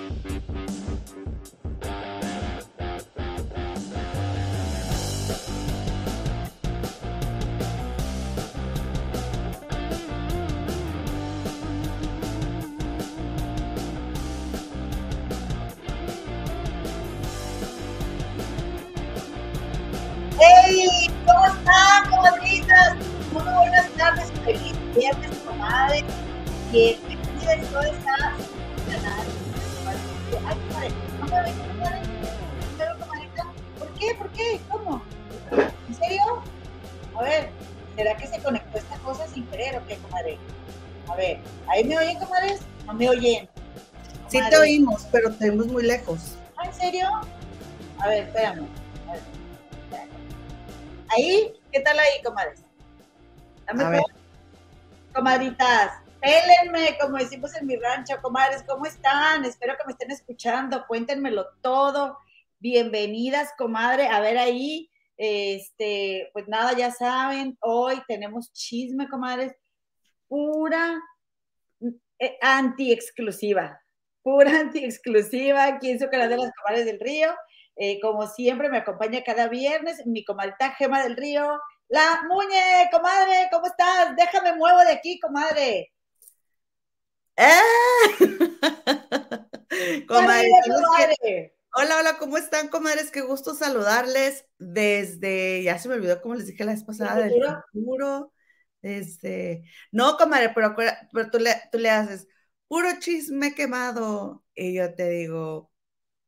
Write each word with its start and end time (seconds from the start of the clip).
¡Hey! 0.00 0.16
¿Cómo 21.26 21.46
están, 21.46 22.10
comadritas? 22.10 22.96
Muy 23.32 23.42
buenas 23.42 23.88
tardes, 23.98 24.32
feliz 24.44 24.74
viernes, 24.96 25.30
comadre. 25.46 26.04
Bienvenidas 26.72 27.09
¿Cómo? 34.70 35.02
¿En 35.88 35.94
serio? 35.94 36.22
A 37.16 37.22
ver, 37.22 37.50
¿será 37.96 38.16
que 38.16 38.26
se 38.26 38.40
conectó 38.42 38.78
esta 38.78 38.96
cosa 38.98 39.26
sin 39.28 39.46
querer 39.46 39.76
o 39.78 39.86
qué, 39.86 39.96
comadre? 39.96 40.38
A 41.08 41.16
ver, 41.16 41.38
¿ahí 41.68 41.84
me 41.84 41.98
oyen, 41.98 42.18
comadres? 42.18 42.60
¿No 42.86 42.94
me 42.94 43.08
oyen? 43.08 43.48
Sí 44.28 44.38
te 44.48 44.56
oímos, 44.56 45.06
pero 45.10 45.32
te 45.32 45.50
vemos 45.50 45.66
muy 45.66 45.82
lejos. 45.82 46.36
¿Ah, 46.56 46.66
en 46.66 46.74
serio? 46.74 47.08
A 47.98 48.08
ver, 48.08 48.24
espérame. 48.24 48.66
A 49.08 49.12
ver. 49.12 49.20
Ahí, 51.08 51.52
¿qué 51.72 51.80
tal 51.80 51.98
ahí, 51.98 52.22
comadres? 52.24 52.60
Dame 53.66 53.84
A 53.84 53.90
ver. 53.90 54.02
Comadritas, 55.12 55.92
pélenme, 56.20 56.96
como 57.00 57.16
decimos 57.16 57.54
en 57.56 57.66
mi 57.66 57.76
rancho, 57.76 58.20
comadres, 58.22 58.62
¿cómo 58.66 58.86
están? 58.86 59.44
Espero 59.44 59.76
que 59.76 59.84
me 59.84 59.92
estén 59.92 60.12
escuchando, 60.12 60.86
cuéntenmelo 60.86 61.46
todo. 61.60 62.18
Bienvenidas, 62.62 63.54
comadre, 63.56 64.08
a 64.08 64.20
ver 64.20 64.36
ahí. 64.36 64.90
Este, 65.16 66.28
pues 66.34 66.46
nada, 66.46 66.76
ya 66.76 66.90
saben, 66.90 67.56
hoy 67.60 68.02
tenemos 68.06 68.52
chisme, 68.52 69.08
comadres, 69.08 69.54
pura 70.28 71.00
eh, 72.18 72.36
anti-exclusiva, 72.42 73.82
pura 74.22 74.60
anti-exclusiva 74.60 75.64
aquí 75.64 75.90
en 75.90 76.00
su 76.00 76.10
canal 76.10 76.28
de 76.28 76.36
las 76.36 76.52
comadres 76.52 76.84
del 76.84 77.00
río. 77.00 77.34
Eh, 77.76 77.98
como 77.98 78.26
siempre, 78.26 78.68
me 78.68 78.76
acompaña 78.76 79.22
cada 79.24 79.48
viernes 79.48 80.04
mi 80.04 80.22
comadrita 80.22 80.72
Gema 80.72 81.02
del 81.02 81.16
Río. 81.16 81.58
La 81.88 82.24
Muñe, 82.28 82.90
comadre, 82.92 83.48
¿cómo 83.50 83.68
estás? 83.68 84.14
Déjame 84.16 84.54
muevo 84.54 84.80
de 84.80 84.92
aquí, 84.92 85.18
comadre. 85.18 85.90
¡Eh! 87.36 87.60
Comadre, 90.06 91.54
Hola, 91.72 91.98
hola, 92.00 92.18
¿cómo 92.18 92.36
están, 92.36 92.68
comadres? 92.68 93.12
Qué 93.12 93.20
gusto 93.20 93.54
saludarles 93.54 94.44
desde, 94.58 95.62
ya 95.62 95.78
se 95.78 95.88
me 95.88 95.94
olvidó 95.94 96.20
como 96.20 96.34
les 96.34 96.46
dije 96.46 96.64
la 96.64 96.72
vez 96.72 96.82
pasada, 96.82 97.14
¿Del 97.14 97.32
futuro? 97.72 98.32
desde, 98.82 99.62
no, 99.92 100.16
comadre, 100.16 100.50
pero, 100.52 100.74
pero 100.74 101.30
tú, 101.30 101.38
le, 101.38 101.54
tú 101.70 101.78
le 101.78 101.90
haces, 101.90 102.26
puro 102.66 102.88
chisme 102.98 103.54
quemado, 103.54 104.42
y 104.54 104.74
yo 104.74 104.92
te 104.94 105.10
digo, 105.10 105.70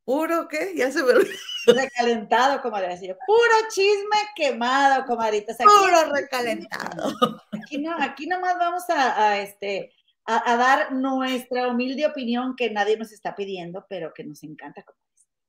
¿puro 0.05 0.47
qué? 0.47 0.75
Ya 0.77 0.93
se 0.93 1.03
me 1.03 1.11
olvidó, 1.11 1.35
Recalentado, 1.67 2.63
comadre. 2.63 2.93
Así, 2.93 3.09
puro 3.27 3.69
chisme 3.69 4.19
quemado, 4.37 5.05
comadritas. 5.07 5.61
Aquí, 5.61 5.69
puro 5.69 6.13
recalentado. 6.13 7.15
aquí, 7.53 7.79
no, 7.79 7.97
aquí 8.01 8.27
nomás 8.29 8.59
vamos 8.59 8.89
a, 8.91 9.31
a, 9.31 9.39
este, 9.41 9.93
a, 10.25 10.53
a 10.53 10.57
dar 10.57 10.93
nuestra 10.93 11.67
humilde 11.67 12.07
opinión 12.07 12.55
que 12.55 12.71
nadie 12.71 12.97
nos 12.97 13.11
está 13.11 13.35
pidiendo, 13.35 13.87
pero 13.89 14.13
que 14.15 14.25
nos 14.25 14.43
encanta. 14.45 14.85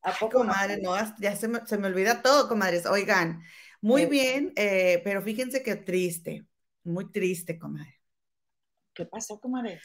¿A 0.04 0.12
poco? 0.20 0.40
Comadre, 0.40 0.78
no, 0.82 0.96
ya 1.20 1.36
se 1.36 1.48
me, 1.48 1.66
se 1.66 1.78
me 1.78 1.88
olvida 1.88 2.22
todo, 2.22 2.48
comadres. 2.48 2.86
Oigan, 2.86 3.42
muy 3.82 4.06
bien, 4.06 4.54
eh, 4.56 5.02
pero 5.04 5.22
fíjense 5.22 5.64
que 5.64 5.76
triste, 5.76 6.46
muy 6.84 7.12
triste, 7.12 7.58
comadre. 7.58 8.00
¿Qué 8.94 9.06
pasó, 9.06 9.40
comadre? 9.40 9.80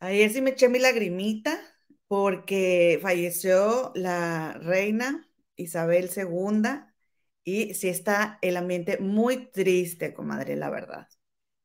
Ayer 0.00 0.30
sí 0.30 0.40
me 0.40 0.50
eché 0.50 0.68
mi 0.68 0.78
lagrimita 0.78 1.58
porque 2.06 2.98
falleció 3.02 3.92
la 3.94 4.54
reina 4.54 5.28
Isabel 5.56 6.08
II 6.08 6.94
y 7.44 7.74
sí 7.74 7.88
está 7.88 8.38
el 8.42 8.56
ambiente 8.56 8.98
muy 8.98 9.46
triste, 9.50 10.14
comadre, 10.14 10.56
la 10.56 10.70
verdad. 10.70 11.08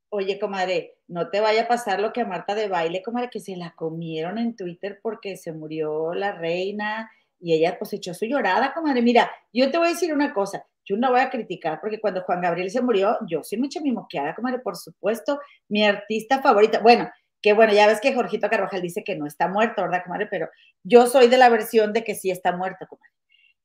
Oye, 0.09 0.39
comadre, 0.39 0.97
no 1.07 1.29
te 1.29 1.39
vaya 1.39 1.63
a 1.63 1.67
pasar 1.67 1.99
lo 1.99 2.13
que 2.13 2.21
a 2.21 2.25
Marta 2.25 2.53
de 2.55 2.67
baile, 2.67 3.01
comadre, 3.03 3.29
que 3.31 3.39
se 3.39 3.55
la 3.57 3.73
comieron 3.75 4.37
en 4.37 4.55
Twitter 4.55 4.99
porque 5.01 5.37
se 5.37 5.51
murió 5.53 6.13
la 6.13 6.31
reina 6.33 7.09
y 7.43 7.53
ella 7.53 7.77
pues 7.77 7.91
echó 7.93 8.13
su 8.13 8.25
llorada, 8.25 8.73
comadre. 8.73 9.01
Mira, 9.01 9.29
yo 9.51 9.69
te 9.69 9.77
voy 9.77 9.87
a 9.87 9.91
decir 9.91 10.13
una 10.13 10.33
cosa, 10.33 10.65
yo 10.85 10.95
no 10.95 11.11
voy 11.11 11.19
a 11.19 11.29
criticar 11.29 11.81
porque 11.81 11.99
cuando 11.99 12.23
Juan 12.23 12.41
Gabriel 12.41 12.71
se 12.71 12.81
murió, 12.81 13.17
yo 13.27 13.43
sí 13.43 13.57
me 13.57 13.67
eché 13.67 13.81
mi 13.81 13.91
moqueada, 13.91 14.33
comadre, 14.33 14.59
por 14.59 14.77
supuesto, 14.77 15.39
mi 15.67 15.83
artista 15.83 16.41
favorita. 16.41 16.79
Bueno, 16.79 17.09
que 17.41 17.51
bueno, 17.51 17.73
ya 17.73 17.87
ves 17.87 17.99
que 17.99 18.13
Jorgito 18.13 18.49
Carvajal 18.49 18.81
dice 18.81 19.03
que 19.03 19.17
no 19.17 19.27
está 19.27 19.49
muerto, 19.49 19.81
¿verdad, 19.81 20.03
comadre? 20.05 20.27
Pero 20.27 20.47
yo 20.83 21.05
soy 21.07 21.27
de 21.27 21.37
la 21.37 21.49
versión 21.49 21.91
de 21.91 22.05
que 22.05 22.15
sí 22.15 22.31
está 22.31 22.55
muerto, 22.55 22.87
comadre. 22.87 23.11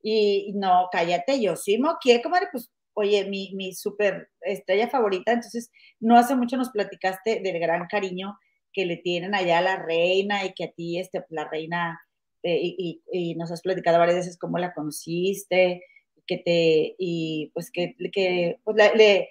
Y 0.02 0.52
no, 0.56 0.88
cállate, 0.90 1.40
yo 1.40 1.54
sí 1.54 1.78
moqueé, 1.78 2.20
comadre, 2.20 2.48
pues, 2.50 2.72
oye, 2.94 3.24
mi, 3.26 3.52
mi 3.54 3.74
súper 3.74 4.30
estrella 4.40 4.88
favorita, 4.88 5.32
entonces 5.32 5.70
no 6.00 6.16
hace 6.16 6.34
mucho 6.34 6.56
nos 6.56 6.70
platicaste 6.70 7.40
del 7.40 7.60
gran 7.60 7.86
cariño 7.86 8.36
que 8.72 8.86
le 8.86 8.96
tienen 8.96 9.34
allá 9.34 9.58
a 9.58 9.62
la 9.62 9.76
reina 9.76 10.44
y 10.44 10.52
que 10.54 10.64
a 10.64 10.72
ti, 10.72 10.98
este, 10.98 11.24
la 11.30 11.48
reina, 11.48 12.00
eh, 12.42 12.60
y, 12.62 13.34
nos 13.36 13.50
has 13.50 13.62
platicado 13.62 13.98
varias 13.98 14.18
veces 14.18 14.38
cómo 14.38 14.58
la 14.58 14.72
conociste, 14.72 15.82
que 16.26 16.38
te, 16.38 16.94
y 16.98 17.50
pues 17.54 17.70
que, 17.70 17.96
que 18.12 18.58
pues, 18.64 18.76
le, 18.76 18.94
le, 18.94 19.28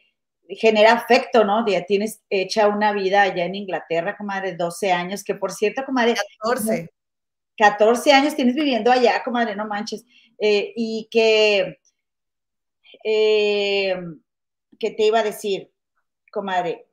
genera 0.50 0.94
afecto, 0.94 1.44
¿no? 1.44 1.66
Ya 1.68 1.86
tienes 1.86 2.22
hecha 2.30 2.68
una 2.68 2.94
vida 2.94 3.22
allá 3.24 3.46
en 3.46 3.56
Inglaterra, 3.56 4.18
comadre, 4.18 4.56
12 4.56 4.92
años, 4.92 5.24
que 5.24 5.36
por 5.36 5.52
cierto, 5.52 5.84
comadre. 5.86 6.16
14. 6.42 6.90
14 7.58 8.12
años 8.14 8.36
tienes 8.36 8.56
viviendo 8.56 8.92
allá, 8.92 9.24
comadre, 9.24 9.56
no 9.56 9.68
manches. 9.68 10.06
Eh, 10.40 10.74
y 10.76 11.08
que, 11.10 11.80
eh, 13.04 13.96
que 14.80 14.92
te 14.92 15.04
iba 15.04 15.20
a 15.20 15.24
decir, 15.24 15.72
comadre, 16.32 16.88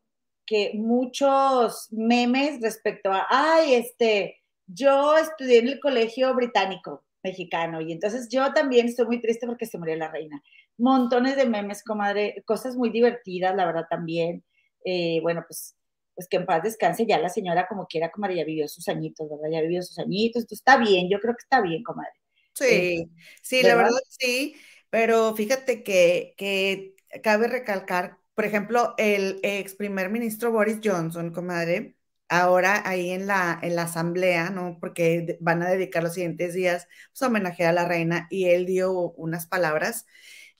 que 0.47 0.73
muchos 0.75 1.89
memes 1.91 2.61
respecto 2.61 3.13
a, 3.13 3.27
ay, 3.29 3.75
este, 3.75 4.43
yo 4.67 5.17
estudié 5.17 5.59
en 5.59 5.69
el 5.69 5.81
colegio 5.81 6.35
británico 6.35 7.05
mexicano 7.23 7.81
y 7.81 7.93
entonces 7.93 8.29
yo 8.31 8.53
también 8.53 8.87
estoy 8.87 9.07
muy 9.07 9.21
triste 9.21 9.47
porque 9.47 9.67
se 9.67 9.79
murió 9.79 9.97
la 9.97 10.11
reina. 10.11 10.43
Montones 10.77 11.37
de 11.37 11.47
memes, 11.47 11.83
comadre, 11.83 12.43
cosas 12.47 12.77
muy 12.77 12.91
divertidas, 12.91 13.55
la 13.57 13.67
verdad 13.67 13.87
también. 13.89 14.45
Eh, 14.85 15.21
bueno, 15.23 15.45
pues, 15.49 15.77
pues 16.15 16.29
que 16.29 16.37
en 16.37 16.47
paz 16.47 16.63
descanse 16.63 17.07
ya 17.07 17.19
la 17.19 17.31
señora 17.31 17.67
como 17.67 17.87
quiera, 17.87 18.11
comadre, 18.11 18.37
ya 18.37 18.45
vivió 18.45 18.69
sus 18.69 18.87
añitos, 18.89 19.29
¿verdad? 19.31 19.49
Ya 19.51 19.63
vivió 19.63 19.83
sus 19.83 19.99
añitos, 19.99 20.43
entonces 20.43 20.59
está 20.61 20.77
bien, 20.77 21.09
yo 21.11 21.19
creo 21.21 21.35
que 21.35 21.43
está 21.43 21.61
bien, 21.63 21.83
comadre. 21.83 22.13
Sí, 22.53 22.65
eh, 22.67 23.09
sí, 23.43 23.63
¿verdad? 23.63 23.77
la 23.77 23.83
verdad 23.85 24.01
sí, 24.09 24.57
pero 24.91 25.35
fíjate 25.35 25.83
que, 25.83 26.35
que 26.37 26.95
cabe 27.23 27.49
recalcar, 27.49 28.19
por 28.35 28.45
ejemplo, 28.45 28.95
el 28.99 29.41
ex 29.43 29.75
primer 29.75 30.11
ministro 30.11 30.53
Boris 30.53 30.79
Johnson, 30.85 31.33
comadre, 31.33 31.97
ahora 32.41 32.83
ahí 32.89 33.11
en 33.11 33.27
la, 33.27 33.59
en 33.63 33.77
la 33.77 33.83
asamblea, 33.83 34.51
¿no? 34.51 34.79
Porque 34.81 35.39
van 35.41 35.63
a 35.63 35.71
dedicar 35.71 36.03
los 36.03 36.15
siguientes 36.15 36.55
días 36.55 36.89
pues, 37.13 37.23
a 37.23 37.27
homenajear 37.29 37.71
a 37.71 37.73
la 37.73 37.89
reina 37.89 38.27
y 38.31 38.47
él 38.47 38.67
dio 38.67 38.93
unas 39.13 39.47
palabras 39.47 40.07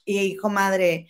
y, 0.05 0.35
comadre, 0.37 1.07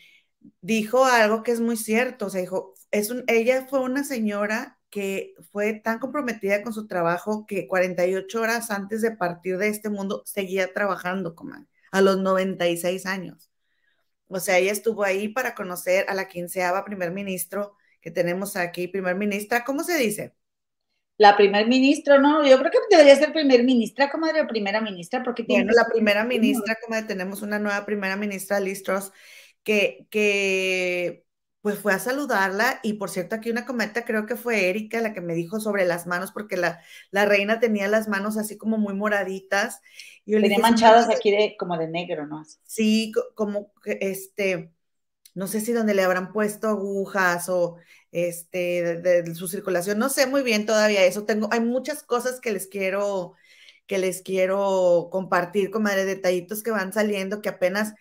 dijo 0.61 1.05
algo 1.05 1.43
que 1.43 1.51
es 1.51 1.61
muy 1.61 1.77
cierto, 1.77 2.27
o 2.27 2.29
sea, 2.29 2.41
dijo, 2.41 2.73
es 2.91 3.09
un, 3.11 3.23
ella 3.27 3.67
fue 3.69 3.81
una 3.81 4.03
señora 4.03 4.79
que 4.89 5.33
fue 5.51 5.73
tan 5.73 5.99
comprometida 5.99 6.63
con 6.63 6.73
su 6.73 6.87
trabajo 6.87 7.45
que 7.45 7.67
48 7.67 8.41
horas 8.41 8.71
antes 8.71 9.01
de 9.01 9.11
partir 9.11 9.57
de 9.57 9.69
este 9.69 9.89
mundo 9.89 10.23
seguía 10.25 10.73
trabajando, 10.73 11.35
comadre, 11.35 11.67
a 11.91 12.01
los 12.01 12.17
96 12.19 13.05
años. 13.05 13.51
O 14.27 14.39
sea, 14.39 14.57
ella 14.57 14.71
estuvo 14.71 15.03
ahí 15.03 15.29
para 15.29 15.55
conocer 15.55 16.05
a 16.09 16.15
la 16.15 16.27
quinceava 16.27 16.85
primer 16.85 17.11
ministro 17.11 17.75
que 18.01 18.11
tenemos 18.11 18.55
aquí, 18.55 18.87
primer 18.87 19.15
ministra, 19.15 19.63
¿cómo 19.65 19.83
se 19.83 19.97
dice? 19.97 20.35
La 21.17 21.37
primer 21.37 21.67
ministro, 21.67 22.19
¿no? 22.19 22.45
Yo 22.45 22.57
creo 22.59 22.71
que 22.71 22.77
debería 22.89 23.15
ser 23.15 23.31
primer 23.31 23.63
ministra, 23.63 24.09
comadre, 24.09 24.41
o 24.41 24.47
primera 24.47 24.81
ministra, 24.81 25.23
porque 25.23 25.43
tiene... 25.43 25.63
Bueno, 25.63 25.81
la 25.81 25.87
primera 25.87 26.23
ministra, 26.25 26.77
comadre, 26.83 27.07
tenemos 27.07 27.41
una 27.41 27.57
nueva 27.57 27.85
primera 27.85 28.17
ministra, 28.17 28.59
Liz 28.59 28.83
Truss, 28.83 29.11
que, 29.63 30.07
que 30.09 31.25
pues 31.65 31.79
fue 31.79 31.93
a 31.93 31.99
saludarla 31.99 32.79
y 32.83 32.93
por 32.93 33.09
cierto 33.09 33.33
aquí 33.33 33.49
una 33.49 33.65
cometa 33.65 34.05
creo 34.05 34.27
que 34.27 34.35
fue 34.35 34.69
Erika 34.69 35.01
la 35.01 35.13
que 35.13 35.21
me 35.21 35.33
dijo 35.33 35.59
sobre 35.59 35.83
las 35.83 36.05
manos 36.05 36.31
porque 36.31 36.57
la, 36.57 36.79
la 37.09 37.25
reina 37.25 37.59
tenía 37.59 37.87
las 37.87 38.07
manos 38.07 38.37
así 38.37 38.55
como 38.55 38.77
muy 38.77 38.93
moraditas. 38.93 39.81
Y 40.25 40.33
yo 40.33 40.37
tenía 40.37 40.41
le 40.41 40.49
dije, 40.49 40.61
manchadas 40.61 41.09
aquí 41.09 41.31
de, 41.31 41.55
como 41.57 41.75
de 41.75 41.87
negro, 41.87 42.27
¿no? 42.27 42.43
Sí, 42.65 43.11
como 43.33 43.71
este, 43.83 44.71
no 45.33 45.47
sé 45.47 45.59
si 45.59 45.71
donde 45.71 45.95
le 45.95 46.03
habrán 46.03 46.33
puesto 46.33 46.67
agujas 46.67 47.49
o 47.49 47.77
este, 48.15 48.97
de, 49.01 49.23
de, 49.23 49.35
su 49.35 49.49
circulación, 49.49 49.99
no 49.99 50.07
sé 50.07 50.25
muy 50.25 50.41
bien 50.41 50.65
todavía 50.65 51.03
eso, 51.03 51.25
tengo, 51.25 51.49
hay 51.51 51.59
muchas 51.59 52.01
cosas 52.01 52.39
que 52.39 52.53
les 52.53 52.67
quiero, 52.67 53.33
que 53.87 53.97
les 53.97 54.21
quiero 54.21 55.09
compartir, 55.11 55.69
comadre, 55.69 56.05
detallitos 56.05 56.63
que 56.63 56.71
van 56.71 56.93
saliendo, 56.93 57.41
que 57.41 57.49
apenas 57.49 57.93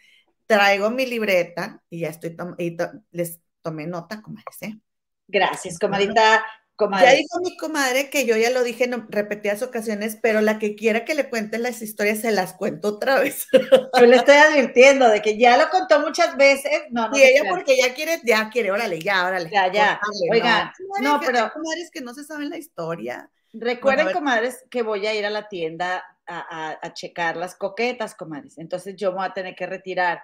traigo 0.46 0.90
mi 0.90 1.05
libreta 1.05 1.82
y 1.90 2.00
ya 2.00 2.11
estoy, 2.11 2.37
y 2.58 2.76
les 3.11 3.40
tomé 3.61 3.88
nota, 3.88 4.22
comadres, 4.22 4.62
¿eh? 4.62 4.78
Gracias, 5.26 5.81
comadita. 5.81 6.44
Ya 6.78 7.12
dijo 7.12 7.38
mi 7.40 7.56
comadre 7.56 8.10
que 8.10 8.26
yo 8.26 8.36
ya 8.36 8.50
lo 8.50 8.64
dije 8.64 8.84
en 8.84 9.06
repetidas 9.08 9.62
ocasiones, 9.62 10.18
pero 10.20 10.40
la 10.40 10.58
que 10.58 10.74
quiera 10.74 11.04
que 11.04 11.14
le 11.14 11.28
cuente 11.30 11.58
las 11.58 11.80
historias 11.82 12.20
se 12.20 12.32
las 12.32 12.54
cuento 12.54 12.88
otra 12.88 13.20
vez. 13.20 13.46
Yo 14.00 14.06
le 14.06 14.16
estoy 14.16 14.34
advirtiendo 14.34 15.08
de 15.08 15.22
que 15.22 15.38
ya 15.38 15.56
lo 15.56 15.68
contó 15.70 16.00
muchas 16.00 16.36
veces. 16.36 16.72
No, 16.90 17.08
no 17.08 17.16
y 17.16 17.22
ella 17.22 17.42
porque 17.48 17.76
ya 17.76 17.94
quiere, 17.94 18.20
ya 18.24 18.50
quiere, 18.50 18.72
órale, 18.72 19.00
ya, 19.00 19.24
órale. 19.24 19.50
Ya, 19.50 19.70
ya. 19.70 20.00
Oigan, 20.32 20.72
no, 21.00 21.20
pero. 21.24 21.52
Comadres 21.52 21.90
que 21.92 22.00
no 22.00 22.12
se 22.12 22.24
saben 22.24 22.50
la 22.50 22.58
historia. 22.58 23.30
Recuerden, 23.52 24.12
comadres, 24.12 24.64
que 24.68 24.82
voy 24.82 25.06
a 25.06 25.14
ir 25.14 25.24
a 25.24 25.30
la 25.30 25.48
tienda 25.48 26.04
a, 26.26 26.76
a, 26.82 26.92
checar 26.92 27.36
las 27.36 27.54
coquetas, 27.54 28.16
comadres. 28.16 28.58
Entonces 28.58 28.96
yo 28.96 29.12
me 29.12 29.18
voy 29.18 29.26
a 29.26 29.32
tener 29.32 29.54
que 29.54 29.66
retirar. 29.66 30.22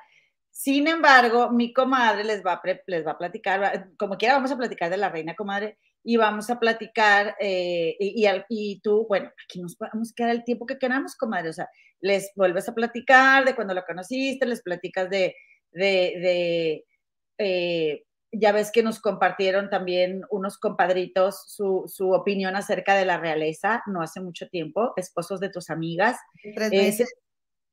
Sin 0.51 0.89
embargo, 0.89 1.49
mi 1.51 1.73
comadre 1.73 2.25
les 2.25 2.45
va, 2.45 2.55
a, 2.55 2.63
les 2.87 3.07
va 3.07 3.13
a 3.13 3.19
platicar, 3.19 3.89
como 3.97 4.19
quiera, 4.19 4.35
vamos 4.35 4.51
a 4.51 4.57
platicar 4.57 4.91
de 4.91 4.97
la 4.97 5.11
reina, 5.11 5.37
comadre 5.37 5.79
y 6.03 6.17
vamos 6.17 6.49
a 6.51 6.59
platicar 6.59 7.37
eh, 7.41 7.97
y, 7.99 8.27
y, 8.49 8.81
tú, 8.81 9.07
bueno, 9.09 9.31
aquí 9.45 9.61
nos 9.61 9.77
vamos 9.77 10.11
a 10.11 10.15
quedar 10.15 10.31
el 10.31 10.45
tiempo 10.45 10.67
que 10.67 10.79
queramos, 10.79 11.15
comadre, 11.15 11.51
o 11.51 11.53
sea, 11.53 11.69
les 12.01 12.33
vuelves 12.35 12.69
a 12.69 12.75
platicar 12.75 13.45
de 13.45 13.55
cuando 13.55 13.75
lo 13.75 13.85
conociste, 13.85 14.47
les 14.47 14.63
platicas 14.63 15.11
de, 15.11 15.35
de, 15.73 16.85
eh, 17.39 18.05
ya 18.33 18.53
ves 18.53 18.71
que 18.71 18.83
nos 18.83 19.01
compartieron 19.01 19.69
también 19.69 20.23
unos 20.31 20.57
compadritos 20.59 21.45
su, 21.49 21.85
su, 21.87 22.13
opinión 22.13 22.57
acerca 22.57 22.95
de 22.95 23.05
la 23.05 23.19
realeza 23.19 23.83
no 23.87 24.03
hace 24.03 24.21
mucho 24.21 24.49
tiempo, 24.49 24.93
esposos 24.97 25.41
de 25.41 25.51
tus 25.51 25.69
amigas, 25.69 26.17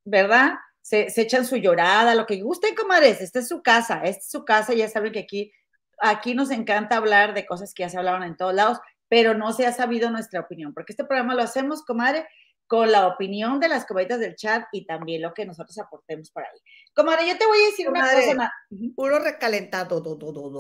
¿verdad? 0.04 0.54
Se, 0.82 1.10
se, 1.10 1.22
echan 1.22 1.46
su 1.46 1.58
llorada, 1.58 2.16
lo 2.16 2.26
que 2.26 2.42
gusten, 2.42 2.76
comadres, 2.76 3.22
esta 3.22 3.40
es 3.40 3.48
su 3.48 3.62
casa, 3.62 4.02
esta 4.04 4.20
es 4.20 4.32
su 4.32 4.46
casa, 4.46 4.74
ya 4.74 4.88
saben 4.88 5.12
que 5.12 5.20
aquí 5.20 5.52
aquí 6.00 6.34
nos 6.34 6.52
encanta 6.52 6.98
hablar 6.98 7.34
de 7.34 7.46
cosas 7.46 7.74
que 7.74 7.84
ya 7.84 7.90
se 7.90 7.98
hablaban 7.98 8.24
en 8.24 8.38
todos 8.38 8.54
lados, 8.54 8.80
pero 9.10 9.34
no 9.34 9.54
se 9.54 9.66
ha 9.66 9.72
sabido 9.72 10.10
nuestra 10.10 10.42
opinión, 10.42 10.74
porque 10.74 10.94
este 10.94 11.06
programa 11.06 11.36
lo 11.36 11.44
hacemos, 11.44 11.84
comadre, 11.84 12.28
con 12.68 12.92
la 12.92 13.08
opinión 13.08 13.62
de 13.62 13.70
las 13.70 13.86
comaditas 13.86 14.20
del 14.20 14.36
chat 14.36 14.66
y 14.74 14.86
también 14.86 15.22
lo 15.22 15.34
que 15.34 15.46
nosotros 15.46 15.78
aportemos 15.80 16.30
por 16.32 16.44
ahí. 16.44 16.60
Comadre, 16.94 17.28
yo 17.28 17.38
te 17.38 17.46
voy 17.46 17.58
a 17.60 17.66
decir 17.68 17.90
una 17.90 18.02
cosa. 18.02 18.52
Puro 18.94 19.20
recalentado. 19.20 20.04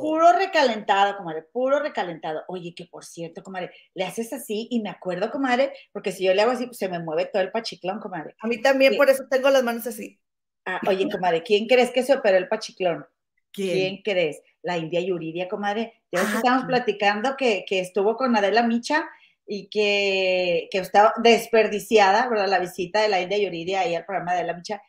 Puro 0.02 0.32
recalentado, 0.32 1.18
comadre, 1.18 1.44
puro 1.52 1.80
recalentado. 1.80 2.44
Oye, 2.48 2.74
que 2.74 2.86
por 2.86 3.04
cierto, 3.04 3.44
comadre, 3.44 3.72
le 3.94 4.06
haces 4.06 4.32
así 4.32 4.68
y 4.72 4.82
me 4.82 4.90
acuerdo, 4.90 5.30
comadre, 5.30 5.74
porque 5.92 6.14
si 6.14 6.24
yo 6.24 6.34
le 6.34 6.42
hago 6.42 6.52
así, 6.52 6.66
pues 6.66 6.78
se 6.78 6.88
me 6.88 7.00
mueve 7.00 7.26
todo 7.26 7.42
el 7.42 7.52
pachiclón, 7.52 8.00
comadre. 8.00 8.36
A 8.40 8.48
mí 8.48 8.62
también, 8.62 8.96
por 8.96 9.10
eso 9.10 9.26
tengo 9.30 9.50
las 9.50 9.64
manos 9.64 9.86
así. 9.86 10.18
Ah, 10.66 10.80
oye, 10.88 11.10
comadre, 11.10 11.44
¿quién 11.44 11.68
crees 11.68 11.92
que 11.92 12.04
se 12.04 12.14
operó 12.14 12.38
el 12.38 12.48
pachiclón? 12.48 13.06
¿Quién, 13.52 14.02
crees? 14.04 14.42
La 14.68 14.78
India 14.78 15.00
Yuridia, 15.00 15.48
comadre. 15.48 15.94
Ya 16.12 16.20
que 16.20 16.36
estamos 16.36 16.66
platicando 16.66 17.38
que, 17.38 17.66
estuvo 17.70 18.18
con 18.18 18.36
Adela 18.36 18.64
Micha 18.64 19.08
y 19.46 19.70
que, 19.70 20.68
estaba 20.74 21.14
desperdiciada, 21.24 22.28
¿verdad? 22.28 22.50
La 22.50 22.60
visita 22.60 23.02
de 23.02 23.08
la 23.08 23.22
India 23.22 23.38
Yuridia 23.38 23.80
ahí 23.80 23.96
al 23.96 24.06
programa 24.06 24.34
de 24.34 24.40
Adela 24.40 24.54
Micha 24.56 24.82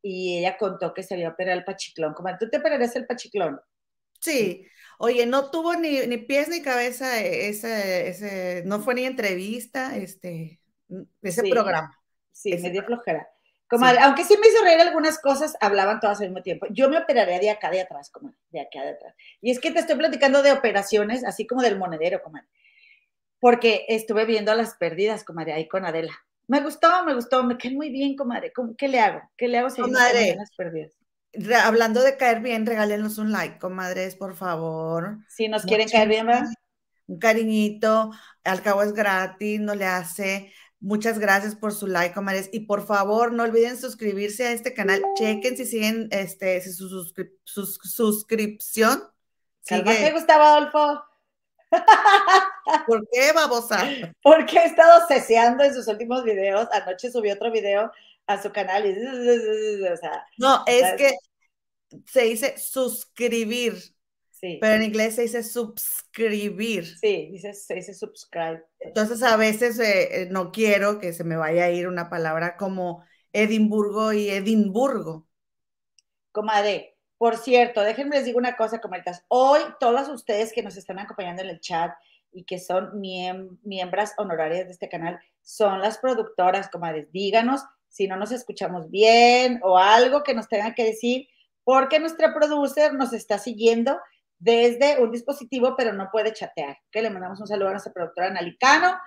y 0.00 0.38
ella 0.38 0.56
contó 0.56 0.94
que 0.94 1.02
se 1.02 1.14
había 1.14 1.28
operado 1.28 1.58
el 1.58 1.64
pachiclón. 1.64 2.14
Comadre, 2.14 2.38
¿tú 2.40 2.48
te 2.48 2.56
operarías 2.56 2.96
el 2.96 3.06
pachiclón? 3.06 3.60
Sí. 4.20 4.66
Oye, 4.98 5.26
no 5.26 5.50
tuvo 5.50 5.74
ni, 5.74 6.16
pies 6.16 6.48
ni 6.48 6.62
cabeza 6.62 7.20
ese, 7.20 8.08
ese, 8.08 8.62
no 8.64 8.80
fue 8.80 8.94
ni 8.94 9.04
entrevista, 9.04 9.96
este, 9.96 10.62
ese 11.20 11.42
programa. 11.50 11.94
Sí, 12.32 12.56
me 12.56 12.70
dio 12.70 12.82
flojera. 12.84 13.28
Comadre, 13.68 13.98
aunque 14.00 14.24
sí 14.24 14.36
me 14.40 14.46
hizo 14.46 14.62
reír 14.62 14.80
algunas 14.80 15.18
cosas, 15.18 15.56
hablaban 15.60 15.98
todas 15.98 16.20
al 16.20 16.28
mismo 16.28 16.42
tiempo. 16.42 16.66
Yo 16.70 16.88
me 16.88 16.98
operaría 16.98 17.40
de 17.40 17.50
acá 17.50 17.70
de 17.70 17.80
atrás, 17.80 18.10
comadre, 18.10 18.38
de 18.50 18.60
acá 18.60 18.82
de 18.82 18.90
atrás. 18.90 19.14
Y 19.40 19.50
es 19.50 19.58
que 19.58 19.72
te 19.72 19.80
estoy 19.80 19.96
platicando 19.96 20.42
de 20.42 20.52
operaciones, 20.52 21.24
así 21.24 21.46
como 21.46 21.62
del 21.62 21.76
monedero, 21.76 22.22
comadre. 22.22 22.46
Porque 23.40 23.84
estuve 23.88 24.24
viendo 24.24 24.54
las 24.54 24.74
pérdidas, 24.74 25.24
comadre, 25.24 25.52
ahí 25.52 25.66
con 25.66 25.84
Adela. 25.84 26.12
Me 26.46 26.60
gustó, 26.60 27.04
me 27.04 27.14
gustó, 27.14 27.42
me 27.42 27.58
cae 27.58 27.72
muy 27.72 27.90
bien, 27.90 28.14
comadre. 28.14 28.52
¿Qué 28.78 28.86
le 28.86 29.00
hago? 29.00 29.20
¿Qué 29.36 29.48
le 29.48 29.58
hago 29.58 29.70
si 29.70 29.82
comadre, 29.82 30.36
las 30.36 30.54
pérdidas? 30.54 30.92
Hablando 31.64 32.02
de 32.02 32.16
caer 32.16 32.40
bien, 32.40 32.64
regálenos 32.66 33.18
un 33.18 33.32
like, 33.32 33.58
comadres, 33.58 34.14
por 34.14 34.36
favor. 34.36 35.18
Si 35.28 35.48
nos 35.48 35.64
quieren 35.64 35.88
caer 35.88 36.08
bien, 36.08 36.26
¿verdad? 36.26 36.46
Un 37.08 37.18
cariñito, 37.18 38.10
al 38.44 38.62
cabo 38.62 38.82
es 38.82 38.92
gratis, 38.92 39.60
no 39.60 39.74
le 39.74 39.86
hace 39.86 40.52
Muchas 40.86 41.18
gracias 41.18 41.56
por 41.56 41.74
su 41.74 41.88
like, 41.88 42.14
comadres. 42.14 42.48
Y 42.52 42.60
por 42.60 42.86
favor, 42.86 43.32
no 43.32 43.42
olviden 43.42 43.76
suscribirse 43.76 44.46
a 44.46 44.52
este 44.52 44.72
canal. 44.72 45.02
Chequen 45.16 45.56
si 45.56 45.66
siguen 45.66 46.06
este, 46.12 46.62
su, 46.62 46.86
suscripción. 47.44 49.02
Sigue. 49.62 50.12
Gustavo 50.12 50.44
Adolfo. 50.44 51.02
¿Por 52.86 53.04
qué, 53.10 53.32
babosa? 53.32 53.84
Porque 54.22 54.58
he 54.58 54.66
estado 54.66 55.04
ceseando 55.08 55.64
en 55.64 55.74
sus 55.74 55.88
últimos 55.88 56.22
videos. 56.22 56.68
Anoche 56.70 57.10
subí 57.10 57.32
otro 57.32 57.50
video 57.50 57.90
a 58.28 58.40
su 58.40 58.52
canal 58.52 58.86
y... 58.86 58.94
no, 60.38 60.62
es 60.68 60.92
que 60.96 61.16
se 62.04 62.22
dice 62.22 62.56
suscribir. 62.58 63.74
Pero 64.40 64.74
en 64.74 64.82
inglés 64.82 65.14
se 65.14 65.22
dice 65.22 65.42
suscribir. 65.42 66.84
Sí, 66.98 67.28
dice, 67.32 67.54
se 67.54 67.74
dice 67.74 67.94
subscribe. 67.94 68.64
Entonces 68.80 69.22
a 69.22 69.36
veces 69.36 69.78
eh, 69.78 70.22
eh, 70.22 70.28
no 70.30 70.52
quiero 70.52 70.98
que 70.98 71.12
se 71.12 71.24
me 71.24 71.36
vaya 71.36 71.64
a 71.64 71.70
ir 71.70 71.88
una 71.88 72.10
palabra 72.10 72.56
como 72.56 73.04
Edimburgo 73.32 74.12
y 74.12 74.28
Edimburgo. 74.28 75.26
Comadre, 76.32 76.96
por 77.18 77.36
cierto, 77.38 77.82
déjenme 77.82 78.16
les 78.16 78.26
digo 78.26 78.38
una 78.38 78.56
cosa, 78.56 78.80
comadritas. 78.80 79.24
Hoy 79.28 79.60
todas 79.80 80.08
ustedes 80.08 80.52
que 80.52 80.62
nos 80.62 80.76
están 80.76 80.98
acompañando 80.98 81.42
en 81.42 81.48
el 81.48 81.60
chat 81.60 81.92
y 82.32 82.44
que 82.44 82.58
son 82.58 83.00
miembros 83.00 84.10
honorarias 84.18 84.66
de 84.66 84.72
este 84.72 84.90
canal, 84.90 85.18
son 85.40 85.80
las 85.80 85.96
productoras, 85.96 86.68
comadres. 86.68 87.10
Díganos 87.10 87.62
si 87.88 88.06
no 88.06 88.16
nos 88.16 88.32
escuchamos 88.32 88.90
bien 88.90 89.60
o 89.62 89.78
algo 89.78 90.22
que 90.22 90.34
nos 90.34 90.48
tengan 90.48 90.74
que 90.74 90.84
decir, 90.84 91.28
porque 91.64 91.98
nuestra 91.98 92.34
producer 92.34 92.92
nos 92.92 93.14
está 93.14 93.38
siguiendo 93.38 93.98
desde 94.38 95.02
un 95.02 95.10
dispositivo, 95.10 95.74
pero 95.76 95.92
no 95.92 96.08
puede 96.10 96.32
chatear. 96.32 96.76
Que 96.90 97.02
le 97.02 97.10
mandamos 97.10 97.40
un 97.40 97.46
saludo 97.46 97.68
a 97.68 97.72
nuestra 97.72 97.92
productora 97.92 98.28
Analicano. 98.28 98.98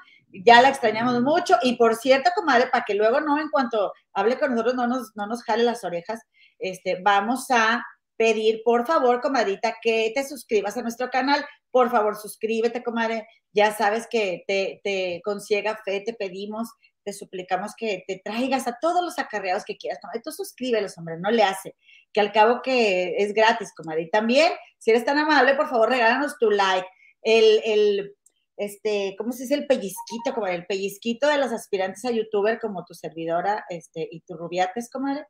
Ya 0.45 0.61
la 0.61 0.69
extrañamos 0.69 1.21
mucho. 1.21 1.55
Y 1.63 1.75
por 1.75 1.95
cierto, 1.95 2.29
comadre, 2.35 2.67
para 2.67 2.85
que 2.85 2.95
luego 2.95 3.19
no, 3.19 3.39
en 3.39 3.49
cuanto 3.49 3.93
hable 4.13 4.39
con 4.39 4.51
nosotros, 4.51 4.75
no 4.75 4.87
nos, 4.87 5.11
no 5.15 5.27
nos 5.27 5.43
jale 5.43 5.63
las 5.63 5.83
orejas, 5.83 6.21
este, 6.59 7.01
vamos 7.01 7.50
a 7.51 7.83
pedir, 8.17 8.62
por 8.65 8.86
favor, 8.86 9.21
comadrita, 9.21 9.75
que 9.81 10.12
te 10.13 10.27
suscribas 10.27 10.75
a 10.77 10.81
nuestro 10.81 11.09
canal. 11.09 11.45
Por 11.71 11.89
favor, 11.89 12.17
suscríbete, 12.17 12.83
comadre. 12.83 13.27
Ya 13.53 13.74
sabes 13.74 14.07
que 14.09 14.43
te, 14.45 14.81
te 14.83 15.21
con 15.24 15.41
ciega 15.41 15.79
fe 15.86 16.01
te 16.01 16.13
pedimos, 16.13 16.69
te 17.03 17.13
suplicamos 17.13 17.74
que 17.75 18.03
te 18.08 18.22
traigas 18.24 18.68
a 18.68 18.77
todos 18.79 19.03
los 19.03 19.20
acarreados 19.20 19.65
que 19.65 19.77
quieras. 19.77 20.00
Tú 20.24 20.32
suscríbelos, 20.32 20.98
hombre, 20.98 21.18
no 21.20 21.32
le 21.32 21.44
hace 21.44 21.75
que 22.13 22.20
al 22.20 22.32
cabo 22.32 22.62
que 22.62 23.15
es 23.18 23.34
gratis, 23.34 23.74
comadre. 23.75 24.03
Y 24.03 24.10
también, 24.10 24.51
si 24.77 24.91
eres 24.91 25.06
tan 25.06 25.18
amable, 25.18 25.56
por 25.56 25.70
favor, 25.70 25.89
regálanos 25.89 26.38
tu 26.38 26.50
like. 26.50 26.88
El, 27.22 27.62
el, 27.65 28.15
este, 28.58 29.15
¿cómo 29.18 29.32
se 29.32 29.44
dice? 29.44 29.56
El 29.56 29.68
pellizquito, 29.68 30.34
comadre, 30.34 30.56
el 30.56 30.65
pellizquito 30.65 31.27
de 31.27 31.38
los 31.38 31.51
aspirantes 31.51 32.03
a 32.06 32.12
youtuber 32.12 32.60
como 32.60 32.86
tu 32.86 32.94
servidora, 32.94 33.65
este, 33.70 34.08
y 34.12 34.22
tu 34.22 34.36
rubiates, 34.36 34.89
comadre. 34.89 35.25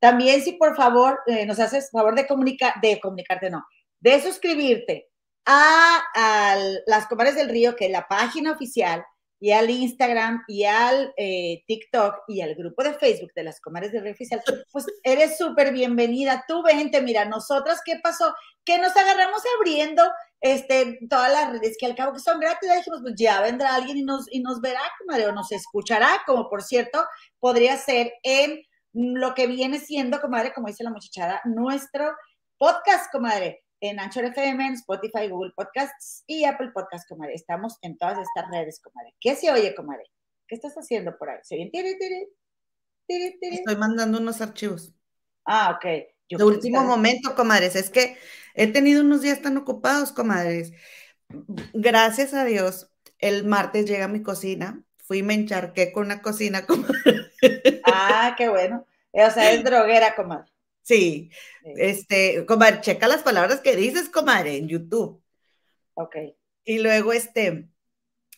También, 0.00 0.42
si 0.42 0.52
por 0.52 0.76
favor 0.76 1.20
eh, 1.26 1.44
nos 1.46 1.58
haces 1.58 1.90
favor 1.90 2.14
de 2.14 2.26
comunicar, 2.26 2.74
de 2.80 3.00
comunicarte, 3.00 3.50
no, 3.50 3.64
de 4.00 4.20
suscribirte 4.20 5.08
a, 5.44 6.02
a 6.14 6.56
las 6.86 7.06
comadres 7.06 7.34
del 7.34 7.48
río, 7.48 7.74
que 7.74 7.86
es 7.86 7.90
la 7.90 8.06
página 8.06 8.52
oficial, 8.52 9.04
y 9.40 9.52
al 9.52 9.70
Instagram 9.70 10.42
y 10.48 10.64
al 10.64 11.14
eh, 11.16 11.62
TikTok 11.66 12.24
y 12.26 12.40
al 12.40 12.54
grupo 12.54 12.82
de 12.82 12.94
Facebook 12.94 13.32
de 13.34 13.44
las 13.44 13.60
Comares 13.60 13.92
de 13.92 14.00
Río 14.00 14.12
Oficial, 14.12 14.42
pues 14.72 14.86
eres 15.02 15.38
súper 15.38 15.72
bienvenida. 15.72 16.44
Tú 16.48 16.62
vente, 16.62 17.00
mira, 17.02 17.24
nosotras, 17.24 17.80
¿qué 17.84 18.00
pasó? 18.02 18.34
Que 18.64 18.78
nos 18.78 18.96
agarramos 18.96 19.42
abriendo 19.56 20.02
este, 20.40 20.98
todas 21.08 21.32
las 21.32 21.52
redes 21.52 21.76
que 21.78 21.86
al 21.86 21.94
cabo 21.94 22.12
que 22.12 22.20
son 22.20 22.40
gratis, 22.40 22.68
dijimos, 22.68 23.00
pues 23.02 23.14
ya 23.16 23.40
vendrá 23.40 23.74
alguien 23.74 23.98
y 23.98 24.02
nos, 24.02 24.26
y 24.30 24.40
nos 24.40 24.60
verá, 24.60 24.80
comadre, 24.98 25.28
o 25.28 25.32
nos 25.32 25.52
escuchará, 25.52 26.22
como 26.26 26.48
por 26.48 26.62
cierto, 26.62 27.04
podría 27.38 27.76
ser 27.76 28.12
en 28.22 28.62
lo 28.92 29.34
que 29.34 29.46
viene 29.46 29.78
siendo, 29.78 30.20
comadre, 30.20 30.52
como 30.52 30.66
dice 30.66 30.82
la 30.82 30.90
muchachada, 30.90 31.40
nuestro 31.44 32.12
podcast, 32.58 33.12
comadre 33.12 33.62
en 33.80 34.00
Anchor 34.00 34.24
FM, 34.24 34.66
en 34.66 34.74
Spotify, 34.74 35.28
Google 35.28 35.52
Podcasts 35.54 36.24
y 36.26 36.44
Apple 36.44 36.70
Podcasts, 36.74 37.08
comadre. 37.08 37.34
Estamos 37.34 37.78
en 37.82 37.96
todas 37.96 38.18
estas 38.18 38.50
redes, 38.50 38.80
comadre. 38.80 39.14
¿Qué 39.20 39.34
se 39.34 39.50
oye, 39.50 39.74
comadre? 39.74 40.04
¿Qué 40.46 40.54
estás 40.54 40.74
haciendo 40.74 41.16
por 41.16 41.30
ahí? 41.30 41.38
¿Se? 41.42 41.70
Estoy 43.08 43.76
mandando 43.76 44.18
unos 44.18 44.40
archivos. 44.40 44.94
Ah, 45.44 45.76
ok. 45.76 45.84
de 46.28 46.44
último 46.44 46.82
momento, 46.84 47.34
comadres. 47.34 47.76
Es 47.76 47.90
que 47.90 48.16
he 48.54 48.66
tenido 48.66 49.02
unos 49.02 49.22
días 49.22 49.40
tan 49.40 49.56
ocupados, 49.56 50.12
comadres. 50.12 50.72
Gracias 51.72 52.34
a 52.34 52.44
Dios, 52.44 52.90
el 53.18 53.44
martes 53.44 53.86
llega 53.86 54.06
a 54.06 54.08
mi 54.08 54.22
cocina 54.22 54.84
fui 55.08 55.18
y 55.18 55.22
me 55.22 55.32
encharqué 55.32 55.90
con 55.90 56.04
una 56.04 56.20
cocina, 56.20 56.66
Ah, 57.86 58.34
qué 58.36 58.50
bueno. 58.50 58.86
O 59.12 59.30
sea, 59.30 59.52
es 59.52 59.64
droguera, 59.64 60.14
comadre. 60.14 60.52
Sí, 60.88 61.30
este, 61.76 62.46
comadre, 62.46 62.80
checa 62.80 63.08
las 63.08 63.22
palabras 63.22 63.60
que 63.60 63.76
dices, 63.76 64.08
comadre, 64.08 64.56
en 64.56 64.68
YouTube. 64.68 65.22
Ok. 65.92 66.16
Y 66.64 66.78
luego, 66.78 67.12
este, 67.12 67.68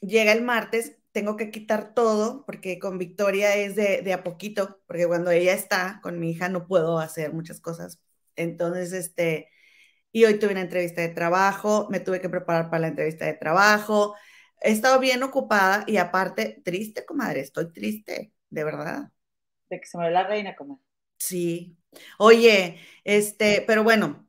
llega 0.00 0.33
el 0.33 0.42
martes, 0.42 0.97
tengo 1.12 1.37
que 1.37 1.52
quitar 1.52 1.95
todo, 1.95 2.45
porque 2.47 2.80
con 2.80 2.99
Victoria 2.99 3.54
es 3.54 3.76
de, 3.76 4.02
de 4.02 4.12
a 4.12 4.25
poquito, 4.25 4.80
porque 4.88 5.07
cuando 5.07 5.30
ella 5.30 5.52
está 5.52 6.00
con 6.02 6.19
mi 6.19 6.33
hija 6.33 6.49
no 6.49 6.66
puedo 6.66 6.99
hacer 6.99 7.33
muchas 7.33 7.61
cosas. 7.61 8.00
Entonces, 8.35 8.92
este, 8.95 9.49
y 10.11 10.25
hoy 10.25 10.40
tuve 10.40 10.50
una 10.50 10.62
entrevista 10.62 11.02
de 11.02 11.11
trabajo, 11.11 11.87
me 11.88 12.00
tuve 12.00 12.21
que 12.21 12.28
preparar 12.28 12.69
para 12.69 12.80
la 12.80 12.88
entrevista 12.88 13.26
de 13.26 13.35
trabajo, 13.35 14.16
he 14.61 14.73
estado 14.73 14.99
bien 14.99 15.23
ocupada 15.23 15.85
y 15.87 15.99
aparte, 15.99 16.61
triste, 16.64 17.04
comadre, 17.07 17.42
estoy 17.42 17.73
triste, 17.73 18.33
de 18.49 18.64
verdad. 18.64 19.12
De 19.69 19.78
que 19.78 19.87
se 19.87 19.97
me 19.99 20.07
ve 20.07 20.11
la 20.11 20.26
reina, 20.26 20.57
comadre. 20.57 20.89
Sí. 21.21 21.77
Oye, 22.19 22.81
este, 23.05 23.62
pero 23.67 23.85
bueno, 23.85 24.27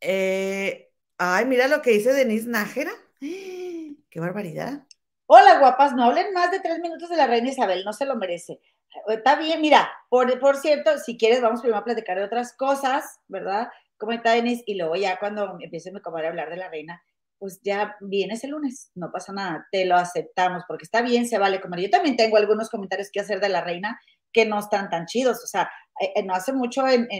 eh, 0.00 0.90
ay, 1.18 1.44
mira 1.44 1.68
lo 1.68 1.82
que 1.82 1.90
dice 1.90 2.12
Denise 2.14 2.48
Nájera. 2.48 2.92
Qué 3.20 4.20
barbaridad. 4.20 4.86
Hola, 5.26 5.58
guapas, 5.58 5.94
no 5.94 6.04
hablen 6.04 6.32
más 6.32 6.50
de 6.50 6.60
tres 6.60 6.80
minutos 6.80 7.10
de 7.10 7.16
la 7.16 7.26
reina 7.26 7.50
Isabel, 7.50 7.84
no 7.84 7.92
se 7.92 8.06
lo 8.06 8.16
merece. 8.16 8.60
Está 9.06 9.36
bien, 9.36 9.60
mira, 9.60 9.90
por, 10.08 10.38
por 10.40 10.56
cierto, 10.56 10.98
si 10.98 11.16
quieres, 11.16 11.40
vamos 11.40 11.60
primero 11.60 11.80
a 11.80 11.84
platicar 11.84 12.18
de 12.18 12.24
otras 12.24 12.54
cosas, 12.54 13.20
¿verdad? 13.28 13.68
Como 13.98 14.12
está 14.12 14.32
Denise, 14.32 14.64
y 14.66 14.74
luego 14.74 14.96
ya 14.96 15.18
cuando 15.18 15.58
empiece 15.60 15.92
mi 15.92 16.00
comadre 16.00 16.26
a 16.26 16.30
hablar 16.30 16.50
de 16.50 16.56
la 16.56 16.68
reina, 16.68 17.02
pues 17.38 17.60
ya 17.62 17.96
vienes 18.00 18.44
el 18.44 18.50
lunes, 18.50 18.90
no 18.94 19.10
pasa 19.12 19.32
nada, 19.32 19.66
te 19.70 19.84
lo 19.84 19.96
aceptamos, 19.96 20.64
porque 20.66 20.84
está 20.84 21.02
bien, 21.02 21.26
se 21.28 21.38
vale 21.38 21.60
comer. 21.60 21.80
Yo 21.80 21.90
también 21.90 22.16
tengo 22.16 22.36
algunos 22.36 22.70
comentarios 22.70 23.10
que 23.10 23.20
hacer 23.20 23.40
de 23.40 23.48
la 23.48 23.62
reina 23.62 24.00
que 24.32 24.46
no 24.46 24.58
están 24.58 24.90
tan 24.90 25.06
chidos, 25.06 25.42
o 25.42 25.46
sea, 25.46 25.70
eh, 26.00 26.12
eh, 26.16 26.22
no 26.22 26.34
hace 26.34 26.52
mucho 26.52 26.84
en, 26.88 27.10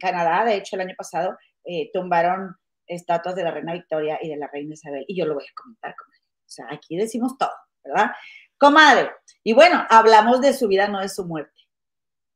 Canadá, 0.00 0.44
de 0.44 0.56
hecho 0.56 0.76
el 0.76 0.82
año 0.82 0.94
pasado, 0.96 1.36
eh, 1.64 1.90
tumbaron 1.92 2.56
estatuas 2.86 3.34
de 3.34 3.44
la 3.44 3.50
reina 3.50 3.72
Victoria 3.72 4.18
y 4.20 4.28
de 4.28 4.36
la 4.36 4.48
reina 4.48 4.74
Isabel, 4.74 5.04
y 5.06 5.16
yo 5.16 5.26
lo 5.26 5.34
voy 5.34 5.44
a 5.44 5.54
comentar, 5.54 5.94
comadre. 5.96 6.20
O 6.20 6.52
sea, 6.52 6.66
aquí 6.70 6.96
decimos 6.96 7.36
todo, 7.38 7.52
¿verdad? 7.84 8.10
Comadre, 8.58 9.10
y 9.42 9.52
bueno, 9.52 9.84
hablamos 9.88 10.40
de 10.40 10.52
su 10.52 10.68
vida, 10.68 10.88
no 10.88 11.00
de 11.00 11.08
su 11.08 11.24
muerte. 11.24 11.52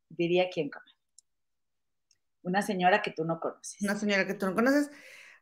Diría 0.09 0.49
quién, 0.51 0.71
comadre. 0.71 0.95
Una 2.43 2.61
señora 2.61 3.03
que 3.03 3.11
tú 3.11 3.25
no 3.25 3.41
conoces. 3.41 3.81
Una 3.81 3.97
señora 3.97 4.27
que 4.27 4.35
tú 4.35 4.47
no 4.47 4.55
conoces. 4.55 4.91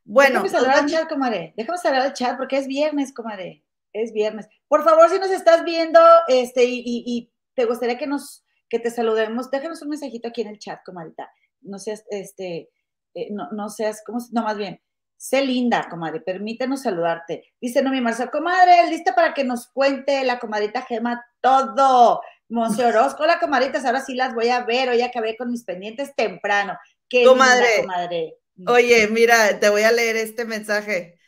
Bueno. 0.04 0.42
Déjame 0.42 0.48
saludar 0.48 0.78
al 0.78 0.86
chat, 0.88 1.08
comadre. 1.08 1.52
Déjame 1.56 1.78
saludar 1.78 2.02
al 2.02 2.12
chat 2.12 2.36
porque 2.36 2.56
es 2.56 2.66
viernes, 2.66 3.12
comadre. 3.12 3.64
Es 3.92 4.12
viernes. 4.12 4.48
Por 4.68 4.84
favor, 4.84 5.10
si 5.10 5.18
nos 5.18 5.30
estás 5.30 5.64
viendo 5.64 6.00
este, 6.28 6.64
y, 6.64 7.30
te 7.54 7.66
gustaría 7.66 7.98
que 7.98 8.06
nos 8.06 8.44
que 8.72 8.78
te 8.78 8.90
saludemos, 8.90 9.50
déjanos 9.50 9.82
un 9.82 9.90
mensajito 9.90 10.28
aquí 10.28 10.40
en 10.40 10.48
el 10.48 10.58
chat, 10.58 10.80
comadita. 10.82 11.30
No 11.60 11.78
seas, 11.78 12.04
este, 12.08 12.70
eh, 13.12 13.28
no, 13.30 13.50
no 13.52 13.68
seas, 13.68 14.02
¿cómo? 14.04 14.18
No, 14.32 14.44
más 14.44 14.56
bien, 14.56 14.80
sé 15.18 15.44
linda, 15.44 15.88
comadre, 15.90 16.22
permítenos 16.22 16.80
saludarte. 16.80 17.52
Dice 17.60 17.82
Nomi 17.82 18.00
Marcel, 18.00 18.30
comadre, 18.30 18.88
lista 18.88 19.14
para 19.14 19.34
que 19.34 19.44
nos 19.44 19.68
cuente 19.68 20.24
la 20.24 20.38
comadita 20.38 20.80
Gema 20.80 21.22
todo. 21.42 22.22
Monse 22.48 22.86
Orozco, 22.86 23.24
hola 23.24 23.38
comadritas, 23.38 23.84
ahora 23.84 24.00
sí 24.00 24.14
las 24.14 24.34
voy 24.34 24.48
a 24.48 24.64
ver, 24.64 24.88
hoy 24.88 25.02
acabé 25.02 25.36
con 25.36 25.50
mis 25.50 25.64
pendientes 25.64 26.14
temprano. 26.16 26.78
Qué 27.10 27.26
comadre. 27.26 27.76
Linda, 27.76 27.82
comadre. 27.82 28.38
Oye, 28.68 29.06
mira, 29.08 29.60
te 29.60 29.68
voy 29.68 29.82
a 29.82 29.92
leer 29.92 30.16
este 30.16 30.46
mensaje. 30.46 31.18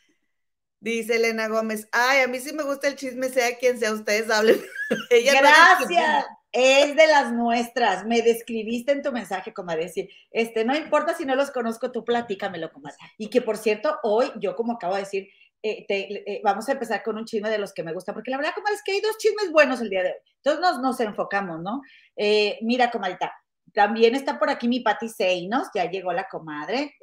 Dice 0.79 1.17
Elena 1.17 1.47
Gómez, 1.47 1.87
ay, 1.91 2.21
a 2.21 2.27
mí 2.27 2.39
sí 2.39 2.53
me 2.53 2.63
gusta 2.63 2.87
el 2.87 2.95
chisme, 2.95 3.29
sea 3.29 3.55
quien 3.59 3.77
sea, 3.77 3.93
ustedes 3.93 4.31
hablen. 4.31 4.59
Gracias, 5.11 6.25
es 6.55 6.95
de 6.95 7.07
las 7.07 7.33
nuestras. 7.33 8.05
Me 8.05 8.21
describiste 8.21 8.93
en 8.93 9.01
tu 9.01 9.11
mensaje, 9.11 9.53
comadre. 9.53 9.83
Decir, 9.83 10.09
este, 10.31 10.63
no 10.63 10.75
importa 10.75 11.13
si 11.13 11.25
no 11.25 11.35
los 11.35 11.51
conozco, 11.51 11.91
tú 11.91 12.05
platícamelo, 12.05 12.71
comadre. 12.71 12.95
Y 13.17 13.29
que 13.29 13.41
por 13.41 13.57
cierto, 13.57 13.99
hoy, 14.03 14.31
yo 14.39 14.55
como 14.55 14.73
acabo 14.73 14.95
de 14.95 15.01
decir, 15.01 15.27
eh, 15.61 15.85
eh, 15.89 16.41
vamos 16.43 16.69
a 16.69 16.71
empezar 16.71 17.03
con 17.03 17.17
un 17.17 17.25
chisme 17.25 17.49
de 17.49 17.57
los 17.57 17.73
que 17.73 17.83
me 17.83 17.91
gustan, 17.91 18.15
porque 18.15 18.31
la 18.31 18.37
verdad, 18.37 18.53
comadre, 18.55 18.75
es 18.75 18.83
que 18.83 18.93
hay 18.93 19.01
dos 19.01 19.17
chismes 19.17 19.51
buenos 19.51 19.81
el 19.81 19.89
día 19.89 20.03
de 20.03 20.09
hoy. 20.09 20.15
Entonces 20.37 20.61
nos, 20.61 20.79
nos 20.79 20.99
enfocamos, 21.01 21.59
¿no? 21.61 21.81
Eh, 22.15 22.57
mira, 22.61 22.89
comadita, 22.89 23.33
también 23.73 24.15
está 24.15 24.39
por 24.39 24.49
aquí 24.49 24.69
mi 24.69 24.79
Pati 24.79 25.09
Seinos, 25.09 25.67
ya 25.75 25.89
llegó 25.89 26.13
la 26.13 26.29
comadre. 26.29 26.95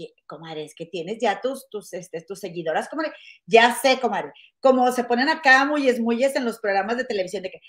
Eh, 0.00 0.14
comadre, 0.26 0.64
es 0.64 0.74
que 0.74 0.86
tienes 0.86 1.18
ya 1.20 1.40
tus, 1.40 1.68
tus, 1.70 1.92
este, 1.92 2.20
tus 2.22 2.40
seguidoras, 2.40 2.88
comadre. 2.88 3.12
Ya 3.46 3.74
sé, 3.74 3.98
comadre. 4.00 4.32
Como 4.60 4.90
se 4.92 5.04
ponen 5.04 5.28
acá 5.28 5.64
muy 5.64 5.86
muyes 6.00 6.34
en 6.36 6.44
los 6.44 6.58
programas 6.58 6.96
de 6.96 7.04
televisión, 7.04 7.42
de 7.42 7.50
que 7.50 7.60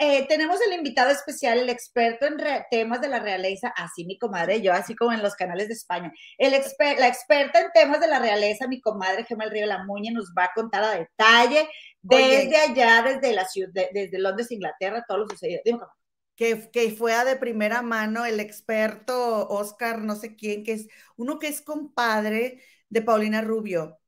eh, 0.00 0.26
tenemos 0.28 0.60
el 0.66 0.74
invitado 0.74 1.10
especial, 1.10 1.58
el 1.58 1.70
experto 1.70 2.26
en 2.26 2.36
temas 2.70 3.00
de 3.00 3.08
la 3.08 3.20
realeza, 3.20 3.72
así 3.76 4.04
mi 4.04 4.18
comadre, 4.18 4.60
yo 4.60 4.72
así 4.72 4.94
como 4.94 5.12
en 5.12 5.22
los 5.22 5.34
canales 5.34 5.68
de 5.68 5.74
España. 5.74 6.12
El 6.38 6.54
exper 6.54 6.98
la 6.98 7.08
experta 7.08 7.60
en 7.60 7.72
temas 7.72 8.00
de 8.00 8.08
la 8.08 8.18
realeza, 8.18 8.68
mi 8.68 8.80
comadre 8.80 9.24
Gemma 9.24 9.44
el 9.44 9.50
Río 9.50 9.66
La 9.66 9.84
Muñe, 9.84 10.10
nos 10.12 10.32
va 10.36 10.44
a 10.44 10.50
contar 10.54 10.84
a 10.84 10.98
detalle 10.98 11.68
desde 12.02 12.56
allá, 12.56 13.02
desde 13.02 13.32
la 13.32 13.46
ciudad, 13.46 13.72
desde 13.92 14.18
Londres, 14.18 14.50
Inglaterra, 14.50 15.04
todo 15.06 15.18
lo 15.18 15.28
sucedido. 15.28 15.62
Dime, 15.64 15.78
comadre 15.78 16.01
que, 16.42 16.70
que 16.72 16.90
fue 16.90 17.14
a 17.14 17.24
de 17.24 17.36
primera 17.36 17.82
mano 17.82 18.26
el 18.26 18.40
experto 18.40 19.48
Oscar, 19.48 20.02
no 20.02 20.16
sé 20.16 20.34
quién, 20.34 20.64
que 20.64 20.72
es 20.72 20.88
uno 21.16 21.38
que 21.38 21.46
es 21.46 21.62
compadre 21.62 22.60
de 22.88 23.00
Paulina 23.00 23.42
Rubio. 23.42 24.00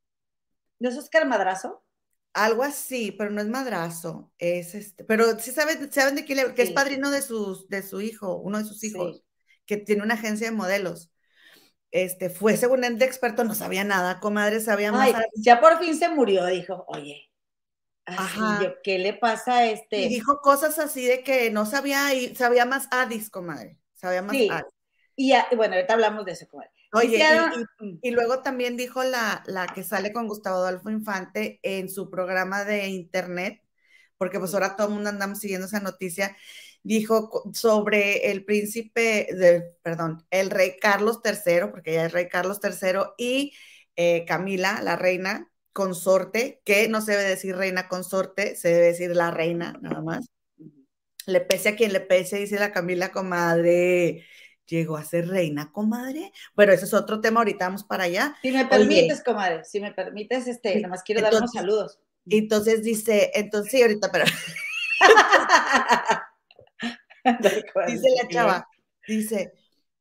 ¿No 0.81 0.89
es 0.89 0.99
Oscar 0.99 1.29
Madrazo? 1.29 1.85
Algo 2.33 2.65
así, 2.65 3.13
pero 3.13 3.31
no 3.31 3.41
es 3.41 3.47
madrazo, 3.47 4.33
es 4.39 4.75
este, 4.75 5.05
pero 5.05 5.39
sí 5.39 5.53
saben, 5.53 5.93
saben 5.93 6.17
de 6.17 6.25
quién, 6.25 6.53
que 6.57 6.63
es 6.63 6.73
padrino 6.73 7.13
de, 7.13 7.23
sus, 7.23 7.69
de 7.69 7.85
su 7.85 8.01
hijo, 8.01 8.35
uno 8.39 8.59
de 8.59 8.65
sus 8.65 8.83
hijos, 8.83 9.23
que 9.67 9.77
tiene 9.77 10.03
una 10.03 10.15
agencia 10.15 10.49
de 10.51 10.57
modelos. 10.57 11.13
Este, 11.93 12.31
fue 12.31 12.57
según 12.57 12.83
el 12.83 12.99
de 12.99 13.05
experto, 13.05 13.45
no 13.45 13.55
sabía 13.55 13.85
nada, 13.85 14.19
comadre, 14.19 14.59
sabía 14.59 14.91
más. 14.91 15.15
ya 15.37 15.61
por 15.61 15.79
fin 15.79 15.97
se 15.97 16.09
murió, 16.09 16.45
dijo, 16.47 16.85
oye, 16.89 17.31
Ajá. 18.07 18.75
¿qué 18.83 18.99
le 18.99 19.15
pasa 19.15 19.59
a 19.59 19.67
este? 19.67 20.03
Y 20.03 20.09
dijo 20.09 20.41
cosas 20.41 20.79
así 20.79 21.07
de 21.07 21.23
que 21.23 21.51
no 21.51 21.67
sabía, 21.67 22.15
y 22.15 22.35
sabía 22.35 22.67
más 22.67 22.89
Adis, 22.91 23.31
comadre. 23.31 23.79
Sabía 23.95 24.23
más 24.23 24.37
sí. 24.37 24.51
Y, 25.17 25.33
bueno, 25.57 25.75
ahorita 25.75 25.95
hablamos 25.95 26.25
de 26.25 26.33
eso, 26.33 26.47
comadre. 26.49 26.71
Oye, 26.93 27.25
mm. 27.81 27.99
y, 28.03 28.11
luego 28.11 28.41
también 28.43 28.77
dijo 28.77 29.03
la, 29.03 29.43
la 29.47 29.67
que 29.67 29.83
sale 29.83 30.13
con 30.13 30.29
Gustavo 30.29 30.59
Adolfo 30.59 30.91
Infante 30.91 31.59
en 31.63 31.89
su 31.89 32.11
programa 32.11 32.65
de 32.65 32.89
internet, 32.89 33.63
porque 34.17 34.39
pues 34.39 34.55
ahora 34.55 34.77
todo 34.77 34.89
el 34.89 34.95
mundo 34.95 35.11
andamos 35.11 35.39
siguiendo 35.39 35.67
esa 35.67 35.81
noticia, 35.81 36.37
dijo 36.85 37.51
sobre 37.53 38.31
el 38.31 38.45
príncipe, 38.45 39.27
de, 39.33 39.75
perdón, 39.83 40.25
el 40.31 40.51
rey 40.51 40.77
Carlos 40.81 41.21
III, 41.25 41.69
porque 41.71 41.95
ya 41.95 42.07
es 42.07 42.13
rey 42.13 42.29
Carlos 42.29 42.61
III, 42.63 43.01
y 43.19 43.55
eh, 43.97 44.25
Camila, 44.27 44.81
la 44.83 44.95
reina, 44.95 45.51
consorte, 45.75 46.63
que 46.65 46.89
no 46.89 47.03
se 47.03 47.13
debe 47.13 47.25
decir 47.25 47.57
reina 47.57 47.89
consorte, 47.89 48.57
se 48.57 48.69
debe 48.69 48.87
decir 48.87 49.15
la 49.15 49.31
reina, 49.31 49.79
nada 49.83 50.01
más. 50.01 50.27
Le 51.27 51.41
pese 51.41 51.71
a 51.71 51.77
quien 51.77 51.93
le 51.93 52.01
pese, 52.01 52.39
dice 52.39 52.59
la 52.59 52.73
Camila, 52.73 53.11
comadre. 53.11 54.25
Llegó 54.67 54.97
a 54.97 55.05
ser 55.05 55.29
reina, 55.29 55.73
comadre. 55.73 56.33
Bueno, 56.55 56.73
ese 56.73 56.87
es 56.87 56.95
otro 56.95 57.21
tema, 57.21 57.41
ahorita 57.41 57.67
vamos 57.67 57.85
para 57.85 58.05
allá. 58.05 58.35
Si 58.41 58.53
me 58.53 58.65
permites, 58.65 59.23
comadre, 59.23 59.65
si 59.65 59.81
me 59.81 59.93
permites, 59.93 60.47
este, 60.47 60.77
nada 60.77 60.89
más 60.89 61.03
quiero 61.03 61.21
dar 61.21 61.35
unos 61.35 61.53
saludos. 61.53 61.99
Entonces 62.31 62.83
dice, 62.83 63.31
entonces 63.35 63.73
sí, 63.73 63.83
ahorita, 63.83 64.11
pero. 64.13 64.25
dice 67.89 68.09
la 68.23 68.29
chava, 68.29 68.69
dice, 69.07 69.53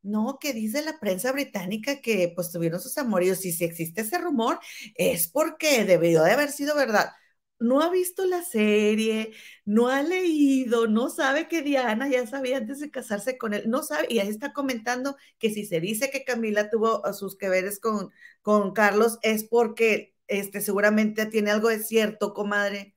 no, 0.03 0.37
que 0.39 0.53
dice 0.53 0.83
la 0.83 0.99
prensa 0.99 1.31
británica 1.31 2.01
que 2.01 2.31
pues 2.35 2.51
tuvieron 2.51 2.79
sus 2.81 2.97
amoríos 2.97 3.45
y 3.45 3.53
si 3.53 3.63
existe 3.63 4.01
ese 4.01 4.17
rumor 4.19 4.59
es 4.95 5.27
porque 5.29 5.85
debió 5.85 6.23
de 6.23 6.31
haber 6.31 6.51
sido 6.51 6.75
verdad. 6.75 7.11
No 7.59 7.81
ha 7.81 7.89
visto 7.89 8.25
la 8.25 8.43
serie, 8.43 9.31
no 9.63 9.87
ha 9.87 10.03
leído, 10.03 10.87
no 10.87 11.09
sabe 11.09 11.47
que 11.47 11.61
Diana 11.61 12.09
ya 12.09 12.27
sabía 12.27 12.57
antes 12.57 12.79
de 12.81 12.91
casarse 12.91 13.37
con 13.37 13.53
él, 13.53 13.69
no 13.69 13.83
sabe, 13.83 14.07
y 14.09 14.19
ahí 14.19 14.27
está 14.27 14.51
comentando 14.51 15.15
que 15.39 15.49
si 15.49 15.65
se 15.65 15.79
dice 15.79 16.11
que 16.11 16.25
Camila 16.25 16.69
tuvo 16.69 17.01
sus 17.13 17.37
que 17.37 17.47
veres 17.47 17.79
con, 17.79 18.11
con 18.41 18.73
Carlos 18.73 19.17
es 19.21 19.45
porque 19.45 20.13
este, 20.27 20.59
seguramente 20.61 21.25
tiene 21.27 21.51
algo 21.51 21.69
de 21.69 21.79
cierto, 21.79 22.33
comadre. 22.33 22.95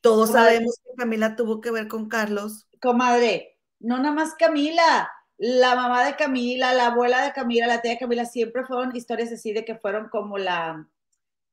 Todos 0.00 0.30
sabemos 0.30 0.76
que 0.84 0.94
Camila 0.96 1.34
tuvo 1.34 1.60
que 1.60 1.72
ver 1.72 1.88
con 1.88 2.08
Carlos. 2.08 2.68
Comadre, 2.80 3.58
no 3.80 3.96
nada 3.98 4.14
más 4.14 4.34
Camila, 4.34 5.10
la 5.38 5.76
mamá 5.76 6.04
de 6.04 6.16
Camila, 6.16 6.74
la 6.74 6.88
abuela 6.88 7.24
de 7.24 7.32
Camila, 7.32 7.66
la 7.66 7.80
tía 7.80 7.92
de 7.92 7.98
Camila, 7.98 8.24
siempre 8.24 8.64
fueron 8.64 8.94
historias 8.94 9.32
así 9.32 9.52
de 9.52 9.64
que 9.64 9.76
fueron 9.76 10.08
como 10.08 10.36
la, 10.36 10.88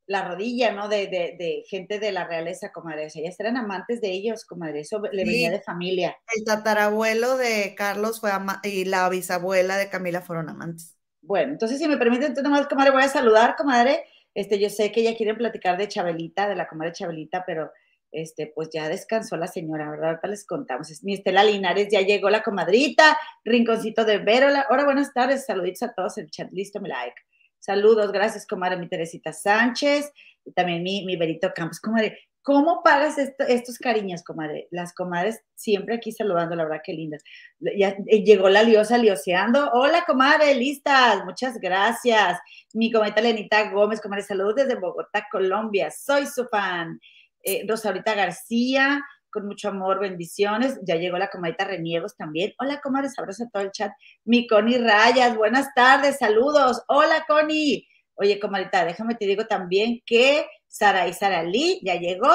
la 0.07 0.27
rodilla, 0.27 0.71
¿no? 0.71 0.89
De, 0.89 1.07
de, 1.07 1.63
gente 1.67 1.99
de 1.99 2.11
la 2.11 2.25
realeza, 2.25 2.71
comadre. 2.71 3.07
ellas 3.13 3.39
eran 3.39 3.57
amantes 3.57 4.01
de 4.01 4.11
ellos, 4.11 4.43
comadre. 4.43 4.81
Eso 4.81 5.01
le 5.11 5.23
venía 5.23 5.51
de 5.51 5.61
familia. 5.61 6.17
El 6.35 6.43
tatarabuelo 6.45 7.37
de 7.37 7.75
Carlos 7.75 8.19
fue 8.19 8.31
y 8.63 8.85
la 8.85 9.07
bisabuela 9.09 9.77
de 9.77 9.89
Camila 9.89 10.21
fueron 10.21 10.49
amantes. 10.49 10.95
Bueno, 11.21 11.53
entonces, 11.53 11.79
si 11.79 11.87
me 11.87 11.97
permiten, 11.97 12.27
entonces 12.27 12.43
nomás, 12.43 12.67
comadre, 12.67 12.91
voy 12.91 13.03
a 13.03 13.09
saludar, 13.09 13.55
comadre. 13.55 14.03
Este, 14.33 14.59
yo 14.59 14.69
sé 14.69 14.91
que 14.91 15.03
ya 15.03 15.15
quieren 15.15 15.37
platicar 15.37 15.77
de 15.77 15.87
Chabelita, 15.87 16.47
de 16.47 16.55
la 16.55 16.67
comadre 16.67 16.91
Chabelita, 16.91 17.43
pero 17.45 17.71
este, 18.12 18.51
pues 18.53 18.69
ya 18.74 18.89
descansó 18.89 19.38
la 19.38 19.47
señora, 19.47 19.89
¿verdad? 19.89 20.09
Ahorita 20.09 20.27
les 20.27 20.45
contamos. 20.45 21.03
Mi 21.03 21.15
Estela 21.15 21.43
Linares 21.43 21.88
ya 21.91 22.01
llegó 22.01 22.29
la 22.29 22.43
comadrita, 22.43 23.17
Rinconcito 23.43 24.05
de 24.05 24.19
Vero. 24.19 24.47
Hola, 24.69 24.85
buenas 24.85 25.13
tardes, 25.13 25.45
saluditos 25.45 25.83
a 25.83 25.93
todos 25.93 26.17
el 26.17 26.29
chat, 26.29 26.51
listo, 26.51 26.79
me 26.79 26.89
like. 26.89 27.15
Saludos, 27.59 28.12
gracias, 28.12 28.45
comadre, 28.45 28.77
mi 28.77 28.88
Teresita 28.88 29.33
Sánchez, 29.33 30.12
y 30.45 30.51
también 30.51 30.83
mi, 30.83 31.03
mi 31.03 31.15
Berito 31.15 31.51
Campos, 31.55 31.79
comadre. 31.79 32.19
¿Cómo 32.45 32.83
pagas 32.83 33.17
estos 33.17 33.79
cariños, 33.79 34.21
comadre? 34.21 34.67
Las 34.69 34.93
comadres 34.93 35.41
siempre 35.55 35.95
aquí 35.95 36.12
saludando, 36.12 36.55
la 36.55 36.65
verdad 36.65 36.81
que 36.85 36.93
lindas. 36.93 37.24
Ya 37.59 37.97
eh, 38.05 38.24
llegó 38.24 38.50
la 38.50 38.62
liosa 38.62 39.00
lioseando. 39.00 39.71
Hola, 39.74 40.03
comadre, 40.05 40.53
listas. 40.53 41.25
Muchas 41.25 41.57
gracias. 41.59 42.38
Mi 42.71 42.91
comadre 42.91 43.24
Lenita 43.24 43.71
Gómez, 43.71 44.00
comadre, 44.00 44.24
saludos 44.24 44.57
desde 44.57 44.75
Bogotá, 44.75 45.25
Colombia. 45.31 45.89
Soy 45.89 46.27
su 46.27 46.45
fan. 46.45 47.00
Eh, 47.47 47.63
Rosaurita 47.67 48.15
García, 48.15 49.05
con 49.29 49.45
mucho 49.45 49.69
amor, 49.69 49.99
bendiciones. 49.99 50.79
Ya 50.83 50.95
llegó 50.95 51.19
la 51.19 51.29
comadita 51.29 51.63
Reniegos 51.63 52.17
también. 52.17 52.53
Hola, 52.57 52.81
comadres, 52.81 53.19
abrazo 53.19 53.43
a 53.43 53.49
todo 53.49 53.61
el 53.61 53.71
chat. 53.71 53.91
Mi 54.23 54.47
Connie 54.47 54.79
Rayas, 54.79 55.37
buenas 55.37 55.71
tardes, 55.75 56.17
saludos. 56.17 56.81
Hola, 56.87 57.23
Connie. 57.27 57.87
Oye, 58.15 58.39
comadita, 58.39 58.83
déjame 58.83 59.13
te 59.13 59.27
digo 59.27 59.45
también 59.45 60.01
que 60.07 60.47
Sara 60.67 61.07
y 61.07 61.13
Sara 61.13 61.43
Lee 61.43 61.81
ya 61.83 61.95
llegó. 61.95 62.33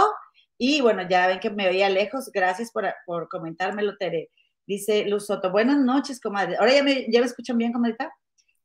Y 0.56 0.80
bueno, 0.80 1.08
ya 1.08 1.26
ven 1.26 1.40
que 1.40 1.50
me 1.50 1.66
veía 1.66 1.88
lejos. 1.88 2.30
Gracias 2.32 2.70
por, 2.70 2.86
por 3.04 3.28
comentármelo, 3.28 3.96
Tere. 3.96 4.30
Dice 4.64 5.06
Luz 5.06 5.26
Soto, 5.26 5.50
buenas 5.50 5.78
noches, 5.78 6.20
comadre. 6.20 6.56
Ahora 6.56 6.72
ya 6.72 6.84
me, 6.84 7.10
ya 7.10 7.18
me 7.18 7.26
escuchan 7.26 7.58
bien, 7.58 7.72
comadita. 7.72 8.12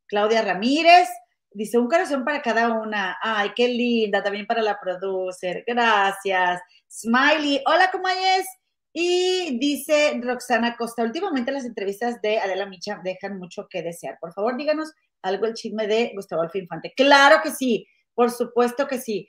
Claudia 0.06 0.44
Ramírez, 0.44 1.10
dice 1.56 1.78
un 1.78 1.88
corazón 1.88 2.24
para 2.24 2.42
cada 2.42 2.70
una. 2.70 3.18
Ay, 3.22 3.52
qué 3.56 3.68
linda, 3.68 4.22
también 4.22 4.46
para 4.46 4.62
la 4.62 4.80
producer. 4.80 5.64
Gracias. 5.66 6.62
Smiley, 6.90 7.62
hola, 7.66 7.90
¿cómo 7.92 8.08
es? 8.08 8.46
Y 8.94 9.58
dice 9.60 10.20
Roxana 10.24 10.78
Costa, 10.78 11.04
últimamente 11.04 11.52
las 11.52 11.66
entrevistas 11.66 12.22
de 12.22 12.40
Adela 12.40 12.66
Micha 12.66 13.02
dejan 13.04 13.38
mucho 13.38 13.68
que 13.70 13.82
desear. 13.82 14.18
Por 14.22 14.34
favor, 14.34 14.56
díganos 14.56 14.94
algo 15.22 15.46
el 15.46 15.54
chisme 15.54 15.88
de 15.88 16.12
Gustavo 16.16 16.44
Alfinfante. 16.44 16.90
Infante. 16.90 17.04
Claro 17.04 17.42
que 17.44 17.52
sí, 17.52 17.88
por 18.14 18.32
supuesto 18.32 18.88
que 18.88 19.00
sí 19.00 19.28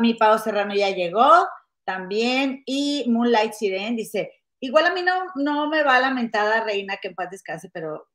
mi 0.00 0.14
Pau 0.14 0.38
Serrano 0.38 0.74
ya 0.74 0.90
llegó 0.90 1.46
también. 1.84 2.62
Y 2.66 3.04
Moonlight 3.08 3.52
Siren 3.52 3.96
dice, 3.96 4.32
igual 4.60 4.86
a 4.86 4.94
mí 4.94 5.02
no, 5.02 5.24
no 5.36 5.68
me 5.68 5.82
va 5.82 6.00
lamentada 6.00 6.64
reina 6.64 6.96
que 6.96 7.08
en 7.08 7.14
paz 7.14 7.30
descanse, 7.30 7.70
pero, 7.72 8.08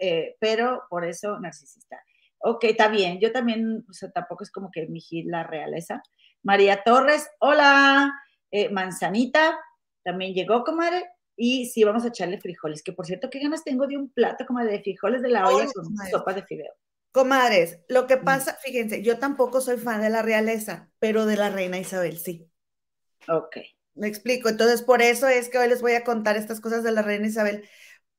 eh, 0.00 0.36
pero 0.40 0.82
por 0.88 1.04
eso 1.04 1.38
narcisista. 1.38 2.02
Ok, 2.42 2.64
está 2.64 2.88
bien. 2.88 3.18
Yo 3.20 3.32
también, 3.32 3.84
o 3.88 3.92
sea, 3.92 4.10
tampoco 4.10 4.44
es 4.44 4.50
como 4.50 4.70
que 4.70 4.86
mi 4.86 5.00
la 5.24 5.44
realeza. 5.44 6.02
María 6.42 6.82
Torres, 6.84 7.30
hola. 7.38 8.12
Eh, 8.52 8.68
Manzanita, 8.68 9.58
también 10.04 10.34
llegó, 10.34 10.62
comadre. 10.62 11.08
Y 11.34 11.66
sí, 11.66 11.82
vamos 11.82 12.04
a 12.04 12.08
echarle 12.08 12.38
frijoles, 12.38 12.82
que 12.82 12.92
por 12.92 13.06
cierto, 13.06 13.30
qué 13.30 13.40
ganas 13.40 13.64
tengo 13.64 13.86
de 13.86 13.96
un 13.96 14.12
plato 14.12 14.44
como 14.46 14.60
de 14.60 14.82
frijoles 14.82 15.22
de 15.22 15.30
la 15.30 15.48
olla 15.48 15.66
con 15.72 15.96
sopa 16.10 16.34
de 16.34 16.42
fideo. 16.42 16.72
Comadres, 17.10 17.80
lo 17.88 18.06
que 18.06 18.18
mm. 18.18 18.24
pasa, 18.24 18.58
fíjense, 18.62 19.02
yo 19.02 19.18
tampoco 19.18 19.62
soy 19.62 19.78
fan 19.78 20.02
de 20.02 20.10
la 20.10 20.20
realeza, 20.20 20.90
pero 20.98 21.24
de 21.24 21.36
la 21.36 21.48
reina 21.48 21.78
Isabel 21.78 22.18
sí. 22.18 22.50
Ok. 23.28 23.56
Me 23.94 24.08
explico. 24.08 24.50
Entonces, 24.50 24.82
por 24.82 25.00
eso 25.00 25.28
es 25.28 25.48
que 25.48 25.58
hoy 25.58 25.68
les 25.68 25.80
voy 25.80 25.92
a 25.92 26.04
contar 26.04 26.36
estas 26.36 26.60
cosas 26.60 26.84
de 26.84 26.92
la 26.92 27.02
reina 27.02 27.26
Isabel, 27.26 27.66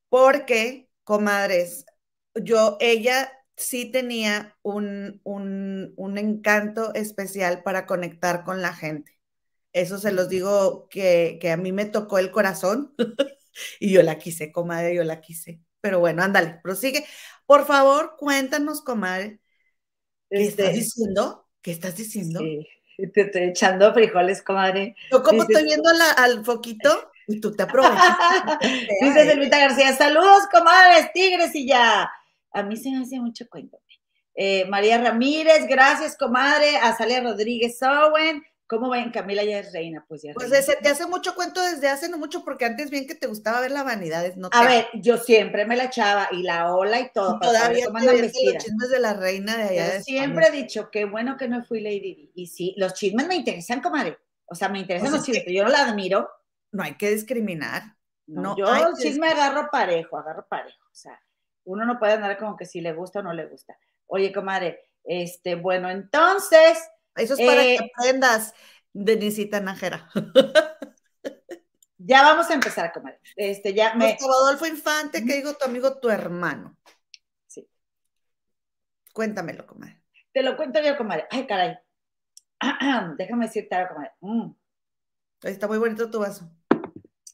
porque, 0.08 0.88
comadres, 1.04 1.86
yo, 2.34 2.76
ella 2.80 3.32
sí 3.56 3.90
tenía 3.90 4.56
un, 4.62 5.20
un, 5.24 5.94
un 5.96 6.18
encanto 6.18 6.94
especial 6.94 7.62
para 7.62 7.86
conectar 7.86 8.44
con 8.44 8.62
la 8.62 8.74
gente. 8.74 9.18
Eso 9.72 9.98
se 9.98 10.12
los 10.12 10.28
digo 10.28 10.88
que, 10.88 11.38
que 11.40 11.50
a 11.50 11.56
mí 11.56 11.72
me 11.72 11.84
tocó 11.84 12.18
el 12.18 12.30
corazón 12.30 12.94
y 13.80 13.92
yo 13.92 14.02
la 14.02 14.18
quise, 14.18 14.52
comadre, 14.52 14.94
yo 14.94 15.04
la 15.04 15.20
quise. 15.20 15.60
Pero 15.80 16.00
bueno, 16.00 16.22
ándale, 16.22 16.60
prosigue. 16.62 17.04
Por 17.46 17.66
favor, 17.66 18.16
cuéntanos, 18.18 18.80
comadre. 18.80 19.40
¿Qué 20.30 20.44
estás 20.44 20.66
este, 20.66 20.78
diciendo? 20.78 21.48
¿Qué 21.60 21.70
estás 21.72 21.96
diciendo? 21.96 22.40
Sí, 22.40 22.66
te 23.12 23.20
estoy 23.22 23.42
echando 23.42 23.92
frijoles, 23.92 24.42
comadre. 24.42 24.94
Yo 25.10 25.22
como 25.22 25.42
estoy 25.42 25.64
viendo 25.64 25.90
al 26.16 26.44
foquito 26.44 27.10
y 27.26 27.40
tú 27.40 27.54
te 27.54 27.64
aprovechas. 27.64 27.98
Dice 29.00 29.26
Selvita 29.26 29.58
García, 29.58 29.94
saludos, 29.94 30.44
comadres, 30.50 31.12
tigres 31.12 31.54
y 31.54 31.66
ya. 31.66 32.10
A 32.54 32.62
mí 32.62 32.76
se 32.76 32.90
me 32.90 33.02
hace 33.02 33.20
mucho 33.20 33.48
cuento. 33.48 33.78
Eh, 34.34 34.64
María 34.66 34.98
Ramírez, 34.98 35.66
gracias, 35.68 36.16
comadre. 36.16 36.76
Azalia 36.78 37.20
Rodríguez 37.20 37.78
Owen, 37.82 38.42
¿Cómo 38.66 38.88
ven? 38.88 39.10
Camila 39.10 39.44
ya 39.44 39.58
es 39.58 39.72
reina, 39.72 40.04
pues 40.08 40.22
ya. 40.22 40.32
Pues 40.32 40.50
ese, 40.50 40.76
te 40.76 40.88
hace 40.88 41.06
mucho 41.06 41.34
cuento 41.34 41.60
desde 41.60 41.88
hace 41.88 42.08
no 42.08 42.16
mucho, 42.16 42.42
porque 42.44 42.64
antes 42.64 42.90
bien 42.90 43.06
que 43.06 43.14
te 43.14 43.26
gustaba 43.26 43.60
ver 43.60 43.70
la 43.70 43.82
vanidad. 43.82 44.24
No 44.36 44.48
a 44.52 44.64
ver, 44.64 44.86
yo 44.94 45.18
siempre 45.18 45.66
me 45.66 45.76
la 45.76 45.84
echaba 45.84 46.28
y 46.32 46.42
la 46.42 46.74
ola 46.74 46.98
y 47.00 47.10
todo. 47.12 47.38
todavía 47.38 47.86
los 47.90 48.32
chismes 48.32 48.90
de 48.90 49.00
la 49.00 49.14
reina 49.14 49.56
de 49.56 49.64
allá. 49.64 50.02
siempre 50.02 50.46
he 50.48 50.50
dicho, 50.50 50.90
qué 50.90 51.04
bueno 51.04 51.36
que 51.36 51.46
no 51.46 51.62
fui 51.62 51.80
Lady 51.80 52.00
Di. 52.00 52.32
Y 52.34 52.46
sí, 52.46 52.74
los 52.78 52.94
chismes 52.94 53.26
me 53.28 53.36
interesan, 53.36 53.82
comadre. 53.82 54.18
O 54.46 54.54
sea, 54.54 54.68
me 54.70 54.78
interesan 54.78 55.12
los 55.12 55.24
chismes, 55.24 55.44
yo 55.48 55.64
no 55.64 55.70
la 55.70 55.86
admiro. 55.86 56.30
No 56.72 56.82
hay 56.82 56.94
que 56.94 57.10
discriminar. 57.10 57.82
No, 58.26 58.56
yo 58.56 58.66
el 58.74 58.94
chisme 58.94 59.28
agarro 59.28 59.68
parejo, 59.70 60.16
agarro 60.16 60.46
parejo. 60.48 60.82
O 60.90 60.94
sea, 60.94 61.20
uno 61.64 61.84
no 61.84 61.98
puede 61.98 62.14
andar 62.14 62.38
como 62.38 62.56
que 62.56 62.66
si 62.66 62.80
le 62.80 62.92
gusta 62.92 63.20
o 63.20 63.22
no 63.22 63.32
le 63.32 63.46
gusta. 63.46 63.76
Oye, 64.06 64.32
comadre, 64.32 64.90
este, 65.04 65.54
bueno, 65.54 65.90
entonces 65.90 66.78
eso 67.16 67.34
es 67.34 67.40
para 67.40 67.62
que 67.62 67.74
eh, 67.76 67.90
aprendas, 67.96 68.54
Denisita 68.92 69.60
Najera. 69.60 70.08
ya 71.98 72.22
vamos 72.22 72.50
a 72.50 72.54
empezar, 72.54 72.92
comadre. 72.92 73.20
Este, 73.36 73.74
ya 73.74 73.94
me... 73.94 74.16
Adolfo 74.20 74.66
Infante, 74.66 75.24
¿qué 75.24 75.34
digo 75.34 75.54
tu 75.54 75.64
amigo, 75.64 75.98
tu 75.98 76.08
hermano? 76.08 76.76
Sí. 77.46 77.68
Cuéntamelo, 79.12 79.66
comadre. 79.66 80.00
Te 80.32 80.42
lo 80.42 80.56
cuento 80.56 80.80
yo, 80.82 80.96
comadre. 80.96 81.26
Ay, 81.30 81.46
caray. 81.46 81.78
Déjame 83.16 83.46
decirte 83.46 83.74
algo, 83.74 83.94
comadre. 83.94 84.12
Mm. 84.20 84.50
Está 85.42 85.66
muy 85.66 85.78
bonito 85.78 86.10
tu 86.10 86.20
vaso. 86.20 86.50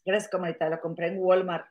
Gracias, 0.05 0.31
comadre. 0.31 0.57
Lo 0.69 0.81
compré 0.81 1.09
en 1.09 1.19
Walmart. 1.19 1.67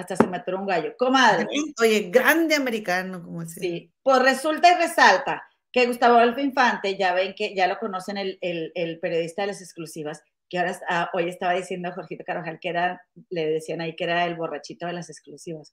Hasta 0.00 0.16
se 0.16 0.26
me 0.26 0.38
atoró 0.38 0.60
un 0.60 0.66
gallo. 0.66 0.94
Comadre. 0.98 1.46
Oye, 1.80 2.10
grande 2.10 2.54
americano, 2.54 3.22
como 3.22 3.42
decía. 3.42 3.62
Sí. 3.62 3.92
Pues 4.02 4.22
resulta 4.22 4.72
y 4.72 4.74
resalta 4.74 5.42
que 5.72 5.86
Gustavo 5.86 6.16
Adolfo 6.16 6.40
Infante, 6.40 6.96
ya 6.96 7.14
ven 7.14 7.34
que 7.34 7.54
ya 7.54 7.66
lo 7.66 7.78
conocen 7.78 8.16
el, 8.16 8.38
el, 8.40 8.98
periodista 8.98 9.42
de 9.42 9.48
las 9.48 9.60
exclusivas, 9.60 10.22
que 10.48 10.58
ahora 10.58 10.78
ah, 10.88 11.10
hoy 11.12 11.28
estaba 11.28 11.52
diciendo 11.52 11.88
a 11.88 11.92
Jorgito 11.92 12.24
Carvajal 12.24 12.58
que 12.60 12.68
era, 12.70 13.02
le 13.28 13.46
decían 13.46 13.80
ahí 13.80 13.94
que 13.94 14.04
era 14.04 14.24
el 14.24 14.34
borrachito 14.34 14.86
de 14.86 14.94
las 14.94 15.08
exclusivas. 15.10 15.72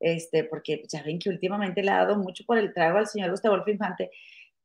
Este, 0.00 0.44
porque 0.44 0.82
ya 0.90 1.02
ven 1.02 1.18
que 1.18 1.28
últimamente 1.28 1.82
le 1.82 1.90
ha 1.90 1.98
dado 1.98 2.16
mucho 2.16 2.44
por 2.46 2.58
el 2.58 2.72
trago 2.72 2.98
al 2.98 3.06
señor 3.06 3.30
Gustavo 3.30 3.54
Adolfo 3.54 3.70
Infante, 3.70 4.10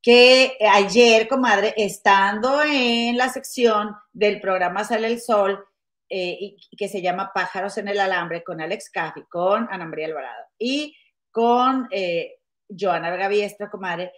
que 0.02 0.58
ayer, 0.72 1.28
comadre, 1.28 1.74
estando 1.76 2.62
en 2.64 3.18
la 3.18 3.30
sección 3.30 3.96
del 4.14 4.40
programa 4.40 4.86
Sale 4.86 5.08
el 5.08 5.20
Sol, 5.20 5.66
eh, 6.10 6.56
que 6.76 6.88
se 6.88 7.02
llama 7.02 7.32
Pájaros 7.34 7.78
en 7.78 7.88
el 7.88 8.00
Alambre, 8.00 8.44
con 8.44 8.60
Alex 8.60 8.90
Caffi, 8.90 9.24
con 9.30 9.68
Ana 9.70 9.86
María 9.86 10.08
Alvarado 10.08 10.46
y 10.58 10.96
con 11.32 11.88
eh, 11.92 12.38
Joana 12.68 13.12
Vega 13.12 13.70
comadre, 13.70 14.12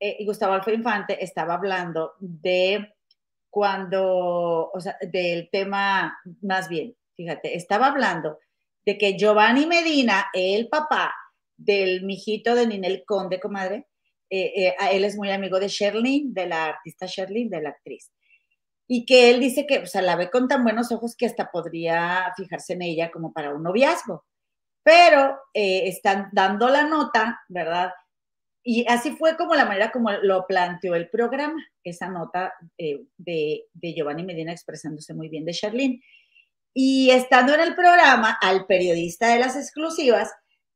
eh, 0.00 0.16
y 0.18 0.26
Gustavo 0.26 0.54
Alfredo 0.54 0.78
Infante 0.78 1.22
estaba 1.22 1.54
hablando 1.54 2.14
de 2.18 2.94
cuando, 3.48 4.70
o 4.72 4.80
sea, 4.80 4.96
del 5.00 5.48
tema, 5.50 6.18
más 6.40 6.68
bien, 6.68 6.96
fíjate, 7.14 7.56
estaba 7.56 7.86
hablando 7.86 8.38
de 8.84 8.98
que 8.98 9.16
Giovanni 9.16 9.66
Medina, 9.66 10.26
el 10.32 10.68
papá 10.68 11.14
del 11.56 12.02
mijito 12.02 12.56
de 12.56 12.66
Ninel 12.66 13.04
Conde, 13.06 13.38
comadre, 13.38 13.86
eh, 14.28 14.74
él 14.90 15.04
es 15.04 15.16
muy 15.16 15.30
amigo 15.30 15.60
de 15.60 15.68
Sherlyn, 15.68 16.34
de 16.34 16.46
la 16.46 16.64
artista 16.64 17.06
Sherlyn, 17.06 17.48
de 17.48 17.62
la 17.62 17.68
actriz. 17.68 18.10
Y 18.92 19.06
que 19.06 19.30
él 19.30 19.40
dice 19.40 19.66
que, 19.66 19.78
o 19.78 19.86
sea, 19.86 20.02
la 20.02 20.16
ve 20.16 20.28
con 20.28 20.48
tan 20.48 20.64
buenos 20.64 20.92
ojos 20.92 21.16
que 21.16 21.24
hasta 21.24 21.50
podría 21.50 22.30
fijarse 22.36 22.74
en 22.74 22.82
ella 22.82 23.10
como 23.10 23.32
para 23.32 23.54
un 23.54 23.62
noviazgo. 23.62 24.26
Pero 24.82 25.38
están 25.54 26.28
dando 26.32 26.68
la 26.68 26.82
nota, 26.82 27.40
¿verdad? 27.48 27.92
Y 28.64 28.86
así 28.88 29.12
fue 29.12 29.36
como 29.36 29.54
la 29.54 29.64
manera 29.64 29.90
como 29.90 30.10
lo 30.12 30.46
planteó 30.46 30.94
el 30.94 31.08
programa, 31.08 31.64
esa 31.82 32.08
nota 32.08 32.52
eh, 32.78 33.00
de, 33.16 33.64
Giovanni 33.74 34.24
Medina 34.24 34.52
expresándose 34.52 35.14
muy 35.14 35.28
bien 35.28 35.44
de 35.44 35.52
Charlene. 35.52 36.00
Y 36.74 37.10
estando 37.10 37.54
en 37.54 37.60
el 37.60 37.74
programa, 37.74 38.38
al 38.40 38.66
periodista 38.66 39.28
de 39.28 39.40
las 39.40 39.56
exclusivas, 39.56 40.30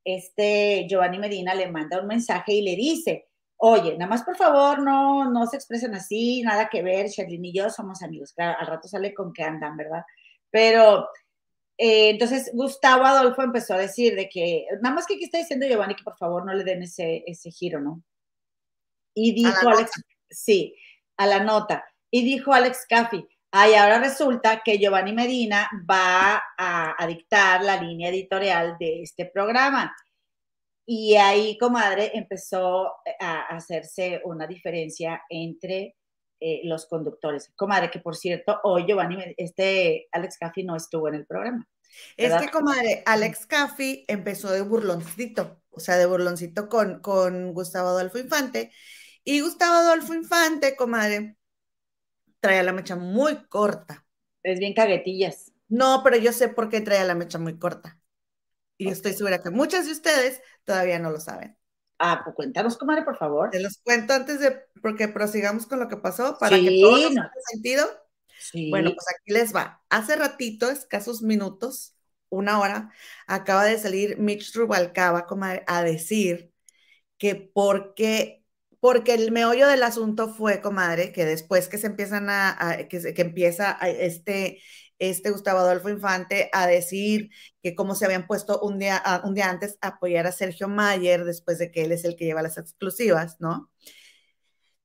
este 0.04 0.86
Giovanni 0.88 1.18
Medina 1.18 1.54
le 1.54 1.70
manda 1.70 2.00
un 2.00 2.06
mensaje 2.06 2.54
y 2.54 2.62
le 2.62 2.76
dice, 2.76 3.28
oye, 3.58 3.96
nada 3.96 4.08
más 4.08 4.22
por 4.22 4.36
favor 4.36 4.80
no, 4.82 5.30
no 5.30 5.46
se 5.46 5.56
expresen 5.56 5.94
así, 5.94 6.42
nada 6.42 6.68
que 6.68 6.82
ver, 6.82 7.08
Charlene 7.10 7.48
y 7.48 7.52
yo 7.52 7.70
somos 7.70 8.02
amigos. 8.02 8.32
Claro, 8.32 8.58
al 8.58 8.66
rato 8.66 8.88
sale 8.88 9.14
con 9.14 9.32
que 9.32 9.42
andan, 9.42 9.76
¿verdad? 9.76 10.04
Pero 10.50 11.08
eh, 11.78 12.10
entonces 12.10 12.50
Gustavo 12.54 13.04
Adolfo 13.04 13.42
empezó 13.42 13.74
a 13.74 13.78
decir 13.78 14.14
de 14.14 14.28
que, 14.28 14.66
nada 14.82 14.94
más 14.94 15.06
que 15.06 15.14
aquí 15.14 15.24
está 15.24 15.38
diciendo 15.38 15.66
Giovanni 15.66 15.94
que 15.94 16.04
por 16.04 16.16
favor 16.16 16.44
no 16.44 16.54
le 16.54 16.64
den 16.64 16.82
ese, 16.82 17.22
ese 17.26 17.50
giro, 17.50 17.80
¿no? 17.80 18.02
Y 19.14 19.32
dijo 19.32 19.68
Alex, 19.68 19.90
sí, 20.28 20.74
a 21.16 21.26
la 21.26 21.42
nota. 21.42 21.84
Y 22.10 22.24
dijo 22.24 22.52
Alex 22.52 22.86
Caffey, 22.88 23.26
ay, 23.50 23.74
ahora 23.74 23.98
resulta 23.98 24.62
que 24.62 24.78
Giovanni 24.78 25.12
Medina 25.12 25.70
va 25.90 26.42
a, 26.58 27.02
a 27.02 27.06
dictar 27.06 27.62
la 27.62 27.80
línea 27.80 28.10
editorial 28.10 28.76
de 28.78 29.02
este 29.02 29.26
programa. 29.26 29.94
Y 30.86 31.16
ahí, 31.16 31.58
comadre, 31.58 32.12
empezó 32.14 32.92
a 33.20 33.40
hacerse 33.48 34.20
una 34.24 34.46
diferencia 34.46 35.20
entre 35.28 35.96
eh, 36.38 36.60
los 36.64 36.86
conductores. 36.86 37.52
Comadre, 37.56 37.90
que 37.90 37.98
por 37.98 38.14
cierto, 38.14 38.60
hoy 38.62 38.84
Giovanni, 38.86 39.34
este 39.36 40.06
Alex 40.12 40.38
Caffey 40.38 40.64
no 40.64 40.76
estuvo 40.76 41.08
en 41.08 41.16
el 41.16 41.26
programa. 41.26 41.66
Es 42.16 42.32
que, 42.40 42.50
comadre, 42.50 43.02
Alex 43.06 43.46
Caffey 43.46 44.04
empezó 44.06 44.50
de 44.52 44.60
burloncito, 44.60 45.60
o 45.70 45.80
sea, 45.80 45.96
de 45.96 46.06
burloncito 46.06 46.68
con, 46.68 47.00
con 47.00 47.52
Gustavo 47.52 47.88
Adolfo 47.88 48.18
Infante. 48.18 48.70
Y 49.24 49.40
Gustavo 49.40 49.74
Adolfo 49.74 50.14
Infante, 50.14 50.76
comadre, 50.76 51.36
traía 52.40 52.62
la 52.62 52.72
mecha 52.72 52.96
muy 52.96 53.46
corta. 53.48 54.06
Es 54.42 54.60
bien 54.60 54.74
caguetillas. 54.74 55.52
No, 55.68 56.02
pero 56.04 56.16
yo 56.16 56.32
sé 56.32 56.48
por 56.48 56.68
qué 56.68 56.80
traía 56.80 57.04
la 57.04 57.14
mecha 57.14 57.38
muy 57.38 57.58
corta. 57.58 57.98
Y 58.78 58.88
estoy 58.88 59.14
segura 59.14 59.42
que 59.42 59.50
muchas 59.50 59.86
de 59.86 59.92
ustedes 59.92 60.42
todavía 60.66 60.98
no 60.98 61.10
lo 61.10 61.20
saben. 61.20 61.56
Ah, 61.98 62.20
pues 62.22 62.36
cuéntanos, 62.36 62.76
comadre, 62.76 63.02
por 63.02 63.16
favor. 63.16 63.50
Te 63.50 63.60
los 63.60 63.78
cuento 63.78 64.12
antes 64.12 64.40
de, 64.40 64.60
porque 64.82 65.08
prosigamos 65.08 65.66
con 65.66 65.80
lo 65.80 65.88
que 65.88 65.96
pasó, 65.96 66.36
para 66.38 66.58
que 66.58 66.78
todo 66.80 67.08
tenga 67.08 67.32
sentido. 67.52 67.86
Sí. 68.38 68.68
Bueno, 68.68 68.90
pues 68.94 69.06
aquí 69.08 69.32
les 69.32 69.54
va. 69.54 69.82
Hace 69.88 70.16
ratito, 70.16 70.70
escasos 70.70 71.22
minutos, 71.22 71.96
una 72.28 72.60
hora, 72.60 72.92
acaba 73.26 73.64
de 73.64 73.78
salir 73.78 74.18
Mitch 74.18 74.54
Rubalcaba 74.54 75.26
comadre, 75.26 75.64
a 75.66 75.82
decir 75.82 76.52
que 77.18 77.34
porque, 77.34 78.44
porque 78.78 79.14
el 79.14 79.32
meollo 79.32 79.66
del 79.66 79.82
asunto 79.82 80.28
fue, 80.28 80.60
comadre, 80.60 81.12
que 81.12 81.24
después 81.24 81.68
que 81.68 81.78
se 81.78 81.86
empiezan 81.86 82.28
a, 82.28 82.86
que, 82.90 83.14
que, 83.14 83.22
empieza 83.22 83.72
este, 83.80 84.60
este 84.98 85.30
Gustavo 85.30 85.60
Adolfo 85.60 85.88
Infante 85.90 86.50
a 86.52 86.66
decir 86.66 87.30
que 87.62 87.74
cómo 87.74 87.94
se 87.94 88.04
habían 88.06 88.26
puesto 88.26 88.60
un 88.60 88.78
día, 88.78 89.02
un 89.24 89.34
día 89.34 89.50
antes 89.50 89.78
a 89.80 89.88
apoyar 89.88 90.26
a 90.26 90.32
Sergio 90.32 90.68
Mayer 90.68 91.24
después 91.24 91.58
de 91.58 91.70
que 91.70 91.84
él 91.84 91.92
es 91.92 92.04
el 92.04 92.16
que 92.16 92.24
lleva 92.24 92.42
las 92.42 92.58
exclusivas, 92.58 93.36
¿no? 93.40 93.70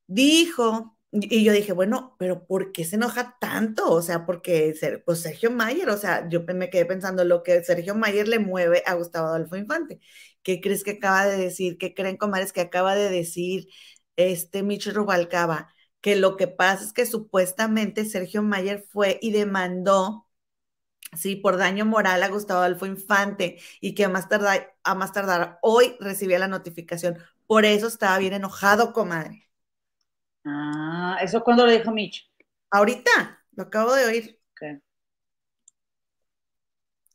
Dijo, 0.07 0.97
y 1.11 1.43
yo 1.43 1.53
dije, 1.53 1.71
bueno, 1.73 2.15
pero 2.19 2.45
¿por 2.45 2.71
qué 2.71 2.83
se 2.85 2.95
enoja 2.97 3.37
tanto? 3.39 3.89
O 3.91 4.01
sea, 4.01 4.25
porque 4.25 4.75
pues 5.05 5.21
Sergio 5.21 5.51
Mayer, 5.51 5.89
o 5.89 5.97
sea, 5.97 6.27
yo 6.29 6.43
me 6.43 6.69
quedé 6.69 6.85
pensando 6.85 7.23
lo 7.23 7.43
que 7.43 7.63
Sergio 7.63 7.95
Mayer 7.95 8.27
le 8.27 8.39
mueve 8.39 8.83
a 8.85 8.93
Gustavo 8.95 9.27
Adolfo 9.27 9.55
Infante. 9.55 9.99
¿Qué 10.43 10.59
crees 10.61 10.83
que 10.83 10.91
acaba 10.91 11.25
de 11.27 11.37
decir? 11.37 11.77
¿Qué 11.77 11.93
creen, 11.93 12.17
comares, 12.17 12.51
que 12.53 12.61
acaba 12.61 12.95
de 12.95 13.09
decir 13.09 13.67
este 14.17 14.63
Micho 14.63 14.91
Rubalcaba? 14.91 15.73
Que 16.01 16.15
lo 16.15 16.37
que 16.37 16.47
pasa 16.47 16.83
es 16.83 16.93
que 16.93 17.05
supuestamente 17.05 18.05
Sergio 18.05 18.43
Mayer 18.43 18.83
fue 18.91 19.19
y 19.21 19.31
demandó, 19.31 20.27
sí, 21.15 21.35
por 21.35 21.57
daño 21.57 21.85
moral 21.85 22.23
a 22.23 22.29
Gustavo 22.29 22.61
Adolfo 22.61 22.85
Infante 22.85 23.59
y 23.79 23.95
que 23.95 24.05
a 24.05 24.09
más 24.09 24.29
tardar, 24.29 24.75
a 24.83 24.95
más 24.95 25.13
tardar 25.13 25.59
hoy 25.61 25.95
recibía 25.99 26.39
la 26.39 26.47
notificación. 26.47 27.17
Por 27.47 27.65
eso 27.65 27.87
estaba 27.87 28.17
bien 28.17 28.33
enojado, 28.33 28.93
comadre. 28.93 29.49
Ah, 30.45 31.17
¿eso 31.21 31.43
cuándo 31.43 31.65
lo 31.65 31.71
dijo 31.71 31.91
Mitch? 31.91 32.29
Ahorita, 32.71 33.45
lo 33.51 33.63
acabo 33.63 33.93
de 33.93 34.05
oír. 34.05 34.41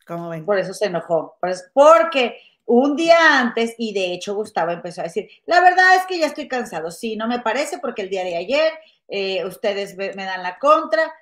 ¿Cómo 0.07 0.29
ven? 0.29 0.45
Por 0.45 0.59
eso 0.59 0.73
se 0.73 0.87
enojó. 0.87 1.37
Pues 1.41 1.69
porque 1.75 2.39
un 2.67 2.97
día 2.97 3.41
antes, 3.41 3.75
y 3.79 3.95
de 3.95 4.13
hecho 4.13 4.35
Gustavo 4.35 4.73
empezó 4.73 5.01
a 5.01 5.05
decir, 5.05 5.29
la 5.47 5.61
verdad 5.61 5.97
es 5.97 6.07
que 6.07 6.19
ya 6.19 6.27
estoy 6.27 6.49
cansado, 6.49 6.91
sí, 6.91 7.17
no 7.17 7.29
me 7.29 7.41
parece 7.41 7.79
porque 7.79 8.03
el 8.03 8.11
día 8.11 8.25
de 8.25 8.37
ayer 8.37 8.73
eh, 9.09 9.45
ustedes 9.45 9.97
me 9.97 10.13
dan 10.13 10.43
la 10.43 10.59
contra, 10.59 11.13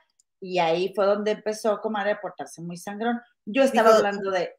y 0.44 0.58
ahí 0.58 0.92
fue 0.94 1.06
donde 1.06 1.30
empezó 1.30 1.80
como 1.80 1.96
a 1.96 2.04
reportarse 2.04 2.60
muy 2.60 2.76
sangrón. 2.76 3.18
Yo 3.46 3.62
estaba 3.62 3.96
hablando 3.96 4.30
de... 4.30 4.54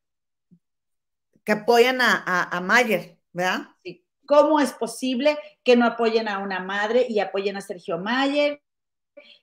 Que 1.44 1.52
apoyan 1.52 2.00
a, 2.02 2.60
Mayer, 2.64 3.20
¿verdad? 3.32 3.68
Sí. 3.84 4.04
¿Cómo 4.26 4.60
es 4.60 4.74
posible 4.74 5.38
que 5.64 5.76
no 5.76 5.86
apoyen 5.86 6.28
a 6.28 6.40
una 6.40 6.60
madre 6.60 7.06
y 7.08 7.20
apoyen 7.20 7.56
a 7.58 7.62
Sergio 7.62 8.00
Mayer? 8.00 8.64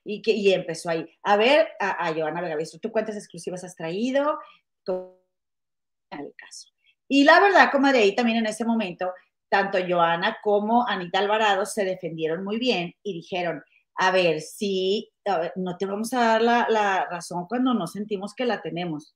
Y, 0.03 0.21
que, 0.21 0.33
y 0.33 0.53
empezó 0.53 0.91
ahí. 0.91 1.09
A 1.23 1.37
ver, 1.37 1.69
a, 1.79 2.09
a 2.09 2.13
Joana 2.13 2.41
Vega, 2.41 2.57
¿tú 2.81 2.91
cuántas 2.91 3.15
exclusivas 3.15 3.63
has 3.63 3.77
traído? 3.77 4.37
el 6.11 6.35
caso. 6.37 6.72
Y 7.15 7.25
la 7.25 7.41
verdad, 7.41 7.71
como 7.71 7.93
de 7.93 7.99
ahí 7.99 8.15
también 8.15 8.39
en 8.39 8.47
ese 8.47 8.65
momento, 8.65 9.13
tanto 9.51 9.77
Joana 9.87 10.39
como 10.43 10.89
Anita 10.89 11.19
Alvarado 11.19 11.67
se 11.67 11.85
defendieron 11.85 12.43
muy 12.43 12.59
bien 12.59 12.95
y 13.03 13.13
dijeron, 13.13 13.63
a 13.97 14.11
ver, 14.11 14.41
si 14.41 15.13
no 15.57 15.77
te 15.77 15.85
vamos 15.85 16.15
a 16.15 16.39
dar 16.39 16.41
la, 16.41 17.07
razón 17.11 17.47
cuando 17.47 17.75
no 17.75 17.87
sentimos 17.87 18.33
que 18.33 18.47
la 18.47 18.63
tenemos. 18.63 19.15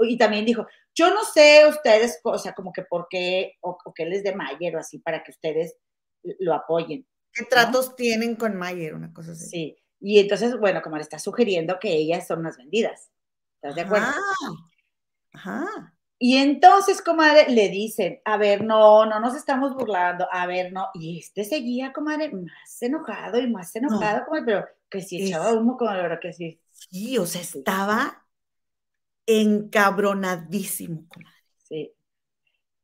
Y 0.00 0.18
también 0.18 0.44
dijo, 0.44 0.66
yo 0.92 1.14
no 1.14 1.22
sé 1.22 1.64
ustedes, 1.68 2.18
o 2.24 2.38
sea, 2.38 2.54
como 2.54 2.72
que 2.72 2.82
por 2.82 3.06
qué, 3.08 3.52
o, 3.60 3.78
qué 3.94 4.06
les 4.06 4.24
de 4.24 4.34
Mayer 4.34 4.74
o 4.74 4.80
así, 4.80 4.98
para 4.98 5.22
que 5.22 5.30
ustedes 5.30 5.76
lo 6.40 6.54
apoyen. 6.54 7.06
¿Qué 7.32 7.44
tratos 7.44 7.94
tienen 7.94 8.34
con 8.34 8.56
Mayer? 8.56 8.96
Una 8.96 9.12
cosa 9.12 9.30
así. 9.30 9.46
Sí, 9.46 9.76
y 10.00 10.18
entonces, 10.18 10.58
bueno, 10.58 10.82
como 10.82 10.96
le 10.96 11.02
está 11.02 11.20
sugiriendo 11.20 11.78
que 11.78 11.92
ellas 11.92 12.26
son 12.26 12.42
las 12.42 12.56
vendidas. 12.56 13.12
¿Estás 13.62 13.76
de 13.76 13.82
acuerdo? 13.82 14.08
Ajá. 15.34 15.93
Y 16.18 16.36
entonces, 16.36 17.02
comadre, 17.02 17.50
le 17.50 17.68
dicen, 17.68 18.20
a 18.24 18.36
ver, 18.36 18.64
no, 18.64 19.04
no 19.04 19.20
nos 19.20 19.34
estamos 19.34 19.74
burlando, 19.74 20.26
a 20.30 20.46
ver, 20.46 20.72
no. 20.72 20.88
Y 20.94 21.18
este 21.18 21.44
seguía, 21.44 21.92
comadre, 21.92 22.30
más 22.32 22.82
enojado 22.82 23.38
y 23.38 23.50
más 23.50 23.74
enojado, 23.74 24.24
comadre, 24.24 24.44
pero 24.46 24.66
que 24.88 25.00
si 25.00 25.22
echaba 25.22 25.52
humo, 25.52 25.76
verdad 25.78 26.20
que 26.20 26.32
sí. 26.32 26.60
Sí, 26.70 27.18
o 27.18 27.26
sea, 27.26 27.40
estaba 27.40 28.26
encabronadísimo, 29.26 31.06
comadre. 31.08 31.36
Sí. 31.64 31.92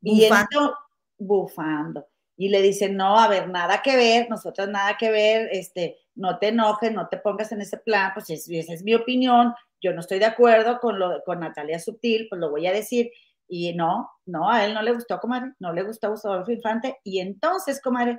Y 0.03 0.25
bufando. 0.25 0.75
bufando. 1.19 2.07
Y 2.37 2.49
le 2.49 2.63
dicen, 2.63 2.97
no, 2.97 3.19
a 3.19 3.29
ver, 3.29 3.49
nada 3.49 3.83
que 3.83 3.97
ver, 3.97 4.29
nosotros 4.31 4.69
nada 4.69 4.97
que 4.97 5.11
ver, 5.11 5.51
este, 5.53 5.99
no 6.15 6.39
te 6.39 6.49
enojes, 6.49 6.93
no 6.93 7.09
te 7.09 7.19
pongas 7.19 7.53
en 7.53 7.61
ese 7.61 7.77
plan, 7.77 8.13
pues 8.15 8.31
esa 8.31 8.73
es 8.73 8.83
mi 8.83 8.95
opinión, 8.95 9.55
yo 9.81 9.93
no 9.93 10.01
estoy 10.01 10.19
de 10.19 10.27
acuerdo 10.27 10.79
con, 10.81 10.99
lo, 10.99 11.23
con 11.25 11.41
Natalia 11.41 11.79
Subtil, 11.79 12.27
pues 12.29 12.41
lo 12.41 12.51
voy 12.51 12.67
a 12.67 12.73
decir, 12.73 13.11
y 13.51 13.75
no, 13.75 14.09
no, 14.27 14.49
a 14.49 14.65
él 14.65 14.75
no 14.75 14.83
le 14.83 14.93
gustó, 14.93 15.19
comadre, 15.19 15.53
no 15.59 15.73
le 15.73 15.83
gustó 15.83 16.11
Gustavo 16.11 16.45
Infante. 16.49 16.99
Y 17.03 17.19
entonces, 17.19 17.81
comadre, 17.83 18.19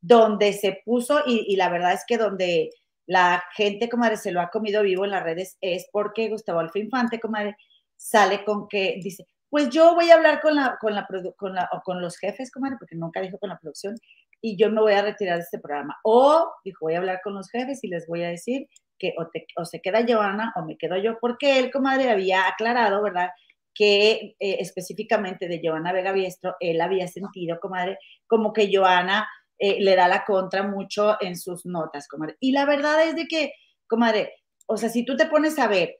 donde 0.00 0.54
se 0.54 0.80
puso, 0.84 1.20
y, 1.26 1.54
la 1.56 1.68
verdad 1.68 1.92
es 1.92 2.04
que 2.06 2.16
donde 2.16 2.70
la 3.06 3.44
gente, 3.54 3.90
comadre, 3.90 4.16
se 4.16 4.32
lo 4.32 4.40
ha 4.40 4.48
comido 4.48 4.82
vivo 4.82 5.04
en 5.04 5.10
las 5.10 5.22
redes 5.22 5.58
es 5.60 5.86
porque 5.92 6.30
Gustavo 6.30 6.60
Alfa 6.60 6.78
Infante, 6.78 7.20
comadre, 7.20 7.56
sale 7.94 8.42
con 8.44 8.68
que 8.68 8.98
dice, 9.02 9.26
pues 9.50 9.68
yo 9.68 9.94
voy 9.94 10.10
a 10.10 10.14
hablar 10.14 10.40
con 10.40 10.54
la, 10.54 10.78
con 10.80 10.94
la, 10.94 11.06
con 11.36 11.54
la, 11.54 11.68
o 11.72 11.82
con 11.82 12.00
los 12.00 12.16
jefes, 12.16 12.50
comadre, 12.50 12.76
porque 12.78 12.96
nunca 12.96 13.20
dijo 13.20 13.38
con 13.38 13.50
la 13.50 13.58
producción, 13.58 13.96
y 14.40 14.56
yo 14.56 14.70
me 14.70 14.80
voy 14.80 14.94
a 14.94 15.02
retirar 15.02 15.36
de 15.36 15.42
este 15.42 15.58
programa. 15.58 15.98
O 16.04 16.50
dijo, 16.64 16.86
voy 16.86 16.94
a 16.94 16.98
hablar 16.98 17.20
con 17.22 17.34
los 17.34 17.50
jefes 17.50 17.84
y 17.84 17.88
les 17.88 18.06
voy 18.06 18.22
a 18.22 18.28
decir 18.28 18.66
que 19.00 19.14
o, 19.18 19.26
o 19.60 19.64
se 19.64 19.80
queda 19.80 20.04
Joana 20.06 20.52
o 20.56 20.64
me 20.64 20.76
quedo 20.76 20.96
yo, 20.96 21.18
porque 21.20 21.58
él, 21.58 21.72
comadre, 21.72 22.10
había 22.10 22.46
aclarado, 22.46 23.02
¿verdad? 23.02 23.30
que 23.74 24.36
eh, 24.38 24.56
específicamente 24.58 25.48
de 25.48 25.60
Joana 25.62 25.92
Vega 25.92 26.12
Biestro, 26.12 26.56
él 26.60 26.80
había 26.80 27.08
sentido, 27.08 27.58
comadre, 27.60 27.98
como 28.26 28.52
que 28.52 28.70
Joana 28.72 29.28
eh, 29.58 29.78
le 29.80 29.96
da 29.96 30.08
la 30.08 30.24
contra 30.24 30.62
mucho 30.62 31.16
en 31.20 31.36
sus 31.36 31.66
notas, 31.66 32.08
comadre. 32.08 32.36
Y 32.40 32.52
la 32.52 32.66
verdad 32.66 33.02
es 33.04 33.14
de 33.14 33.26
que, 33.26 33.52
comadre, 33.86 34.34
o 34.66 34.76
sea, 34.76 34.88
si 34.88 35.04
tú 35.04 35.16
te 35.16 35.26
pones 35.26 35.58
a 35.58 35.66
ver 35.66 35.96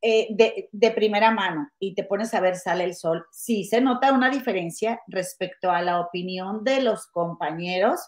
eh, 0.00 0.28
de, 0.30 0.90
primera 0.92 1.30
mano 1.30 1.68
y 1.80 1.94
te 1.94 2.04
pones 2.04 2.32
a 2.34 2.40
ver 2.40 2.56
Sale 2.56 2.84
el 2.84 2.94
Sol, 2.94 3.24
sí 3.32 3.64
se 3.64 3.80
nota 3.80 4.12
una 4.12 4.30
diferencia 4.30 5.00
respecto 5.08 5.70
a 5.70 5.82
la 5.82 6.00
opinión 6.00 6.62
de 6.62 6.82
los 6.82 7.06
compañeros 7.08 8.00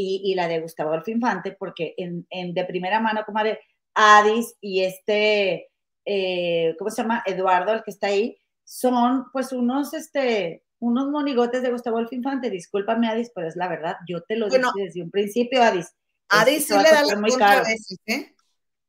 y, 0.00 0.34
la 0.34 0.48
de 0.48 0.60
Gustavo 0.60 0.90
Adolfo 0.90 1.10
Infante, 1.10 1.56
porque 1.58 1.94
en, 1.96 2.26
en 2.30 2.54
de 2.54 2.64
primera 2.64 3.00
mano, 3.00 3.24
comadre, 3.26 3.60
Adis 3.94 4.54
y 4.60 4.82
este 4.82 5.68
eh, 6.10 6.74
¿cómo 6.78 6.90
se 6.90 7.02
llama? 7.02 7.22
Eduardo, 7.26 7.74
el 7.74 7.82
que 7.82 7.90
está 7.90 8.06
ahí, 8.06 8.40
son 8.64 9.26
pues 9.30 9.52
unos, 9.52 9.92
este, 9.92 10.64
unos 10.78 11.08
monigotes 11.10 11.60
de 11.60 11.70
Gustavo 11.70 11.98
Adolfo 11.98 12.14
Infante. 12.14 12.48
Discúlpame, 12.48 13.08
Adis, 13.08 13.30
pero 13.34 13.46
es 13.46 13.56
la 13.56 13.68
verdad. 13.68 13.96
Yo 14.08 14.22
te 14.22 14.36
lo 14.36 14.48
dije 14.48 14.62
desde 14.74 15.02
un 15.02 15.10
principio, 15.10 15.62
Adis. 15.62 15.94
Adis 16.30 16.66
sí 16.66 16.72
le 16.72 16.90
da 16.90 17.04
la 17.04 17.16
muy 17.16 17.30
caro. 17.36 17.62
Veces, 17.62 17.98
¿eh? 18.06 18.34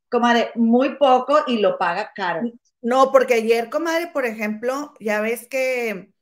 Comadre, 0.09 0.51
muy 0.55 0.95
poco 0.95 1.39
y 1.45 1.57
lo 1.57 1.77
paga 1.77 2.09
caro. 2.15 2.49
No, 2.81 3.11
porque 3.11 3.33
ayer, 3.33 3.69
comadre, 3.69 4.07
por 4.07 4.25
ejemplo, 4.25 4.93
ya 5.01 5.19
ves 5.19 5.45
que, 5.49 6.13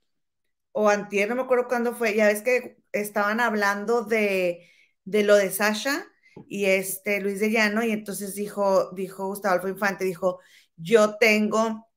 o 0.72 0.90
antier, 0.90 1.30
no 1.30 1.36
me 1.36 1.44
acuerdo 1.44 1.68
cuándo 1.68 1.94
fue, 1.94 2.16
ya 2.16 2.26
ves 2.26 2.42
que 2.42 2.80
estaban 2.92 3.40
hablando 3.40 4.02
de, 4.02 4.68
de 5.08 5.24
lo 5.24 5.36
de 5.36 5.52
Sasha 5.52 6.06
y 6.50 6.66
este 6.66 7.22
Luis 7.22 7.40
de 7.40 7.50
Llano, 7.50 7.84
y 7.84 7.92
entonces 7.92 8.36
dijo, 8.36 8.92
dijo 8.92 9.28
Gustavo 9.28 9.54
Adolfo 9.54 9.70
Infante, 9.70 10.04
dijo, 10.06 10.40
yo 10.76 11.16
tengo 11.18 11.88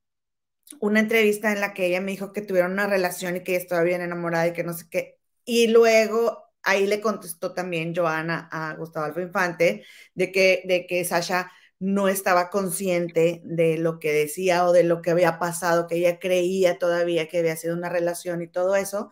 una 0.79 1.01
entrevista 1.01 1.51
en 1.51 1.59
la 1.59 1.73
que 1.73 1.87
ella 1.87 2.01
me 2.01 2.11
dijo 2.11 2.31
que 2.33 2.41
tuvieron 2.41 2.71
una 2.73 2.87
relación 2.87 3.35
y 3.35 3.43
que 3.43 3.53
ella 3.53 3.61
estaba 3.61 3.83
bien 3.83 4.01
enamorada 4.01 4.47
y 4.47 4.53
que 4.53 4.63
no 4.63 4.73
sé 4.73 4.85
qué. 4.89 5.19
Y 5.43 5.67
luego 5.67 6.41
ahí 6.63 6.87
le 6.87 7.01
contestó 7.01 7.53
también 7.53 7.93
Joana 7.93 8.47
a 8.51 8.75
Gustavo 8.75 9.05
Alfa 9.07 9.21
Infante 9.21 9.85
de 10.15 10.31
que, 10.31 10.63
de 10.65 10.87
que 10.87 11.03
Sasha 11.03 11.51
no 11.79 12.07
estaba 12.07 12.49
consciente 12.49 13.41
de 13.43 13.77
lo 13.77 13.99
que 13.99 14.13
decía 14.13 14.65
o 14.65 14.71
de 14.71 14.83
lo 14.83 15.01
que 15.01 15.11
había 15.11 15.37
pasado, 15.39 15.87
que 15.87 15.95
ella 15.97 16.19
creía 16.19 16.77
todavía 16.79 17.27
que 17.27 17.39
había 17.39 17.57
sido 17.57 17.75
una 17.75 17.89
relación 17.89 18.41
y 18.41 18.47
todo 18.47 18.75
eso. 18.75 19.09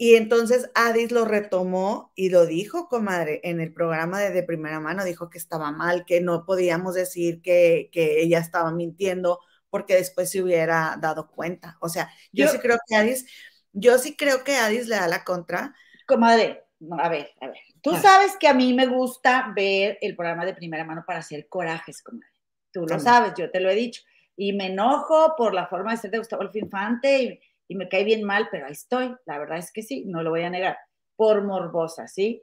Y 0.00 0.14
entonces 0.14 0.70
Adis 0.76 1.10
lo 1.10 1.24
retomó 1.24 2.12
y 2.14 2.30
lo 2.30 2.46
dijo, 2.46 2.88
comadre, 2.88 3.40
en 3.42 3.60
el 3.60 3.72
programa 3.72 4.20
de, 4.20 4.30
de 4.30 4.44
primera 4.44 4.78
mano, 4.78 5.04
dijo 5.04 5.28
que 5.28 5.38
estaba 5.38 5.72
mal, 5.72 6.04
que 6.06 6.20
no 6.20 6.46
podíamos 6.46 6.94
decir 6.94 7.42
que, 7.42 7.90
que, 7.92 8.22
ella 8.22 8.38
estaba 8.38 8.70
mintiendo 8.70 9.40
porque 9.70 9.96
después 9.96 10.30
se 10.30 10.40
hubiera 10.40 10.96
dado 11.00 11.28
cuenta. 11.28 11.76
O 11.80 11.88
sea, 11.88 12.08
yo, 12.30 12.46
yo 12.46 12.52
sí 12.52 12.58
creo 12.60 12.78
que 12.86 12.94
Adis, 12.94 13.26
yo 13.72 13.98
sí 13.98 14.16
creo 14.16 14.44
que 14.44 14.56
Adis 14.56 14.86
le 14.86 14.94
da 14.94 15.08
la 15.08 15.24
contra. 15.24 15.74
Comadre, 16.06 16.64
a 16.96 17.08
ver, 17.08 17.32
a 17.40 17.48
ver. 17.48 17.58
Tú 17.82 17.96
sabes 17.96 18.36
que 18.38 18.46
a 18.46 18.54
mí 18.54 18.74
me 18.74 18.86
gusta 18.86 19.52
ver 19.54 19.98
el 20.00 20.14
programa 20.14 20.44
de 20.44 20.54
primera 20.54 20.84
mano 20.84 21.02
para 21.04 21.18
hacer 21.18 21.48
corajes, 21.48 22.02
comadre. 22.02 22.28
Tú 22.72 22.86
lo 22.86 23.00
sabes, 23.00 23.32
yo 23.36 23.50
te 23.50 23.58
lo 23.58 23.68
he 23.68 23.74
dicho. 23.74 24.02
Y 24.36 24.52
me 24.52 24.66
enojo 24.66 25.34
por 25.36 25.54
la 25.54 25.66
forma 25.66 25.90
de 25.90 25.96
ser 25.96 26.10
de 26.12 26.18
Gustavo 26.18 26.42
Alfa 26.42 26.58
Infante 26.58 27.22
y 27.22 27.40
y 27.68 27.76
me 27.76 27.88
cae 27.88 28.02
bien 28.02 28.24
mal, 28.24 28.48
pero 28.50 28.66
ahí 28.66 28.72
estoy. 28.72 29.14
La 29.26 29.38
verdad 29.38 29.58
es 29.58 29.70
que 29.72 29.82
sí, 29.82 30.04
no 30.06 30.22
lo 30.22 30.30
voy 30.30 30.42
a 30.42 30.50
negar. 30.50 30.78
Por 31.14 31.44
morbosa, 31.44 32.08
¿sí? 32.08 32.42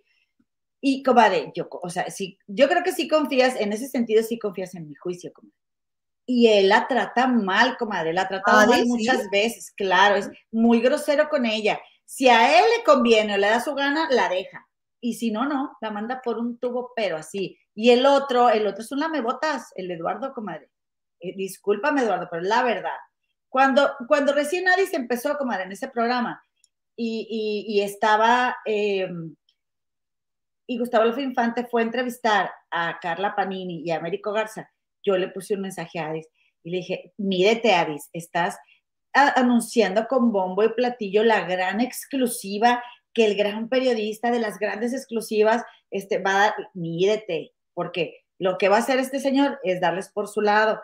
Y 0.79 1.01
comadre, 1.01 1.51
yo, 1.55 1.67
o 1.69 1.89
sea, 1.89 2.09
sí, 2.11 2.37
yo 2.45 2.69
creo 2.69 2.83
que 2.83 2.91
sí 2.91 3.07
confías, 3.07 3.59
en 3.59 3.73
ese 3.73 3.87
sentido 3.87 4.21
sí 4.21 4.37
confías 4.37 4.75
en 4.75 4.87
mi 4.87 4.93
juicio, 4.93 5.33
comadre. 5.33 5.55
Y 6.27 6.47
él 6.47 6.69
la 6.69 6.87
trata 6.87 7.27
mal, 7.27 7.75
comadre, 7.77 8.13
la 8.13 8.23
ha 8.23 8.27
tratado 8.27 8.67
mal 8.67 8.85
muchas 8.85 9.29
veces, 9.31 9.71
claro, 9.71 10.15
es 10.15 10.29
muy 10.51 10.81
grosero 10.81 11.27
con 11.29 11.45
ella. 11.45 11.79
Si 12.03 12.29
a 12.29 12.59
él 12.59 12.65
le 12.77 12.83
conviene 12.83 13.33
o 13.33 13.37
le 13.37 13.47
da 13.47 13.59
su 13.59 13.73
gana, 13.73 14.07
la 14.11 14.29
deja. 14.29 14.67
Y 15.01 15.15
si 15.15 15.31
no, 15.31 15.45
no, 15.45 15.75
la 15.81 15.91
manda 15.91 16.21
por 16.23 16.37
un 16.37 16.57
tubo, 16.59 16.91
pero 16.95 17.17
así. 17.17 17.57
Y 17.73 17.91
el 17.91 18.05
otro, 18.05 18.49
el 18.49 18.65
otro 18.65 18.83
es 18.83 18.91
un 18.91 18.99
lamebotas, 18.99 19.71
el 19.75 19.89
Eduardo, 19.89 20.33
comadre. 20.33 20.69
Eh, 21.19 21.35
discúlpame, 21.35 22.01
Eduardo, 22.01 22.27
pero 22.29 22.43
la 22.43 22.63
verdad. 22.63 22.97
Cuando, 23.55 23.93
cuando 24.09 24.33
recién 24.33 24.65
nadie 24.65 24.85
se 24.85 24.97
empezó, 24.97 25.37
comadre, 25.37 25.63
en 25.63 25.71
ese 25.71 25.87
programa, 25.87 26.43
y, 26.93 27.79
estaba, 27.79 28.57
eh, 28.65 29.07
y 30.67 30.77
Gustavo 30.77 31.05
López 31.05 31.23
Infante 31.23 31.63
fue 31.63 31.81
a 31.81 31.85
entrevistar 31.85 32.51
a 32.69 32.99
Carla 33.01 33.33
Panini 33.33 33.81
y 33.85 33.91
a 33.91 33.95
Américo 33.95 34.33
Garza, 34.33 34.69
yo 35.01 35.15
le 35.15 35.29
puse 35.29 35.53
un 35.53 35.61
mensaje 35.61 35.99
a 35.99 36.09
Adis 36.09 36.27
y 36.63 36.69
le 36.69 36.77
dije, 36.79 37.13
mírete 37.15 37.73
Adis, 37.73 38.09
estás 38.11 38.57
anunciando 39.13 40.05
con 40.09 40.33
bombo 40.33 40.61
y 40.65 40.73
platillo 40.73 41.23
la 41.23 41.47
gran 41.47 41.79
exclusiva 41.79 42.83
que 43.13 43.25
el 43.25 43.37
gran 43.37 43.69
periodista 43.69 44.31
de 44.31 44.41
las 44.41 44.59
grandes 44.59 44.91
exclusivas 44.91 45.63
este, 45.91 46.17
va 46.17 46.31
a 46.31 46.39
dar, 46.39 46.55
mírete, 46.73 47.53
porque 47.73 48.25
lo 48.37 48.57
que 48.57 48.67
va 48.67 48.75
a 48.75 48.79
hacer 48.79 48.99
este 48.99 49.21
señor 49.21 49.61
es 49.63 49.79
darles 49.79 50.09
por 50.09 50.27
su 50.27 50.41
lado 50.41 50.81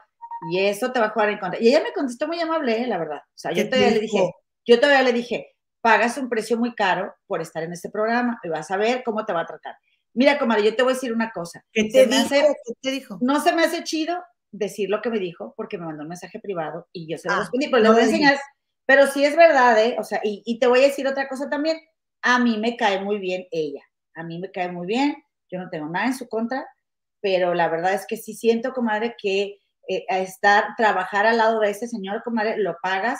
y 0.49 0.59
eso 0.59 0.91
te 0.91 0.99
va 0.99 1.07
a 1.07 1.09
jugar 1.09 1.29
en 1.29 1.39
contra. 1.39 1.61
Y 1.61 1.67
ella 1.67 1.81
me 1.83 1.93
contestó 1.93 2.27
muy 2.27 2.39
amable, 2.39 2.81
¿eh? 2.81 2.87
la 2.87 2.97
verdad. 2.97 3.19
O 3.19 3.37
sea, 3.37 3.51
yo 3.51 3.69
todavía 3.69 3.91
le 3.91 3.99
dije, 3.99 4.31
yo 4.65 4.79
todavía 4.79 5.03
le 5.03 5.13
dije, 5.13 5.55
pagas 5.81 6.17
un 6.17 6.29
precio 6.29 6.57
muy 6.57 6.73
caro 6.73 7.13
por 7.27 7.41
estar 7.41 7.63
en 7.63 7.73
este 7.73 7.89
programa 7.89 8.39
y 8.43 8.49
vas 8.49 8.71
a 8.71 8.77
ver 8.77 9.03
cómo 9.03 9.25
te 9.25 9.33
va 9.33 9.41
a 9.41 9.45
tratar. 9.45 9.75
Mira, 10.13 10.37
comadre, 10.37 10.63
yo 10.63 10.75
te 10.75 10.83
voy 10.83 10.91
a 10.91 10.95
decir 10.95 11.13
una 11.13 11.31
cosa. 11.31 11.63
¿Qué 11.71 11.85
te, 11.85 12.05
dijo? 12.05 12.29
¿Qué 12.29 12.73
te 12.81 12.91
dijo? 12.91 13.17
No 13.21 13.39
se 13.39 13.53
me 13.53 13.63
hace 13.63 13.83
chido 13.83 14.21
decir 14.51 14.89
lo 14.89 15.01
que 15.01 15.09
me 15.09 15.19
dijo 15.19 15.53
porque 15.55 15.77
me 15.77 15.85
mandó 15.85 16.03
un 16.03 16.09
mensaje 16.09 16.39
privado 16.39 16.87
y 16.91 17.09
yo 17.09 17.17
se 17.17 17.29
lo 17.29 17.35
ah, 17.35 17.39
respondí, 17.39 17.69
pero 17.69 17.83
le 17.83 17.89
voy 17.91 18.01
a 18.01 18.05
enseñar. 18.05 18.39
Pero 18.85 19.07
sí 19.07 19.23
es 19.23 19.37
verdad, 19.37 19.81
¿eh? 19.83 19.95
O 19.99 20.03
sea, 20.03 20.19
y, 20.23 20.41
y 20.45 20.59
te 20.59 20.67
voy 20.67 20.79
a 20.79 20.87
decir 20.87 21.07
otra 21.07 21.29
cosa 21.29 21.49
también. 21.49 21.77
A 22.23 22.39
mí 22.39 22.57
me 22.57 22.75
cae 22.75 22.99
muy 23.01 23.19
bien 23.19 23.47
ella. 23.51 23.81
A 24.15 24.23
mí 24.23 24.39
me 24.39 24.51
cae 24.51 24.71
muy 24.71 24.85
bien. 24.85 25.15
Yo 25.49 25.59
no 25.59 25.69
tengo 25.69 25.87
nada 25.87 26.07
en 26.07 26.13
su 26.13 26.27
contra, 26.27 26.65
pero 27.21 27.53
la 27.53 27.69
verdad 27.69 27.93
es 27.93 28.05
que 28.05 28.17
sí 28.17 28.33
siento, 28.33 28.73
comadre, 28.73 29.15
que 29.21 29.60
eh, 29.95 30.05
a 30.09 30.19
estar, 30.19 30.75
trabajar 30.77 31.25
al 31.25 31.37
lado 31.37 31.59
de 31.59 31.69
ese 31.69 31.87
señor, 31.87 32.23
comadre, 32.23 32.57
lo 32.57 32.77
pagas 32.81 33.19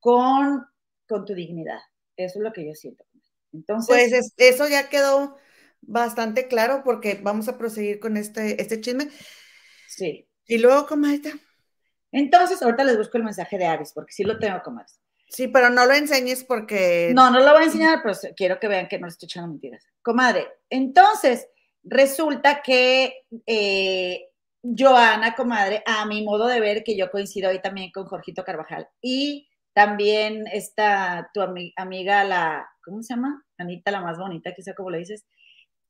con, 0.00 0.64
con 1.06 1.24
tu 1.24 1.34
dignidad. 1.34 1.80
Eso 2.16 2.38
es 2.38 2.44
lo 2.44 2.52
que 2.52 2.66
yo 2.66 2.74
siento. 2.74 3.04
Entonces, 3.52 3.88
pues 3.88 4.32
eso 4.36 4.68
ya 4.68 4.88
quedó 4.88 5.36
bastante 5.80 6.48
claro 6.48 6.82
porque 6.84 7.18
vamos 7.22 7.48
a 7.48 7.58
proseguir 7.58 8.00
con 8.00 8.16
este, 8.16 8.60
este 8.60 8.80
chisme. 8.80 9.08
Sí. 9.88 10.28
Y 10.46 10.58
luego, 10.58 10.86
comadre. 10.86 11.34
Entonces, 12.12 12.62
ahorita 12.62 12.84
les 12.84 12.96
busco 12.96 13.18
el 13.18 13.24
mensaje 13.24 13.58
de 13.58 13.66
Aris, 13.66 13.92
porque 13.92 14.12
sí 14.12 14.24
lo 14.24 14.38
tengo, 14.38 14.62
comadre. 14.62 14.92
Sí, 15.28 15.48
pero 15.48 15.68
no 15.68 15.84
lo 15.84 15.92
enseñes 15.92 16.42
porque. 16.42 17.12
No, 17.14 17.30
no 17.30 17.40
lo 17.40 17.52
voy 17.52 17.62
a 17.62 17.66
enseñar, 17.66 18.00
pero 18.02 18.16
quiero 18.34 18.58
que 18.58 18.68
vean 18.68 18.88
que 18.88 18.98
no 18.98 19.06
les 19.06 19.14
estoy 19.14 19.26
echando 19.26 19.48
mentiras. 19.50 19.86
Comadre, 20.02 20.48
entonces 20.70 21.48
resulta 21.84 22.62
que 22.62 23.24
eh, 23.46 24.27
Joana, 24.62 25.34
comadre, 25.34 25.82
a 25.86 26.04
mi 26.06 26.24
modo 26.24 26.46
de 26.46 26.60
ver, 26.60 26.82
que 26.82 26.96
yo 26.96 27.10
coincido 27.10 27.50
hoy 27.50 27.60
también 27.60 27.90
con 27.92 28.06
Jorgito 28.06 28.44
Carvajal. 28.44 28.88
Y 29.00 29.48
también 29.72 30.46
está 30.52 31.30
tu 31.32 31.40
amiga, 31.40 32.24
la, 32.24 32.68
¿cómo 32.84 33.02
se 33.02 33.14
llama? 33.14 33.44
Anita, 33.58 33.90
la 33.90 34.00
más 34.00 34.18
bonita, 34.18 34.52
quizá 34.54 34.74
como 34.74 34.90
le 34.90 34.98
dices. 34.98 35.24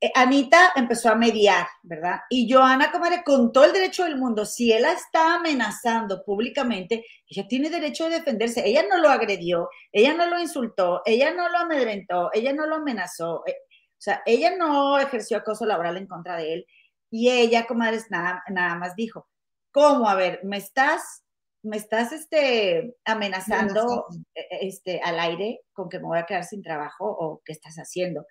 Eh, 0.00 0.12
Anita 0.14 0.72
empezó 0.76 1.08
a 1.08 1.16
mediar, 1.16 1.66
¿verdad? 1.82 2.20
Y 2.30 2.52
Joana, 2.52 2.92
comadre, 2.92 3.22
con 3.24 3.50
todo 3.52 3.64
el 3.64 3.72
derecho 3.72 4.04
del 4.04 4.16
mundo, 4.16 4.44
si 4.44 4.70
él 4.72 4.84
está 4.84 5.36
amenazando 5.36 6.22
públicamente, 6.24 7.04
ella 7.28 7.48
tiene 7.48 7.70
derecho 7.70 8.04
de 8.04 8.16
defenderse. 8.16 8.62
Ella 8.64 8.84
no 8.88 8.98
lo 8.98 9.08
agredió, 9.08 9.68
ella 9.90 10.14
no 10.14 10.26
lo 10.26 10.38
insultó, 10.38 11.02
ella 11.04 11.32
no 11.32 11.48
lo 11.48 11.58
amedrentó, 11.58 12.30
ella 12.32 12.52
no 12.52 12.66
lo 12.66 12.76
amenazó. 12.76 13.42
Eh, 13.46 13.56
o 13.98 14.00
sea, 14.00 14.22
ella 14.26 14.56
no 14.56 14.98
ejerció 14.98 15.38
acoso 15.38 15.66
laboral 15.66 15.96
en 15.96 16.06
contra 16.06 16.36
de 16.36 16.54
él 16.54 16.66
y 17.10 17.30
ella, 17.30 17.66
comadre, 17.66 17.98
nada, 18.10 18.42
nada 18.48 18.76
más 18.76 18.94
dijo, 18.94 19.28
¿cómo? 19.72 20.08
A 20.08 20.14
ver, 20.14 20.40
¿me 20.44 20.56
estás, 20.56 21.24
me 21.62 21.76
estás 21.76 22.12
este, 22.12 22.96
amenazando 23.04 24.06
e, 24.34 24.40
e, 24.40 24.68
este, 24.68 25.00
al 25.02 25.18
aire 25.18 25.60
con 25.72 25.88
que 25.88 25.98
me 25.98 26.06
voy 26.06 26.18
a 26.18 26.26
quedar 26.26 26.44
sin 26.44 26.62
trabajo 26.62 27.06
o 27.06 27.42
qué 27.44 27.52
estás 27.52 27.76
haciendo? 27.76 28.26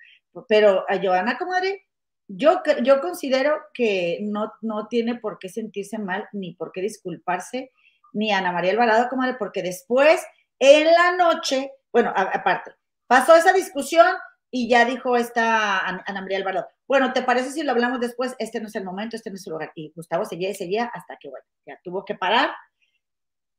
Pero 0.47 0.85
a 0.87 0.99
Joana, 1.01 1.37
comadre, 1.37 1.87
yo, 2.27 2.61
yo 2.83 3.01
considero 3.01 3.55
que 3.73 4.19
no, 4.21 4.51
no 4.61 4.87
tiene 4.87 5.15
por 5.15 5.39
qué 5.39 5.49
sentirse 5.49 5.97
mal, 5.97 6.27
ni 6.33 6.53
por 6.53 6.71
qué 6.71 6.81
disculparse, 6.81 7.71
ni 8.13 8.31
Ana 8.31 8.51
María 8.51 8.71
Alvarado, 8.71 9.09
comadre, 9.09 9.35
porque 9.39 9.63
después, 9.63 10.23
en 10.59 10.85
la 10.85 11.15
noche, 11.15 11.71
bueno, 11.91 12.13
aparte, 12.15 12.71
pasó 13.07 13.35
esa 13.35 13.53
discusión 13.53 14.07
y 14.51 14.69
ya 14.69 14.85
dijo 14.85 15.15
esta 15.15 15.79
Ana 15.79 16.21
María 16.21 16.37
Alvarado, 16.37 16.67
bueno, 16.88 17.12
¿te 17.12 17.21
parece 17.21 17.52
si 17.52 17.63
lo 17.63 17.71
hablamos 17.71 18.00
después? 18.00 18.36
Este 18.39 18.62
no 18.62 18.67
es 18.67 18.76
el 18.76 18.86
momento, 18.86 19.15
este 19.15 19.30
no 19.30 19.36
es 19.36 19.45
el 19.45 19.52
lugar. 19.52 19.71
Y 19.76 19.91
Gustavo 19.95 20.23
seguía 20.26 20.50
y 20.50 20.56
seguía 20.56 20.86
hasta 20.86 21.17
que, 21.17 21.30
bueno, 21.30 21.45
ya 21.65 21.80
tuvo 21.84 22.06
que 22.06 22.15
parar. 22.15 22.52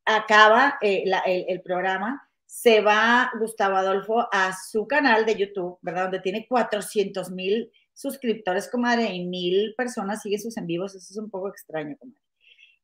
Acaba 0.07 0.79
eh, 0.81 1.05
el, 1.27 1.61
programa, 1.61 2.27
se 2.47 2.81
va 2.81 3.31
Gustavo 3.39 3.77
Adolfo 3.77 4.27
a 4.33 4.57
su 4.57 4.89
canal 4.89 5.27
de 5.27 5.37
YouTube, 5.37 5.79
¿verdad? 5.83 6.05
Donde 6.05 6.21
tiene 6.21 6.47
400 6.49 7.31
mil 7.31 7.71
suscriptores, 7.93 8.69
comadre, 8.71 9.13
y 9.13 9.27
mil 9.27 9.75
personas 9.77 10.23
siguen 10.23 10.41
sus 10.41 10.57
en 10.57 10.67
vivos. 10.67 10.95
Eso 10.95 11.09
es 11.11 11.19
un 11.19 11.29
poco 11.29 11.49
extraño, 11.49 11.97
comadre. 11.99 12.23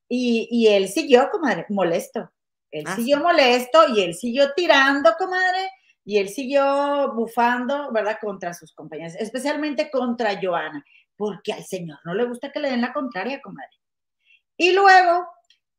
Y, 0.09 0.47
y 0.51 0.67
él 0.67 0.89
siguió, 0.89 1.31
comadre, 1.31 1.65
molesto. 1.71 2.31
Él 2.71 2.85
ah, 2.87 2.97
siguió 2.97 3.21
molesto 3.21 3.89
y 3.97 4.03
él 4.03 4.15
siguió 4.15 4.53
tirando, 4.53 5.15
comadre 5.17 5.71
y 6.05 6.19
él 6.19 6.29
siguió 6.29 7.12
bufando, 7.14 7.90
¿verdad?, 7.93 8.19
contra 8.21 8.53
sus 8.53 8.73
compañeras, 8.75 9.17
especialmente 9.19 9.90
contra 9.90 10.38
Joana, 10.40 10.85
porque 11.17 11.53
al 11.53 11.64
señor 11.64 11.99
no 12.05 12.14
le 12.14 12.27
gusta 12.27 12.53
que 12.53 12.61
le 12.61 12.71
den 12.71 12.83
la 12.83 12.93
contraria, 12.93 13.40
comadre. 13.40 13.71
Y 14.57 14.73
luego, 14.73 15.27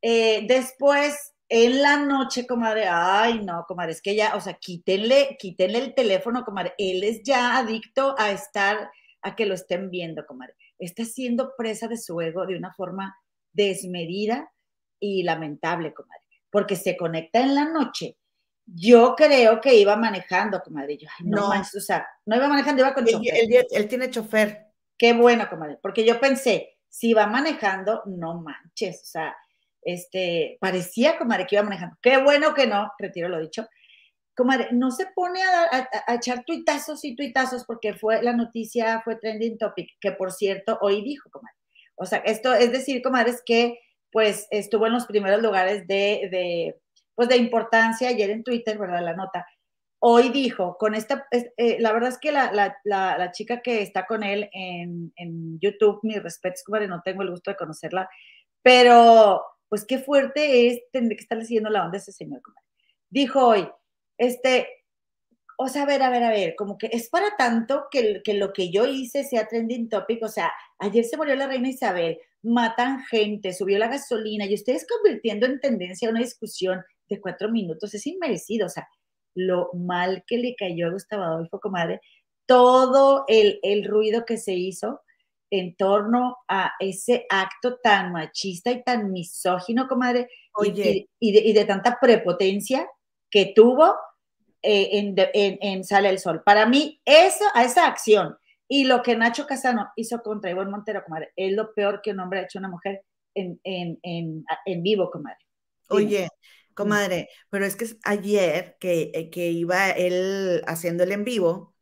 eh, 0.01 0.45
después, 0.47 1.33
en 1.47 1.81
la 1.81 1.97
noche, 1.97 2.47
comadre, 2.47 2.87
ay, 2.89 3.43
no, 3.43 3.65
comadre, 3.67 3.91
es 3.91 4.01
que 4.01 4.15
ya, 4.15 4.35
o 4.35 4.41
sea, 4.41 4.55
quítenle, 4.55 5.37
quítenle 5.39 5.77
el 5.77 5.93
teléfono, 5.93 6.43
comadre, 6.43 6.73
él 6.77 7.03
es 7.03 7.21
ya 7.23 7.57
adicto 7.57 8.15
a 8.17 8.31
estar, 8.31 8.89
a 9.21 9.35
que 9.35 9.45
lo 9.45 9.53
estén 9.53 9.91
viendo, 9.91 10.25
comadre. 10.25 10.55
Está 10.79 11.05
siendo 11.05 11.53
presa 11.55 11.87
de 11.87 11.97
su 11.97 12.19
ego 12.19 12.45
de 12.47 12.57
una 12.57 12.73
forma 12.73 13.15
desmedida 13.53 14.51
y 14.99 15.23
lamentable, 15.23 15.93
comadre, 15.93 16.23
porque 16.49 16.75
se 16.75 16.97
conecta 16.97 17.41
en 17.41 17.53
la 17.55 17.65
noche 17.65 18.17
yo 18.65 19.15
creo 19.15 19.61
que 19.61 19.75
iba 19.75 19.95
manejando, 19.95 20.61
comadre. 20.61 20.97
Yo, 20.97 21.07
no, 21.23 21.49
o 21.49 21.79
sea, 21.79 22.07
no 22.25 22.35
iba 22.35 22.47
manejando, 22.47 22.81
iba 22.81 22.93
con 22.93 23.05
chofer. 23.05 23.65
Él, 23.71 23.87
tiene 23.87 24.09
chofer. 24.09 24.67
Qué 24.97 25.13
bueno, 25.13 25.47
comadre, 25.49 25.77
porque 25.81 26.05
yo 26.05 26.19
pensé, 26.19 26.77
si 26.87 27.09
iba 27.09 27.27
manejando, 27.27 28.01
no 28.05 28.41
manches, 28.41 29.01
o 29.03 29.05
sea, 29.05 29.35
este, 29.81 30.57
parecía, 30.59 31.17
comadre, 31.17 31.45
que 31.45 31.55
iba 31.55 31.63
manejando. 31.63 31.97
Qué 32.01 32.17
bueno 32.17 32.53
que 32.53 32.65
no, 32.65 32.91
retiro 32.97 33.29
lo 33.29 33.39
dicho. 33.39 33.67
Comadre, 34.35 34.69
no 34.71 34.91
se 34.91 35.07
pone 35.07 35.43
a, 35.43 35.87
a, 36.07 36.15
echar 36.15 36.43
tuitazos 36.43 37.03
y 37.05 37.15
tuitazos 37.15 37.65
porque 37.65 37.93
fue 37.93 38.21
la 38.21 38.33
noticia, 38.33 39.01
fue 39.03 39.17
trending 39.17 39.57
topic, 39.57 39.91
que 39.99 40.11
por 40.11 40.31
cierto, 40.31 40.77
hoy 40.81 41.03
dijo, 41.03 41.29
comadre. 41.29 41.55
O 41.95 42.05
sea, 42.05 42.19
esto 42.19 42.53
es 42.53 42.71
decir, 42.71 43.01
comadre, 43.01 43.31
es 43.31 43.41
que 43.45 43.79
pues 44.11 44.47
estuvo 44.49 44.87
en 44.87 44.93
los 44.93 45.05
primeros 45.05 45.41
lugares 45.41 45.87
de, 45.87 46.29
de 46.31 46.79
pues 47.15 47.29
de 47.29 47.37
importancia 47.37 48.09
ayer 48.09 48.29
en 48.29 48.43
Twitter, 48.43 48.77
¿verdad? 48.77 49.03
La 49.03 49.15
nota. 49.15 49.45
hoy 49.99 50.29
dijo, 50.29 50.77
con 50.77 50.93
esta, 50.95 51.27
eh, 51.31 51.77
la 51.79 51.91
verdad 51.93 52.09
es 52.09 52.19
que 52.19 52.31
la, 52.31 52.51
la, 52.83 53.31
chica 53.31 53.61
que 53.61 53.81
está 53.81 54.05
con 54.05 54.23
él 54.23 54.49
en, 54.53 55.13
en 55.15 55.59
YouTube, 55.59 55.99
mis 56.03 56.21
respetos, 56.21 56.63
comadre, 56.63 56.87
no 56.87 57.01
tengo 57.03 57.23
el 57.23 57.31
gusto 57.31 57.51
de 57.51 57.57
conocerla, 57.57 58.09
pero 58.61 59.43
pues 59.69 59.85
qué 59.85 59.99
fuerte 59.99 60.67
es 60.67 60.81
tener 60.91 61.17
que 61.17 61.23
estar 61.23 61.41
siguiendo 61.43 61.69
la 61.69 61.81
onda 61.81 61.93
de 61.93 61.97
ese 61.99 62.11
señor, 62.11 62.41
comadre. 62.41 62.65
Dijo 63.09 63.47
hoy, 63.47 63.67
este, 64.17 64.67
o 65.57 65.67
sea, 65.69 65.83
a 65.83 65.85
ver, 65.85 66.03
a 66.03 66.09
ver, 66.09 66.23
a 66.23 66.29
ver, 66.29 66.55
como 66.55 66.77
que 66.77 66.89
es 66.91 67.09
para 67.09 67.35
tanto 67.37 67.85
que, 67.89 68.21
que 68.23 68.33
lo 68.33 68.53
que 68.53 68.71
yo 68.71 68.85
hice 68.85 69.23
sea 69.23 69.47
trending 69.47 69.89
topic, 69.89 70.23
o 70.23 70.27
sea, 70.27 70.51
ayer 70.79 71.05
se 71.05 71.17
murió 71.17 71.35
la 71.35 71.47
reina 71.47 71.69
Isabel, 71.69 72.19
matan 72.43 73.03
gente, 73.05 73.53
subió 73.53 73.79
la 73.79 73.87
gasolina 73.87 74.45
y 74.45 74.53
ustedes 74.53 74.85
convirtiendo 74.87 75.45
en 75.45 75.59
tendencia 75.59 76.09
una 76.09 76.19
discusión 76.19 76.83
de 77.09 77.21
cuatro 77.21 77.49
minutos, 77.51 77.93
es 77.93 78.05
inmerecido, 78.07 78.67
o 78.67 78.69
sea, 78.69 78.87
lo 79.35 79.69
mal 79.73 80.23
que 80.25 80.37
le 80.37 80.55
cayó 80.55 80.87
a 80.87 80.91
Gustavo 80.91 81.23
Adolfo, 81.23 81.59
comadre, 81.59 82.01
todo 82.45 83.25
el, 83.27 83.59
el 83.63 83.85
ruido 83.85 84.25
que 84.25 84.37
se 84.37 84.53
hizo 84.53 85.01
en 85.51 85.75
torno 85.75 86.37
a 86.47 86.73
ese 86.79 87.25
acto 87.29 87.77
tan 87.81 88.11
machista 88.11 88.71
y 88.71 88.83
tan 88.83 89.11
misógino, 89.11 89.87
comadre, 89.87 90.29
Oye. 90.53 91.07
Y, 91.19 91.33
de, 91.33 91.39
y, 91.39 91.53
de, 91.53 91.65
tanta 91.65 91.99
prepotencia 91.99 92.87
que 93.29 93.51
tuvo 93.55 93.95
eh, 94.61 94.89
en, 94.93 95.15
en, 95.33 95.83
Sale 95.83 96.09
el 96.09 96.19
Sol. 96.19 96.41
Para 96.43 96.65
mí, 96.65 97.01
eso, 97.05 97.45
a 97.53 97.63
esa 97.63 97.87
acción 97.87 98.37
y 98.67 98.85
lo 98.85 99.03
que 99.03 99.15
Nacho 99.15 99.45
Casano 99.45 99.89
hizo 99.95 100.21
contra 100.21 100.49
Ivonne 100.49 100.71
Montero, 100.71 101.03
comadre, 101.03 101.31
es 101.35 101.53
lo 101.53 101.73
peor 101.73 102.01
que 102.01 102.11
un 102.11 102.19
hombre 102.19 102.39
ha 102.39 102.43
hecho 102.43 102.57
a 102.57 102.61
una 102.61 102.69
mujer 102.69 103.03
en, 103.33 103.59
en 103.63 104.83
vivo, 104.83 105.11
comadre. 105.11 105.45
Oye, 105.89 106.29
comadre, 106.75 107.29
pero 107.49 107.65
es 107.65 107.75
que 107.75 107.87
ayer 108.03 108.77
que, 108.79 109.11
eh, 109.15 109.29
que 109.31 109.49
iba 109.51 109.89
él 109.91 110.63
haciendo 110.67 111.03
el 111.03 111.11
en 111.13 111.23
vivo, 111.23 111.75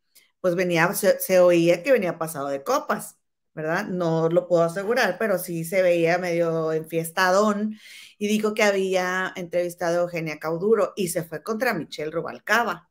pues 0.44 0.56
venía, 0.56 0.94
se, 0.94 1.40
oía 1.40 1.84
que 1.84 1.94
venía 1.94 2.18
pasado 2.18 2.50
de 2.50 2.64
copas, 2.64 3.18
¿verdad? 3.54 3.86
No 3.88 4.28
lo 4.30 4.48
puedo 4.48 4.64
asegurar, 4.64 5.18
pero 5.18 5.38
sí 5.40 5.64
se 5.64 5.82
veía 5.82 6.18
medio 6.18 6.74
enfiestadón 6.74 7.80
y 8.18 8.28
dijo 8.28 8.54
que 8.54 8.64
había 8.64 9.32
entrevistado 9.38 10.00
a 10.00 10.04
Eugenia 10.04 10.40
Cauduro 10.40 10.94
y 10.98 11.08
se 11.10 11.24
fue 11.24 11.44
contra 11.44 11.74
Michelle 11.74 12.12
Rubalcaba. 12.12 12.90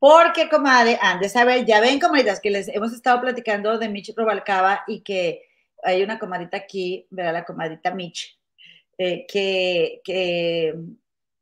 Porque, 0.00 0.48
comadre, 0.48 0.98
de 1.20 1.28
saber, 1.28 1.64
ya 1.64 1.80
ven, 1.80 2.00
comadritas, 2.00 2.40
que 2.40 2.50
les 2.50 2.68
hemos 2.68 2.92
estado 2.92 3.20
platicando 3.20 3.78
de 3.78 3.88
Michelle 3.88 4.16
Rubalcaba 4.16 4.82
y 4.88 5.02
que 5.02 5.42
hay 5.84 6.02
una 6.02 6.18
comadita 6.18 6.56
aquí, 6.56 7.06
¿verdad? 7.10 7.32
La 7.32 7.44
comadita 7.44 7.94
Mitch, 7.94 8.40
eh, 8.98 9.24
que, 9.28 10.00
que 10.04 10.74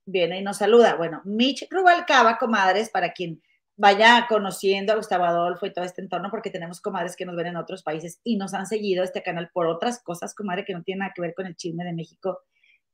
viene 0.07 0.39
y 0.39 0.43
nos 0.43 0.59
saluda. 0.59 0.97
Bueno, 0.97 1.23
Mitch 1.25 1.67
Rubalcaba, 1.71 2.39
comadres, 2.39 2.91
para 2.91 3.13
quien 3.13 3.43
vaya 3.77 4.27
conociendo 4.29 4.93
a 4.93 4.97
Gustavo 4.97 5.25
Adolfo 5.25 5.67
y 5.67 5.73
todo 5.73 5.85
este 5.85 6.03
entorno, 6.03 6.31
porque 6.31 6.51
tenemos 6.51 6.81
comadres 6.81 7.17
que 7.17 7.27
nos 7.27 7.37
ven 7.37 7.49
en 7.49 7.57
otros 7.57 7.83
países 7.83 8.21
y 8.23 8.37
nos 8.37 8.55
han 8.55 8.67
seguido 8.67 9.03
este 9.03 9.23
canal 9.23 9.51
por 9.53 9.67
otras 9.67 10.03
cosas, 10.03 10.35
comadre, 10.35 10.65
que 10.65 10.75
no 10.75 10.83
tienen 10.83 11.01
nada 11.01 11.13
que 11.15 11.23
ver 11.23 11.35
con 11.35 11.47
el 11.47 11.57
chisme 11.57 11.85
de 11.85 11.93
México 11.93 12.41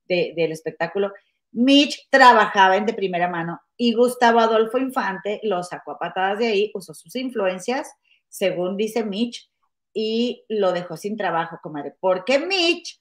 del 0.07 0.53
espectáculo. 0.53 1.13
Mitch 1.53 2.09
trabajaba 2.11 2.77
en 2.77 2.87
de 2.87 2.95
primera 2.95 3.29
mano 3.29 3.61
y 3.77 3.95
Gustavo 3.95 4.41
Adolfo 4.41 4.79
Infante 4.79 5.41
lo 5.43 5.63
sacó 5.63 5.93
a 5.93 5.99
patadas 5.99 6.39
de 6.39 6.47
ahí, 6.47 6.71
usó 6.75 6.95
sus 6.95 7.15
influencias, 7.17 7.93
según 8.29 8.77
dice 8.77 9.05
Mitch, 9.05 9.51
y 9.93 10.45
lo 10.49 10.73
dejó 10.73 10.97
sin 10.97 11.17
trabajo, 11.17 11.59
comadre, 11.63 11.95
porque 11.99 12.39
Mitch 12.39 13.00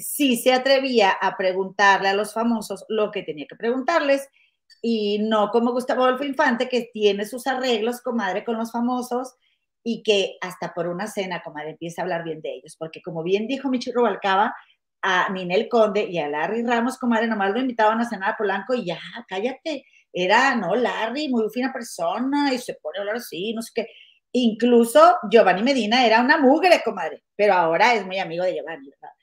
sí 0.00 0.36
se 0.36 0.52
atrevía 0.52 1.10
a 1.10 1.36
preguntarle 1.36 2.08
a 2.08 2.14
los 2.14 2.32
famosos 2.32 2.84
lo 2.88 3.10
que 3.10 3.22
tenía 3.22 3.46
que 3.48 3.56
preguntarles 3.56 4.28
y 4.82 5.18
no 5.20 5.50
como 5.50 5.72
Gustavo 5.72 6.04
Adolfo 6.04 6.24
Infante, 6.24 6.68
que 6.68 6.90
tiene 6.92 7.26
sus 7.26 7.46
arreglos, 7.46 8.00
comadre, 8.00 8.44
con 8.44 8.56
los 8.56 8.72
famosos 8.72 9.34
y 9.82 10.02
que 10.02 10.36
hasta 10.40 10.72
por 10.74 10.88
una 10.88 11.06
cena, 11.06 11.42
comadre, 11.42 11.70
empieza 11.70 12.02
a 12.02 12.04
hablar 12.04 12.24
bien 12.24 12.40
de 12.40 12.54
ellos, 12.54 12.76
porque 12.78 13.02
como 13.02 13.22
bien 13.22 13.46
dijo 13.46 13.68
Michi 13.68 13.92
Rubalcaba, 13.92 14.54
a 15.02 15.30
Ninel 15.32 15.68
Conde 15.68 16.04
y 16.04 16.18
a 16.18 16.28
Larry 16.28 16.62
Ramos, 16.62 16.98
comadre, 16.98 17.26
nomás 17.26 17.52
lo 17.52 17.60
invitaban 17.60 18.00
a 18.00 18.08
cenar 18.08 18.30
a 18.32 18.36
Polanco 18.36 18.74
y 18.74 18.84
ya, 18.84 18.98
cállate, 19.28 19.86
era, 20.12 20.54
no, 20.56 20.74
Larry, 20.74 21.28
muy 21.28 21.48
fina 21.50 21.72
persona 21.72 22.52
y 22.52 22.58
se 22.58 22.74
pone 22.74 22.98
a 22.98 23.00
hablar 23.00 23.16
así, 23.16 23.54
no 23.54 23.62
sé 23.62 23.70
qué. 23.74 23.86
Incluso 24.32 25.16
Giovanni 25.30 25.62
Medina 25.62 26.06
era 26.06 26.20
una 26.20 26.38
mugre, 26.38 26.82
comadre, 26.84 27.24
pero 27.34 27.54
ahora 27.54 27.94
es 27.94 28.04
muy 28.06 28.18
amigo 28.18 28.44
de 28.44 28.54
Giovanni, 28.54 28.90
¿verdad? 28.90 29.14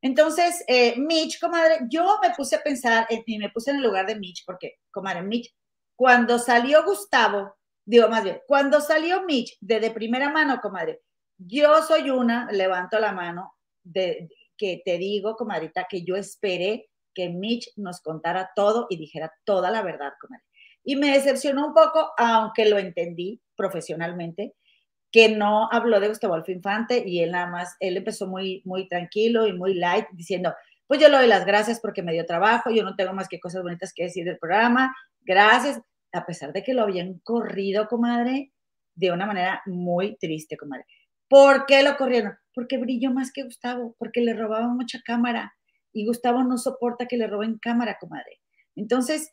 Entonces, 0.00 0.64
eh, 0.68 0.94
Mitch, 0.98 1.40
comadre, 1.40 1.80
yo 1.90 2.18
me 2.22 2.30
puse 2.30 2.56
a 2.56 2.62
pensar 2.62 3.06
y 3.10 3.38
me 3.38 3.50
puse 3.50 3.70
en 3.70 3.78
el 3.78 3.82
lugar 3.82 4.06
de 4.06 4.18
Mitch, 4.18 4.44
porque, 4.46 4.76
comadre, 4.90 5.22
Mitch, 5.22 5.52
cuando 5.96 6.38
salió 6.38 6.84
Gustavo, 6.84 7.56
digo 7.84 8.08
más 8.08 8.22
bien, 8.22 8.40
cuando 8.46 8.80
salió 8.80 9.24
Mitch 9.24 9.56
de, 9.60 9.80
de 9.80 9.90
primera 9.90 10.30
mano, 10.30 10.60
comadre, 10.60 11.00
yo 11.36 11.82
soy 11.82 12.10
una, 12.10 12.50
levanto 12.52 12.98
la 13.00 13.12
mano, 13.12 13.54
de, 13.82 14.28
que 14.56 14.82
te 14.84 14.98
digo, 14.98 15.36
comadrita, 15.36 15.86
que 15.88 16.04
yo 16.04 16.16
esperé 16.16 16.90
que 17.14 17.30
Mitch 17.30 17.72
nos 17.76 18.00
contara 18.00 18.50
todo 18.54 18.86
y 18.90 18.96
dijera 18.96 19.32
toda 19.44 19.70
la 19.70 19.82
verdad, 19.82 20.12
comadre. 20.20 20.44
Y 20.84 20.96
me 20.96 21.12
decepcionó 21.12 21.66
un 21.66 21.74
poco, 21.74 22.12
aunque 22.16 22.66
lo 22.66 22.78
entendí 22.78 23.40
profesionalmente, 23.56 24.54
que 25.10 25.28
no 25.28 25.68
habló 25.72 26.00
de 26.00 26.08
Gustavo 26.08 26.34
Adolfo 26.34 26.52
Infante 26.52 27.02
y 27.06 27.20
él 27.20 27.32
nada 27.32 27.46
más, 27.46 27.76
él 27.80 27.96
empezó 27.96 28.26
muy, 28.26 28.62
muy 28.64 28.88
tranquilo 28.88 29.46
y 29.46 29.52
muy 29.52 29.74
light 29.74 30.06
diciendo, 30.12 30.54
pues 30.86 31.00
yo 31.00 31.08
le 31.08 31.18
doy 31.18 31.26
las 31.26 31.46
gracias 31.46 31.80
porque 31.80 32.02
me 32.02 32.12
dio 32.12 32.26
trabajo, 32.26 32.70
yo 32.70 32.82
no 32.82 32.96
tengo 32.96 33.12
más 33.12 33.28
que 33.28 33.40
cosas 33.40 33.62
bonitas 33.62 33.92
que 33.94 34.04
decir 34.04 34.24
del 34.24 34.38
programa, 34.38 34.94
gracias, 35.22 35.80
a 36.12 36.24
pesar 36.26 36.52
de 36.52 36.62
que 36.62 36.74
lo 36.74 36.82
habían 36.82 37.18
corrido, 37.20 37.88
comadre, 37.88 38.52
de 38.94 39.12
una 39.12 39.26
manera 39.26 39.62
muy 39.66 40.16
triste, 40.16 40.56
comadre. 40.56 40.86
¿Por 41.28 41.66
qué 41.66 41.82
lo 41.82 41.96
corrieron? 41.96 42.36
Porque 42.54 42.78
brilló 42.78 43.12
más 43.12 43.32
que 43.32 43.44
Gustavo, 43.44 43.94
porque 43.98 44.20
le 44.20 44.34
robaban 44.34 44.76
mucha 44.76 45.00
cámara 45.04 45.54
y 45.92 46.06
Gustavo 46.06 46.42
no 46.42 46.58
soporta 46.58 47.06
que 47.06 47.16
le 47.16 47.26
roben 47.26 47.58
cámara, 47.58 47.98
comadre. 48.00 48.40
Entonces, 48.74 49.30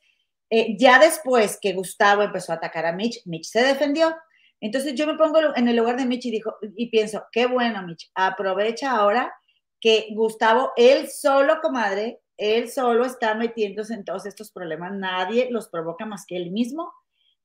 eh, 0.49 0.75
ya 0.77 0.99
después 0.99 1.57
que 1.61 1.73
Gustavo 1.73 2.21
empezó 2.21 2.51
a 2.51 2.55
atacar 2.55 2.85
a 2.85 2.93
Mitch, 2.93 3.21
Mitch 3.25 3.45
se 3.45 3.63
defendió, 3.63 4.15
entonces 4.61 4.95
yo 4.95 5.07
me 5.07 5.15
pongo 5.15 5.39
en 5.55 5.67
el 5.67 5.75
lugar 5.75 5.97
de 5.97 6.05
Mitch 6.05 6.25
y, 6.25 6.41
y 6.77 6.89
pienso, 6.89 7.23
qué 7.31 7.45
bueno, 7.45 7.83
Mitch, 7.83 8.09
aprovecha 8.15 8.91
ahora 8.91 9.33
que 9.79 10.07
Gustavo, 10.11 10.71
él 10.77 11.09
solo, 11.09 11.59
comadre, 11.61 12.19
él 12.37 12.69
solo 12.69 13.05
está 13.05 13.35
metiéndose 13.35 13.93
en 13.93 14.03
todos 14.03 14.25
estos 14.25 14.51
problemas, 14.51 14.93
nadie 14.93 15.49
los 15.51 15.69
provoca 15.69 16.05
más 16.05 16.25
que 16.27 16.37
él 16.37 16.51
mismo. 16.51 16.91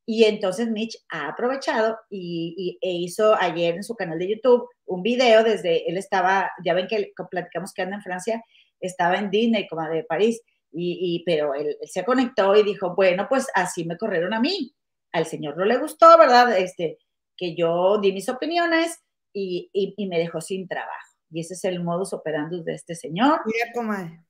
Y 0.06 0.24
entonces 0.24 0.68
Mitch 0.68 0.96
ha 1.10 1.28
aprovechado 1.28 1.98
y, 2.08 2.78
e 2.80 2.92
hizo 2.92 3.34
ayer 3.36 3.76
en 3.76 3.84
su 3.84 3.94
canal 3.94 4.18
de 4.18 4.30
YouTube 4.30 4.68
un 4.86 5.02
video 5.02 5.44
desde, 5.44 5.88
él 5.88 5.96
estaba, 5.98 6.50
ya 6.64 6.74
ven 6.74 6.88
que 6.88 7.12
platicamos 7.30 7.72
que 7.72 7.82
anda 7.82 7.96
en 7.96 8.02
Francia, 8.02 8.42
estaba 8.80 9.18
en 9.18 9.30
Disney, 9.30 9.68
como 9.68 9.86
de 9.88 10.02
París, 10.04 10.40
y, 10.72 11.22
pero 11.26 11.54
él, 11.54 11.76
se 11.82 12.04
conectó 12.04 12.56
y 12.56 12.62
dijo, 12.62 12.94
bueno, 12.94 13.26
pues 13.28 13.48
así 13.54 13.84
me 13.84 13.98
corrieron 13.98 14.32
a 14.34 14.40
mí 14.40 14.74
al 15.12 15.26
señor 15.26 15.56
no 15.56 15.64
le 15.64 15.78
gustó, 15.78 16.16
¿verdad? 16.18 16.56
Este, 16.58 16.98
que 17.36 17.54
yo 17.54 17.98
di 17.98 18.12
mis 18.12 18.28
opiniones 18.28 19.00
y, 19.32 19.70
y, 19.72 20.06
me 20.06 20.18
dejó 20.18 20.40
sin 20.40 20.68
trabajo. 20.68 21.16
Y 21.30 21.40
ese 21.40 21.54
es 21.54 21.64
el 21.64 21.82
modus 21.82 22.12
operandi 22.12 22.62
de 22.62 22.74
este 22.74 22.94
señor. 22.94 23.40
Mira, 23.46 23.66
comadre. 23.72 24.24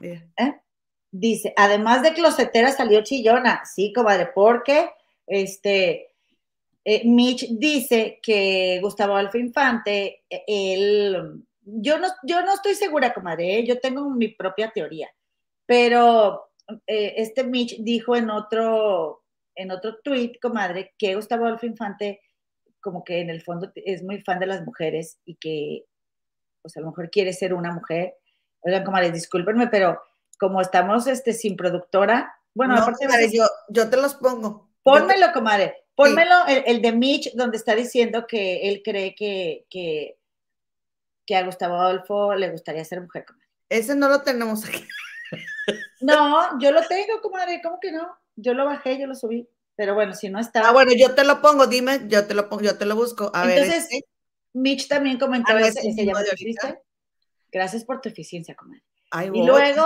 ¿Eh? 0.00 0.60
Dice, 1.10 1.52
además 1.56 2.02
de 2.02 2.14
closetera 2.14 2.72
salió 2.72 3.02
chillona. 3.02 3.64
Sí, 3.66 3.92
comadre, 3.92 4.30
porque 4.34 4.90
este, 5.26 6.14
eh, 6.84 7.06
Mitch 7.06 7.46
dice 7.50 8.18
que 8.22 8.80
Gustavo 8.82 9.14
Alfa 9.14 9.38
Infante, 9.38 10.24
eh, 10.28 10.44
él, 10.46 11.44
yo 11.62 11.98
no, 11.98 12.08
yo 12.24 12.42
no 12.42 12.54
estoy 12.54 12.74
segura, 12.74 13.12
comadre, 13.12 13.64
yo 13.64 13.78
tengo 13.78 14.08
mi 14.10 14.28
propia 14.28 14.70
teoría, 14.70 15.08
pero 15.66 16.48
este 16.86 17.44
Mitch 17.44 17.76
dijo 17.80 18.16
en 18.16 18.30
otro 18.30 19.21
en 19.54 19.70
otro 19.70 19.98
tweet, 20.02 20.38
comadre, 20.40 20.94
que 20.98 21.14
Gustavo 21.14 21.46
Adolfo 21.46 21.66
Infante 21.66 22.20
como 22.80 23.04
que 23.04 23.20
en 23.20 23.30
el 23.30 23.42
fondo 23.42 23.70
es 23.76 24.02
muy 24.02 24.20
fan 24.22 24.40
de 24.40 24.46
las 24.46 24.62
mujeres 24.64 25.18
y 25.24 25.36
que 25.36 25.84
pues 26.60 26.76
a 26.76 26.80
lo 26.80 26.88
mejor 26.88 27.10
quiere 27.10 27.32
ser 27.32 27.54
una 27.54 27.72
mujer. 27.72 28.14
Oigan, 28.60 28.84
comadre, 28.84 29.10
discúlpenme, 29.10 29.68
pero 29.68 30.00
como 30.38 30.60
estamos 30.60 31.06
este, 31.06 31.32
sin 31.32 31.56
productora, 31.56 32.34
bueno, 32.54 32.76
aparte 32.76 33.30
yo, 33.32 33.44
yo 33.68 33.88
te 33.88 33.96
los 33.96 34.14
pongo. 34.14 34.70
Pónmelo, 34.82 35.32
comadre. 35.32 35.84
Pónmelo 35.94 36.46
el, 36.46 36.82
de 36.82 36.92
Mitch, 36.92 37.32
donde 37.34 37.56
está 37.56 37.74
diciendo 37.74 38.26
que 38.26 38.68
él 38.68 38.82
cree 38.84 39.14
que, 39.14 39.66
que, 39.70 40.18
que 41.26 41.36
a 41.36 41.44
Gustavo 41.44 41.76
Adolfo 41.76 42.34
le 42.34 42.50
gustaría 42.50 42.84
ser 42.84 43.00
mujer, 43.00 43.24
comadre. 43.24 43.48
Ese 43.68 43.94
no 43.94 44.08
lo 44.08 44.22
tenemos 44.22 44.66
aquí. 44.68 44.86
No, 46.00 46.58
yo 46.58 46.72
lo 46.72 46.82
tengo, 46.88 47.20
comadre, 47.22 47.60
¿cómo 47.62 47.78
que 47.80 47.92
no? 47.92 48.18
Yo 48.36 48.54
lo 48.54 48.64
bajé, 48.64 48.98
yo 48.98 49.06
lo 49.06 49.14
subí. 49.14 49.48
Pero 49.74 49.94
bueno, 49.94 50.14
si 50.14 50.28
no 50.28 50.38
está. 50.38 50.68
Ah, 50.68 50.72
bueno, 50.72 50.92
yo 50.96 51.14
te 51.14 51.24
lo 51.24 51.40
pongo, 51.40 51.66
dime, 51.66 52.02
yo 52.06 52.26
te 52.26 52.34
lo 52.34 52.48
pongo, 52.48 52.62
yo 52.62 52.76
te 52.76 52.84
lo 52.84 52.94
busco. 52.94 53.30
A 53.34 53.50
Entonces, 53.50 53.88
ver, 53.90 54.02
Mitch 54.52 54.88
también 54.88 55.18
comentó 55.18 55.52
ah, 55.54 55.60
ese, 55.60 55.80
Gracias 57.50 57.84
por 57.84 58.00
tu 58.00 58.08
eficiencia, 58.08 58.54
comadre. 58.54 58.82
y 59.34 59.44
luego, 59.44 59.84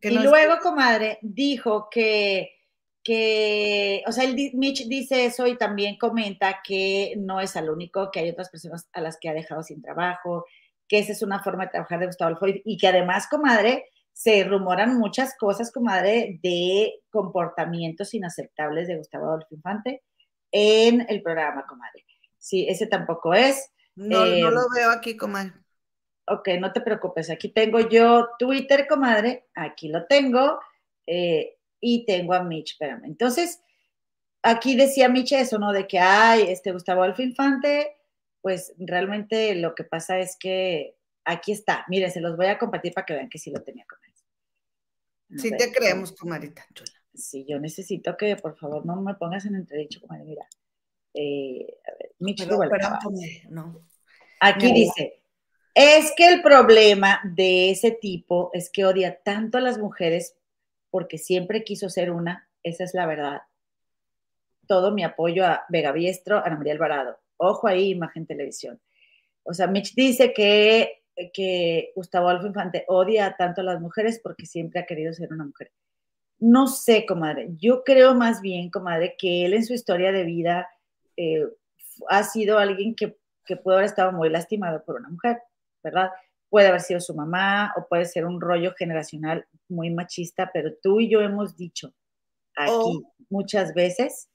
y 0.00 0.10
luego, 0.10 0.58
comadre, 0.62 1.18
dijo 1.22 1.88
que, 1.90 2.50
que, 3.02 4.02
o 4.06 4.12
sea, 4.12 4.24
el 4.24 4.34
Mitch 4.54 4.86
dice 4.86 5.26
eso 5.26 5.46
y 5.46 5.56
también 5.56 5.96
comenta 5.96 6.60
que 6.64 7.14
no 7.16 7.40
es 7.40 7.56
al 7.56 7.70
único, 7.70 8.10
que 8.10 8.20
hay 8.20 8.30
otras 8.30 8.50
personas 8.50 8.88
a 8.92 9.00
las 9.00 9.16
que 9.20 9.28
ha 9.28 9.34
dejado 9.34 9.62
sin 9.62 9.82
trabajo, 9.82 10.44
que 10.88 10.98
esa 10.98 11.12
es 11.12 11.22
una 11.22 11.42
forma 11.42 11.64
de 11.64 11.70
trabajar 11.70 12.00
de 12.00 12.06
Gustavo 12.06 12.36
Adolfo 12.36 12.60
y 12.64 12.76
que 12.76 12.88
además, 12.88 13.28
comadre, 13.28 13.89
se 14.12 14.44
rumoran 14.44 14.98
muchas 14.98 15.36
cosas, 15.36 15.72
comadre, 15.72 16.38
de 16.42 17.00
comportamientos 17.10 18.14
inaceptables 18.14 18.88
de 18.88 18.96
Gustavo 18.96 19.26
Adolfo 19.26 19.54
Infante 19.54 20.02
en 20.52 21.06
el 21.08 21.22
programa, 21.22 21.66
comadre. 21.66 22.04
Sí, 22.38 22.66
ese 22.68 22.86
tampoco 22.86 23.34
es. 23.34 23.70
No, 23.94 24.20
no 24.20 24.26
eh, 24.26 24.40
lo 24.40 24.62
veo 24.74 24.90
aquí, 24.90 25.16
comadre. 25.16 25.52
Ok, 26.26 26.48
no 26.60 26.72
te 26.72 26.80
preocupes. 26.80 27.30
Aquí 27.30 27.48
tengo 27.48 27.80
yo 27.80 28.28
Twitter, 28.38 28.86
comadre. 28.86 29.48
Aquí 29.54 29.88
lo 29.88 30.06
tengo. 30.06 30.60
Eh, 31.06 31.56
y 31.80 32.04
tengo 32.04 32.34
a 32.34 32.42
Mitch, 32.42 32.72
espérame. 32.72 33.04
Entonces, 33.04 33.62
aquí 34.42 34.76
decía 34.76 35.08
Mitch 35.08 35.32
eso, 35.32 35.58
¿no? 35.58 35.72
De 35.72 35.86
que, 35.86 35.98
hay 35.98 36.42
este 36.42 36.72
Gustavo 36.72 37.02
Adolfo 37.02 37.22
Infante, 37.22 37.96
pues 38.40 38.74
realmente 38.78 39.54
lo 39.54 39.74
que 39.74 39.84
pasa 39.84 40.18
es 40.18 40.36
que 40.38 40.96
aquí 41.24 41.52
está. 41.52 41.84
Miren, 41.88 42.10
se 42.10 42.20
los 42.20 42.36
voy 42.36 42.46
a 42.46 42.58
compartir 42.58 42.92
para 42.92 43.06
que 43.06 43.14
vean 43.14 43.28
que 43.28 43.38
sí 43.38 43.50
lo 43.50 43.62
tenía 43.62 43.84
con 43.88 43.98
él. 44.04 45.38
Sí 45.38 45.50
te 45.56 45.72
creemos, 45.72 46.12
comadita 46.12 46.66
chula. 46.74 46.90
Sí, 47.14 47.44
yo 47.48 47.58
necesito 47.58 48.16
que 48.16 48.36
por 48.36 48.56
favor 48.56 48.84
no 48.84 49.00
me 49.00 49.14
pongas 49.14 49.44
en 49.46 49.54
entredicho, 49.54 50.00
comadre. 50.00 50.24
Mira, 50.24 50.46
eh, 51.14 51.78
a 51.86 51.90
ver, 51.98 52.14
Mitch 52.18 52.46
no. 53.48 53.80
Aquí 54.40 54.72
dice, 54.72 55.22
es 55.74 56.12
que 56.16 56.26
el 56.26 56.42
problema 56.42 57.20
de 57.24 57.70
ese 57.70 57.90
tipo 57.90 58.50
es 58.52 58.70
que 58.70 58.84
odia 58.84 59.20
tanto 59.22 59.58
a 59.58 59.60
las 59.60 59.78
mujeres 59.78 60.36
porque 60.90 61.18
siempre 61.18 61.62
quiso 61.62 61.88
ser 61.88 62.10
una, 62.10 62.48
esa 62.62 62.84
es 62.84 62.94
la 62.94 63.06
verdad. 63.06 63.42
Todo 64.66 64.92
mi 64.92 65.04
apoyo 65.04 65.46
a 65.46 65.64
Vega 65.68 65.92
Biestro, 65.92 66.38
a 66.38 66.42
Ana 66.42 66.56
María 66.56 66.72
Alvarado. 66.72 67.18
Ojo 67.36 67.68
ahí, 67.68 67.90
Imagen 67.90 68.26
Televisión. 68.26 68.80
O 69.42 69.54
sea, 69.54 69.66
Mitch 69.66 69.94
dice 69.94 70.32
que, 70.32 70.99
que 71.32 71.92
Gustavo 71.94 72.28
Adolfo 72.28 72.46
Infante 72.46 72.84
odia 72.88 73.34
tanto 73.38 73.60
a 73.60 73.64
las 73.64 73.80
mujeres 73.80 74.20
porque 74.22 74.46
siempre 74.46 74.80
ha 74.80 74.86
querido 74.86 75.12
ser 75.12 75.32
una 75.32 75.44
mujer. 75.44 75.72
No 76.38 76.66
sé, 76.66 77.04
comadre. 77.06 77.50
Yo 77.58 77.84
creo 77.84 78.14
más 78.14 78.40
bien, 78.40 78.70
comadre, 78.70 79.16
que 79.18 79.44
él 79.44 79.54
en 79.54 79.64
su 79.64 79.74
historia 79.74 80.12
de 80.12 80.24
vida 80.24 80.68
eh, 81.16 81.46
ha 82.08 82.22
sido 82.22 82.58
alguien 82.58 82.94
que, 82.94 83.18
que 83.44 83.56
puede 83.56 83.78
haber 83.78 83.88
estado 83.88 84.12
muy 84.12 84.30
lastimado 84.30 84.82
por 84.84 84.96
una 84.96 85.10
mujer, 85.10 85.38
¿verdad? 85.82 86.10
puede 86.50 86.66
haber 86.66 86.80
sido 86.80 87.00
su 87.00 87.14
mamá 87.14 87.72
o 87.76 87.86
puede 87.88 88.04
ser 88.04 88.26
un 88.26 88.40
rollo 88.40 88.74
generacional 88.76 89.46
muy 89.68 89.90
machista, 89.90 90.50
pero 90.52 90.72
tú 90.82 91.00
y 91.00 91.08
yo 91.08 91.20
hemos 91.20 91.56
dicho 91.56 91.94
aquí 92.56 92.72
oh. 92.74 93.14
muchas 93.30 93.72
veces 93.72 94.28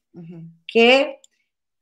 que 0.66 1.20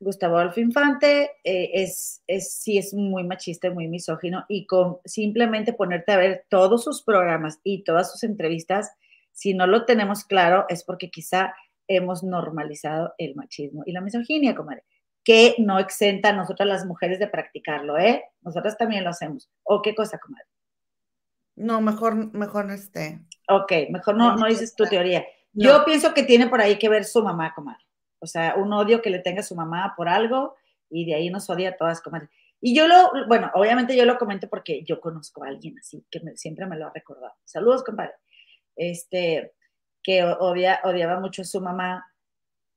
Gustavo 0.03 0.37
Adolfo 0.37 0.59
Infante 0.59 1.31
eh, 1.43 1.71
es, 1.73 2.23
es, 2.27 2.53
sí 2.55 2.77
es 2.77 2.93
muy 2.93 3.23
machista 3.23 3.67
y 3.67 3.71
muy 3.71 3.87
misógino 3.87 4.45
y 4.47 4.65
con 4.65 4.97
simplemente 5.05 5.73
ponerte 5.73 6.11
a 6.11 6.17
ver 6.17 6.45
todos 6.49 6.83
sus 6.83 7.03
programas 7.03 7.59
y 7.63 7.83
todas 7.83 8.11
sus 8.11 8.23
entrevistas, 8.23 8.91
si 9.31 9.53
no 9.53 9.67
lo 9.67 9.85
tenemos 9.85 10.25
claro 10.25 10.65
es 10.69 10.83
porque 10.83 11.09
quizá 11.09 11.53
hemos 11.87 12.23
normalizado 12.23 13.13
el 13.17 13.35
machismo 13.35 13.83
y 13.85 13.91
la 13.91 14.01
misoginia, 14.01 14.55
comadre 14.55 14.83
que 15.23 15.55
no 15.57 15.79
exenta 15.79 16.29
a 16.29 16.33
nosotras 16.33 16.67
las 16.67 16.85
mujeres 16.85 17.19
de 17.19 17.27
practicarlo, 17.27 17.97
¿eh? 17.97 18.23
Nosotras 18.41 18.77
también 18.77 19.03
lo 19.03 19.09
hacemos. 19.11 19.49
¿O 19.63 19.81
qué 19.81 19.95
cosa, 19.95 20.17
comadre? 20.17 20.45
No, 21.55 21.81
mejor, 21.81 22.33
mejor 22.33 22.69
este. 22.71 23.21
Ok, 23.47 23.71
mejor 23.89 24.15
no, 24.15 24.35
no 24.35 24.47
dices 24.47 24.75
tu 24.75 24.85
teoría. 24.85 25.25
Yo 25.53 25.85
pienso 25.85 26.13
que 26.13 26.23
tiene 26.23 26.47
por 26.47 26.59
ahí 26.59 26.77
que 26.77 26.89
ver 26.89 27.05
su 27.05 27.23
mamá, 27.23 27.53
comadre. 27.53 27.83
O 28.23 28.27
sea, 28.27 28.55
un 28.55 28.71
odio 28.71 29.01
que 29.01 29.09
le 29.09 29.19
tenga 29.19 29.43
su 29.43 29.53
mamá 29.53 29.93
por 29.97 30.07
algo 30.07 30.55
y 30.89 31.05
de 31.05 31.15
ahí 31.15 31.29
nos 31.29 31.49
odia 31.49 31.69
a 31.69 31.77
todas, 31.77 32.01
comadre. 32.01 32.29
Y 32.61 32.73
yo 32.73 32.87
lo, 32.87 33.11
bueno, 33.27 33.51
obviamente 33.55 33.95
yo 33.97 34.05
lo 34.05 34.17
comento 34.17 34.47
porque 34.47 34.83
yo 34.83 35.01
conozco 35.01 35.43
a 35.43 35.49
alguien 35.49 35.77
así 35.77 36.05
que 36.09 36.21
siempre 36.35 36.65
me 36.65 36.77
lo 36.77 36.87
ha 36.87 36.93
recordado. 36.93 37.33
Saludos, 37.43 37.83
compadre. 37.83 38.13
Este, 38.77 39.53
que 40.01 40.23
odia, 40.23 40.79
odiaba 40.85 41.19
mucho 41.19 41.41
a 41.41 41.45
su 41.45 41.59
mamá 41.59 42.05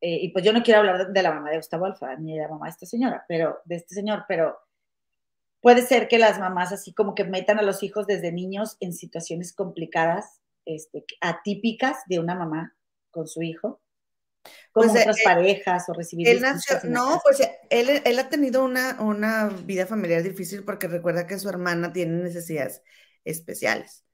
eh, 0.01 0.18
y 0.22 0.28
pues 0.30 0.44
yo 0.44 0.53
no 0.53 0.64
quiero 0.64 0.80
hablar 0.80 1.12
de 1.12 1.22
la 1.22 1.32
mamá 1.32 1.51
de 1.51 1.59
Gustavo 1.59 1.86
Alfa, 1.86 2.16
ni 2.16 2.34
de 2.36 2.42
la 2.42 2.49
mamá 2.49 2.66
de 2.66 2.70
esta 2.70 2.86
señora, 2.86 3.24
pero 3.28 3.61
de 3.64 3.76
este 3.76 3.94
señor, 3.94 4.24
pero 4.26 4.59
puede 5.61 5.82
ser 5.82 6.09
que 6.09 6.18
las 6.18 6.40
mamás 6.40 6.72
así 6.72 6.92
como 6.92 7.14
que 7.14 7.24
metan 7.24 7.61
a 7.61 7.62
los 7.62 7.84
hijos 7.84 8.09
desde 8.09 8.32
niños 8.32 8.76
en 8.80 8.92
situaciones 8.92 9.55
complicadas, 9.55 10.40
este, 10.64 11.05
atípicas 11.20 11.99
de 12.09 12.18
una 12.18 12.34
mamá 12.34 12.76
con 13.11 13.28
su 13.28 13.42
hijo, 13.42 13.80
como 14.72 14.92
pues, 14.92 15.03
otras 15.03 15.18
eh, 15.18 15.24
parejas 15.24 15.88
o 15.88 15.92
recibir. 15.92 16.28
Él 16.28 16.42
no, 16.84 17.20
pues 17.22 17.40
él, 17.70 18.03
él, 18.05 18.18
ha 18.18 18.28
tenido 18.28 18.64
una, 18.64 19.01
una 19.01 19.49
vida 19.49 19.86
familiar 19.86 20.22
difícil 20.22 20.64
porque 20.64 20.88
recuerda 20.88 21.26
que 21.26 21.38
su 21.38 21.49
hermana 21.49 21.92
tiene 21.92 22.22
necesidades 22.22 22.82
especiales. 23.24 24.05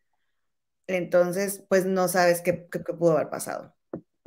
Entonces, 0.87 1.65
pues 1.69 1.87
no 1.87 2.09
sabes 2.09 2.41
qué, 2.41 2.69
qué 2.71 2.81
pudo 2.95 3.13
haber 3.13 3.31
pasado. 3.31 3.75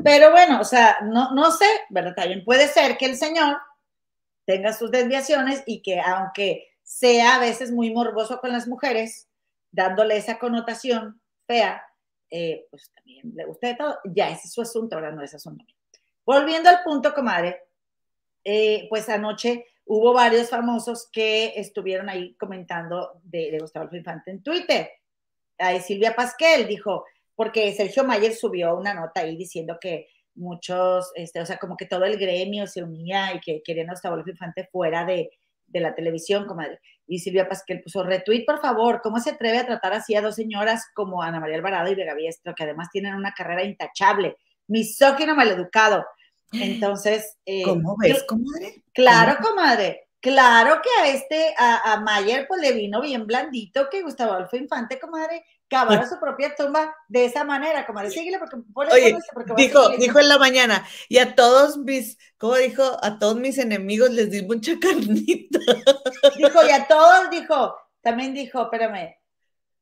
Pero 0.03 0.31
bueno, 0.31 0.61
o 0.61 0.63
sea, 0.63 0.97
no, 1.03 1.33
no 1.33 1.51
sé, 1.51 1.65
¿verdad? 1.89 2.13
También 2.15 2.43
puede 2.45 2.67
ser 2.67 2.97
que 2.97 3.05
el 3.05 3.17
Señor 3.17 3.57
tenga 4.45 4.73
sus 4.73 4.91
desviaciones 4.91 5.63
y 5.65 5.81
que 5.81 5.99
aunque 5.99 6.67
sea 6.83 7.35
a 7.35 7.39
veces 7.39 7.71
muy 7.71 7.91
morboso 7.91 8.39
con 8.39 8.51
las 8.51 8.67
mujeres, 8.67 9.27
dándole 9.71 10.17
esa 10.17 10.37
connotación 10.37 11.21
fea, 11.47 11.81
eh, 12.29 12.67
pues 12.69 12.91
también 12.93 13.31
le 13.35 13.45
guste 13.45 13.67
de 13.67 13.75
todo. 13.75 13.97
Ya 14.05 14.29
ese 14.29 14.47
es 14.47 14.53
su 14.53 14.61
asunto, 14.61 14.95
ahora 14.95 15.11
no 15.11 15.23
es 15.23 15.33
asunto. 15.33 15.65
Volviendo 16.25 16.69
al 16.69 16.81
punto, 16.83 17.13
comadre, 17.13 17.61
eh, 18.43 18.87
pues 18.89 19.07
anoche 19.09 19.65
hubo 19.85 20.13
varios 20.13 20.49
famosos 20.49 21.09
que 21.11 21.53
estuvieron 21.55 22.09
ahí 22.09 22.35
comentando 22.35 23.19
de, 23.23 23.51
de 23.51 23.59
Gustavo 23.59 23.95
Infante 23.95 24.31
en 24.31 24.41
Twitter. 24.41 24.89
Ahí 25.57 25.79
Silvia 25.79 26.15
Pasquel 26.15 26.67
dijo, 26.67 27.05
porque 27.35 27.71
Sergio 27.73 28.03
Mayer 28.03 28.33
subió 28.33 28.75
una 28.75 28.93
nota 28.93 29.21
ahí 29.21 29.37
diciendo 29.37 29.77
que 29.79 30.07
muchos, 30.35 31.11
este, 31.15 31.39
o 31.41 31.45
sea, 31.45 31.57
como 31.57 31.77
que 31.77 31.85
todo 31.85 32.05
el 32.05 32.17
gremio 32.17 32.67
se 32.67 32.83
unía 32.83 33.33
y 33.33 33.39
que 33.39 33.61
querían 33.63 33.89
a 33.89 33.93
Gustavo 33.93 34.21
Infante 34.25 34.67
fuera 34.71 35.05
de, 35.05 35.29
de 35.67 35.79
la 35.79 35.95
televisión, 35.95 36.45
comadre. 36.45 36.79
Y 37.07 37.19
Silvia 37.19 37.47
Pasquel 37.47 37.81
puso, 37.81 38.03
retweet, 38.03 38.45
por 38.45 38.59
favor, 38.59 39.01
¿cómo 39.01 39.19
se 39.19 39.31
atreve 39.31 39.59
a 39.59 39.65
tratar 39.65 39.93
así 39.93 40.15
a 40.15 40.21
dos 40.21 40.35
señoras 40.35 40.85
como 40.93 41.21
Ana 41.21 41.39
María 41.39 41.55
Alvarado 41.55 41.91
y 41.91 41.95
Vega 41.95 42.15
Biestro, 42.15 42.55
que 42.55 42.63
además 42.63 42.89
tienen 42.91 43.13
una 43.13 43.33
carrera 43.33 43.63
intachable, 43.63 44.37
misógino, 44.67 45.35
maleducado? 45.35 46.05
Entonces... 46.51 47.37
Eh, 47.45 47.63
¿Cómo 47.63 47.95
ves, 47.97 48.23
comadre? 48.23 48.83
Claro, 48.93 49.37
comadre. 49.41 50.09
Claro 50.19 50.81
que 50.81 50.89
a 51.03 51.09
este, 51.09 51.53
a, 51.55 51.93
a, 51.93 51.99
Mayer, 52.01 52.47
pues 52.47 52.59
le 52.59 52.71
vino 52.71 52.99
bien 52.99 53.27
blandito 53.27 53.89
que 53.91 54.01
Gustavo 54.01 54.31
Adolfo 54.31 54.57
Infante, 54.57 54.99
comadre, 54.99 55.45
cavara 55.67 56.07
su 56.09 56.19
propia 56.19 56.55
tumba 56.55 56.95
de 57.07 57.25
esa 57.25 57.43
manera, 57.43 57.85
como 57.85 58.01
decirle, 58.01 58.39
porque, 58.39 58.57
Oye, 58.91 59.15
dijo, 59.55 59.89
dijo 59.97 60.19
en 60.19 60.29
la 60.29 60.37
mañana, 60.37 60.85
y 61.09 61.17
a 61.17 61.35
todos 61.35 61.77
mis, 61.77 62.17
¿cómo 62.37 62.55
dijo? 62.55 62.97
A 63.03 63.19
todos 63.19 63.35
mis 63.35 63.57
enemigos 63.57 64.09
les 64.11 64.31
di 64.31 64.41
mucha 64.41 64.73
carnita. 64.81 65.59
Dijo, 66.37 66.65
y 66.67 66.71
a 66.71 66.87
todos, 66.87 67.29
dijo, 67.29 67.75
también 68.01 68.33
dijo, 68.33 68.63
espérame, 68.63 69.15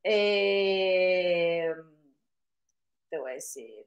eh, 0.02 1.72
te 3.08 3.18
voy 3.18 3.30
a 3.30 3.34
decir, 3.34 3.83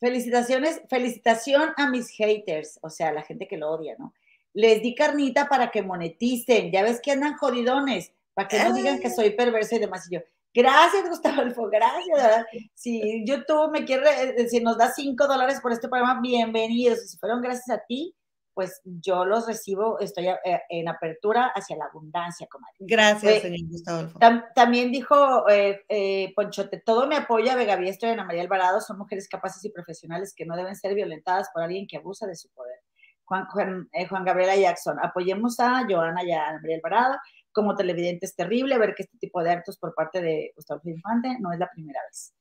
felicitaciones, 0.00 0.82
felicitación 0.88 1.70
a 1.76 1.88
mis 1.90 2.08
haters, 2.10 2.78
o 2.82 2.90
sea, 2.90 3.12
la 3.12 3.22
gente 3.22 3.46
que 3.46 3.58
lo 3.58 3.70
odia, 3.70 3.94
¿no? 3.98 4.14
Les 4.52 4.82
di 4.82 4.94
carnita 4.94 5.48
para 5.48 5.70
que 5.70 5.82
moneticen, 5.82 6.72
ya 6.72 6.82
ves 6.82 7.00
que 7.00 7.12
andan 7.12 7.36
jodidones, 7.36 8.12
para 8.34 8.48
que 8.48 8.58
no 8.58 8.72
digan 8.74 8.98
que 8.98 9.10
soy 9.10 9.30
perverso 9.30 9.76
y 9.76 9.78
demás, 9.78 10.10
y 10.10 10.16
yo, 10.16 10.20
Gracias, 10.52 11.08
Gustavo 11.08 11.42
Alfo, 11.42 11.68
gracias. 11.70 12.44
Si 12.74 13.24
YouTube 13.24 13.70
me 13.70 13.84
quiere, 13.84 14.02
eh, 14.36 14.48
si 14.48 14.58
nos 14.58 14.76
da 14.76 14.92
cinco 14.92 15.28
dólares 15.28 15.60
por 15.60 15.70
este 15.70 15.88
programa, 15.88 16.20
bienvenidos. 16.20 17.08
Si 17.08 17.18
fueron 17.18 17.40
gracias 17.40 17.70
a 17.70 17.84
ti, 17.86 18.16
pues 18.54 18.80
yo 18.84 19.24
los 19.24 19.46
recibo, 19.46 19.98
estoy 20.00 20.28
eh, 20.28 20.60
en 20.68 20.88
apertura 20.88 21.52
hacia 21.54 21.76
la 21.76 21.86
abundancia, 21.86 22.46
comadre. 22.50 22.74
Gracias, 22.80 23.42
señor 23.42 23.68
Gustavo 23.70 23.98
Alfo. 24.00 24.18
también 24.54 24.90
dijo 24.92 25.48
eh, 25.48 26.32
Ponchote, 26.34 26.82
todo 26.84 27.06
me 27.06 27.16
apoya 27.16 27.56
Vega 27.56 27.76
Biestro 27.76 28.08
y 28.08 28.12
Ana 28.12 28.24
María 28.24 28.42
Alvarado, 28.42 28.80
son 28.80 28.98
mujeres 28.98 29.28
capaces 29.28 29.64
y 29.64 29.70
profesionales 29.70 30.34
que 30.36 30.46
no 30.46 30.56
deben 30.56 30.76
ser 30.76 30.94
violentadas 30.94 31.48
por 31.52 31.62
alguien 31.62 31.86
que 31.86 31.96
abusa 31.96 32.26
de 32.26 32.36
su 32.36 32.48
poder. 32.50 32.80
Juan, 33.24 33.46
Juan, 33.46 33.88
Juan 34.08 34.24
Gabriela 34.24 34.56
Jackson, 34.56 34.98
apoyemos 35.00 35.60
a 35.60 35.86
Joana 35.88 36.24
y 36.24 36.32
a 36.32 36.48
Ana 36.48 36.60
María 36.60 36.76
Alvarado 36.76 37.16
como 37.52 37.74
televidente 37.74 38.26
es 38.26 38.34
terrible 38.34 38.78
ver 38.78 38.94
que 38.94 39.02
este 39.02 39.18
tipo 39.18 39.42
de 39.42 39.50
actos 39.50 39.78
por 39.78 39.94
parte 39.94 40.20
de 40.20 40.52
Gustavo 40.54 40.80
Infante 40.84 41.36
no 41.40 41.52
es 41.52 41.58
la 41.58 41.70
primera 41.70 42.00
vez. 42.08 42.32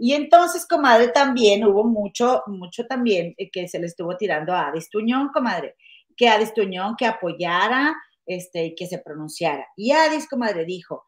Y 0.00 0.14
entonces, 0.14 0.64
comadre, 0.64 1.08
también 1.08 1.64
hubo 1.64 1.84
mucho, 1.84 2.42
mucho 2.46 2.86
también 2.86 3.34
eh, 3.36 3.50
que 3.50 3.66
se 3.66 3.80
le 3.80 3.86
estuvo 3.86 4.16
tirando 4.16 4.54
a 4.54 4.68
Adis 4.68 4.88
Tuñón, 4.88 5.30
comadre, 5.34 5.74
que 6.16 6.28
Adis 6.28 6.54
Tuñón 6.54 6.94
que 6.96 7.04
apoyara, 7.04 7.94
este, 8.24 8.76
que 8.76 8.86
se 8.86 8.98
pronunciara. 8.98 9.66
Y 9.76 9.90
Adis, 9.90 10.28
comadre, 10.28 10.64
dijo 10.64 11.06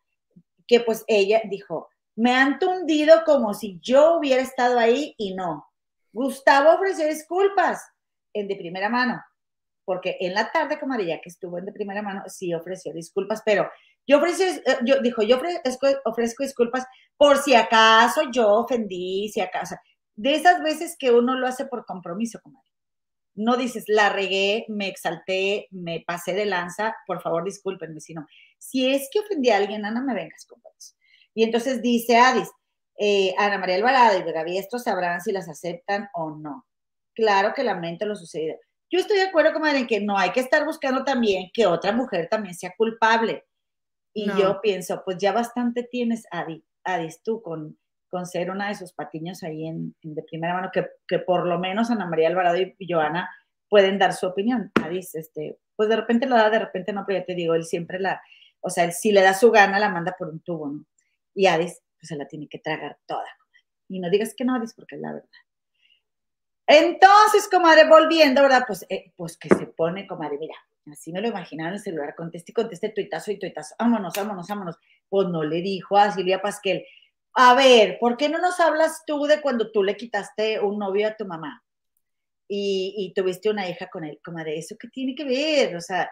que 0.67 0.81
pues 0.81 1.05
ella 1.07 1.41
dijo, 1.49 1.89
me 2.17 2.35
han 2.35 2.59
tundido 2.59 3.23
como 3.25 3.55
si 3.55 3.79
yo 3.81 4.19
hubiera 4.19 4.43
estado 4.43 4.79
ahí 4.79 5.15
y 5.19 5.35
no. 5.35 5.69
Gustavo 6.13 6.75
ofreció 6.75 7.07
disculpas 7.07 7.81
en 8.33 8.49
de 8.49 8.57
primera 8.57 8.89
mano, 8.89 9.23
porque 9.91 10.17
en 10.21 10.35
la 10.35 10.53
tarde, 10.53 10.79
ya 11.05 11.21
que 11.21 11.29
estuvo 11.29 11.59
en 11.59 11.65
de 11.65 11.73
primera 11.73 12.01
mano, 12.01 12.23
sí 12.29 12.55
ofreció 12.55 12.93
disculpas, 12.93 13.43
pero 13.45 13.69
yo 14.07 14.19
ofrecí, 14.19 14.45
eh, 14.45 14.63
yo, 14.87 15.01
dijo, 15.01 15.21
yo 15.23 15.37
ofrezco, 15.37 15.89
ofrezco 16.05 16.45
disculpas 16.45 16.87
por 17.17 17.39
si 17.39 17.57
acaso 17.57 18.21
yo 18.33 18.55
ofendí, 18.55 19.29
si 19.31 19.41
acaso, 19.41 19.75
de 20.15 20.37
esas 20.37 20.63
veces 20.63 20.95
que 20.97 21.11
uno 21.11 21.35
lo 21.35 21.49
hace 21.49 21.65
por 21.67 21.85
compromiso, 21.87 22.39
comadre. 22.41 22.71
No 23.35 23.57
dices, 23.57 23.83
la 23.89 24.11
regué, 24.11 24.65
me 24.69 24.87
exalté, 24.87 25.67
me 25.73 26.05
pasé 26.07 26.35
de 26.35 26.47
lanza, 26.47 26.95
por 27.05 27.21
favor 27.21 27.43
discúlpenme, 27.43 28.01
sino, 28.01 28.25
si 28.59 28.89
es 28.95 29.09
que 29.13 29.19
ofendí 29.19 29.51
a 29.51 29.57
alguien, 29.57 29.85
Ana, 29.85 30.01
me 30.01 30.15
vengas 30.15 30.47
con 30.47 30.61
eso. 30.79 30.95
Y 31.35 31.43
entonces 31.43 31.83
dice 31.83 32.17
Adis, 32.17 32.49
eh, 32.97 33.35
Ana 33.37 33.59
María 33.59 33.75
Alvarado 33.75 34.17
y 34.17 34.23
Gaby, 34.23 34.57
estos 34.57 34.85
sabrán 34.85 35.21
si 35.21 35.33
las 35.33 35.49
aceptan 35.49 36.09
o 36.15 36.31
no. 36.31 36.65
Claro 37.13 37.55
que 37.57 37.65
lamento 37.65 38.07
lo 38.07 38.15
sucedido. 38.15 38.57
Yo 38.91 38.99
estoy 38.99 39.19
de 39.19 39.25
acuerdo, 39.25 39.53
comadre, 39.53 39.79
en 39.79 39.87
que 39.87 40.01
no 40.01 40.19
hay 40.19 40.31
que 40.31 40.41
estar 40.41 40.65
buscando 40.65 41.05
también 41.05 41.51
que 41.55 41.67
otra 41.67 41.93
mujer 41.93 42.29
también 42.29 42.55
sea 42.55 42.75
culpable. 42.77 43.47
Y 44.13 44.27
yo 44.37 44.61
pienso, 44.61 45.03
pues 45.05 45.19
ya 45.19 45.33
bastante 45.33 45.85
tienes, 45.85 46.27
Adi, 46.33 46.65
Adis, 46.83 47.23
tú 47.23 47.41
con, 47.41 47.79
con 48.09 48.27
ser 48.27 48.51
una 48.51 48.69
de 48.69 48.75
sus 48.75 48.93
patiños 48.93 49.45
ahí 49.45 49.69
en, 49.69 49.95
de 50.03 50.23
primera 50.25 50.55
mano, 50.55 50.71
que, 50.73 50.89
que, 51.07 51.21
por 51.21 51.47
lo 51.47 51.61
menos 51.61 51.91
Ana 51.91 52.07
María 52.07 52.27
Alvarado 52.27 52.57
y 52.59 52.75
Joana 52.89 53.31
pueden 53.69 53.99
dar 53.99 54.13
su 54.13 54.27
opinión. 54.27 54.73
Adis, 54.83 55.15
este, 55.15 55.61
pues 55.77 55.89
de 55.89 55.97
repente 55.97 56.27
lo 56.27 56.35
da, 56.37 56.51
de 56.51 56.59
repente 56.59 56.93
no, 56.93 57.05
pero 57.07 57.21
ya 57.21 57.25
te 57.25 57.37
digo, 57.37 57.55
él 57.55 57.65
siempre 57.65 58.01
la, 58.01 58.21
o 58.61 58.69
sea, 58.69 58.85
él 58.85 58.93
si 58.93 59.13
le 59.13 59.23
da 59.23 59.33
su 59.33 59.53
gana, 59.53 59.79
la 59.79 59.91
manda 59.91 60.17
por 60.19 60.29
un 60.29 60.41
tubo, 60.41 60.69
¿no? 60.69 60.85
Y 61.35 61.47
Adis, 61.47 61.81
pues 61.99 62.09
se 62.09 62.17
la 62.17 62.27
tiene 62.27 62.49
que 62.49 62.59
tragar 62.59 62.99
toda. 63.07 63.29
Y 63.89 64.01
no 64.01 64.11
digas 64.11 64.35
que 64.37 64.45
no, 64.45 64.57
Adis, 64.57 64.75
porque 64.75 64.97
es 64.97 65.01
la 65.01 65.13
verdad. 65.13 65.29
Entonces, 66.73 67.49
comadre, 67.51 67.89
volviendo, 67.89 68.43
¿verdad? 68.43 68.63
Pues, 68.65 68.87
eh, 68.89 69.13
pues 69.17 69.37
que 69.37 69.49
se 69.49 69.67
pone, 69.67 70.07
comadre, 70.07 70.39
mira, 70.39 70.55
así 70.93 71.13
me 71.13 71.21
lo 71.21 71.27
imaginaba 71.27 71.71
en 71.71 71.75
el 71.75 71.81
celular, 71.81 72.15
conteste 72.15 72.53
y 72.53 72.55
conteste 72.55 72.91
tuitazo 72.91 73.33
y 73.33 73.41
tuitazo, 73.41 73.75
vámonos, 73.77 74.15
vámonos, 74.17 74.47
vámonos. 74.47 74.77
Pues 75.09 75.27
no 75.29 75.43
le 75.43 75.63
dijo 75.63 75.97
a 75.97 76.13
Silvia 76.13 76.41
Pasquel, 76.41 76.87
a 77.35 77.55
ver, 77.55 77.99
¿por 77.99 78.17
qué 78.17 78.29
no 78.29 78.39
nos 78.39 78.61
hablas 78.61 79.03
tú 79.05 79.25
de 79.25 79.41
cuando 79.41 79.73
tú 79.73 79.83
le 79.83 79.97
quitaste 79.97 80.61
un 80.61 80.79
novio 80.79 81.09
a 81.09 81.17
tu 81.17 81.27
mamá? 81.27 81.65
Y, 82.47 82.95
y 82.97 83.15
tuviste 83.15 83.51
una 83.51 83.69
hija 83.69 83.89
con 83.91 84.05
él, 84.05 84.21
comadre, 84.25 84.57
¿eso 84.57 84.77
qué 84.79 84.87
tiene 84.87 85.17
que 85.17 85.25
ver? 85.25 85.75
O 85.75 85.81
sea, 85.81 86.09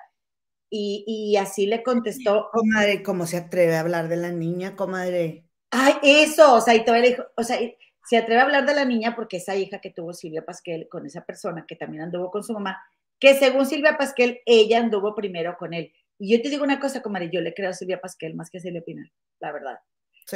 y, 0.69 1.05
y 1.07 1.37
así 1.37 1.67
le 1.67 1.85
contestó. 1.85 2.49
Comadre, 2.51 3.05
¿cómo 3.05 3.27
se 3.27 3.37
atreve 3.37 3.77
a 3.77 3.81
hablar 3.81 4.09
de 4.09 4.17
la 4.17 4.33
niña, 4.33 4.75
comadre? 4.75 5.45
Ay, 5.71 5.95
eso, 6.03 6.55
o 6.55 6.61
sea, 6.61 6.75
y 6.75 6.85
todavía 6.85 7.03
le 7.03 7.11
dijo, 7.11 7.25
o 7.37 7.45
sea, 7.45 7.61
se 8.09 8.17
atreve 8.17 8.41
a 8.41 8.45
hablar 8.45 8.65
de 8.65 8.75
la 8.75 8.87
niña 8.87 9.15
porque 9.15 9.37
esa 9.37 9.55
hija 9.55 9.81
que 9.81 9.91
tuvo 9.91 10.15
Silvia 10.15 10.43
Pasquel 10.43 10.89
con 10.89 11.05
esa 11.05 11.27
persona 11.27 11.67
que 11.69 11.77
también 11.77 12.05
anduvo 12.05 12.31
con 12.31 12.43
su 12.43 12.55
mamá, 12.55 12.81
que 13.21 13.35
según 13.35 13.67
Silvia 13.67 13.99
Pasquel, 13.99 14.41
ella 14.47 14.79
anduvo 14.79 15.15
primero 15.15 15.57
con 15.59 15.75
él. 15.75 15.93
Y 16.19 16.35
yo 16.35 16.41
te 16.41 16.49
digo 16.49 16.65
una 16.65 16.81
cosa, 16.81 17.03
comadre, 17.03 17.29
yo 17.31 17.43
le 17.43 17.53
creo 17.53 17.69
a 17.69 17.75
Silvia 17.75 18.01
Pasquel 18.01 18.35
más 18.35 18.49
que 18.49 18.57
a 18.57 18.61
Silvia 18.63 18.81
Pinal, 18.81 19.13
la 19.41 19.53
verdad. 19.53 19.79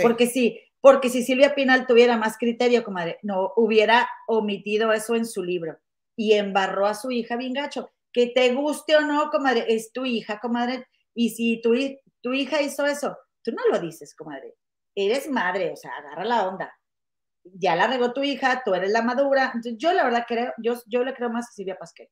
Porque 0.03 0.27
sí, 0.27 0.61
porque 0.83 1.09
si 1.09 1.23
Silvia 1.23 1.55
Pinal 1.55 1.87
tuviera 1.87 2.19
más 2.19 2.37
criterio, 2.37 2.85
comadre, 2.85 3.19
no 3.23 3.55
hubiera 3.57 4.07
omitido 4.27 4.93
eso 4.93 5.15
en 5.15 5.25
su 5.25 5.43
libro 5.43 5.79
y 6.15 6.35
embarró 6.35 6.87
a 6.87 6.95
su 6.95 7.11
hija 7.11 7.37
bien 7.37 7.55
gacho. 7.55 7.91
Que 8.13 8.27
te 8.27 8.53
guste 8.53 8.97
o 8.97 9.01
no, 9.01 9.31
comadre, 9.31 9.65
es 9.69 9.93
tu 9.93 10.05
hija, 10.05 10.41
comadre. 10.41 10.87
Y 11.15 11.31
si 11.31 11.63
tu, 11.63 11.73
tu 12.21 12.35
hija 12.35 12.61
hizo 12.61 12.85
eso, 12.85 13.17
tú 13.43 13.53
no 13.53 13.63
lo 13.71 13.79
dices, 13.79 14.15
comadre. 14.15 14.57
Eres 14.95 15.31
madre, 15.31 15.73
o 15.73 15.77
sea, 15.77 15.93
agarra 15.97 16.25
la 16.27 16.47
onda 16.47 16.75
ya 17.45 17.77
la 17.77 17.87
regó 17.87 18.13
tu 18.13 18.23
hija, 18.23 18.63
tú 18.65 18.75
eres 18.75 18.91
la 18.91 19.03
madura. 19.03 19.53
Yo 19.77 19.93
la 19.93 20.05
verdad 20.05 20.25
creo, 20.27 20.53
yo, 20.59 20.75
yo 20.87 21.05
le 21.05 21.15
creo 21.15 21.31
más 21.31 21.49
a 21.49 21.53
Silvia 21.53 21.79
Pasquel. 21.79 22.09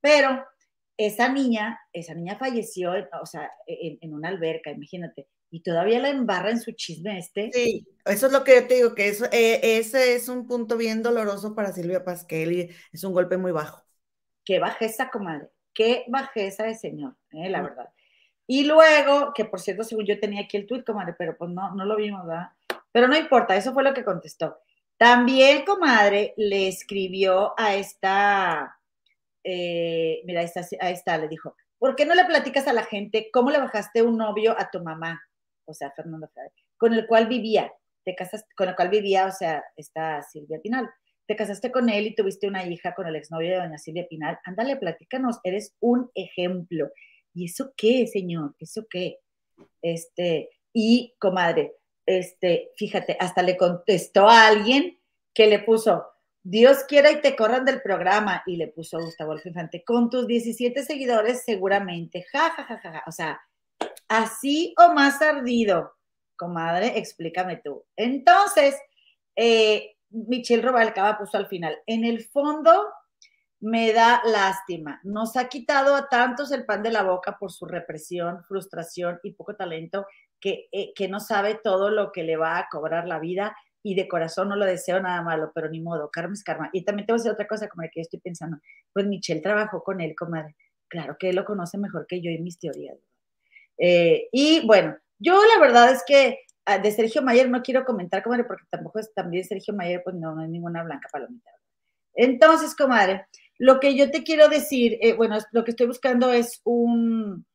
Pero 0.00 0.44
esa 0.96 1.28
niña, 1.28 1.80
esa 1.92 2.14
niña 2.14 2.36
falleció, 2.36 2.92
o 3.20 3.26
sea, 3.26 3.50
en, 3.66 4.14
una 4.14 4.28
alberca, 4.28 4.70
imagínate, 4.70 5.28
y 5.50 5.62
todavía 5.62 6.00
la 6.00 6.10
embarra 6.10 6.50
en 6.50 6.60
su 6.60 6.72
chisme 6.72 7.18
este. 7.18 7.50
Sí, 7.52 7.86
eso 8.04 8.26
es 8.26 8.32
lo 8.32 8.44
que 8.44 8.54
yo 8.54 8.66
te 8.66 8.74
digo, 8.74 8.94
que 8.94 9.08
eso, 9.08 9.26
eh, 9.32 9.78
ese 9.78 10.14
es 10.14 10.28
un 10.28 10.46
punto 10.46 10.76
bien 10.76 11.02
doloroso 11.02 11.54
para 11.54 11.72
Silvia 11.72 12.04
Pasquel 12.04 12.52
y 12.52 12.70
es 12.92 13.04
un 13.04 13.12
golpe 13.12 13.36
muy 13.36 13.52
bajo. 13.52 13.82
Qué 14.44 14.58
bajeza, 14.58 15.10
comadre, 15.10 15.48
qué 15.72 16.04
bajeza 16.08 16.64
de 16.64 16.74
señor, 16.74 17.16
eh, 17.30 17.48
la 17.48 17.62
verdad. 17.62 17.88
Y 18.46 18.64
luego, 18.64 19.32
que 19.34 19.44
por 19.44 19.60
cierto, 19.60 19.84
según 19.84 20.04
yo 20.04 20.18
tenía 20.18 20.42
aquí 20.42 20.56
el 20.56 20.66
tweet, 20.66 20.84
comadre, 20.84 21.14
pero 21.16 21.36
pues 21.36 21.50
no, 21.50 21.74
no 21.74 21.84
lo 21.84 21.96
vimos, 21.96 22.26
¿verdad? 22.26 22.48
Pero 22.92 23.08
no 23.08 23.16
importa, 23.16 23.56
eso 23.56 23.72
fue 23.72 23.82
lo 23.82 23.94
que 23.94 24.04
contestó. 24.04 24.58
También, 24.96 25.64
comadre, 25.64 26.34
le 26.36 26.68
escribió 26.68 27.54
a 27.58 27.74
esta, 27.74 28.78
eh, 29.42 30.22
mira, 30.24 30.42
ahí 30.80 30.92
está, 30.92 31.18
le 31.18 31.28
dijo, 31.28 31.56
¿por 31.78 31.96
qué 31.96 32.06
no 32.06 32.14
le 32.14 32.24
platicas 32.24 32.68
a 32.68 32.72
la 32.72 32.84
gente 32.84 33.28
cómo 33.32 33.50
le 33.50 33.58
bajaste 33.58 34.02
un 34.02 34.16
novio 34.16 34.54
a 34.56 34.70
tu 34.70 34.80
mamá? 34.80 35.20
O 35.64 35.74
sea, 35.74 35.90
Fernando 35.90 36.30
con 36.76 36.94
el 36.94 37.06
cual 37.06 37.26
vivía, 37.26 37.72
te 38.04 38.14
casaste, 38.14 38.48
con 38.56 38.68
el 38.68 38.76
cual 38.76 38.90
vivía, 38.90 39.26
o 39.26 39.32
sea, 39.32 39.64
está 39.76 40.22
Silvia 40.22 40.60
Pinal. 40.60 40.88
Te 41.26 41.36
casaste 41.36 41.70
con 41.70 41.88
él 41.88 42.06
y 42.06 42.14
tuviste 42.14 42.46
una 42.46 42.66
hija 42.66 42.94
con 42.94 43.06
el 43.06 43.16
exnovio 43.16 43.50
de 43.50 43.56
doña 43.56 43.78
Silvia 43.78 44.06
Pinal. 44.08 44.38
Ándale, 44.44 44.76
platícanos, 44.76 45.38
eres 45.44 45.74
un 45.80 46.10
ejemplo. 46.14 46.90
¿Y 47.34 47.46
eso 47.46 47.72
qué, 47.76 48.06
señor? 48.06 48.54
¿Eso 48.58 48.86
qué? 48.90 49.18
Este, 49.80 50.50
y 50.72 51.14
comadre, 51.18 51.76
este, 52.06 52.70
fíjate, 52.76 53.16
hasta 53.18 53.42
le 53.42 53.56
contestó 53.56 54.28
a 54.28 54.46
alguien 54.46 54.98
que 55.34 55.46
le 55.46 55.60
puso, 55.60 56.06
Dios 56.42 56.84
quiera 56.88 57.10
y 57.10 57.20
te 57.20 57.36
corran 57.36 57.64
del 57.64 57.80
programa, 57.82 58.42
y 58.46 58.56
le 58.56 58.68
puso 58.68 58.98
Gustavo 58.98 59.36
Infante, 59.44 59.84
con 59.84 60.10
tus 60.10 60.26
17 60.26 60.82
seguidores 60.84 61.44
seguramente, 61.44 62.24
ja, 62.32 62.50
ja, 62.50 62.64
ja, 62.64 62.78
ja, 62.78 63.02
o 63.06 63.12
sea, 63.12 63.40
así 64.08 64.74
o 64.78 64.92
más 64.92 65.22
ardido, 65.22 65.94
comadre, 66.36 66.98
explícame 66.98 67.56
tú. 67.56 67.84
Entonces, 67.96 68.76
eh, 69.36 69.96
Michelle 70.10 70.62
Robalcaba 70.62 71.18
puso 71.18 71.36
al 71.36 71.46
final, 71.46 71.78
en 71.86 72.04
el 72.04 72.24
fondo 72.24 72.88
me 73.62 73.92
da 73.92 74.20
lástima, 74.24 75.00
nos 75.04 75.36
ha 75.36 75.48
quitado 75.48 75.94
a 75.94 76.08
tantos 76.08 76.50
el 76.50 76.64
pan 76.64 76.82
de 76.82 76.90
la 76.90 77.04
boca 77.04 77.38
por 77.38 77.52
su 77.52 77.64
represión, 77.64 78.42
frustración 78.48 79.20
y 79.22 79.32
poco 79.34 79.54
talento 79.54 80.04
eh, 80.44 80.92
que, 80.96 81.08
no 81.08 81.20
sabe 81.20 81.60
todo 81.62 81.88
lo 81.90 82.10
que 82.10 82.24
le 82.24 82.36
va 82.36 82.58
a 82.58 82.66
cobrar 82.68 83.06
la 83.06 83.20
vida 83.20 83.56
y 83.80 83.94
de 83.94 84.08
corazón 84.08 84.48
no 84.48 84.56
lo 84.56 84.66
deseo 84.66 85.00
nada 85.00 85.22
malo, 85.22 85.52
pero 85.54 85.68
ni 85.68 85.80
modo, 85.80 86.10
karma 86.10 86.34
es 86.34 86.42
karma. 86.42 86.70
Y 86.72 86.84
también 86.84 87.06
te 87.06 87.12
voy 87.12 87.20
decir 87.20 87.30
otra 87.30 87.46
cosa, 87.46 87.68
como 87.68 87.82
que 87.82 88.00
yo 88.00 88.02
estoy 88.02 88.18
pensando, 88.18 88.58
pues 88.92 89.06
Michelle 89.06 89.40
trabajó 89.40 89.84
con 89.84 90.00
él, 90.00 90.14
comadre. 90.16 90.56
Claro 90.88 91.16
que 91.16 91.30
él 91.30 91.36
lo 91.36 91.44
conoce 91.44 91.78
mejor 91.78 92.06
que 92.08 92.20
yo 92.20 92.30
y 92.30 92.40
mis 92.40 92.58
teorías. 92.58 92.98
Eh, 93.78 94.28
y 94.32 94.66
bueno, 94.66 94.96
yo 95.20 95.40
la 95.54 95.60
verdad 95.60 95.92
es 95.92 96.02
que 96.04 96.40
ah, 96.66 96.78
de 96.78 96.90
Sergio 96.90 97.22
Mayer 97.22 97.48
no 97.48 97.62
quiero 97.62 97.84
comentar, 97.84 98.24
comadre, 98.24 98.44
porque 98.44 98.64
tampoco 98.70 98.98
es 98.98 99.14
también 99.14 99.44
Sergio 99.44 99.72
Mayer, 99.72 100.02
pues 100.02 100.16
no, 100.16 100.34
no 100.34 100.42
es 100.42 100.50
ninguna 100.50 100.82
blanca 100.82 101.08
palomita. 101.12 101.50
Entonces, 102.14 102.74
comadre, 102.74 103.26
lo 103.62 103.78
que 103.78 103.94
yo 103.94 104.10
te 104.10 104.24
quiero 104.24 104.48
decir, 104.48 104.98
eh, 105.00 105.12
bueno, 105.12 105.38
lo 105.52 105.62
que 105.62 105.70
estoy 105.70 105.86
buscando 105.86 106.32
es 106.32 106.60
un, 106.64 107.46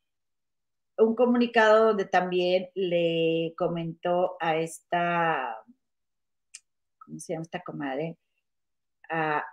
un 0.98 1.16
comunicado 1.16 1.88
donde 1.88 2.06
también 2.06 2.70
le 2.76 3.54
comentó 3.58 4.38
a 4.40 4.56
esta, 4.56 5.58
¿cómo 6.98 7.20
se 7.20 7.34
llama 7.34 7.44
esta 7.44 7.60
comadre? 7.60 8.16
A 9.10 9.44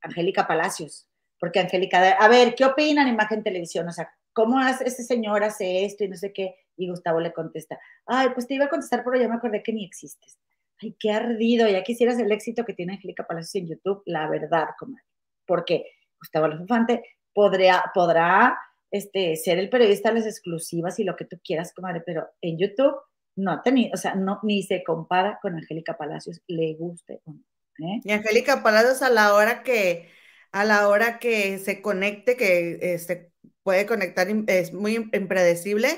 Angélica 0.00 0.46
Palacios, 0.46 1.06
porque 1.38 1.60
Angélica, 1.60 2.12
a 2.12 2.28
ver, 2.28 2.54
¿qué 2.54 2.64
opinan 2.64 3.06
Imagen 3.06 3.42
Televisión? 3.42 3.86
O 3.86 3.92
sea, 3.92 4.10
¿cómo 4.32 4.58
hace, 4.58 4.88
este 4.88 5.02
señor 5.02 5.44
hace 5.44 5.84
esto 5.84 6.04
y 6.04 6.08
no 6.08 6.16
sé 6.16 6.32
qué? 6.32 6.54
Y 6.78 6.88
Gustavo 6.88 7.20
le 7.20 7.34
contesta, 7.34 7.78
ay, 8.06 8.30
pues 8.32 8.46
te 8.46 8.54
iba 8.54 8.64
a 8.64 8.70
contestar, 8.70 9.04
pero 9.04 9.20
ya 9.20 9.28
me 9.28 9.34
acordé 9.34 9.62
que 9.62 9.74
ni 9.74 9.84
existes. 9.84 10.38
Ay, 10.80 10.96
qué 10.98 11.10
ardido, 11.10 11.68
ya 11.68 11.82
quisieras 11.82 12.18
el 12.18 12.32
éxito 12.32 12.64
que 12.64 12.72
tiene 12.72 12.94
Angélica 12.94 13.26
Palacios 13.26 13.56
en 13.56 13.68
YouTube, 13.68 14.02
la 14.06 14.26
verdad, 14.26 14.68
comadre. 14.78 15.04
Porque 15.44 15.97
Gustavo 16.18 16.48
Infante 16.48 17.02
podría, 17.32 17.84
podrá 17.94 18.58
este, 18.90 19.36
ser 19.36 19.58
el 19.58 19.70
periodista 19.70 20.10
de 20.10 20.16
las 20.16 20.26
exclusivas 20.26 20.98
y 20.98 21.04
lo 21.04 21.16
que 21.16 21.24
tú 21.24 21.38
quieras, 21.42 21.72
comadre, 21.74 22.02
pero 22.04 22.28
en 22.40 22.58
YouTube 22.58 22.96
no 23.36 23.52
ha 23.52 23.62
tenido, 23.62 23.90
o 23.94 23.96
sea, 23.96 24.14
no, 24.14 24.40
ni 24.42 24.62
se 24.62 24.82
compara 24.82 25.38
con 25.40 25.54
Angélica 25.54 25.96
Palacios, 25.96 26.40
le 26.48 26.74
guste 26.74 27.20
¿eh? 27.24 28.00
Y 28.02 28.12
Angélica 28.12 28.62
Palacios 28.62 29.02
a 29.02 29.10
la 29.10 29.34
hora 29.34 29.62
que, 29.62 30.08
a 30.52 30.64
la 30.64 30.88
hora 30.88 31.18
que 31.18 31.58
se 31.58 31.80
conecte, 31.80 32.36
que 32.36 32.78
se 32.80 32.94
este, 32.94 33.32
puede 33.62 33.86
conectar, 33.86 34.26
es 34.48 34.72
muy 34.72 34.94
impredecible, 35.12 35.88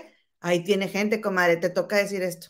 ahí 0.40 0.62
tiene 0.64 0.88
gente, 0.88 1.20
comadre, 1.20 1.56
te 1.56 1.70
toca 1.70 1.96
decir 1.96 2.22
esto. 2.22 2.48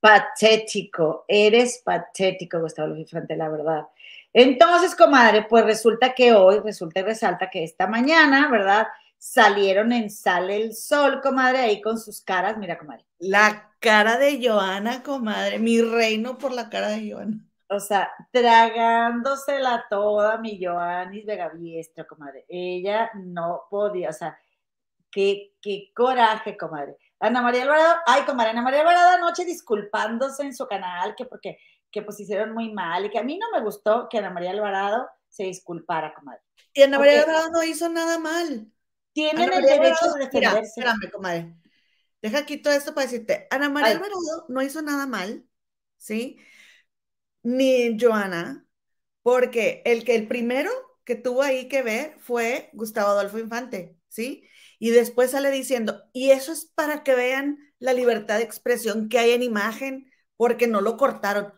Patético, 0.00 1.24
eres 1.28 1.82
patético, 1.84 2.58
Gustavo 2.60 2.88
Luis 2.88 3.12
la 3.12 3.48
verdad. 3.48 3.86
Entonces, 4.32 4.96
comadre, 4.96 5.46
pues 5.48 5.64
resulta 5.64 6.14
que 6.14 6.32
hoy, 6.32 6.60
resulta 6.60 7.00
y 7.00 7.02
resalta 7.02 7.50
que 7.50 7.62
esta 7.62 7.86
mañana, 7.86 8.48
¿verdad? 8.50 8.86
salieron 9.20 9.92
en 9.92 10.08
Sale 10.10 10.56
el 10.56 10.74
Sol, 10.74 11.20
comadre, 11.20 11.58
ahí 11.58 11.80
con 11.82 11.98
sus 11.98 12.22
caras, 12.22 12.56
mira, 12.56 12.78
comadre. 12.78 13.04
La 13.18 13.70
cara 13.78 14.16
de 14.16 14.40
Joana, 14.42 15.02
comadre, 15.02 15.58
mi 15.58 15.80
reino 15.82 16.38
por 16.38 16.52
la 16.52 16.70
cara 16.70 16.88
de 16.88 17.12
Joana. 17.12 17.38
o 17.68 17.78
sea, 17.78 18.10
tragándosela 18.32 19.84
toda 19.90 20.38
mi 20.38 20.58
Joanis 20.58 21.26
Vegaviestro, 21.26 22.06
comadre. 22.06 22.46
Ella 22.48 23.10
no 23.14 23.64
podía, 23.68 24.08
o 24.08 24.12
sea, 24.14 24.38
qué, 25.10 25.52
qué 25.60 25.92
coraje, 25.94 26.56
comadre. 26.56 26.96
Ana 27.20 27.42
María 27.42 27.62
Alvarado, 27.62 28.00
ay, 28.06 28.22
comadre, 28.22 28.50
Ana 28.50 28.62
María 28.62 28.80
Alvarado 28.80 29.10
anoche 29.10 29.44
disculpándose 29.44 30.42
en 30.42 30.54
su 30.54 30.66
canal 30.66 31.14
que 31.14 31.26
porque 31.26 31.58
que 31.90 32.02
pues 32.02 32.20
hicieron 32.20 32.52
muy 32.52 32.72
mal 32.72 33.04
y 33.04 33.10
que 33.10 33.18
a 33.18 33.22
mí 33.22 33.38
no 33.38 33.50
me 33.52 33.62
gustó 33.62 34.08
que 34.08 34.18
Ana 34.18 34.30
María 34.30 34.50
Alvarado 34.50 35.08
se 35.28 35.44
disculpara, 35.44 36.14
comadre. 36.14 36.40
Y 36.72 36.82
Ana 36.82 36.98
María 36.98 37.22
Alvarado 37.22 37.50
no 37.50 37.62
hizo 37.62 37.88
nada 37.88 38.18
mal. 38.18 38.72
Tienen 39.12 39.52
el 39.52 39.62
derecho 39.62 40.12
de 40.12 40.24
defenderse. 40.24 40.72
Mira, 40.76 40.92
espérame, 40.92 41.10
comadre. 41.12 41.54
Deja 42.22 42.38
aquí 42.38 42.58
todo 42.58 42.74
esto 42.74 42.94
para 42.94 43.06
decirte, 43.06 43.46
Ana 43.50 43.68
María 43.68 43.92
Alvarado 43.92 44.46
no 44.48 44.62
hizo 44.62 44.82
nada 44.82 45.06
mal, 45.06 45.44
¿sí? 45.96 46.38
Ni 47.42 47.96
Joana, 47.98 48.66
porque 49.22 49.82
el 49.84 50.04
que 50.04 50.14
el 50.14 50.28
primero 50.28 50.70
que 51.04 51.14
tuvo 51.16 51.42
ahí 51.42 51.66
que 51.68 51.82
ver 51.82 52.16
fue 52.20 52.70
Gustavo 52.72 53.10
Adolfo 53.10 53.38
Infante, 53.38 53.96
¿sí? 54.08 54.46
Y 54.80 54.90
después 54.92 55.32
sale 55.32 55.52
diciendo, 55.52 56.02
y 56.14 56.32
eso 56.32 56.52
es 56.52 56.66
para 56.66 57.04
que 57.04 57.14
vean 57.16 57.58
la 57.80 57.94
libertad 57.94 58.38
de 58.38 58.44
expresión 58.44 59.10
que 59.10 59.20
hay 59.20 59.32
en 59.32 59.44
imagen, 59.44 60.12
porque 60.38 60.68
no 60.68 60.82
lo 60.82 60.98
cortaron. 60.98 61.54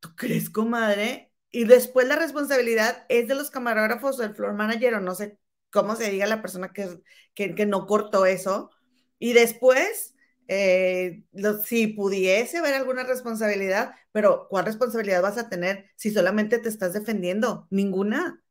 ¿Tú 0.00 0.14
crees, 0.16 0.50
comadre? 0.50 1.32
Y 1.50 1.64
después 1.64 2.06
la 2.08 2.16
responsabilidad 2.16 3.04
es 3.08 3.28
de 3.28 3.34
los 3.34 3.50
camarógrafos 3.50 4.18
o 4.18 4.22
del 4.22 4.34
floor 4.34 4.54
manager, 4.54 4.94
o 4.94 5.00
no 5.00 5.14
sé 5.14 5.38
cómo 5.70 5.96
se 5.96 6.10
diga 6.10 6.26
la 6.26 6.42
persona 6.42 6.72
que, 6.72 7.00
que, 7.34 7.54
que 7.54 7.66
no 7.66 7.86
cortó 7.86 8.26
eso. 8.26 8.70
Y 9.18 9.32
después, 9.32 10.14
eh, 10.48 11.24
si 11.64 11.88
pudiese 11.88 12.58
haber 12.58 12.74
alguna 12.74 13.04
responsabilidad, 13.04 13.94
pero 14.12 14.46
¿cuál 14.50 14.66
responsabilidad 14.66 15.22
vas 15.22 15.38
a 15.38 15.48
tener 15.48 15.90
si 15.96 16.10
solamente 16.10 16.58
te 16.58 16.68
estás 16.68 16.92
defendiendo? 16.92 17.66
Ninguna. 17.70 18.42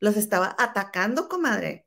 Los 0.00 0.16
estaba 0.16 0.54
atacando, 0.58 1.28
comadre. 1.28 1.86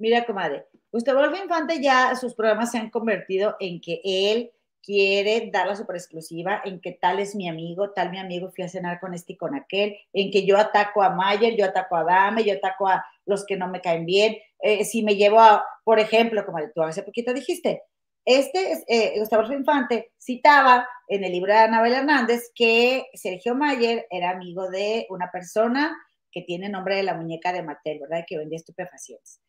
Mira, 0.00 0.24
comadre, 0.24 0.66
Gustavo 0.90 1.18
Adolfo 1.18 1.42
Infante 1.42 1.78
ya 1.78 2.16
sus 2.16 2.34
programas 2.34 2.70
se 2.70 2.78
han 2.78 2.88
convertido 2.88 3.56
en 3.60 3.82
que 3.82 4.00
él 4.02 4.50
quiere 4.82 5.50
dar 5.52 5.66
la 5.66 5.76
super 5.76 5.94
exclusiva, 5.94 6.62
en 6.64 6.80
que 6.80 6.92
tal 6.92 7.20
es 7.20 7.34
mi 7.36 7.50
amigo, 7.50 7.90
tal 7.90 8.10
mi 8.10 8.18
amigo, 8.18 8.50
fui 8.50 8.64
a 8.64 8.68
cenar 8.70 8.98
con 8.98 9.12
este 9.12 9.34
y 9.34 9.36
con 9.36 9.54
aquel, 9.54 9.94
en 10.14 10.30
que 10.30 10.46
yo 10.46 10.56
ataco 10.56 11.02
a 11.02 11.10
Mayer, 11.10 11.54
yo 11.54 11.66
ataco 11.66 11.96
a 11.96 12.04
Dame, 12.04 12.44
yo 12.44 12.54
ataco 12.54 12.88
a 12.88 13.04
los 13.26 13.44
que 13.44 13.58
no 13.58 13.68
me 13.68 13.82
caen 13.82 14.06
bien, 14.06 14.38
eh, 14.60 14.86
si 14.86 15.02
me 15.02 15.16
llevo 15.16 15.38
a, 15.38 15.62
por 15.84 16.00
ejemplo, 16.00 16.46
como 16.46 16.60
tú 16.74 16.82
hace 16.82 17.02
poquito 17.02 17.34
dijiste, 17.34 17.82
este 18.24 18.82
eh, 18.88 19.18
Gustavo 19.18 19.52
Infante 19.52 20.12
citaba 20.18 20.88
en 21.08 21.24
el 21.24 21.32
libro 21.32 21.52
de 21.52 21.58
Anabel 21.58 21.92
Hernández 21.92 22.50
que 22.54 23.04
Sergio 23.12 23.54
Mayer 23.54 24.06
era 24.08 24.30
amigo 24.30 24.70
de 24.70 25.06
una 25.10 25.30
persona 25.30 25.94
que 26.32 26.40
tiene 26.40 26.70
nombre 26.70 26.96
de 26.96 27.02
la 27.02 27.14
muñeca 27.14 27.52
de 27.52 27.62
Mattel, 27.62 27.98
¿verdad? 28.00 28.24
Que 28.26 28.38
vendía 28.38 28.56
estupefacientes. 28.56 29.40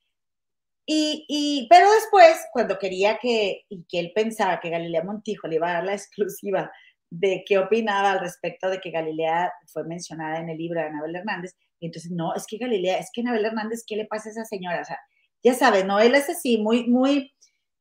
Y, 0.85 1.67
pero 1.69 1.91
después, 1.93 2.45
cuando 2.51 2.77
quería 2.77 3.17
que, 3.17 3.63
y 3.69 3.85
que 3.87 3.99
él 3.99 4.11
pensaba 4.13 4.59
que 4.59 4.69
Galilea 4.69 5.03
Montijo 5.03 5.47
le 5.47 5.55
iba 5.55 5.69
a 5.69 5.73
dar 5.73 5.85
la 5.85 5.93
exclusiva 5.93 6.71
de 7.09 7.43
qué 7.45 7.57
opinaba 7.59 8.11
al 8.11 8.19
respecto 8.19 8.69
de 8.69 8.79
que 8.79 8.91
Galilea 8.91 9.53
fue 9.67 9.83
mencionada 9.85 10.39
en 10.39 10.49
el 10.49 10.57
libro 10.57 10.79
de 10.79 10.87
Anabel 10.87 11.15
Hernández, 11.15 11.55
y 11.79 11.87
entonces, 11.87 12.11
no, 12.11 12.33
es 12.35 12.45
que 12.47 12.57
Galilea, 12.57 12.99
es 12.99 13.09
que 13.13 13.21
Anabel 13.21 13.45
Hernández, 13.45 13.83
¿qué 13.85 13.95
le 13.95 14.05
pasa 14.05 14.29
a 14.29 14.31
esa 14.31 14.45
señora? 14.45 14.81
O 14.81 14.85
sea, 14.85 14.99
ya 15.43 15.53
sabes, 15.55 15.85
¿no? 15.85 15.99
Él 15.99 16.15
es 16.15 16.29
así, 16.29 16.57
muy, 16.57 16.87
muy, 16.87 17.33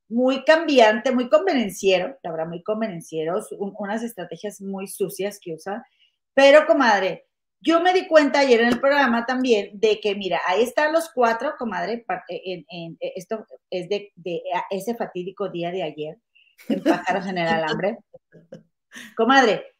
muy 0.09 0.44
cambiante, 0.44 1.12
muy 1.12 1.28
convenenciero, 1.28 2.18
la 2.22 2.30
verdad, 2.32 2.48
muy 2.48 2.62
convenenciero, 2.62 3.40
unas 3.59 4.03
estrategias 4.03 4.61
muy 4.61 4.88
sucias 4.88 5.38
que 5.40 5.55
usa, 5.55 5.84
pero 6.34 6.66
comadre, 6.66 7.26
yo 7.61 7.80
me 7.80 7.92
di 7.92 8.06
cuenta 8.06 8.40
ayer 8.40 8.61
en 8.61 8.68
el 8.68 8.80
programa 8.80 9.26
también 9.26 9.70
de 9.78 10.00
que, 10.00 10.14
mira, 10.14 10.40
ahí 10.46 10.62
están 10.62 10.92
los 10.92 11.11
cuatro, 11.11 11.54
comadre, 11.58 12.04
en, 12.28 12.64
en, 12.70 12.96
esto 13.00 13.46
es 13.70 13.88
de, 13.88 14.12
de, 14.16 14.42
ese 14.70 14.94
fatídico 14.94 15.50
día 15.50 15.70
de 15.70 15.82
ayer, 15.82 16.18
en 16.68 16.82
Pájaros 16.82 17.26
en 17.26 17.38
el 17.38 17.48
Alambre. 17.48 17.98
Comadre, 19.16 19.74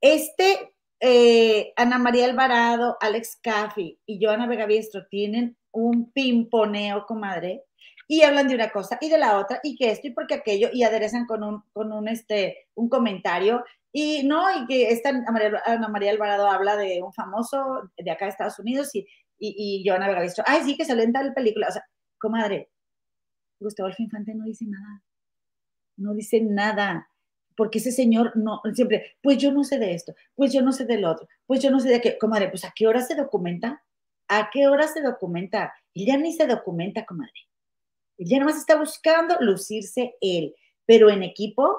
este 0.00 0.74
eh, 1.00 1.72
Ana 1.76 1.98
María 1.98 2.24
Alvarado, 2.24 2.96
Alex 3.00 3.38
Caffi 3.42 3.98
y 4.06 4.24
Joana 4.24 4.46
Vega 4.46 4.66
Biestro 4.66 5.06
tienen 5.06 5.56
un 5.70 6.12
pimponeo, 6.12 7.04
comadre, 7.04 7.64
y 8.06 8.22
hablan 8.22 8.48
de 8.48 8.54
una 8.54 8.70
cosa 8.70 8.96
y 9.00 9.10
de 9.10 9.18
la 9.18 9.38
otra, 9.38 9.60
y 9.62 9.76
que 9.76 9.90
esto 9.90 10.06
y 10.08 10.12
porque 10.12 10.34
aquello, 10.34 10.70
y 10.72 10.82
aderezan 10.82 11.26
con 11.26 11.42
un, 11.42 11.62
con 11.72 11.92
un, 11.92 12.08
este, 12.08 12.68
un 12.74 12.88
comentario, 12.88 13.64
y 13.96 14.24
no, 14.24 14.44
y 14.50 14.66
que 14.66 14.90
esta 14.90 15.10
Ana 15.10 15.86
María, 15.88 16.10
Alvarado 16.10 16.48
habla 16.48 16.76
de 16.76 17.00
un 17.00 17.12
famoso 17.12 17.88
de 17.96 18.10
acá 18.10 18.24
de 18.24 18.32
Estados 18.32 18.58
Unidos 18.58 18.92
y, 18.92 19.06
y, 19.38 19.54
y 19.56 19.88
Joana 19.88 20.08
Vega 20.08 20.20
Biestro, 20.20 20.42
ay, 20.48 20.62
sí, 20.64 20.76
que 20.76 20.84
salió 20.84 21.04
en 21.04 21.12
tal 21.12 21.32
película, 21.32 21.68
o 21.68 21.70
sea, 21.70 21.84
comadre, 22.18 22.72
Gustavo 23.60 23.88
Infante 23.96 24.34
no 24.34 24.46
dice 24.46 24.64
nada, 24.66 25.04
no 25.96 26.12
dice 26.12 26.40
nada, 26.40 27.08
porque 27.56 27.78
ese 27.78 27.92
señor 27.92 28.36
no, 28.36 28.60
siempre, 28.72 29.14
pues 29.22 29.38
yo 29.38 29.52
no 29.52 29.62
sé 29.62 29.78
de 29.78 29.94
esto, 29.94 30.12
pues 30.34 30.52
yo 30.52 30.60
no 30.60 30.72
sé 30.72 30.86
del 30.86 31.04
otro, 31.04 31.28
pues 31.46 31.62
yo 31.62 31.70
no 31.70 31.78
sé 31.78 31.88
de 31.88 32.00
qué, 32.00 32.18
comadre, 32.18 32.48
pues 32.48 32.64
a 32.64 32.72
qué 32.74 32.88
hora 32.88 33.00
se 33.00 33.14
documenta, 33.14 33.80
a 34.26 34.50
qué 34.52 34.66
hora 34.66 34.88
se 34.88 35.02
documenta, 35.02 35.72
él 35.94 36.06
ya 36.06 36.16
ni 36.16 36.32
se 36.32 36.48
documenta, 36.48 37.06
comadre, 37.06 37.30
él 38.18 38.26
ya 38.28 38.44
más 38.44 38.56
está 38.56 38.74
buscando 38.74 39.36
lucirse 39.38 40.16
él, 40.20 40.52
pero 40.84 41.10
en 41.10 41.22
equipo, 41.22 41.76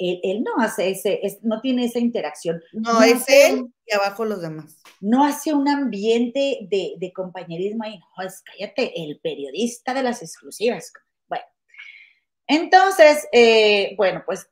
él, 0.00 0.42
no 0.42 0.62
hace 0.62 0.90
ese, 0.90 1.20
no 1.42 1.60
tiene 1.60 1.84
esa 1.84 1.98
interacción. 1.98 2.62
No, 2.72 3.02
es 3.02 3.28
él 3.28 3.66
y 3.86 3.94
abajo 3.94 4.24
los 4.24 4.40
demás. 4.40 4.82
No 5.00 5.24
hace 5.24 5.52
un 5.52 5.68
ambiente 5.68 6.66
de, 6.70 7.12
compañerismo 7.14 7.84
ahí, 7.84 7.98
no, 7.98 8.24
es 8.24 8.42
cállate, 8.42 8.92
el 9.04 9.20
periodista 9.20 9.94
de 9.94 10.02
las 10.02 10.22
exclusivas. 10.22 10.92
Bueno, 11.28 11.44
entonces, 12.46 13.28
eh, 13.32 13.94
bueno, 13.96 14.22
pues 14.24 14.50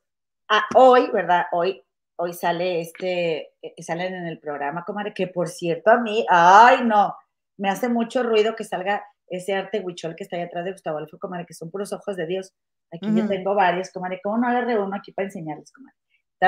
hoy, 0.75 1.11
¿verdad? 1.13 1.47
Hoy, 1.53 1.83
hoy 2.17 2.33
sale 2.33 2.81
este, 2.81 3.53
eh, 3.63 3.83
salen 3.83 4.15
en 4.15 4.27
el 4.27 4.39
programa, 4.39 4.85
comadre, 4.85 5.15
que 5.15 5.29
por 5.29 5.49
cierto 5.49 5.91
a 5.91 5.99
mí, 5.99 6.27
ay 6.29 6.85
no, 6.85 7.15
me 7.57 7.71
hace 7.71 7.89
mucho 7.89 8.23
ruido 8.23 8.55
que 8.57 8.65
salga 8.65 9.05
ese 9.29 9.55
arte 9.55 9.81
huichol 9.81 10.17
que 10.17 10.25
está 10.25 10.37
ahí 10.37 10.43
atrás 10.43 10.65
de 10.65 10.73
Gustavo 10.73 10.99
Alfo, 10.99 11.19
comadre, 11.19 11.47
que 11.47 11.55
son 11.55 11.71
puros 11.71 11.93
ojos 11.93 12.17
de 12.17 12.27
Dios. 12.27 12.55
Aquí 12.91 13.07
yo 13.15 13.27
tengo 13.29 13.55
varios, 13.55 13.91
comadre, 13.91 14.21
¿cómo 14.23 14.39
no 14.39 14.51
le 14.51 14.63
reúno 14.63 14.97
aquí 14.97 15.13
para 15.13 15.27
enseñarles, 15.27 15.73
comadre? 15.73 15.97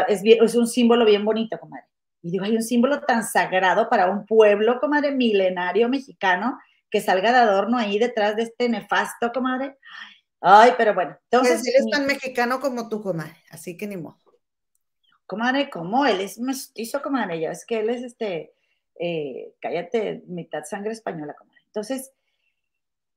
Es, 0.09 0.23
es 0.25 0.55
un 0.55 0.67
símbolo 0.67 1.05
bien 1.05 1.25
bonito, 1.25 1.59
comadre. 1.59 1.85
Y 2.23 2.31
digo, 2.31 2.45
hay 2.45 2.57
un 2.57 2.63
símbolo 2.63 3.01
tan 3.01 3.25
sagrado 3.25 3.89
para 3.89 4.11
un 4.11 4.27
pueblo, 4.27 4.79
comadre, 4.81 5.11
milenario 5.11 5.89
mexicano, 5.89 6.59
que 6.91 7.01
salga 7.01 7.33
de 7.33 7.39
adorno 7.39 7.79
ahí 7.79 7.99
detrás 7.99 8.37
de 8.37 8.43
este 8.43 8.69
nefasto, 8.69 9.33
comadre. 9.33 9.79
Ay, 10.41 10.73
pero 10.77 10.95
bueno, 10.95 11.17
entonces. 11.25 11.61
Pues 11.61 11.69
él 11.69 11.75
es 11.79 11.91
tan 11.91 12.07
mexicano 12.07 12.61
como 12.61 12.89
tú, 12.89 13.03
comadre, 13.03 13.37
así 13.51 13.77
que 13.77 13.87
ni 13.87 13.97
modo. 13.97 14.19
Comadre, 15.27 15.71
¿cómo? 15.71 16.07
Él 16.07 16.21
es 16.21 16.39
mestizo, 16.39 17.03
comadre, 17.03 17.41
ya 17.41 17.53
es 17.53 17.65
que 17.65 17.81
él 17.81 17.91
es 17.91 18.03
este, 18.03 18.53
eh, 18.99 19.55
cállate, 19.61 20.25
mitad 20.27 20.65
sangre 20.65 20.93
española, 20.93 21.35
comadre. 21.35 21.61
Entonces, 21.67 22.13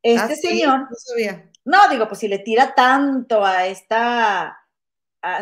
este 0.03 0.33
ah, 0.33 0.35
señor. 0.35 0.79
No, 0.81 0.87
sabía. 0.95 1.51
no, 1.65 1.89
digo, 1.89 2.07
pues 2.07 2.19
si 2.19 2.27
le 2.27 2.39
tira 2.39 2.75
tanto 2.75 3.43
a 3.43 3.65
esta, 3.65 4.57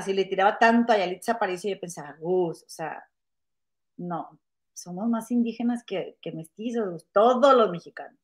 si 0.06 0.14
le 0.14 0.26
tiraba 0.26 0.58
tanto 0.58 0.94
a 0.94 0.98
Yalitza 0.98 1.34
Aparicio, 1.34 1.74
yo 1.74 1.80
pensaba, 1.80 2.16
Gus, 2.20 2.64
o 2.64 2.70
sea, 2.70 3.04
no, 3.98 4.40
somos 4.74 5.10
más 5.10 5.32
indígenas 5.32 5.84
que, 5.84 6.18
que 6.22 6.32
mestizos, 6.32 7.08
todos 7.12 7.56
los 7.56 7.70
mexicanos 7.72 8.22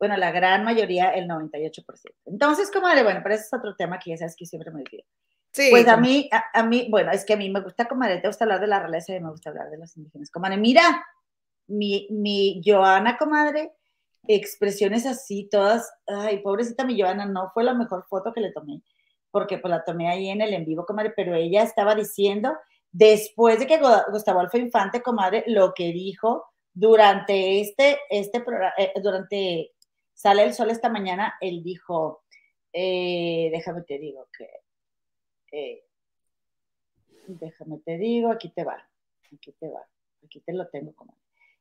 bueno, 0.00 0.16
la 0.16 0.32
gran 0.32 0.64
mayoría, 0.64 1.10
el 1.10 1.28
98%. 1.28 1.84
Entonces, 2.24 2.70
comadre, 2.70 3.02
bueno, 3.02 3.20
pero 3.22 3.34
ese 3.34 3.44
es 3.44 3.52
otro 3.52 3.76
tema 3.76 3.98
que 3.98 4.10
ya 4.10 4.16
sabes 4.16 4.34
que 4.34 4.46
siempre 4.46 4.70
me 4.70 4.80
olvido. 4.80 5.04
Sí, 5.52 5.68
pues 5.70 5.86
a 5.88 5.98
mí, 5.98 6.30
a, 6.54 6.62
mí, 6.62 6.86
bueno, 6.88 7.12
es 7.12 7.24
que 7.26 7.34
a 7.34 7.36
mí 7.36 7.50
me 7.50 7.60
gusta, 7.60 7.86
comadre, 7.86 8.18
te 8.18 8.28
gusta 8.28 8.44
hablar 8.44 8.60
de 8.60 8.66
la 8.66 8.80
realeza 8.80 9.14
y 9.14 9.20
me 9.20 9.30
gusta 9.30 9.50
hablar 9.50 9.68
de 9.68 9.76
los 9.76 9.94
indígenas. 9.98 10.30
Comadre, 10.30 10.56
mira, 10.56 11.04
mi, 11.66 12.08
mi 12.10 12.62
Joana, 12.64 13.18
comadre, 13.18 13.74
expresiones 14.28 15.06
así, 15.06 15.48
todas, 15.50 15.90
ay, 16.06 16.38
pobrecita 16.38 16.84
mi 16.84 17.00
Joana, 17.00 17.26
no 17.26 17.50
fue 17.52 17.64
la 17.64 17.74
mejor 17.74 18.06
foto 18.08 18.32
que 18.32 18.40
le 18.40 18.52
tomé, 18.52 18.82
porque 19.30 19.58
pues 19.58 19.70
la 19.70 19.84
tomé 19.84 20.08
ahí 20.08 20.28
en 20.28 20.40
el 20.40 20.54
en 20.54 20.64
vivo, 20.64 20.86
comadre, 20.86 21.12
pero 21.16 21.34
ella 21.34 21.62
estaba 21.62 21.94
diciendo, 21.94 22.52
después 22.92 23.58
de 23.58 23.66
que 23.66 23.80
Gustavo 24.10 24.40
Alfa 24.40 24.58
Infante, 24.58 25.02
comadre, 25.02 25.44
lo 25.46 25.72
que 25.74 25.92
dijo 25.92 26.46
durante 26.72 27.60
este, 27.60 27.98
este 28.10 28.40
programa, 28.40 28.74
eh, 28.78 28.92
durante 29.02 29.72
Sale 30.20 30.44
el 30.44 30.52
sol 30.52 30.68
esta 30.68 30.90
mañana, 30.90 31.36
él 31.40 31.62
dijo, 31.62 32.24
eh, 32.74 33.48
déjame 33.50 33.80
te 33.84 33.98
digo 33.98 34.28
que, 34.36 34.50
eh, 35.50 35.82
déjame 37.26 37.78
te 37.78 37.96
digo, 37.96 38.30
aquí 38.30 38.50
te 38.50 38.62
va, 38.62 38.86
aquí 39.32 39.52
te 39.52 39.70
va, 39.70 39.80
aquí 40.22 40.40
te 40.40 40.52
lo 40.52 40.68
tengo 40.68 40.94
como. 40.94 41.16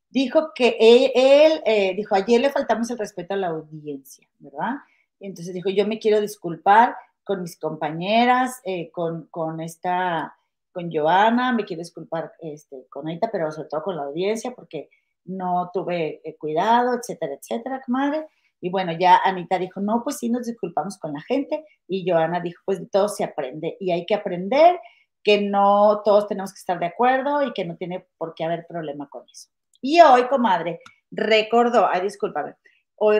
Dijo 0.09 0.51
que 0.55 0.75
él, 0.79 1.61
eh, 1.65 1.93
dijo, 1.95 2.15
ayer 2.15 2.41
le 2.41 2.49
faltamos 2.49 2.89
el 2.89 2.97
respeto 2.97 3.33
a 3.33 3.37
la 3.37 3.47
audiencia, 3.47 4.27
¿verdad? 4.39 4.77
Entonces 5.19 5.53
dijo, 5.53 5.69
yo 5.69 5.85
me 5.85 5.99
quiero 5.99 6.19
disculpar 6.21 6.95
con 7.23 7.41
mis 7.43 7.59
compañeras, 7.59 8.61
con, 8.91 9.27
con, 9.27 9.61
esta, 9.61 10.35
con 10.71 10.91
Joana, 10.91 11.51
me 11.51 11.63
quiero 11.63 11.81
disculpar 11.81 12.31
este, 12.39 12.87
con 12.89 13.07
Anita, 13.07 13.29
pero 13.31 13.51
sobre 13.51 13.69
todo 13.69 13.83
con 13.83 13.97
la 13.97 14.03
audiencia, 14.03 14.55
porque 14.55 14.89
no 15.29 15.69
tuve 15.73 16.21
eh, 16.23 16.35
cuidado, 16.37 16.95
etcétera, 16.95 17.35
etcétera, 17.35 17.81
comadre. 17.85 18.27
Y 18.61 18.69
bueno, 18.69 18.91
ya 18.91 19.17
Anita 19.23 19.57
dijo, 19.57 19.79
no, 19.79 20.03
pues 20.03 20.17
sí, 20.17 20.29
nos 20.29 20.45
disculpamos 20.45 20.97
con 20.97 21.13
la 21.13 21.21
gente. 21.21 21.63
Y 21.87 22.09
Joana 22.09 22.41
dijo, 22.41 22.61
pues 22.65 22.81
todo 22.91 23.07
se 23.07 23.23
aprende 23.23 23.77
y 23.79 23.91
hay 23.91 24.05
que 24.05 24.15
aprender 24.15 24.79
que 25.23 25.41
no 25.41 26.01
todos 26.03 26.27
tenemos 26.27 26.53
que 26.53 26.59
estar 26.59 26.79
de 26.79 26.87
acuerdo 26.87 27.43
y 27.43 27.53
que 27.53 27.65
no 27.65 27.75
tiene 27.77 28.07
por 28.17 28.33
qué 28.35 28.43
haber 28.43 28.65
problema 28.67 29.07
con 29.09 29.23
eso. 29.29 29.49
Y 29.81 30.01
hoy, 30.01 30.27
comadre, 30.27 30.79
recordó, 31.11 31.87
ay, 31.87 32.01
discúlpame, 32.01 32.55
hoy, 32.95 33.19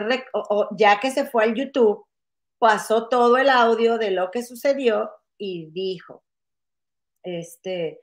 ya 0.76 1.00
que 1.00 1.10
se 1.10 1.24
fue 1.24 1.44
al 1.44 1.54
YouTube, 1.54 2.06
pasó 2.58 3.08
todo 3.08 3.38
el 3.38 3.48
audio 3.48 3.98
de 3.98 4.10
lo 4.10 4.30
que 4.30 4.42
sucedió 4.42 5.10
y 5.38 5.70
dijo, 5.70 6.22
este, 7.22 8.02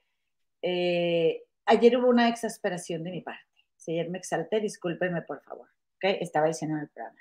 eh, 0.62 1.44
ayer 1.66 1.98
hubo 1.98 2.10
una 2.10 2.30
exasperación 2.30 3.04
de 3.04 3.12
mi 3.12 3.22
parte. 3.22 3.44
Si 3.76 3.92
ayer 3.92 4.10
me 4.10 4.18
exalté, 4.18 4.60
discúlpeme, 4.60 5.22
por 5.22 5.42
favor. 5.44 5.68
¿okay? 5.98 6.18
Estaba 6.20 6.48
diciendo 6.48 6.78
en 6.78 6.84
el 6.84 6.90
programa. 6.90 7.20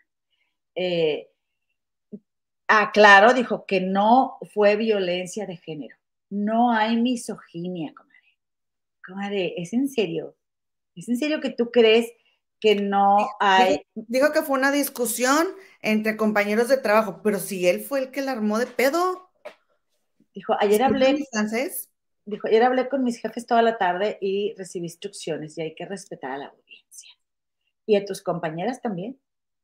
Eh, 0.75 1.31
aclaró, 2.67 3.35
dijo 3.35 3.67
que 3.67 3.81
no 3.81 4.39
fue 4.53 4.77
violencia 4.77 5.47
de 5.47 5.57
género. 5.57 5.97
No 6.31 6.73
hay 6.73 6.97
misoginia, 6.97 7.93
comadre. 7.95 8.37
Comadre, 9.07 9.55
¿es 9.59 9.73
en 9.73 9.89
serio? 9.89 10.36
¿Es 10.97 11.09
en 11.09 11.19
serio 11.19 11.41
que 11.41 11.51
tú 11.51 11.71
crees 11.71 12.11
que 12.59 12.75
no 12.75 13.19
hay... 13.39 13.83
Dijo, 13.95 14.33
que 14.33 14.43
fue 14.43 14.59
una 14.59 14.73
discusión 14.73 15.47
entre 15.83 16.17
compañeros 16.17 16.69
de 16.69 16.79
trabajo, 16.79 17.21
pero 17.23 17.39
si 17.39 17.69
él 17.69 17.81
fue 17.81 18.01
el 18.01 18.11
que 18.11 18.23
la 18.23 18.33
armó 18.33 18.59
de 18.59 18.67
pedo. 18.67 19.31
Dijo, 20.35 20.57
ayer 20.59 20.83
hablé... 20.83 21.25
Dijo, 22.25 22.49
ayer 22.49 22.63
hablé 22.65 22.89
con 22.89 23.05
mis 23.05 23.19
jefes 23.19 23.47
toda 23.47 23.63
la 23.63 23.79
tarde 23.79 24.19
y 24.21 24.55
recibí 24.57 24.87
instrucciones 24.87 25.57
y 25.57 25.63
hay 25.63 25.75
que 25.77 25.85
respetar 25.85 26.33
a 26.33 26.39
la 26.39 26.47
audiencia. 26.47 27.11
Y 27.85 27.95
a 27.95 28.05
tus 28.05 28.21
compañeras 28.21 28.83
también, 28.83 29.21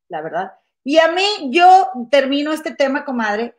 la 0.09 0.21
verdad. 0.21 0.53
Y 0.85 0.99
a 0.99 1.11
mí, 1.11 1.25
yo 1.51 1.91
termino 2.11 2.53
este 2.53 2.73
tema, 2.73 3.05
comadre, 3.05 3.57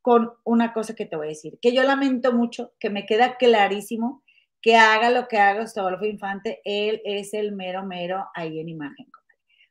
con 0.00 0.32
una 0.44 0.72
cosa 0.72 0.94
que 0.94 1.04
te 1.04 1.16
voy 1.16 1.26
a 1.26 1.30
decir, 1.30 1.58
que 1.60 1.72
yo 1.72 1.82
lamento 1.82 2.32
mucho, 2.32 2.72
que 2.78 2.90
me 2.90 3.06
queda 3.06 3.36
clarísimo 3.36 4.22
que 4.62 4.76
haga 4.76 5.10
lo 5.10 5.26
que 5.26 5.38
haga 5.38 5.62
Gustavo 5.62 6.04
Infante, 6.06 6.60
él 6.64 7.02
es 7.04 7.34
el 7.34 7.52
mero 7.52 7.84
mero 7.84 8.28
ahí 8.34 8.60
en 8.60 8.68
imagen. 8.68 9.10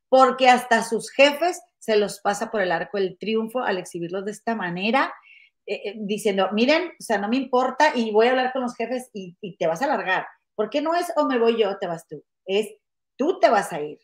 Porque 0.10 0.50
hasta 0.50 0.84
sus 0.84 1.10
jefes 1.10 1.62
se 1.80 1.96
los 1.96 2.20
pasa 2.20 2.52
por 2.52 2.62
el 2.62 2.72
arco 2.72 2.98
del 2.98 3.18
triunfo 3.18 3.62
al 3.62 3.78
exhibirlos 3.78 4.26
de 4.26 4.32
esta 4.32 4.54
manera, 4.54 5.14
eh, 5.66 5.82
eh, 5.86 5.94
diciendo, 5.98 6.50
miren, 6.52 6.90
o 6.90 7.04
sea, 7.04 7.18
no 7.18 7.30
me 7.30 7.38
importa 7.38 7.94
y 7.96 8.12
voy 8.12 8.28
a 8.28 8.32
hablar 8.32 8.52
con 8.52 8.64
los 8.64 8.76
jefes 8.76 9.10
y, 9.14 9.36
te 9.58 9.68
vas 9.68 9.82
a 9.82 9.88
largar. 9.88 10.28
Porque 10.54 10.82
no 10.82 10.94
es 10.94 11.12
o 11.16 11.26
me 11.26 11.40
voy 11.40 11.58
yo, 11.58 11.78
te 11.80 11.88
vas 11.88 12.06
tú, 12.08 12.24
es 12.46 12.68
tú 13.16 13.40
te 13.40 13.50
vas 13.50 13.72
a 13.72 13.80
ir 13.80 14.00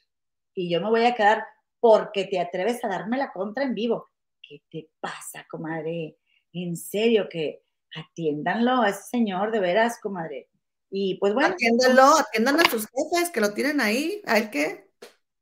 y 0.54 0.72
yo 0.72 0.80
me 0.80 0.90
voy 0.90 1.06
a 1.06 1.14
quedar 1.14 1.44
porque 1.80 2.26
te 2.26 2.40
atreves 2.40 2.84
a 2.84 2.88
darme 2.88 3.18
la 3.18 3.32
contra 3.32 3.64
en 3.64 3.76
vivo. 3.76 4.08
¿Qué 4.42 4.62
te 4.72 4.90
pasa, 5.02 5.46
comadre? 5.50 6.18
En 6.54 6.78
serio, 6.78 7.28
que 7.30 7.64
atiéndanlo 7.94 8.82
a 8.82 8.90
ese 8.90 9.04
señor, 9.04 9.52
de 9.52 9.60
veras, 9.60 10.00
comadre. 10.02 10.48
Y 10.90 11.16
pues 11.16 11.34
bueno. 11.34 11.50
Atiéndanlo, 11.50 12.18
atiendan 12.18 12.60
a 12.60 12.70
sus 12.70 12.88
jefes 12.88 13.30
que 13.30 13.42
lo 13.42 13.54
tienen 13.54 13.82
ahí. 13.82 14.22
¿A 14.26 14.38
él 14.38 14.50
qué? 14.50 14.90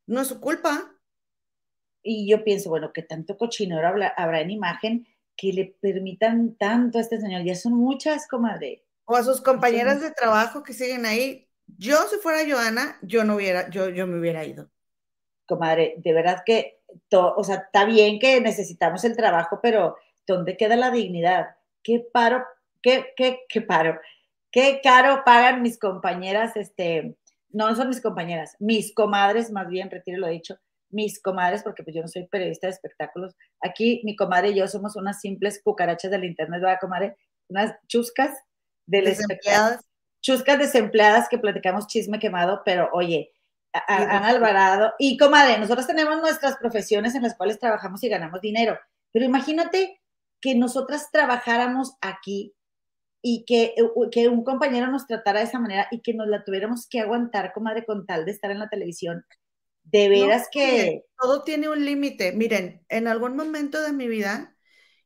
No 0.08 0.22
es 0.22 0.28
su 0.28 0.40
culpa. 0.40 0.92
Y 2.02 2.30
yo 2.30 2.44
pienso, 2.44 2.70
bueno, 2.70 2.94
que 2.94 3.02
tanto 3.02 3.38
cochinero 3.38 3.88
habrá, 3.88 4.42
en 4.42 4.52
imagen 4.52 5.08
que 5.36 5.52
le 5.54 5.76
permitan 5.82 6.56
tanto 6.56 6.98
a 6.98 7.02
este 7.02 7.20
señor. 7.20 7.44
Ya 7.44 7.56
son 7.56 7.74
muchas, 7.74 8.28
comadre. 8.28 8.86
O 9.06 9.16
a 9.16 9.24
sus 9.24 9.42
compañeras 9.42 10.02
de 10.02 10.12
trabajo 10.12 10.64
que 10.64 10.74
siguen 10.74 11.06
ahí. 11.06 11.48
Yo, 11.78 11.98
si 12.10 12.18
fuera 12.18 12.48
Joana, 12.50 12.98
yo 13.02 13.24
no 13.24 13.36
hubiera, 13.36 13.70
yo, 13.70 13.90
yo 13.90 14.06
me 14.08 14.20
hubiera 14.20 14.46
ido 14.46 14.70
comadre, 15.46 15.96
de 15.98 16.14
verdad 16.14 16.44
que, 16.46 16.80
o 17.12 17.44
sea, 17.44 17.56
está 17.56 17.86
bien 17.86 18.20
que 18.20 18.42
necesitamos 18.42 19.04
el 19.04 19.16
trabajo, 19.16 19.60
pero 19.62 19.98
¿dónde 20.26 20.58
queda 20.58 20.76
la 20.76 20.92
dignidad? 20.92 21.56
¿Qué 21.84 22.06
paro, 22.12 22.44
qué, 22.82 23.14
qué, 23.16 23.42
qué 23.48 23.62
paro? 23.62 24.00
¿Qué 24.56 24.80
caro 24.82 25.24
pagan 25.26 25.62
mis 25.62 25.78
compañeras, 25.78 26.56
este, 26.56 27.18
no 27.50 27.76
son 27.76 27.90
mis 27.90 28.00
compañeras, 28.00 28.56
mis 28.58 28.94
comadres, 28.94 29.52
más 29.52 29.68
bien, 29.68 29.92
retiro 29.92 30.18
lo 30.18 30.30
dicho, 30.30 30.58
mis 30.90 31.22
comadres, 31.22 31.62
porque 31.62 31.84
pues 31.84 31.94
yo 31.94 32.02
no 32.02 32.08
soy 32.08 32.26
periodista 32.28 32.68
de 32.68 32.72
espectáculos. 32.72 33.36
Aquí 33.60 34.02
mi 34.06 34.16
comadre 34.16 34.52
y 34.52 34.56
yo 34.56 34.66
somos 34.70 34.96
unas 34.96 35.20
simples 35.20 35.60
cucarachas 35.62 36.10
del 36.10 36.24
internet, 36.24 36.62
¿verdad, 36.62 36.78
comadre? 36.80 37.18
Unas 37.50 37.76
chuscas 37.90 38.34
del 38.86 39.04
desempleadas. 39.04 39.82
Chuscas 40.22 40.58
desempleadas 40.58 41.28
que 41.28 41.38
platicamos 41.38 41.88
chisme 41.88 42.20
quemado, 42.20 42.62
pero 42.64 42.88
oye, 42.94 43.34
Ana 43.74 44.30
Alvarado. 44.30 44.94
Y 45.00 45.18
comadre, 45.18 45.60
nosotros 45.60 45.86
tenemos 45.86 46.22
nuestras 46.22 46.56
profesiones 46.56 47.14
en 47.14 47.24
las 47.24 47.36
cuales 47.36 47.60
trabajamos 47.60 48.02
y 48.06 48.08
ganamos 48.08 48.40
dinero, 48.40 48.80
pero 49.12 49.26
imagínate 49.26 50.00
que 50.40 50.56
nosotras 50.56 51.10
trabajáramos 51.12 51.98
aquí 52.00 52.55
y 53.28 53.44
que, 53.48 53.74
que 54.12 54.28
un 54.28 54.44
compañero 54.44 54.86
nos 54.92 55.08
tratara 55.08 55.40
de 55.40 55.46
esa 55.46 55.58
manera 55.58 55.88
y 55.90 56.02
que 56.02 56.14
nos 56.14 56.28
la 56.28 56.44
tuviéramos 56.44 56.88
que 56.88 57.00
aguantar, 57.00 57.54
comadre, 57.54 57.84
con 57.84 58.06
tal 58.06 58.24
de 58.24 58.32
estar 58.32 58.52
en 58.52 58.60
la 58.60 58.70
televisión. 58.70 59.26
De 59.84 60.10
veras 60.10 60.48
que... 60.52 61.02
todo 61.20 61.44
tiene 61.44 61.68
un 61.68 61.84
límite. 61.84 62.34
Miren, 62.34 62.86
en 62.88 63.08
algún 63.08 63.36
momento 63.36 63.82
de 63.82 63.94
mi 63.94 64.08
vida 64.08 64.56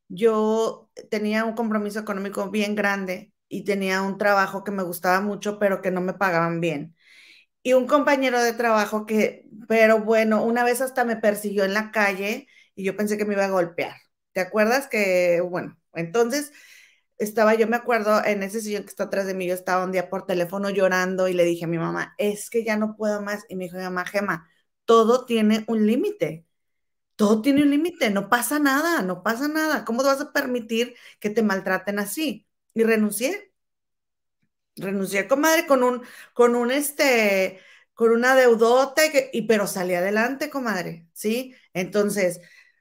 yo 0.08 0.90
tenía 1.10 1.46
un 1.46 1.54
compromiso 1.54 2.00
económico 2.00 2.50
bien 2.50 2.74
grande 2.74 3.32
y 3.48 3.64
tenía 3.64 4.02
un 4.02 4.18
trabajo 4.18 4.64
que 4.64 4.70
me 4.70 4.82
gustaba 4.82 5.22
mucho, 5.22 5.58
pero 5.58 5.80
que 5.80 5.90
no 5.90 6.02
me 6.02 6.12
pagaban 6.12 6.60
bien 6.60 6.94
y 7.62 7.74
un 7.74 7.86
compañero 7.86 8.42
de 8.42 8.52
trabajo 8.52 9.06
que, 9.06 9.46
pero 9.68 10.00
bueno, 10.00 10.44
una 10.44 10.64
vez 10.64 10.80
hasta 10.80 11.04
me 11.04 11.16
persiguió 11.16 11.64
en 11.64 11.74
la 11.74 11.90
calle 11.90 12.48
y 12.74 12.84
yo 12.84 12.96
pensé 12.96 13.18
que 13.18 13.24
me 13.24 13.34
iba 13.34 13.44
a 13.44 13.50
golpear. 13.50 13.96
¿Te 14.32 14.40
acuerdas 14.40 14.88
que, 14.88 15.40
bueno, 15.42 15.78
entonces 15.94 16.52
estaba, 17.20 17.54
yo 17.54 17.68
me 17.68 17.76
acuerdo 17.76 18.24
en 18.24 18.42
ese 18.42 18.60
sillón 18.60 18.82
que 18.84 18.90
está 18.90 19.04
atrás 19.04 19.26
de 19.26 19.34
mí, 19.34 19.46
yo 19.46 19.54
estaba 19.54 19.84
un 19.84 19.92
día 19.92 20.10
por 20.10 20.26
teléfono 20.26 20.70
llorando 20.70 21.28
y 21.28 21.34
le 21.34 21.44
dije 21.44 21.66
a 21.66 21.68
mi 21.68 21.78
mamá, 21.78 22.14
es 22.18 22.50
que 22.50 22.64
ya 22.64 22.76
no 22.76 22.96
puedo 22.96 23.22
más. 23.22 23.44
Y 23.48 23.56
me 23.56 23.64
dijo 23.66 23.78
mamá, 23.78 24.04
Gema, 24.06 24.48
todo 24.86 25.26
tiene 25.26 25.64
un 25.68 25.86
límite. 25.86 26.46
Todo 27.16 27.42
tiene 27.42 27.62
un 27.62 27.70
límite, 27.70 28.10
no 28.10 28.28
pasa 28.30 28.58
nada, 28.58 29.02
no 29.02 29.22
pasa 29.22 29.48
nada. 29.48 29.84
¿Cómo 29.84 30.02
vas 30.04 30.20
a 30.22 30.32
permitir 30.32 30.96
que 31.20 31.30
te 31.30 31.42
maltraten 31.42 31.98
así? 31.98 32.48
Y 32.74 32.84
renuncié 32.84 33.52
renuncié, 34.76 35.28
comadre, 35.28 35.66
con 35.66 35.82
un, 35.82 36.02
con 36.34 36.54
un, 36.56 36.70
este, 36.70 37.60
con 37.94 38.10
una 38.12 38.34
deudota, 38.34 39.02
y, 39.32 39.42
pero 39.42 39.66
salí 39.66 39.94
adelante, 39.94 40.50
comadre, 40.50 41.06
¿sí? 41.12 41.54
Entonces, 41.74 42.40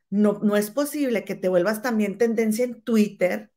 no, 0.10 0.40
no 0.44 0.56
es 0.58 0.72
posible 0.72 1.26
que 1.26 1.36
te 1.36 1.50
vuelvas 1.50 1.82
también 1.82 2.18
tendencia 2.18 2.66
en 2.66 2.82
Twitter, 2.82 3.52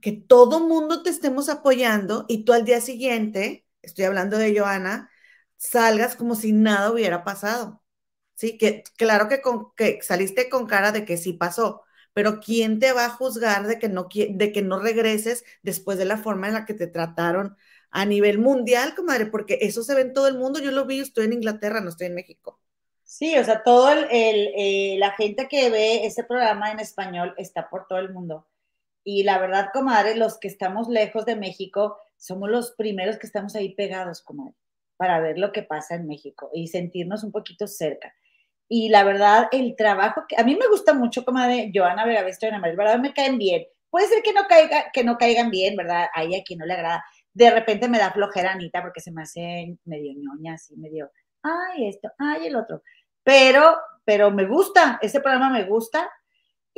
que 0.00 0.12
todo 0.12 0.60
mundo 0.60 1.02
te 1.02 1.10
estemos 1.10 1.48
apoyando 1.48 2.24
y 2.28 2.44
tú 2.44 2.52
al 2.52 2.64
día 2.64 2.80
siguiente, 2.80 3.66
estoy 3.82 4.04
hablando 4.04 4.38
de 4.38 4.58
Joana, 4.58 5.10
salgas 5.56 6.16
como 6.16 6.34
si 6.34 6.52
nada 6.52 6.90
hubiera 6.92 7.24
pasado. 7.24 7.82
Sí, 8.34 8.58
que 8.58 8.84
claro 8.98 9.28
que, 9.28 9.40
con, 9.40 9.74
que 9.76 10.00
saliste 10.02 10.48
con 10.50 10.66
cara 10.66 10.92
de 10.92 11.04
que 11.06 11.16
sí 11.16 11.32
pasó, 11.32 11.82
pero 12.12 12.40
¿quién 12.40 12.78
te 12.80 12.92
va 12.92 13.06
a 13.06 13.10
juzgar 13.10 13.66
de 13.66 13.78
que 13.78 13.88
no, 13.88 14.08
de 14.12 14.52
que 14.52 14.62
no 14.62 14.78
regreses 14.80 15.44
después 15.62 15.98
de 15.98 16.04
la 16.04 16.18
forma 16.18 16.48
en 16.48 16.54
la 16.54 16.66
que 16.66 16.74
te 16.74 16.86
trataron 16.86 17.56
a 17.90 18.04
nivel 18.04 18.38
mundial, 18.38 18.94
comadre, 18.94 19.26
porque 19.26 19.58
eso 19.62 19.82
se 19.82 19.94
ve 19.94 20.02
en 20.02 20.12
todo 20.12 20.28
el 20.28 20.36
mundo. 20.38 20.60
Yo 20.60 20.70
lo 20.70 20.84
vi, 20.86 21.00
estoy 21.00 21.24
en 21.26 21.32
Inglaterra, 21.34 21.80
no 21.80 21.88
estoy 21.90 22.08
en 22.08 22.14
México. 22.14 22.60
Sí, 23.04 23.36
o 23.38 23.44
sea, 23.44 23.62
todo 23.62 23.90
el, 23.90 24.06
eh, 24.10 24.96
la 24.98 25.12
gente 25.12 25.48
que 25.48 25.70
ve 25.70 26.04
ese 26.06 26.24
programa 26.24 26.70
en 26.72 26.80
español 26.80 27.34
está 27.38 27.70
por 27.70 27.86
todo 27.86 27.98
el 27.98 28.12
mundo. 28.12 28.46
Y 29.08 29.22
la 29.22 29.38
verdad, 29.38 29.68
comadre, 29.72 30.16
los 30.16 30.36
que 30.36 30.48
estamos 30.48 30.88
lejos 30.88 31.24
de 31.26 31.36
México, 31.36 31.96
somos 32.16 32.50
los 32.50 32.72
primeros 32.72 33.18
que 33.18 33.28
estamos 33.28 33.54
ahí 33.54 33.72
pegados, 33.72 34.20
comadre, 34.20 34.56
para 34.96 35.20
ver 35.20 35.38
lo 35.38 35.52
que 35.52 35.62
pasa 35.62 35.94
en 35.94 36.08
México 36.08 36.50
y 36.52 36.66
sentirnos 36.66 37.22
un 37.22 37.30
poquito 37.30 37.68
cerca. 37.68 38.12
Y 38.68 38.88
la 38.88 39.04
verdad, 39.04 39.46
el 39.52 39.76
trabajo 39.76 40.24
que 40.28 40.34
a 40.36 40.42
mí 40.42 40.56
me 40.56 40.66
gusta 40.66 40.92
mucho, 40.92 41.24
comadre, 41.24 41.70
Joana 41.72 42.04
Vegavesto 42.04 42.46
y 42.46 42.48
Ana 42.48 42.58
María, 42.58 42.76
verdad 42.76 42.98
me 42.98 43.14
caen 43.14 43.38
bien. 43.38 43.64
Puede 43.90 44.08
ser 44.08 44.24
que 44.24 44.32
no, 44.32 44.42
caiga, 44.48 44.86
que 44.92 45.04
no 45.04 45.16
caigan 45.18 45.50
bien, 45.50 45.76
¿verdad? 45.76 46.08
Hay 46.12 46.34
a 46.34 46.42
quien 46.42 46.58
no 46.58 46.66
le 46.66 46.74
agrada, 46.74 47.04
de 47.32 47.48
repente 47.52 47.88
me 47.88 47.98
da 47.98 48.10
flojera 48.10 48.54
Anita 48.54 48.82
porque 48.82 49.00
se 49.00 49.12
me 49.12 49.22
hace 49.22 49.78
medio 49.84 50.14
ñoña, 50.16 50.54
así 50.54 50.76
medio, 50.76 51.12
ay, 51.44 51.86
esto, 51.86 52.10
ay, 52.18 52.48
el 52.48 52.56
otro. 52.56 52.82
Pero, 53.22 53.78
pero 54.04 54.32
me 54.32 54.46
gusta, 54.46 54.98
ese 55.00 55.20
programa 55.20 55.50
me 55.50 55.62
gusta. 55.62 56.10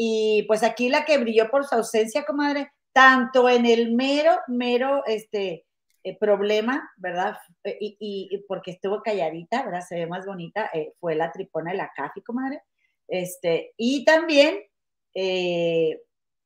Y 0.01 0.45
pues 0.45 0.63
aquí 0.63 0.89
la 0.89 1.05
que 1.05 1.19
brilló 1.19 1.51
por 1.51 1.67
su 1.67 1.75
ausencia, 1.75 2.25
comadre, 2.25 2.71
tanto 2.93 3.49
en 3.49 3.67
el 3.67 3.97
mero, 3.97 4.39
mero, 4.47 5.03
este, 5.07 5.67
eh, 6.05 6.17
problema, 6.17 6.89
¿verdad? 6.99 7.37
Eh, 7.65 7.77
y, 7.81 8.45
porque 8.47 8.71
estuvo 8.71 9.03
calladita, 9.03 9.65
¿verdad? 9.65 9.81
Se 9.81 9.97
ve 9.97 10.07
más 10.07 10.25
bonita, 10.25 10.71
eh, 10.73 10.93
fue 11.01 11.17
la 11.17 11.33
tripona 11.33 11.73
de 11.73 11.79
la 11.79 11.91
CAFI, 11.97 12.23
comadre. 12.23 12.63
Este, 13.09 13.75
y 13.77 14.05
también, 14.05 14.61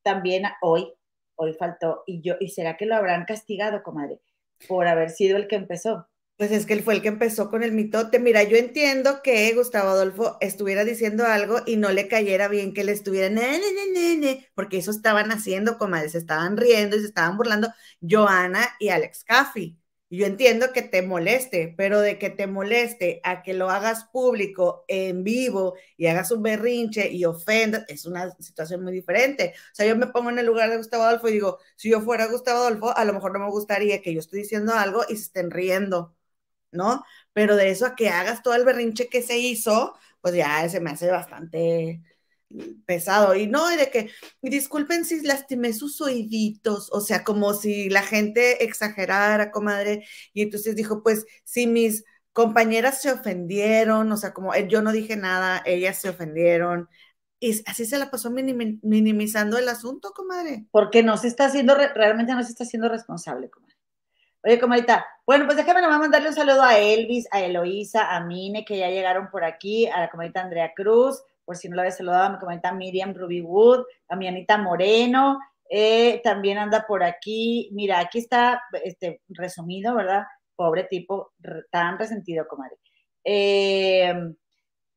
también 0.01 0.45
hoy, 0.63 0.91
hoy 1.35 1.53
faltó. 1.53 2.03
Y 2.07 2.21
yo, 2.21 2.33
¿y 2.39 2.49
será 2.49 2.75
que 2.75 2.87
lo 2.87 2.95
habrán 2.95 3.25
castigado, 3.25 3.83
comadre? 3.83 4.19
Por 4.67 4.87
haber 4.87 5.11
sido 5.11 5.37
el 5.37 5.47
que 5.47 5.57
empezó. 5.57 6.07
Pues 6.43 6.51
es 6.51 6.65
que 6.65 6.73
él 6.73 6.83
fue 6.83 6.93
el 6.95 7.01
que 7.01 7.07
empezó 7.07 7.49
con 7.49 7.63
el 7.63 7.71
mitote. 7.71 8.19
Mira, 8.19 8.43
yo 8.43 8.57
entiendo 8.57 9.21
que 9.23 9.53
Gustavo 9.55 9.91
Adolfo 9.91 10.37
estuviera 10.41 10.83
diciendo 10.83 11.25
algo 11.25 11.61
y 11.65 11.77
no 11.77 11.89
le 11.93 12.09
cayera 12.09 12.49
bien 12.49 12.73
que 12.73 12.83
le 12.83 12.91
estuviera, 12.91 13.29
ne, 13.29 13.59
ne, 13.93 14.17
ne, 14.17 14.49
porque 14.53 14.77
eso 14.79 14.91
estaban 14.91 15.31
haciendo, 15.31 15.77
comadre, 15.77 16.09
se 16.09 16.17
estaban 16.17 16.57
riendo 16.57 16.97
y 16.97 16.99
se 16.99 17.05
estaban 17.05 17.37
burlando 17.37 17.69
Joana 18.01 18.75
y 18.77 18.89
Alex 18.89 19.23
Caffi. 19.23 19.79
Yo 20.09 20.25
entiendo 20.25 20.73
que 20.73 20.81
te 20.81 21.01
moleste, 21.01 21.73
pero 21.77 22.01
de 22.01 22.19
que 22.19 22.29
te 22.29 22.45
moleste 22.45 23.21
a 23.23 23.41
que 23.41 23.53
lo 23.53 23.69
hagas 23.69 24.03
público, 24.11 24.83
en 24.89 25.23
vivo, 25.23 25.75
y 25.95 26.07
hagas 26.07 26.29
un 26.31 26.43
berrinche 26.43 27.09
y 27.09 27.23
ofendas, 27.23 27.85
es 27.87 28.05
una 28.05 28.31
situación 28.39 28.83
muy 28.83 28.91
diferente. 28.91 29.53
O 29.71 29.75
sea, 29.75 29.85
yo 29.87 29.95
me 29.95 30.07
pongo 30.07 30.29
en 30.29 30.39
el 30.39 30.45
lugar 30.45 30.69
de 30.69 30.75
Gustavo 30.77 31.03
Adolfo 31.03 31.29
y 31.29 31.33
digo, 31.33 31.59
si 31.77 31.89
yo 31.89 32.01
fuera 32.01 32.27
Gustavo 32.27 32.59
Adolfo, 32.59 32.95
a 32.97 33.05
lo 33.05 33.13
mejor 33.13 33.31
no 33.31 33.39
me 33.39 33.49
gustaría 33.49 34.01
que 34.01 34.13
yo 34.13 34.19
estoy 34.19 34.41
diciendo 34.41 34.73
algo 34.73 35.03
y 35.07 35.15
se 35.15 35.23
estén 35.23 35.49
riendo 35.51 36.13
¿no? 36.73 37.03
Pero 37.33 37.55
de 37.55 37.69
eso 37.69 37.85
a 37.85 37.95
que 37.95 38.09
hagas 38.09 38.43
todo 38.43 38.55
el 38.55 38.65
berrinche 38.65 39.09
que 39.09 39.21
se 39.21 39.37
hizo, 39.37 39.97
pues 40.21 40.35
ya 40.35 40.67
se 40.69 40.79
me 40.79 40.91
hace 40.91 41.09
bastante 41.09 42.01
pesado. 42.85 43.35
Y 43.35 43.47
no, 43.47 43.71
y 43.71 43.77
de 43.77 43.89
que, 43.89 44.09
disculpen 44.41 45.05
si 45.05 45.21
lastimé 45.21 45.73
sus 45.73 46.01
oíditos, 46.01 46.89
o 46.91 47.01
sea, 47.01 47.23
como 47.23 47.53
si 47.53 47.89
la 47.89 48.03
gente 48.03 48.63
exagerara, 48.63 49.51
comadre, 49.51 50.05
y 50.33 50.41
entonces 50.43 50.75
dijo, 50.75 51.03
pues 51.03 51.25
si 51.43 51.67
mis 51.67 52.03
compañeras 52.33 53.01
se 53.01 53.11
ofendieron, 53.11 54.11
o 54.11 54.17
sea, 54.17 54.33
como 54.33 54.53
eh, 54.53 54.67
yo 54.67 54.81
no 54.81 54.91
dije 54.91 55.15
nada, 55.15 55.61
ellas 55.65 55.99
se 56.01 56.09
ofendieron. 56.09 56.89
Y 57.39 57.61
así 57.65 57.85
se 57.85 57.97
la 57.97 58.09
pasó 58.09 58.31
minimizando 58.31 59.57
el 59.57 59.67
asunto, 59.67 60.11
comadre. 60.11 60.65
Porque 60.71 61.03
no 61.03 61.17
se 61.17 61.27
está 61.27 61.45
haciendo, 61.45 61.75
realmente 61.75 62.33
no 62.33 62.41
se 62.41 62.51
está 62.51 62.63
haciendo 62.63 62.87
responsable, 62.87 63.49
comadre. 63.49 63.75
Oye, 64.43 64.59
comadita, 64.59 65.05
bueno, 65.25 65.45
pues 65.45 65.57
déjame 65.57 65.81
nomás 65.81 65.99
mandarle 65.99 66.29
un 66.29 66.35
saludo 66.35 66.63
a 66.63 66.77
Elvis, 66.77 67.27
a 67.31 67.41
Eloísa, 67.41 68.13
a 68.13 68.25
Mine, 68.25 68.65
que 68.65 68.77
ya 68.77 68.89
llegaron 68.89 69.29
por 69.29 69.45
aquí, 69.45 69.87
a 69.87 70.01
la 70.01 70.09
comadita 70.09 70.41
Andrea 70.41 70.73
Cruz, 70.75 71.23
por 71.45 71.55
si 71.55 71.69
no 71.69 71.75
la 71.75 71.83
había 71.83 71.91
saludado, 71.91 72.25
a 72.25 72.29
mi 72.31 72.39
comadita 72.39 72.73
Miriam 72.73 73.13
Ruby 73.13 73.41
Wood, 73.41 73.85
a 74.09 74.15
mi 74.17 74.27
Anita 74.27 74.57
Moreno, 74.57 75.39
eh, 75.69 76.21
también 76.23 76.57
anda 76.57 76.85
por 76.85 77.03
aquí, 77.03 77.69
mira, 77.71 77.99
aquí 77.99 78.19
está 78.19 78.63
este, 78.83 79.21
resumido, 79.29 79.95
¿verdad? 79.95 80.23
Pobre 80.55 80.83
tipo, 80.85 81.33
tan 81.71 81.97
resentido, 81.97 82.45
comadre. 82.47 82.75
Eh, 83.23 84.13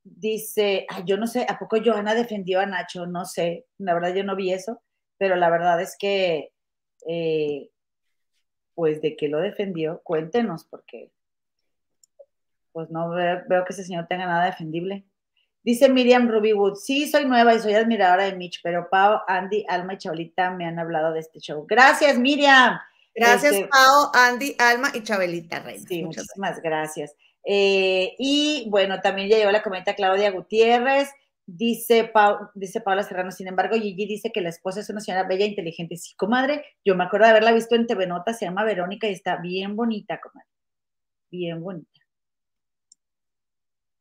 dice, 0.03 0.87
ay, 0.89 1.05
yo 1.07 1.17
no 1.17 1.29
sé, 1.29 1.47
¿a 1.49 1.59
poco 1.59 1.77
Johanna 1.85 2.15
defendió 2.15 2.61
a 2.61 2.67
Nacho? 2.67 3.07
No 3.07 3.25
sé, 3.25 3.67
la 3.79 3.95
verdad 3.95 4.15
yo 4.15 4.25
no 4.25 4.35
vi 4.35 4.53
eso, 4.53 4.83
pero 5.19 5.37
la 5.37 5.51
verdad 5.51 5.81
es 5.81 5.97
que... 5.99 6.51
Eh, 7.09 7.71
pues 8.77 9.01
de 9.01 9.17
qué 9.17 9.27
lo 9.27 9.41
defendió, 9.41 10.03
cuéntenos, 10.05 10.65
porque 10.65 11.11
pues 12.73 12.91
no 12.91 13.09
veo, 13.09 13.65
que 13.65 13.73
ese 13.73 13.85
señor 13.85 14.07
tenga 14.07 14.27
nada 14.27 14.45
defendible. 14.45 15.07
Dice 15.65 15.89
Miriam 15.89 16.29
Rubywood, 16.29 16.75
sí, 16.75 17.09
soy 17.09 17.25
nueva 17.25 17.55
y 17.55 17.59
soy 17.59 17.73
admiradora 17.73 18.25
de 18.25 18.37
Mitch, 18.37 18.61
pero 18.63 18.89
Pau, 18.91 19.21
Andy, 19.27 19.65
Alma 19.67 19.95
y 19.95 19.99
Chabelita 19.99 20.51
me 20.51 20.67
han 20.67 20.79
hablado 20.79 21.13
de 21.15 21.21
este 21.21 21.41
show. 21.41 21.67
Gracias, 21.67 22.19
Miriam. 22.19 22.79
Gracias, 23.15 23.55
este, 23.55 23.69
Pau, 23.69 24.11
Andy, 24.13 24.55
Alma 24.59 24.93
y 24.93 25.03
Chabelita 25.03 25.61
Reyes. 25.61 25.87
Sí, 25.89 26.05
muchísimas 26.05 26.61
gracias. 26.61 27.17
Eh, 27.45 28.15
y 28.19 28.67
bueno, 28.69 29.01
también 29.01 29.31
ya 29.31 29.39
llegó 29.39 29.51
la 29.51 29.63
comenta 29.63 29.95
Claudia 29.95 30.31
Gutiérrez. 30.31 31.09
Dice, 31.49 32.13
dice 32.55 32.81
Paula 32.81 33.05
Serrano, 33.05 33.31
sin 33.31 33.47
embargo, 33.47 33.77
Gigi 33.77 34.07
dice 34.07 34.33
que 34.33 34.41
la 34.41 34.49
esposa 34.49 34.81
es 34.81 34.91
una 34.91 35.01
señora 35.01 35.29
bella 35.29 35.47
inteligente. 35.47 35.97
Sí, 35.97 36.15
comadre, 36.17 36.65
yo 36.85 36.97
me 36.97 37.05
acuerdo 37.05 37.27
de 37.27 37.31
haberla 37.31 37.53
visto 37.53 37.77
en 37.77 37.87
TV 37.87 38.07
Nota, 38.07 38.35
se 38.35 38.47
llama 38.47 38.65
Verónica 38.65 39.09
y 39.09 39.13
está 39.13 39.37
bien 39.37 39.77
bonita, 39.77 40.21
comadre. 40.21 40.49
Bien 41.31 41.61
bonita. 41.63 42.01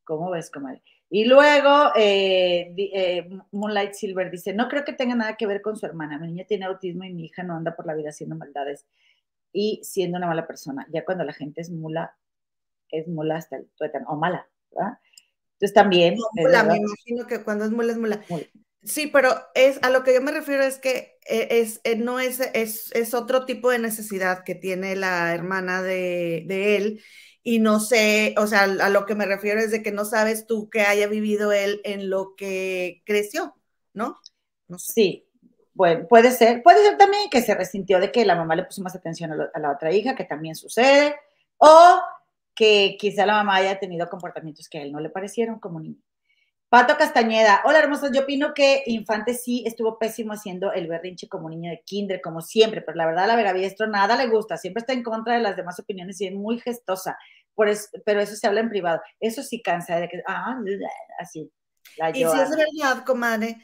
¿Cómo 0.02 0.30
ves, 0.30 0.50
comadre? 0.50 0.82
Y 1.08 1.24
luego, 1.24 1.92
eh, 1.96 2.74
eh, 2.76 3.28
Moonlight 3.52 3.92
Silver 3.92 4.30
dice, 4.30 4.52
no 4.52 4.68
creo 4.68 4.84
que 4.84 4.92
tenga 4.92 5.14
nada 5.14 5.36
que 5.36 5.46
ver 5.46 5.62
con 5.62 5.76
su 5.76 5.86
hermana. 5.86 6.18
Mi 6.18 6.26
niña 6.26 6.44
tiene 6.48 6.64
autismo 6.64 7.04
y 7.04 7.14
mi 7.14 7.26
hija 7.26 7.44
no 7.44 7.56
anda 7.56 7.76
por 7.76 7.86
la 7.86 7.94
vida 7.94 8.08
haciendo 8.08 8.34
maldades 8.34 8.86
y 9.52 9.80
siendo 9.84 10.18
una 10.18 10.26
mala 10.26 10.46
persona. 10.46 10.86
Ya 10.92 11.04
cuando 11.04 11.22
la 11.24 11.32
gente 11.32 11.60
es 11.60 11.70
mula, 11.70 12.16
es 12.90 13.06
mula 13.08 13.36
hasta 13.36 13.56
el 13.56 13.68
tuétano, 13.76 14.06
o 14.08 14.16
mala, 14.16 14.48
¿verdad? 14.72 14.98
Entonces 15.56 15.74
también. 15.74 16.16
mula, 16.34 16.64
me 16.64 16.76
imagino 16.76 17.26
que 17.26 17.42
cuando 17.42 17.64
es 17.64 17.70
mula 17.70 17.92
es 17.92 17.98
mula. 17.98 18.24
Sí, 18.82 19.08
pero 19.08 19.34
es 19.54 19.78
a 19.82 19.90
lo 19.90 20.04
que 20.04 20.14
yo 20.14 20.20
me 20.20 20.30
refiero 20.30 20.62
es 20.62 20.78
que 20.78 21.18
eh, 21.28 21.48
es, 21.50 21.80
eh, 21.82 21.96
no 21.96 22.20
es, 22.20 22.40
es, 22.40 23.14
otro 23.14 23.44
tipo 23.44 23.70
de 23.70 23.78
necesidad 23.78 24.44
que 24.44 24.54
tiene 24.54 24.94
la 24.94 25.34
hermana 25.34 25.82
de, 25.82 26.76
él. 26.76 27.02
Y 27.42 27.58
no 27.58 27.80
sé, 27.80 28.34
o 28.38 28.46
sea, 28.46 28.64
a 28.64 28.90
lo 28.90 29.06
que 29.06 29.14
me 29.14 29.24
refiero 29.24 29.60
es 29.60 29.70
de 29.70 29.82
que 29.82 29.92
no 29.92 30.04
sabes 30.04 30.46
tú 30.46 30.68
que 30.68 30.82
haya 30.82 31.06
vivido 31.06 31.52
él 31.52 31.80
en 31.84 32.10
lo 32.10 32.34
que 32.36 33.02
creció, 33.06 33.54
¿no? 33.92 34.18
no 34.68 34.78
Sí, 34.78 35.28
bueno, 35.72 36.06
puede 36.08 36.32
ser, 36.32 36.62
puede 36.62 36.82
ser 36.82 36.96
también 36.96 37.30
que 37.30 37.42
se 37.42 37.54
resintió 37.54 38.00
de 38.00 38.10
que 38.10 38.24
la 38.24 38.34
mamá 38.34 38.56
le 38.56 38.64
puso 38.64 38.82
más 38.82 38.96
atención 38.96 39.32
a 39.32 39.58
la 39.58 39.70
otra 39.70 39.92
hija, 39.92 40.16
que 40.16 40.24
también 40.24 40.56
sucede, 40.56 41.16
o 41.58 42.00
que 42.56 42.96
quizá 42.98 43.26
la 43.26 43.34
mamá 43.34 43.56
haya 43.56 43.78
tenido 43.78 44.08
comportamientos 44.08 44.68
que 44.68 44.78
a 44.78 44.82
él 44.82 44.90
no 44.90 44.98
le 44.98 45.10
parecieron 45.10 45.60
como 45.60 45.78
niño. 45.78 46.00
Pato 46.68 46.96
Castañeda, 46.96 47.62
hola 47.64 47.78
hermosa, 47.78 48.10
yo 48.12 48.22
opino 48.22 48.52
que 48.52 48.82
Infante 48.86 49.34
sí 49.34 49.62
estuvo 49.66 50.00
pésimo 50.00 50.32
haciendo 50.32 50.72
el 50.72 50.88
berrinche 50.88 51.28
como 51.28 51.48
niño 51.48 51.70
de 51.70 51.82
kinder, 51.84 52.20
como 52.20 52.40
siempre, 52.40 52.82
pero 52.82 52.96
la 52.96 53.06
verdad 53.06 53.28
la 53.28 53.36
Vera 53.36 53.52
Biestro 53.52 53.86
nada 53.86 54.16
le 54.16 54.26
gusta, 54.26 54.56
siempre 54.56 54.80
está 54.80 54.92
en 54.92 55.04
contra 55.04 55.34
de 55.34 55.42
las 55.42 55.54
demás 55.54 55.78
opiniones 55.78 56.20
y 56.20 56.26
es 56.26 56.34
muy 56.34 56.58
gestosa, 56.58 57.16
por 57.54 57.68
eso, 57.68 57.88
pero 58.04 58.20
eso 58.20 58.34
se 58.34 58.48
habla 58.48 58.60
en 58.60 58.68
privado, 58.68 59.00
eso 59.20 59.44
sí 59.44 59.62
cansa 59.62 60.00
de 60.00 60.08
que, 60.08 60.22
ah, 60.26 60.58
así. 61.20 61.52
y 62.14 62.18
si 62.18 62.24
es 62.24 62.50
verdad, 62.50 63.04
comadre, 63.04 63.58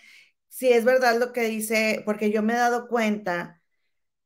si 0.49 0.73
es 0.73 0.85
verdad 0.85 1.19
lo 1.19 1.33
que 1.33 1.43
dice, 1.43 2.03
porque 2.05 2.31
yo 2.31 2.43
me 2.43 2.53
he 2.53 2.57
dado 2.57 2.87
cuenta 2.87 3.62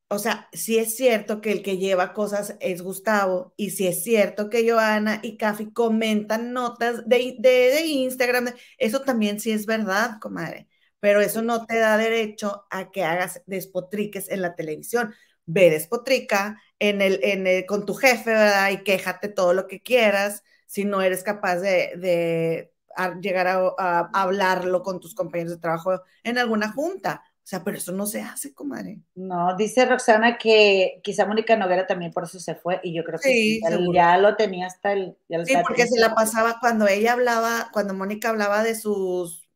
o 0.09 0.19
sea, 0.19 0.49
si 0.53 0.79
es 0.79 0.97
cierto 0.97 1.41
que 1.41 1.51
el 1.51 1.63
que 1.63 1.79
lleva 1.79 2.13
cosas 2.13 2.57
es 2.61 2.83
Gustavo 2.83 3.53
y 3.57 3.71
si 3.71 3.87
es 3.89 4.05
cierto 4.05 4.49
que 4.51 4.69
Joana 4.71 5.19
y 5.23 5.37
Cafi 5.37 5.73
comentan 5.73 6.53
notas 6.53 7.09
de, 7.09 7.37
de, 7.41 7.87
Instagram, 7.87 8.51
eso 8.79 9.03
también 9.03 9.41
sí 9.41 9.51
es 9.51 9.67
verdad, 9.67 10.19
comadre, 10.21 10.69
pero 11.01 11.21
eso 11.21 11.43
no 11.43 11.67
te 11.67 11.79
da 11.79 11.97
derecho 11.97 12.67
a 12.71 12.91
que 12.91 13.03
hagas 13.05 13.43
despotriques 13.47 14.29
en 14.31 14.43
la 14.43 14.55
televisión. 14.55 15.15
Ve 15.45 15.71
despotrica 15.71 16.61
en 16.79 17.03
el, 17.03 17.21
en 17.23 17.47
el, 17.47 17.67
con 17.67 17.87
tu 17.87 17.95
jefe, 17.95 18.31
¿verdad? 18.31 18.71
Y 18.71 18.85
quéjate 18.85 19.29
todo 19.29 19.55
lo 19.55 19.67
que 19.67 19.83
quieras 19.83 20.43
si 20.67 20.85
no 20.85 21.03
eres 21.03 21.23
capaz 21.25 21.57
de, 21.57 21.97
de 21.97 22.73
llegar 23.21 23.47
a 23.49 24.11
hablarlo 24.13 24.83
con 24.83 25.01
tus 25.01 25.15
compañeros 25.15 25.53
de 25.53 25.59
trabajo 25.61 26.03
en 26.23 26.39
alguna 26.39 26.73
junta 26.73 27.23
o 27.47 27.49
sea, 27.49 27.63
pero 27.63 27.77
eso 27.77 27.93
no 27.93 28.07
se 28.07 28.23
hace, 28.23 28.53
comadre. 28.53 28.99
No, 29.15 29.57
dice 29.57 29.87
Roxana 29.87 30.37
que 30.37 30.99
quizá 31.05 31.27
Mónica 31.27 31.57
Noguera 31.57 31.87
también 31.87 32.11
por 32.11 32.25
eso 32.25 32.41
se 32.41 32.57
fue 32.57 32.81
y 32.83 32.93
yo 32.93 33.05
creo 33.05 33.21
que 33.21 33.61
ya 33.95 34.19
lo 34.19 34.35
tenía 34.35 34.67
hasta 34.67 34.95
el... 34.95 35.17
sí, 35.45 35.55
porque 35.63 35.87
se 35.87 36.01
la 36.01 36.13
pasaba 36.13 36.59
cuando 36.59 36.89
ella 36.89 37.13
hablaba, 37.13 37.71
cuando 37.73 37.95
Mónica 37.95 38.31
hablaba 38.31 38.65
de 38.65 38.75
sus 38.75 39.49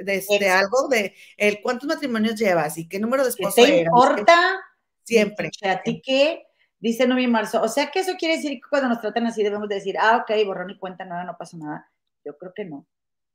de, 0.00 0.48
algo 0.48 0.88
de 0.88 1.14
el 1.36 1.60
cuántos 1.60 1.86
matrimonios 1.86 2.36
llevas 2.36 2.78
y 2.78 2.88
qué 2.88 2.98
número 2.98 3.22
de 3.22 3.28
esposos 3.28 3.56
¿Te 3.56 3.80
importa? 3.80 4.58
Siempre. 5.02 5.50
¿a 5.64 5.82
ti 5.82 6.00
qué? 6.02 6.46
Dice 6.78 7.06
Nomi 7.06 7.26
Marzo. 7.26 7.60
O 7.60 7.68
sea 7.68 7.90
que 7.90 7.98
eso 7.98 8.14
quiere 8.18 8.36
decir 8.36 8.52
que 8.52 8.68
cuando 8.70 8.88
nos 8.88 9.02
tratan 9.02 9.26
así 9.26 9.42
debemos 9.42 9.68
decir, 9.68 9.96
ah, 10.00 10.22
ok, 10.22 10.46
borrón 10.46 10.70
y 10.70 10.78
cuenta 10.78 11.04
nada, 11.04 11.24
no 11.24 11.36
pasa 11.36 11.58
nada. 11.58 11.92
Yo 12.24 12.38
creo 12.38 12.54
que 12.54 12.64
no. 12.64 12.86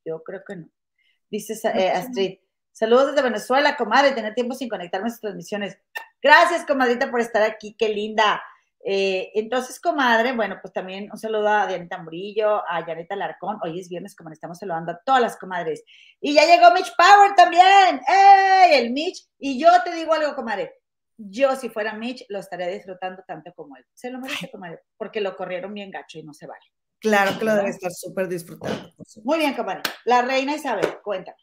Yo 0.03 0.23
creo 0.23 0.41
que 0.43 0.55
no. 0.55 0.69
Dice 1.29 1.53
eh, 1.75 1.89
Astrid. 1.91 2.39
Saludos 2.71 3.07
desde 3.07 3.21
Venezuela, 3.21 3.75
comadre, 3.75 4.11
tener 4.11 4.33
tiempo 4.33 4.55
sin 4.55 4.69
conectarme 4.69 5.07
a 5.07 5.11
sus 5.11 5.19
transmisiones. 5.19 5.77
Gracias, 6.21 6.65
comadrita, 6.65 7.11
por 7.11 7.19
estar 7.19 7.43
aquí, 7.43 7.75
qué 7.77 7.89
linda. 7.89 8.41
Eh, 8.83 9.31
entonces, 9.35 9.79
comadre, 9.79 10.33
bueno, 10.33 10.57
pues 10.61 10.73
también 10.73 11.09
un 11.11 11.17
saludo 11.17 11.47
a 11.47 11.67
Dianita 11.67 12.01
Murillo, 12.01 12.63
a 12.67 12.83
Janeta 12.83 13.15
Larcón. 13.15 13.57
Hoy 13.63 13.79
es 13.79 13.89
viernes, 13.89 14.15
como 14.15 14.31
estamos 14.31 14.57
saludando 14.57 14.93
a 14.93 15.01
todas 15.05 15.21
las 15.21 15.37
comadres. 15.37 15.83
Y 16.19 16.33
ya 16.33 16.45
llegó 16.45 16.71
Mitch 16.71 16.91
Power 16.95 17.35
también. 17.35 18.01
¡Ey! 18.07 18.79
El 18.79 18.91
Mitch. 18.91 19.27
Y 19.37 19.59
yo 19.59 19.69
te 19.83 19.93
digo 19.93 20.13
algo, 20.13 20.33
comadre. 20.35 20.73
Yo, 21.17 21.55
si 21.55 21.69
fuera 21.69 21.93
Mitch, 21.93 22.25
lo 22.29 22.39
estaría 22.39 22.67
disfrutando 22.67 23.21
tanto 23.27 23.53
como 23.53 23.75
él. 23.77 23.85
Se 23.93 24.09
lo 24.09 24.19
merece, 24.19 24.49
comadre, 24.49 24.79
porque 24.97 25.21
lo 25.21 25.35
corrieron 25.35 25.73
bien 25.73 25.91
gacho 25.91 26.17
y 26.17 26.23
no 26.23 26.33
se 26.33 26.47
vale. 26.47 26.65
Claro 26.99 27.37
que 27.37 27.45
lo 27.45 27.55
debe 27.55 27.69
estar 27.69 27.91
súper 27.91 28.27
disfrutando. 28.27 28.89
Muy 29.23 29.37
bien, 29.39 29.53
comadre. 29.53 29.81
La 30.05 30.21
reina 30.23 30.55
Isabel, 30.55 30.99
cuéntame 31.03 31.37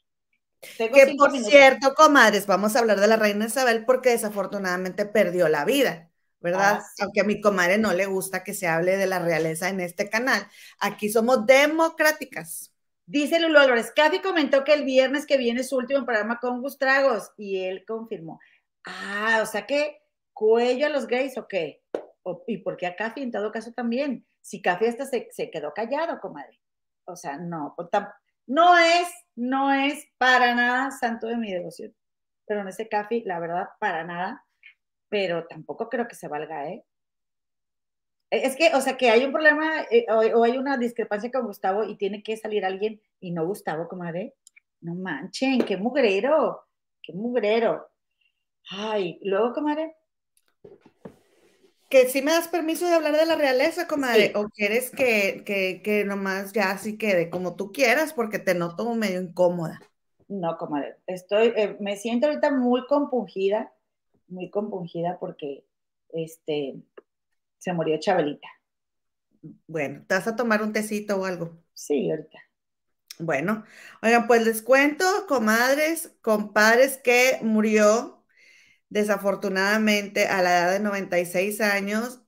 que 0.61 1.15
por 1.17 1.37
cierto, 1.39 1.95
comadres, 1.95 2.47
vamos 2.47 2.75
a 2.75 2.81
hablar 2.81 3.01
de 3.01 3.07
la 3.07 3.17
reina 3.17 3.47
Isabel 3.47 3.85
porque 3.85 4.11
desafortunadamente 4.11 5.07
perdió 5.07 5.49
la 5.49 5.65
vida, 5.65 6.11
¿verdad? 6.41 6.81
Ah, 6.81 6.87
Aunque 7.01 7.21
a 7.21 7.25
mi 7.25 7.41
comadre 7.41 7.79
no 7.79 7.93
le 7.93 8.07
gusta 8.07 8.43
que 8.43 8.55
se 8.55 8.67
hable 8.67 8.97
de 8.97 9.07
la 9.07 9.19
realeza 9.19 9.69
en 9.69 9.81
este 9.81 10.11
canal. 10.11 10.47
Aquí 10.81 11.11
somos 11.11 11.47
democráticas. 11.47 12.73
Dice 13.07 13.41
Lulu 13.41 13.59
Álvarez, 13.59 13.93
Kathy 13.95 14.21
comentó 14.21 14.65
que 14.65 14.75
el 14.75 14.85
viernes 14.85 15.25
que 15.25 15.39
viene 15.39 15.65
su 15.65 15.77
último 15.77 16.05
programa 16.05 16.39
con 16.41 16.61
Gustragos 16.61 17.31
y 17.39 17.65
él 17.65 17.85
confirmó. 17.87 18.39
Ah, 18.85 19.41
o 19.43 19.47
sea 19.47 19.67
que 19.67 20.03
cuello 20.35 20.87
a 20.87 20.91
los 20.91 21.07
gays 21.07 21.39
o 21.39 21.49
qué? 21.49 21.83
¿Y 22.47 22.59
por 22.59 22.77
qué 22.77 22.87
a 22.87 22.97
Cafi 22.97 23.23
en 23.23 23.33
todo 23.33 23.51
caso 23.51 23.73
también? 23.73 24.27
Si 24.43 24.61
Cafi 24.61 24.87
hasta 24.87 25.07
se, 25.07 25.29
se 25.31 25.51
quedó 25.51 25.73
callado, 25.73 26.21
comadre. 26.21 26.61
O 27.05 27.17
sea, 27.17 27.39
no, 27.39 27.73
pues 27.77 27.89
no 28.49 28.77
es, 28.77 29.09
no 29.37 29.73
es 29.73 30.09
para 30.19 30.55
nada 30.55 30.91
santo 30.91 31.29
de 31.29 31.37
mi 31.37 31.53
devoción. 31.53 31.95
Pero 32.47 32.63
en 32.63 32.69
ese 32.69 32.89
Cafi, 32.89 33.23
la 33.23 33.39
verdad, 33.39 33.69
para 33.79 34.05
nada. 34.05 34.45
Pero 35.09 35.47
tampoco 35.47 35.89
creo 35.89 36.09
que 36.09 36.15
se 36.15 36.29
valga, 36.29 36.69
¿eh? 36.69 36.85
Es 38.31 38.57
que, 38.57 38.75
o 38.75 38.81
sea, 38.81 38.97
que 38.97 39.11
hay 39.11 39.25
un 39.25 39.33
problema 39.33 39.83
eh, 39.91 40.05
o, 40.11 40.45
hay 40.45 40.59
una 40.59 40.77
discrepancia 40.77 41.31
con 41.31 41.47
Gustavo 41.47 41.85
y 41.85 41.97
tiene 41.97 42.23
que 42.23 42.37
salir 42.37 42.65
alguien 42.65 43.01
y 43.21 43.31
no 43.31 43.47
Gustavo, 43.47 43.89
comadre. 43.89 44.35
No 44.81 44.95
manchen, 44.95 45.63
qué 45.63 45.77
mugrero, 45.77 46.67
qué 47.03 47.13
mugrero. 47.13 47.89
Ay, 48.71 49.19
luego, 49.23 49.53
comadre. 49.55 49.97
Que 51.89 52.09
si 52.09 52.21
me 52.21 52.33
das 52.33 52.49
permiso 52.49 52.87
de 52.87 52.95
hablar 52.95 53.17
de 53.17 53.25
la 53.25 53.37
realeza, 53.37 53.87
comadre, 53.87 54.33
o 54.35 54.49
quieres 54.49 54.91
que, 54.91 55.43
que, 55.47 55.81
que, 55.83 56.05
nomás 56.05 56.53
ya 56.53 56.71
así 56.71 56.99
quede 56.99 57.31
como 57.31 57.57
tú 57.57 57.73
quieras, 57.73 58.13
porque 58.13 58.39
te 58.39 58.55
noto 58.55 58.95
medio 58.95 59.23
incómoda. 59.23 59.81
No, 60.29 60.59
comadre, 60.59 60.97
estoy, 61.07 61.55
eh, 61.57 61.77
me 61.81 61.97
siento 61.97 62.27
ahorita 62.27 62.51
muy 62.51 62.87
compungida, 62.87 63.73
muy 64.29 64.51
compungida 64.51 65.19
porque, 65.19 65.65
este, 66.11 66.75
se 67.59 67.73
murió 67.73 67.99
Chabelita. 67.99 68.49
Bueno, 69.67 70.05
¿te 70.07 70.15
vas 70.15 70.27
a 70.27 70.37
tomar 70.37 70.63
un 70.63 70.73
tecito 70.73 71.17
o 71.17 71.25
algo? 71.25 71.59
Sí, 71.73 72.11
ahorita. 72.11 72.39
Bueno, 73.19 73.65
oigan, 74.03 74.27
pues 74.27 74.45
les 74.45 74.63
cuento, 74.63 75.05
comadres, 75.27 76.13
compadres, 76.23 76.99
que 76.99 77.39
murió 77.43 78.18
desafortunadamente 78.89 80.27
a 80.27 80.43
la 80.43 80.59
edad 80.59 80.73
de 80.73 80.81
96 80.81 81.61
años 81.61 82.23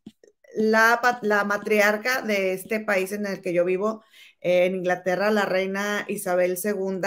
la, 0.54 1.00
la 1.22 1.44
matriarca 1.44 2.22
de 2.22 2.52
este 2.52 2.80
país 2.80 3.12
en 3.12 3.26
el 3.26 3.40
que 3.40 3.52
yo 3.52 3.64
vivo, 3.64 4.02
en 4.40 4.74
Inglaterra, 4.76 5.30
la 5.30 5.44
reina 5.44 6.04
Isabel 6.08 6.58
II, 6.62 7.00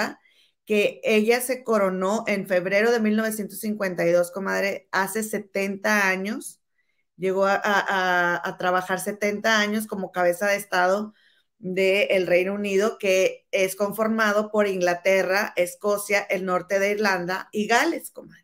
que 0.65 1.01
ella 1.03 1.41
se 1.41 1.63
coronó 1.63 2.23
en 2.27 2.47
febrero 2.47 2.91
de 2.91 2.99
1952, 2.99 4.31
comadre, 4.31 4.87
hace 4.91 5.23
70 5.23 6.07
años 6.07 6.63
llegó 7.17 7.45
a, 7.47 8.55
trabajar 8.59 8.99
70 8.99 9.59
años 9.59 9.87
como 9.87 10.11
cabeza 10.11 10.47
de 10.47 10.57
Estado 10.57 11.13
del 11.59 12.27
Reino 12.27 12.53
Unido, 12.53 12.97
que 12.97 13.45
es 13.51 13.75
conformado 13.75 14.51
por 14.51 14.67
Inglaterra, 14.67 15.53
Escocia, 15.55 16.21
el 16.21 16.45
norte 16.45 16.79
de 16.79 16.91
Irlanda 16.91 17.49
y 17.51 17.67
Gales, 17.67 18.11
comadres. 18.11 18.42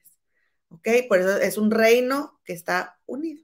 ¿Ok? 0.70 0.88
Por 1.08 1.20
eso 1.20 1.38
es 1.38 1.58
un 1.58 1.72
reino 1.72 2.40
que 2.44 2.54
está 2.54 3.00
unido. 3.06 3.44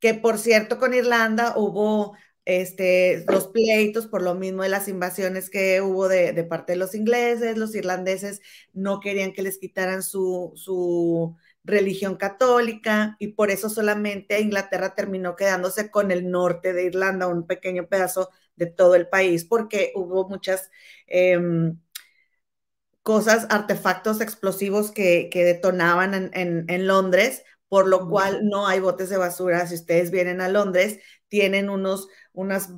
Que 0.00 0.14
por 0.14 0.38
cierto, 0.38 0.78
con 0.78 0.94
Irlanda 0.94 1.54
hubo 1.56 2.16
este, 2.44 3.24
los 3.28 3.48
pleitos 3.48 4.06
por 4.06 4.22
lo 4.22 4.34
mismo 4.34 4.62
de 4.62 4.68
las 4.70 4.88
invasiones 4.88 5.50
que 5.50 5.80
hubo 5.82 6.08
de, 6.08 6.32
de 6.32 6.44
parte 6.44 6.72
de 6.72 6.78
los 6.78 6.94
ingleses, 6.94 7.58
los 7.58 7.74
irlandeses 7.74 8.40
no 8.72 9.00
querían 9.00 9.32
que 9.32 9.42
les 9.42 9.58
quitaran 9.58 10.02
su, 10.02 10.52
su 10.56 11.36
religión 11.64 12.16
católica 12.16 13.16
y 13.18 13.28
por 13.28 13.50
eso 13.50 13.68
solamente 13.68 14.40
Inglaterra 14.40 14.94
terminó 14.94 15.36
quedándose 15.36 15.90
con 15.90 16.10
el 16.10 16.30
norte 16.30 16.72
de 16.72 16.84
Irlanda, 16.86 17.26
un 17.26 17.46
pequeño 17.46 17.86
pedazo 17.88 18.30
de 18.56 18.66
todo 18.66 18.94
el 18.94 19.08
país, 19.08 19.44
porque 19.44 19.92
hubo 19.94 20.28
muchas 20.28 20.70
em, 21.06 21.78
cosas, 23.02 23.46
artefactos 23.50 24.20
explosivos 24.20 24.90
que, 24.90 25.30
detonaban 25.32 26.30
en, 26.34 26.86
Londres, 26.86 27.42
por 27.68 27.86
lo 27.86 28.08
cual 28.08 28.40
no 28.48 28.66
hay 28.66 28.80
botes 28.80 29.10
de 29.10 29.16
basura. 29.16 29.66
Si 29.66 29.74
ustedes 29.74 30.10
vienen 30.10 30.40
a 30.40 30.48
Londres, 30.48 30.98
tienen 31.28 31.70
unos, 31.70 32.08
unas, 32.32 32.68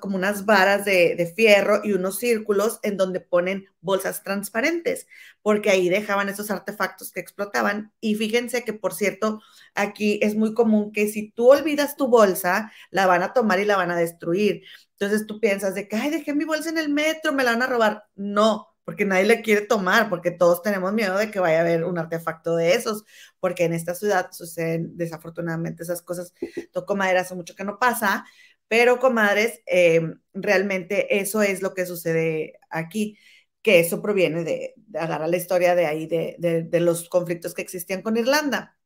como 0.00 0.16
unas 0.16 0.44
varas 0.44 0.84
de, 0.84 1.14
de, 1.16 1.26
fierro 1.34 1.80
y 1.82 1.92
unos 1.92 2.18
círculos 2.18 2.78
en 2.82 2.98
donde 2.98 3.20
ponen 3.20 3.66
bolsas 3.80 4.22
transparentes, 4.22 5.06
porque 5.40 5.70
ahí 5.70 5.88
dejaban 5.88 6.28
esos 6.28 6.50
artefactos 6.50 7.10
que 7.10 7.20
explotaban. 7.20 7.92
Y 8.00 8.16
fíjense 8.16 8.62
que, 8.64 8.74
por 8.74 8.92
cierto, 8.92 9.40
aquí 9.74 10.20
es 10.22 10.36
muy 10.36 10.52
común 10.54 10.92
que 10.92 11.08
si 11.08 11.30
tú 11.30 11.50
olvidas 11.50 11.96
tu 11.96 12.08
bolsa, 12.08 12.70
la 12.90 13.06
van 13.06 13.22
a 13.22 13.32
tomar 13.32 13.58
y 13.60 13.64
la 13.64 13.76
van 13.76 13.90
a 13.90 13.96
destruir. 13.96 14.62
Entonces 14.98 15.26
tú 15.26 15.40
piensas 15.40 15.74
de 15.74 15.88
que, 15.88 15.96
ay, 15.96 16.10
dejé 16.10 16.34
mi 16.34 16.44
bolsa 16.44 16.68
en 16.68 16.78
el 16.78 16.90
metro, 16.90 17.32
me 17.32 17.44
la 17.44 17.52
van 17.52 17.62
a 17.62 17.66
robar. 17.66 18.04
No, 18.14 18.73
porque 18.84 19.04
nadie 19.04 19.24
le 19.24 19.42
quiere 19.42 19.62
tomar, 19.62 20.10
porque 20.10 20.30
todos 20.30 20.62
tenemos 20.62 20.92
miedo 20.92 21.16
de 21.16 21.30
que 21.30 21.40
vaya 21.40 21.58
a 21.58 21.60
haber 21.62 21.84
un 21.84 21.98
artefacto 21.98 22.56
de 22.56 22.74
esos, 22.74 23.04
porque 23.40 23.64
en 23.64 23.72
esta 23.72 23.94
ciudad 23.94 24.30
suceden 24.32 24.96
desafortunadamente 24.96 25.82
esas 25.82 26.02
cosas. 26.02 26.34
Toco 26.72 26.94
madera, 26.96 27.20
hace 27.22 27.34
mucho 27.34 27.54
que 27.54 27.64
no 27.64 27.78
pasa, 27.78 28.24
pero 28.68 28.98
comadres, 28.98 29.62
eh, 29.66 30.02
realmente 30.32 31.18
eso 31.20 31.42
es 31.42 31.62
lo 31.62 31.74
que 31.74 31.86
sucede 31.86 32.58
aquí, 32.70 33.18
que 33.62 33.80
eso 33.80 34.02
proviene 34.02 34.44
de, 34.44 34.74
agarrar 34.94 35.28
la 35.28 35.36
historia 35.36 35.74
de 35.74 35.86
ahí, 35.86 36.06
de, 36.06 36.68
los 36.80 37.08
conflictos 37.08 37.54
que 37.54 37.62
existían 37.62 38.02
con 38.02 38.16
Irlanda. 38.16 38.78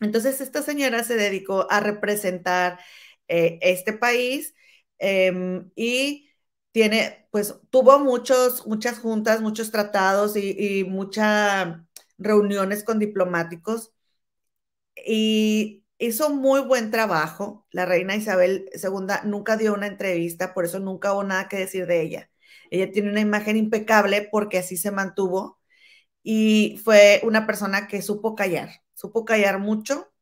Entonces, 0.00 0.40
esta 0.40 0.62
señora 0.62 1.04
se 1.04 1.16
dedicó 1.16 1.66
a 1.70 1.80
representar 1.80 2.78
eh, 3.28 3.58
este 3.62 3.92
país 3.92 4.54
em, 4.98 5.70
y 5.76 6.25
tiene, 6.76 7.26
pues 7.30 7.54
tuvo 7.70 7.98
muchos, 8.00 8.66
muchas 8.66 8.98
juntas, 8.98 9.40
muchos 9.40 9.70
tratados 9.70 10.36
y, 10.36 10.84
muchas 10.84 11.78
reuniones 12.18 12.84
con 12.84 12.98
diplomáticos 12.98 13.94
y 14.94 15.84
hizo 15.98 16.28
muy 16.30 16.60
buen 16.60 16.90
trabajo. 16.90 17.66
La 17.70 17.86
reina 17.86 18.14
Isabel 18.14 18.68
II 18.74 19.06
nunca 19.24 19.56
dio 19.56 19.72
una 19.72 19.86
entrevista, 19.86 20.52
por 20.52 20.66
eso 20.66 20.78
nunca 20.78 21.14
hubo 21.14 21.24
nada 21.24 21.48
que 21.48 21.56
decir 21.56 21.86
de 21.86 22.02
ella. 22.02 22.30
Ella 22.70 22.92
tiene 22.92 23.10
una 23.10 23.20
imagen 23.20 23.56
impecable 23.56 24.28
porque 24.30 24.58
así 24.58 24.76
se 24.76 24.90
mantuvo 24.90 25.58
y 26.22 26.80
fue 26.84 27.22
una 27.24 27.46
persona 27.46 27.88
que 27.88 28.02
supo 28.02 28.34
callar, 28.36 28.82
supo 28.94 29.24
callar 29.24 29.60
mucho 29.60 30.12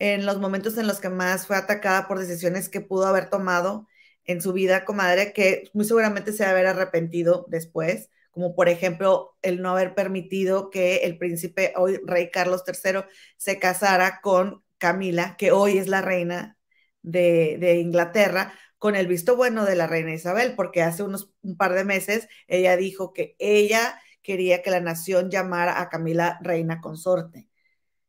en 0.00 0.26
los 0.26 0.40
momentos 0.40 0.78
en 0.78 0.88
los 0.88 1.00
que 1.00 1.10
más 1.10 1.46
fue 1.46 1.56
atacada 1.56 2.08
por 2.08 2.18
decisiones 2.18 2.68
que 2.68 2.80
pudo 2.80 3.06
haber 3.06 3.30
tomado 3.30 3.86
en 4.24 4.40
su 4.40 4.52
vida, 4.52 4.84
comadre, 4.84 5.32
que 5.32 5.70
muy 5.72 5.84
seguramente 5.84 6.32
se 6.32 6.44
va 6.44 6.50
a 6.50 6.52
haber 6.52 6.66
arrepentido 6.66 7.46
después, 7.48 8.10
como 8.30 8.54
por 8.54 8.68
ejemplo 8.68 9.36
el 9.42 9.62
no 9.62 9.70
haber 9.70 9.94
permitido 9.94 10.70
que 10.70 10.98
el 10.98 11.18
príncipe, 11.18 11.72
hoy 11.76 12.00
rey 12.06 12.30
Carlos 12.30 12.62
III, 12.66 13.04
se 13.36 13.58
casara 13.58 14.20
con 14.22 14.64
Camila, 14.78 15.36
que 15.36 15.52
hoy 15.52 15.78
es 15.78 15.88
la 15.88 16.02
reina 16.02 16.58
de, 17.02 17.78
Inglaterra, 17.80 18.54
con 18.78 18.96
el 18.96 19.06
visto 19.06 19.36
bueno 19.36 19.64
de 19.64 19.76
la 19.76 19.86
reina 19.86 20.14
Isabel, 20.14 20.54
porque 20.56 20.82
hace 20.82 21.02
unos 21.02 21.32
un 21.42 21.56
par 21.56 21.74
de 21.74 21.84
meses 21.84 22.28
ella 22.48 22.76
dijo 22.76 23.12
que 23.12 23.36
ella 23.38 24.00
quería 24.22 24.62
que 24.62 24.70
la 24.70 24.80
nación 24.80 25.30
llamara 25.30 25.80
a 25.80 25.88
Camila 25.88 26.38
reina 26.42 26.80
consorte. 26.80 27.48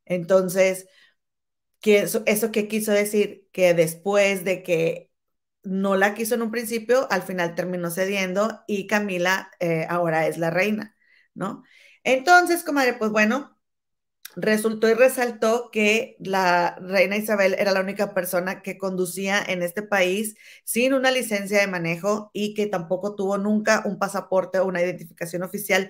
Entonces, 0.05 0.87
¿eso, 1.83 2.23
¿eso 2.25 2.51
qué 2.51 2.67
quiso 2.67 2.91
decir? 2.91 3.47
Que 3.51 3.73
después 3.73 4.43
de 4.43 4.63
que 4.63 5.11
no 5.63 5.95
la 5.95 6.13
quiso 6.13 6.35
en 6.35 6.41
un 6.43 6.51
principio, 6.51 7.07
al 7.11 7.23
final 7.23 7.55
terminó 7.55 7.89
cediendo 7.91 8.63
y 8.67 8.87
Camila 8.87 9.51
eh, 9.59 9.85
ahora 9.89 10.27
es 10.27 10.37
la 10.37 10.49
reina, 10.49 10.95
¿no? 11.33 11.63
Entonces, 12.03 12.63
comadre, 12.63 12.93
pues 12.93 13.11
bueno, 13.11 13.57
resultó 14.35 14.89
y 14.89 14.93
resaltó 14.93 15.69
que 15.71 16.15
la 16.19 16.75
reina 16.81 17.17
Isabel 17.17 17.55
era 17.57 17.71
la 17.71 17.81
única 17.81 18.13
persona 18.13 18.61
que 18.61 18.77
conducía 18.77 19.41
en 19.45 19.61
este 19.63 19.83
país 19.83 20.35
sin 20.65 20.93
una 20.93 21.11
licencia 21.11 21.59
de 21.59 21.67
manejo 21.67 22.31
y 22.33 22.53
que 22.55 22.67
tampoco 22.67 23.15
tuvo 23.15 23.37
nunca 23.37 23.83
un 23.85 23.99
pasaporte 23.99 24.59
o 24.59 24.65
una 24.65 24.81
identificación 24.81 25.43
oficial. 25.43 25.89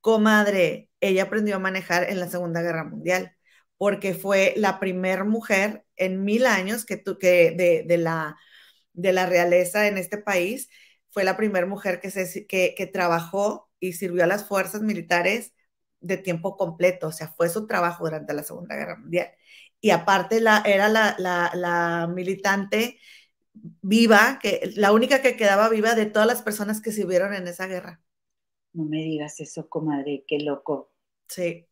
Comadre, 0.00 0.90
ella 1.00 1.24
aprendió 1.24 1.56
a 1.56 1.58
manejar 1.58 2.10
en 2.10 2.20
la 2.20 2.28
Segunda 2.28 2.62
Guerra 2.62 2.84
Mundial 2.84 3.36
porque 3.76 4.14
fue 4.14 4.54
la 4.56 4.80
primera 4.80 5.24
mujer 5.24 5.84
en 5.96 6.24
mil 6.24 6.46
años 6.46 6.84
que, 6.86 7.02
que 7.02 7.84
de 7.86 7.98
la 7.98 8.36
de 8.94 9.12
la 9.12 9.26
realeza 9.26 9.86
en 9.86 9.98
este 9.98 10.18
país. 10.18 10.70
Fue 11.10 11.24
la 11.24 11.36
primera 11.36 11.66
mujer 11.66 12.00
que, 12.00 12.10
se, 12.10 12.46
que, 12.46 12.90
trabajó 12.92 13.70
y 13.78 13.92
sirvió 13.92 14.24
a 14.24 14.26
las 14.26 14.46
fuerzas 14.48 14.82
militares 14.82 15.52
de 16.00 16.16
tiempo 16.16 16.56
completo, 16.56 17.08
o 17.08 17.12
sea, 17.12 17.28
fue 17.28 17.48
su 17.48 17.66
trabajo 17.66 18.04
durante 18.04 18.34
la 18.34 18.42
Segunda 18.42 18.76
Guerra 18.76 18.96
Mundial. 18.96 19.30
Y 19.80 19.90
aparte 19.90 20.40
la, 20.40 20.62
era 20.66 20.88
la, 20.88 21.14
la, 21.18 22.08
militante 22.14 22.98
viva, 23.52 24.38
que, 24.42 24.70
la 24.76 24.92
única 24.92 25.22
que 25.22 25.36
quedaba 25.36 25.68
viva 25.68 25.94
de 25.94 26.06
todas 26.06 26.28
las 26.28 26.42
personas 26.42 26.80
que 26.80 26.92
sirvieron 26.92 27.34
en 27.34 27.46
esa 27.48 27.66
guerra. 27.66 28.02
No 28.72 28.84
me 28.84 28.98
digas 28.98 29.40
eso, 29.40 29.68
comadre, 29.68 30.24
qué 30.26 30.38
loco. 30.40 30.92
Sí. 31.28 31.66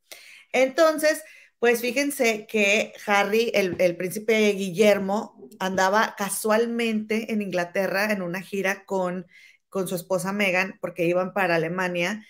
Entonces, 0.53 1.23
pues 1.63 1.81
fíjense 1.81 2.49
que 2.49 2.93
Harry, 3.07 3.53
el, 3.55 3.97
príncipe 3.97 4.51
Guillermo, 4.51 5.49
andaba 5.61 6.17
casualmente 6.19 7.33
en 7.33 7.41
Inglaterra 7.41 8.11
en 8.11 8.23
una 8.23 8.41
gira 8.41 8.85
con, 8.85 9.29
con 9.69 9.87
su 9.87 9.95
esposa 9.95 10.33
Meghan, 10.33 10.77
porque 10.81 11.07
iban 11.07 11.33
para 11.33 11.55
Alemania, 11.55 12.27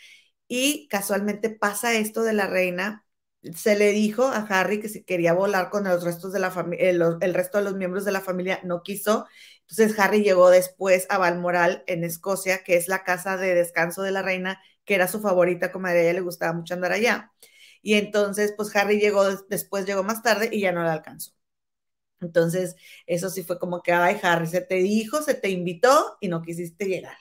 y 0.49 0.87
casualmente 0.89 1.49
pasa 1.49 1.95
esto 1.95 2.25
de 2.25 2.35
la 2.35 2.47
reina 2.47 3.07
se 3.55 3.75
le 3.77 3.93
dijo 3.93 4.25
a 4.25 4.47
Harry 4.51 4.81
que 4.81 4.91
si 4.91 5.03
quería 5.03 5.33
volar 5.33 5.71
con 5.71 5.85
los 5.85 6.05
restos 6.05 6.35
de 6.35 6.39
la 6.39 6.53
el, 6.79 7.03
el, 7.23 7.35
resto 7.35 7.57
de 7.57 7.65
los 7.65 7.75
miembros 7.75 8.05
de 8.05 8.13
la 8.13 8.21
familia 8.21 8.61
no 8.65 8.83
quiso. 8.83 9.27
Entonces 9.63 9.99
Harry 9.99 10.23
llegó 10.23 10.51
después 10.51 11.07
a 11.09 11.17
Balmoral 11.17 11.85
en 11.87 12.05
Escocia, 12.05 12.63
que 12.65 12.77
es 12.77 12.87
la 12.87 13.03
casa 13.03 13.39
de 13.39 13.55
descanso 13.55 14.03
de 14.03 14.11
la 14.13 14.21
reina, 14.21 14.61
que 14.85 14.95
era 14.95 15.09
su 15.09 15.21
favorita, 15.23 15.73
como 15.73 15.87
a 15.87 15.97
ella 15.97 16.13
le 16.13 16.21
gustaba 16.21 16.53
mucho 16.53 16.75
andar 16.75 16.93
allá. 16.93 17.33
Y 17.83 17.95
entonces, 17.95 18.55
pues 18.57 18.75
Harry 18.77 18.99
llegó 19.01 19.25
después, 19.49 19.87
llegó 19.87 20.05
más 20.05 20.23
tarde 20.23 20.49
y 20.53 20.61
ya 20.61 20.73
no 20.73 20.83
la 20.85 20.93
alcanzó. 20.95 21.33
Entonces, 22.21 22.77
eso 23.07 23.31
sí 23.31 23.43
fue 23.43 23.59
como 23.59 23.83
que, 23.83 23.93
ay, 23.93 24.19
Harry, 24.23 24.47
se 24.47 24.61
te 24.61 24.77
dijo, 24.77 25.23
se 25.23 25.35
te 25.35 25.51
invitó 25.51 26.17
y 26.21 26.29
no 26.29 26.43
quisiste 26.43 26.87
llegar. 26.87 27.17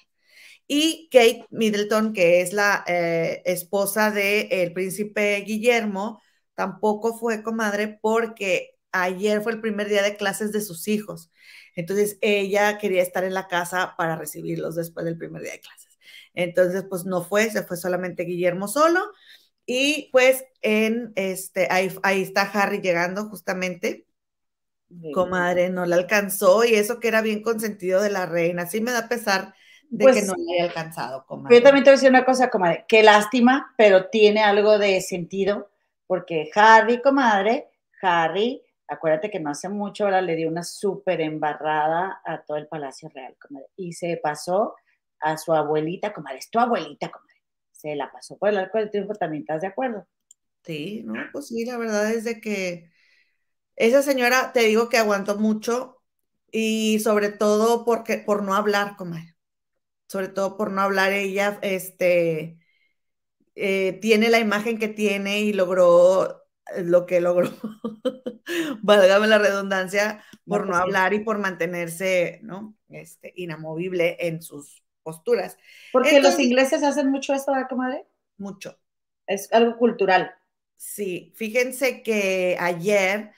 Y 0.67 1.09
Kate 1.11 1.45
Middleton, 1.51 2.13
que 2.13 2.41
es 2.41 2.53
la 2.53 2.83
eh, 2.87 3.41
esposa 3.45 4.11
del 4.11 4.73
príncipe 4.73 5.37
Guillermo, 5.41 6.21
tampoco 6.55 7.17
fue 7.17 7.43
comadre 7.43 7.99
porque 8.01 8.77
ayer 8.91 9.41
fue 9.41 9.53
el 9.53 9.61
primer 9.61 9.89
día 9.89 10.03
de 10.03 10.15
clases 10.17 10.51
de 10.51 10.61
sus 10.61 10.87
hijos. 10.87 11.31
Entonces 11.75 12.17
ella 12.21 12.77
quería 12.77 13.01
estar 13.01 13.23
en 13.23 13.33
la 13.33 13.47
casa 13.47 13.95
para 13.97 14.15
recibirlos 14.15 14.75
después 14.75 15.05
del 15.05 15.17
primer 15.17 15.41
día 15.43 15.53
de 15.53 15.59
clases. 15.61 15.99
Entonces, 16.33 16.85
pues 16.89 17.05
no 17.05 17.23
fue, 17.23 17.49
se 17.49 17.63
fue 17.63 17.77
solamente 17.77 18.23
Guillermo 18.23 18.67
solo. 18.67 19.01
Y 19.65 20.09
pues 20.11 20.45
en 20.61 21.13
este, 21.15 21.67
ahí, 21.69 21.91
ahí 22.03 22.21
está 22.21 22.41
Harry 22.41 22.81
llegando 22.81 23.25
justamente. 23.25 24.05
Comadre, 25.13 25.69
no 25.69 25.85
la 25.85 25.95
alcanzó 25.95 26.65
y 26.65 26.75
eso 26.75 26.99
que 26.99 27.07
era 27.07 27.21
bien 27.21 27.41
consentido 27.41 28.01
de 28.01 28.09
la 28.09 28.25
reina. 28.25 28.65
Sí 28.65 28.81
me 28.81 28.91
da 28.91 29.07
pesar 29.07 29.53
de 29.89 30.05
que 30.05 30.11
pues 30.11 30.27
no 30.27 30.33
le 30.37 30.53
haya 30.55 30.63
alcanzado, 30.69 31.25
comadre. 31.25 31.57
Yo 31.57 31.63
también 31.63 31.83
te 31.83 31.89
voy 31.89 31.93
a 31.93 31.97
decir 31.97 32.09
una 32.09 32.25
cosa, 32.25 32.49
comadre, 32.49 32.85
qué 32.87 33.03
lástima, 33.03 33.73
pero 33.77 34.09
tiene 34.09 34.41
algo 34.41 34.77
de 34.77 34.99
sentido, 35.01 35.69
porque 36.07 36.49
Harry, 36.55 37.01
comadre, 37.01 37.69
Harry, 38.01 38.61
acuérdate 38.87 39.29
que 39.29 39.39
no 39.39 39.49
hace 39.49 39.69
mucho 39.69 40.05
ahora 40.05 40.21
le 40.21 40.35
dio 40.35 40.47
una 40.47 40.63
súper 40.63 41.21
embarrada 41.21 42.21
a 42.25 42.41
todo 42.41 42.57
el 42.57 42.67
Palacio 42.67 43.09
Real, 43.13 43.35
comadre, 43.39 43.67
y 43.75 43.93
se 43.93 44.17
pasó 44.21 44.75
a 45.19 45.37
su 45.37 45.53
abuelita, 45.53 46.13
comadre, 46.13 46.39
es 46.39 46.49
tu 46.49 46.59
abuelita, 46.59 47.09
comadre, 47.09 47.30
se 47.81 47.95
la 47.95 48.11
pasó 48.11 48.37
por 48.37 48.49
el 48.49 48.57
arco 48.57 48.77
del 48.77 48.91
triunfo, 48.91 49.15
¿también 49.15 49.43
estás 49.43 49.61
de 49.61 49.67
acuerdo? 49.67 50.07
Sí, 50.63 51.01
no, 51.05 51.15
pues 51.31 51.47
sí, 51.47 51.65
la 51.65 51.77
verdad 51.77 52.11
es 52.11 52.23
de 52.23 52.39
que 52.39 52.91
esa 53.75 54.03
señora, 54.03 54.53
te 54.53 54.61
digo 54.61 54.89
que 54.89 54.97
aguantó 54.97 55.37
mucho 55.37 56.01
y 56.51 56.99
sobre 56.99 57.29
todo 57.29 57.85
porque, 57.85 58.17
por 58.19 58.43
no 58.43 58.55
hablar, 58.55 58.95
comadre 58.95 59.31
sobre 60.11 60.27
todo 60.27 60.57
por 60.57 60.73
no 60.73 60.81
hablar 60.81 61.13
ella, 61.13 61.57
este, 61.61 62.57
eh, 63.55 63.97
tiene 64.01 64.29
la 64.29 64.39
imagen 64.39 64.77
que 64.77 64.89
tiene 64.89 65.39
y 65.39 65.53
logró 65.53 66.43
lo 66.83 67.05
que 67.05 67.21
logró, 67.21 67.49
válgame 68.81 69.27
la 69.27 69.37
redundancia, 69.37 70.21
por 70.45 70.67
no, 70.67 70.67
pues 70.67 70.81
hablar 70.81 71.13
y 71.13 71.19
por 71.19 71.39
mantenerse, 71.39 72.41
¿no? 72.43 72.75
Este, 72.89 73.31
inamovible 73.37 74.17
en 74.19 74.41
sus 74.41 74.80
posturas. 75.03 75.57
Porque 75.91 76.21
los 76.21 76.39
ingleses 76.39 76.83
hacen 76.83 77.09
mucho 77.09 77.33
esto, 77.33 77.51
¿verdad, 77.51 77.69
comadre? 77.69 78.05
Mucho. 78.37 78.77
Es 79.27 79.51
algo 79.53 79.77
cultural. 79.77 80.33
Sí, 80.77 81.31
fíjense 81.35 82.01
que 82.01 82.57
ayer, 82.59 83.31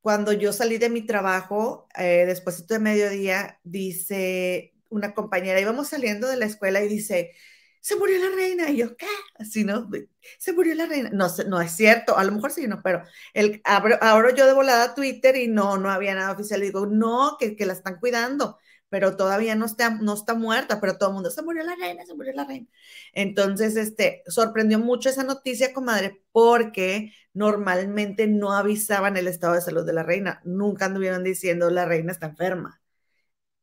cuando 0.00 0.32
yo 0.32 0.52
salí 0.52 0.78
de 0.78 0.90
mi 0.90 1.02
trabajo, 1.02 1.88
eh, 1.98 2.24
después 2.26 2.66
de 2.66 2.78
mediodía, 2.78 3.58
dice, 3.64 4.74
una 4.90 5.14
compañera, 5.14 5.60
íbamos 5.60 5.88
saliendo 5.88 6.28
de 6.28 6.36
la 6.36 6.46
escuela 6.46 6.82
y 6.82 6.88
dice, 6.88 7.32
se 7.80 7.96
murió 7.96 8.18
la 8.18 8.34
reina. 8.34 8.70
Y 8.70 8.78
yo, 8.78 8.96
¿qué? 8.96 9.06
Así, 9.34 9.64
¿no? 9.64 9.90
Se 10.38 10.52
murió 10.54 10.74
la 10.74 10.86
reina. 10.86 11.10
No, 11.12 11.26
no 11.48 11.60
es 11.60 11.72
cierto, 11.72 12.16
a 12.16 12.24
lo 12.24 12.32
mejor 12.32 12.50
sí, 12.50 12.66
no, 12.66 12.80
pero 12.82 13.02
el, 13.34 13.60
ahora 13.64 14.34
yo 14.34 14.46
de 14.46 14.54
volada 14.54 14.84
a 14.84 14.94
Twitter 14.94 15.36
y 15.36 15.48
no, 15.48 15.76
no 15.76 15.90
había 15.90 16.14
nada 16.14 16.32
oficial. 16.32 16.62
Y 16.62 16.66
digo, 16.66 16.86
no, 16.86 17.36
que, 17.38 17.56
que 17.56 17.66
la 17.66 17.74
están 17.74 18.00
cuidando, 18.00 18.58
pero 18.94 19.16
todavía 19.16 19.56
no 19.56 19.66
está, 19.66 19.90
no 19.90 20.14
está 20.14 20.34
muerta, 20.34 20.80
pero 20.80 20.96
todo 20.96 21.08
el 21.08 21.14
mundo, 21.16 21.28
se 21.28 21.42
murió 21.42 21.64
la 21.64 21.74
reina, 21.74 22.06
se 22.06 22.14
murió 22.14 22.32
la 22.32 22.44
reina. 22.44 22.68
Entonces, 23.12 23.74
este, 23.74 24.22
sorprendió 24.28 24.78
mucho 24.78 25.08
esa 25.08 25.24
noticia, 25.24 25.72
comadre, 25.72 26.22
porque 26.30 27.12
normalmente 27.32 28.28
no 28.28 28.52
avisaban 28.52 29.16
el 29.16 29.26
estado 29.26 29.54
de 29.54 29.62
salud 29.62 29.84
de 29.84 29.94
la 29.94 30.04
reina. 30.04 30.40
Nunca 30.44 30.84
anduvieron 30.84 31.24
diciendo, 31.24 31.70
la 31.70 31.86
reina 31.86 32.12
está 32.12 32.26
enferma. 32.26 32.80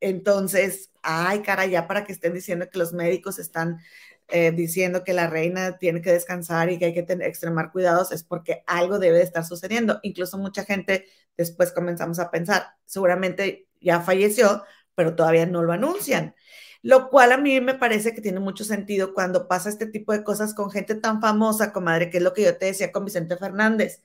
Entonces, 0.01 0.91
ay, 1.01 1.43
cara, 1.43 1.65
ya 1.65 1.87
para 1.87 2.03
que 2.03 2.11
estén 2.11 2.33
diciendo 2.33 2.69
que 2.69 2.77
los 2.77 2.91
médicos 2.91 3.39
están 3.39 3.79
eh, 4.27 4.51
diciendo 4.51 5.05
que 5.05 5.13
la 5.13 5.27
reina 5.27 5.77
tiene 5.77 6.01
que 6.01 6.11
descansar 6.11 6.69
y 6.71 6.77
que 6.77 6.87
hay 6.87 6.93
que 6.93 7.03
tener, 7.03 7.25
extremar 7.29 7.71
cuidados, 7.71 8.11
es 8.11 8.25
porque 8.25 8.63
algo 8.67 8.99
debe 8.99 9.19
de 9.19 9.23
estar 9.23 9.45
sucediendo. 9.45 10.01
Incluso 10.03 10.37
mucha 10.37 10.65
gente 10.65 11.05
después 11.37 11.71
comenzamos 11.71 12.19
a 12.19 12.31
pensar, 12.31 12.67
seguramente 12.85 13.69
ya 13.81 14.01
falleció, 14.01 14.63
pero 14.95 15.15
todavía 15.15 15.45
no 15.45 15.63
lo 15.63 15.73
anuncian. 15.73 16.35
Lo 16.83 17.09
cual 17.09 17.31
a 17.31 17.37
mí 17.37 17.61
me 17.61 17.75
parece 17.75 18.13
que 18.15 18.21
tiene 18.21 18.39
mucho 18.39 18.63
sentido 18.63 19.13
cuando 19.13 19.47
pasa 19.47 19.69
este 19.69 19.85
tipo 19.87 20.13
de 20.13 20.23
cosas 20.23 20.53
con 20.55 20.71
gente 20.71 20.95
tan 20.95 21.21
famosa, 21.21 21.71
comadre, 21.73 22.09
que 22.09 22.17
es 22.17 22.23
lo 22.23 22.33
que 22.33 22.43
yo 22.43 22.57
te 22.57 22.65
decía 22.67 22.91
con 22.91 23.05
Vicente 23.05 23.37
Fernández 23.37 24.01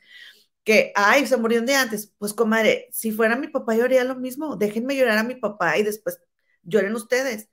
que, 0.64 0.92
ay, 0.96 1.26
se 1.26 1.36
murió 1.36 1.60
un 1.60 1.66
día 1.66 1.82
antes. 1.82 2.12
Pues, 2.18 2.34
comadre, 2.34 2.88
si 2.92 3.12
fuera 3.12 3.36
mi 3.36 3.48
papá, 3.48 3.76
yo 3.76 3.84
haría 3.84 4.04
lo 4.04 4.16
mismo. 4.16 4.56
Déjenme 4.56 4.96
llorar 4.96 5.18
a 5.18 5.22
mi 5.24 5.36
papá 5.36 5.78
y 5.78 5.84
después 5.84 6.20
lloren 6.62 6.94
ustedes. 6.96 7.48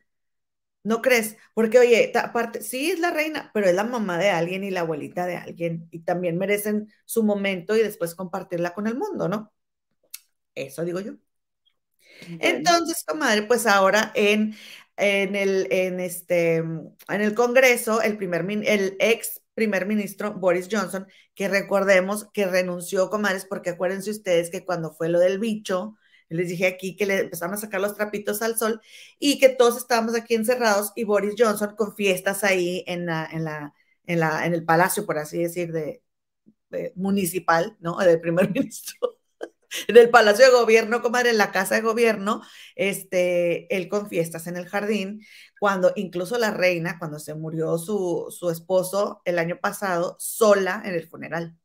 ¿No 0.83 1.01
crees? 1.01 1.37
Porque, 1.53 1.79
oye, 1.79 2.11
aparte, 2.15 2.61
sí 2.63 2.91
es 2.91 2.99
la 2.99 3.11
reina, 3.11 3.51
pero 3.53 3.67
es 3.67 3.75
la 3.75 3.83
mamá 3.85 4.17
de 4.17 4.29
alguien 4.31 4.63
y 4.63 4.71
la 4.71 4.81
abuelita 4.81 5.25
de 5.25 5.37
alguien. 5.37 5.87
Y 5.91 6.01
también 6.01 6.37
merecen 6.37 6.91
su 7.05 7.23
momento 7.23 7.75
y 7.75 7.83
después 7.83 8.15
compartirla 8.15 8.73
con 8.73 8.87
el 8.87 8.97
mundo, 8.97 9.29
¿no? 9.29 9.53
Eso 10.55 10.83
digo 10.85 10.99
yo. 10.99 11.13
Entonces, 12.39 13.03
comadre, 13.07 13.43
pues 13.43 13.65
ahora 13.67 14.11
en, 14.15 14.55
en, 14.97 15.35
el, 15.35 15.67
en, 15.71 15.99
este, 15.99 16.57
en 16.57 16.95
el 17.07 17.33
Congreso, 17.33 18.01
el, 18.01 18.17
primer, 18.17 18.45
el 18.65 18.95
ex 18.99 19.41
primer 19.53 19.85
ministro 19.85 20.33
Boris 20.33 20.67
Johnson, 20.71 21.07
que 21.35 21.47
recordemos 21.47 22.27
que 22.33 22.45
renunció, 22.45 23.09
comadres, 23.09 23.45
porque 23.45 23.71
acuérdense 23.71 24.11
ustedes 24.11 24.49
que 24.49 24.65
cuando 24.65 24.93
fue 24.93 25.09
lo 25.09 25.19
del 25.19 25.39
bicho, 25.39 25.95
les 26.29 26.49
dije 26.49 26.65
aquí 26.67 26.95
que 26.95 27.05
le 27.05 27.19
empezaron 27.21 27.53
a 27.53 27.57
sacar 27.57 27.79
los 27.81 27.95
trapitos 27.95 28.41
al 28.41 28.57
sol 28.57 28.81
y 29.19 29.39
que 29.39 29.49
todos 29.49 29.77
estábamos 29.77 30.15
aquí 30.15 30.33
encerrados 30.35 30.91
y 30.95 31.03
Boris 31.03 31.35
Johnson 31.37 31.75
con 31.75 31.95
fiestas 31.95 32.43
ahí 32.43 32.83
en 32.87 33.05
la, 33.05 33.27
en 33.31 33.43
la, 33.43 33.73
en 34.05 34.19
la, 34.19 34.45
en 34.45 34.53
el 34.53 34.65
palacio, 34.65 35.05
por 35.05 35.19
así 35.19 35.39
decir, 35.43 35.71
de, 35.71 36.01
de 36.69 36.93
municipal, 36.95 37.77
¿no? 37.79 37.97
Del 37.99 38.19
primer 38.19 38.49
ministro 38.53 39.17
en 39.87 39.97
el 39.97 40.09
Palacio 40.09 40.45
de 40.45 40.51
Gobierno, 40.51 41.01
comadre, 41.01 41.31
en 41.31 41.37
la 41.37 41.51
Casa 41.51 41.75
de 41.75 41.81
Gobierno, 41.81 42.41
este, 42.75 43.73
él 43.75 43.87
con 43.89 44.09
fiestas 44.09 44.47
en 44.47 44.57
el 44.57 44.67
jardín, 44.67 45.25
cuando 45.59 45.93
incluso 45.95 46.37
la 46.37 46.51
reina, 46.51 46.99
cuando 46.99 47.19
se 47.19 47.33
murió 47.35 47.77
su, 47.77 48.27
su 48.37 48.49
esposo 48.49 49.21
el 49.25 49.39
año 49.39 49.59
pasado, 49.59 50.15
sola 50.19 50.81
en 50.85 50.93
el 50.95 51.07
funeral, 51.07 51.57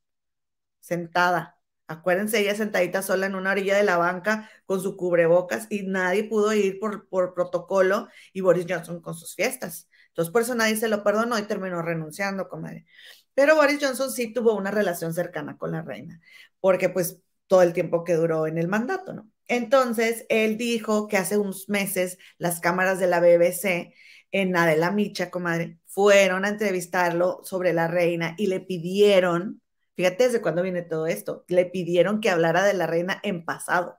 sentada. 0.81 1.59
Acuérdense, 1.87 2.41
ella 2.41 2.55
sentadita 2.55 3.03
sola 3.03 3.27
en 3.27 3.35
una 3.35 3.53
orilla 3.53 3.77
de 3.77 3.83
la 3.85 3.97
banca 3.97 4.51
con 4.67 4.81
su 4.83 4.97
cubrebocas 4.97 5.67
y 5.71 5.85
nadie 5.85 6.25
pudo 6.25 6.53
ir 6.53 6.79
por, 6.79 7.09
por 7.09 7.35
protocolo 7.35 8.09
y 8.33 8.43
Boris 8.43 8.67
Johnson 8.69 9.01
con 9.01 9.15
sus 9.15 9.35
fiestas. 9.35 9.89
Entonces, 10.09 10.33
por 10.33 10.43
eso 10.43 10.55
nadie 10.55 10.77
se 10.77 10.89
lo 10.89 11.03
perdonó 11.03 11.39
y 11.39 11.43
terminó 11.43 11.81
renunciando, 11.83 12.49
comadre. 12.49 12.87
Pero 13.35 13.55
Boris 13.57 13.79
Johnson 13.81 14.11
sí 14.11 14.33
tuvo 14.33 14.55
una 14.55 14.71
relación 14.71 15.15
cercana 15.15 15.57
con 15.57 15.71
la 15.73 15.83
reina, 15.83 16.21
porque 16.61 16.89
pues 16.91 17.23
todo 17.49 17.63
el 17.63 17.73
tiempo 17.75 18.05
que 18.05 18.15
duró 18.15 18.47
en 18.47 18.59
el 18.59 18.69
mandato, 18.69 19.15
¿no? 19.15 19.31
Entonces, 19.49 20.27
él 20.31 20.59
dijo 20.59 21.09
que 21.09 21.17
hace 21.19 21.39
unos 21.39 21.69
meses 21.69 22.19
las 22.39 22.61
cámaras 22.61 23.01
de 23.01 23.09
la 23.09 23.21
BBC 23.21 23.95
en 24.33 24.57
Adela 24.57 24.91
Micha, 24.93 25.31
comadre, 25.31 25.79
fueron 25.87 26.45
a 26.45 26.51
entrevistarlo 26.51 27.41
sobre 27.45 27.73
la 27.75 27.89
reina 27.89 28.35
y 28.39 28.49
le 28.49 28.61
pidieron, 28.61 29.63
fíjate 29.97 30.25
desde 30.27 30.43
cuándo 30.43 30.63
viene 30.63 30.83
todo 30.83 31.07
esto, 31.07 31.45
le 31.49 31.67
pidieron 31.67 32.21
que 32.21 32.31
hablara 32.31 32.65
de 32.65 32.75
la 32.75 32.87
reina 32.87 33.21
en 33.25 33.45
pasado 33.45 33.99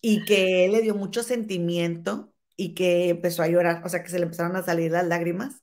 y 0.00 0.24
que 0.24 0.64
él 0.64 0.72
le 0.72 0.82
dio 0.82 0.94
mucho 0.94 1.22
sentimiento 1.22 2.32
y 2.56 2.74
que 2.74 3.10
empezó 3.10 3.42
a 3.42 3.48
llorar, 3.48 3.82
o 3.84 3.88
sea, 3.88 4.02
que 4.02 4.10
se 4.10 4.18
le 4.18 4.24
empezaron 4.24 4.56
a 4.56 4.62
salir 4.64 4.92
las 4.92 5.06
lágrimas 5.06 5.62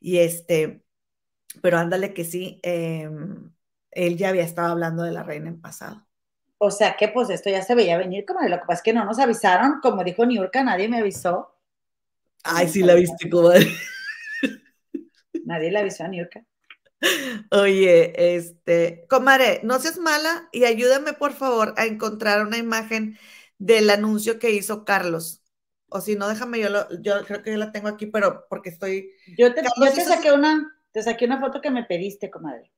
y 0.00 0.18
este, 0.18 0.84
pero 1.62 1.78
ándale 1.78 2.14
que 2.14 2.24
sí, 2.24 2.60
eh, 2.64 3.10
él 3.92 4.16
ya 4.16 4.30
había 4.30 4.42
estado 4.42 4.72
hablando 4.72 5.02
de 5.02 5.12
la 5.12 5.22
reina 5.22 5.48
en 5.48 5.60
pasado. 5.60 6.04
O 6.58 6.70
sea 6.70 6.96
que 6.96 7.08
pues 7.08 7.28
esto 7.30 7.50
ya 7.50 7.62
se 7.62 7.74
veía 7.74 7.98
venir, 7.98 8.24
como 8.24 8.40
lo 8.40 8.56
que 8.58 8.66
pasa 8.66 8.74
es 8.74 8.82
que 8.82 8.92
no 8.92 9.04
nos 9.04 9.18
avisaron, 9.18 9.80
como 9.80 10.04
dijo 10.04 10.24
Niurka, 10.24 10.64
nadie 10.64 10.88
me 10.88 10.98
avisó. 10.98 11.56
Ay, 12.44 12.68
sí 12.68 12.82
la 12.82 12.94
viste, 12.94 13.28
comadre. 13.30 13.66
Nadie 15.44 15.72
le 15.72 15.80
avisó 15.80 16.04
a 16.04 16.08
Niurka. 16.08 16.44
Oye, 17.50 18.36
este, 18.36 19.06
comadre, 19.08 19.60
no 19.64 19.80
seas 19.80 19.98
mala 19.98 20.48
y 20.52 20.64
ayúdame 20.64 21.14
por 21.14 21.32
favor 21.32 21.74
a 21.76 21.86
encontrar 21.86 22.46
una 22.46 22.58
imagen 22.58 23.18
del 23.58 23.90
anuncio 23.90 24.38
que 24.38 24.52
hizo 24.52 24.84
Carlos. 24.84 25.42
O 25.88 26.00
si 26.00 26.14
no, 26.14 26.28
déjame, 26.28 26.60
yo, 26.60 26.70
lo, 26.70 26.88
yo 27.00 27.24
creo 27.24 27.42
que 27.42 27.50
yo 27.50 27.58
la 27.58 27.72
tengo 27.72 27.88
aquí, 27.88 28.06
pero 28.06 28.46
porque 28.48 28.68
estoy... 28.70 29.10
Yo 29.36 29.52
te, 29.52 29.62
yo 29.62 29.92
te 29.92 30.04
saqué 30.04 30.32
una, 30.32 30.72
te 30.92 31.02
saqué 31.02 31.24
una 31.24 31.40
foto 31.40 31.60
que 31.60 31.70
me 31.70 31.82
pediste, 31.82 32.30
comadre 32.30 32.70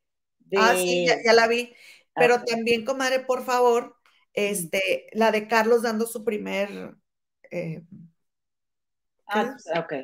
Ah, 0.56 0.74
sí, 0.76 1.06
ya, 1.06 1.32
la 1.32 1.46
vi. 1.46 1.74
Pero 2.14 2.44
también, 2.44 2.84
comadre, 2.84 3.20
por 3.20 3.44
favor, 3.44 3.96
este, 4.32 5.06
la 5.12 5.30
de 5.30 5.48
Carlos 5.48 5.82
dando 5.82 6.06
su 6.06 6.24
primer... 6.24 6.94
Eh, 7.50 7.82
ah, 9.26 9.56
ok. 9.76 9.94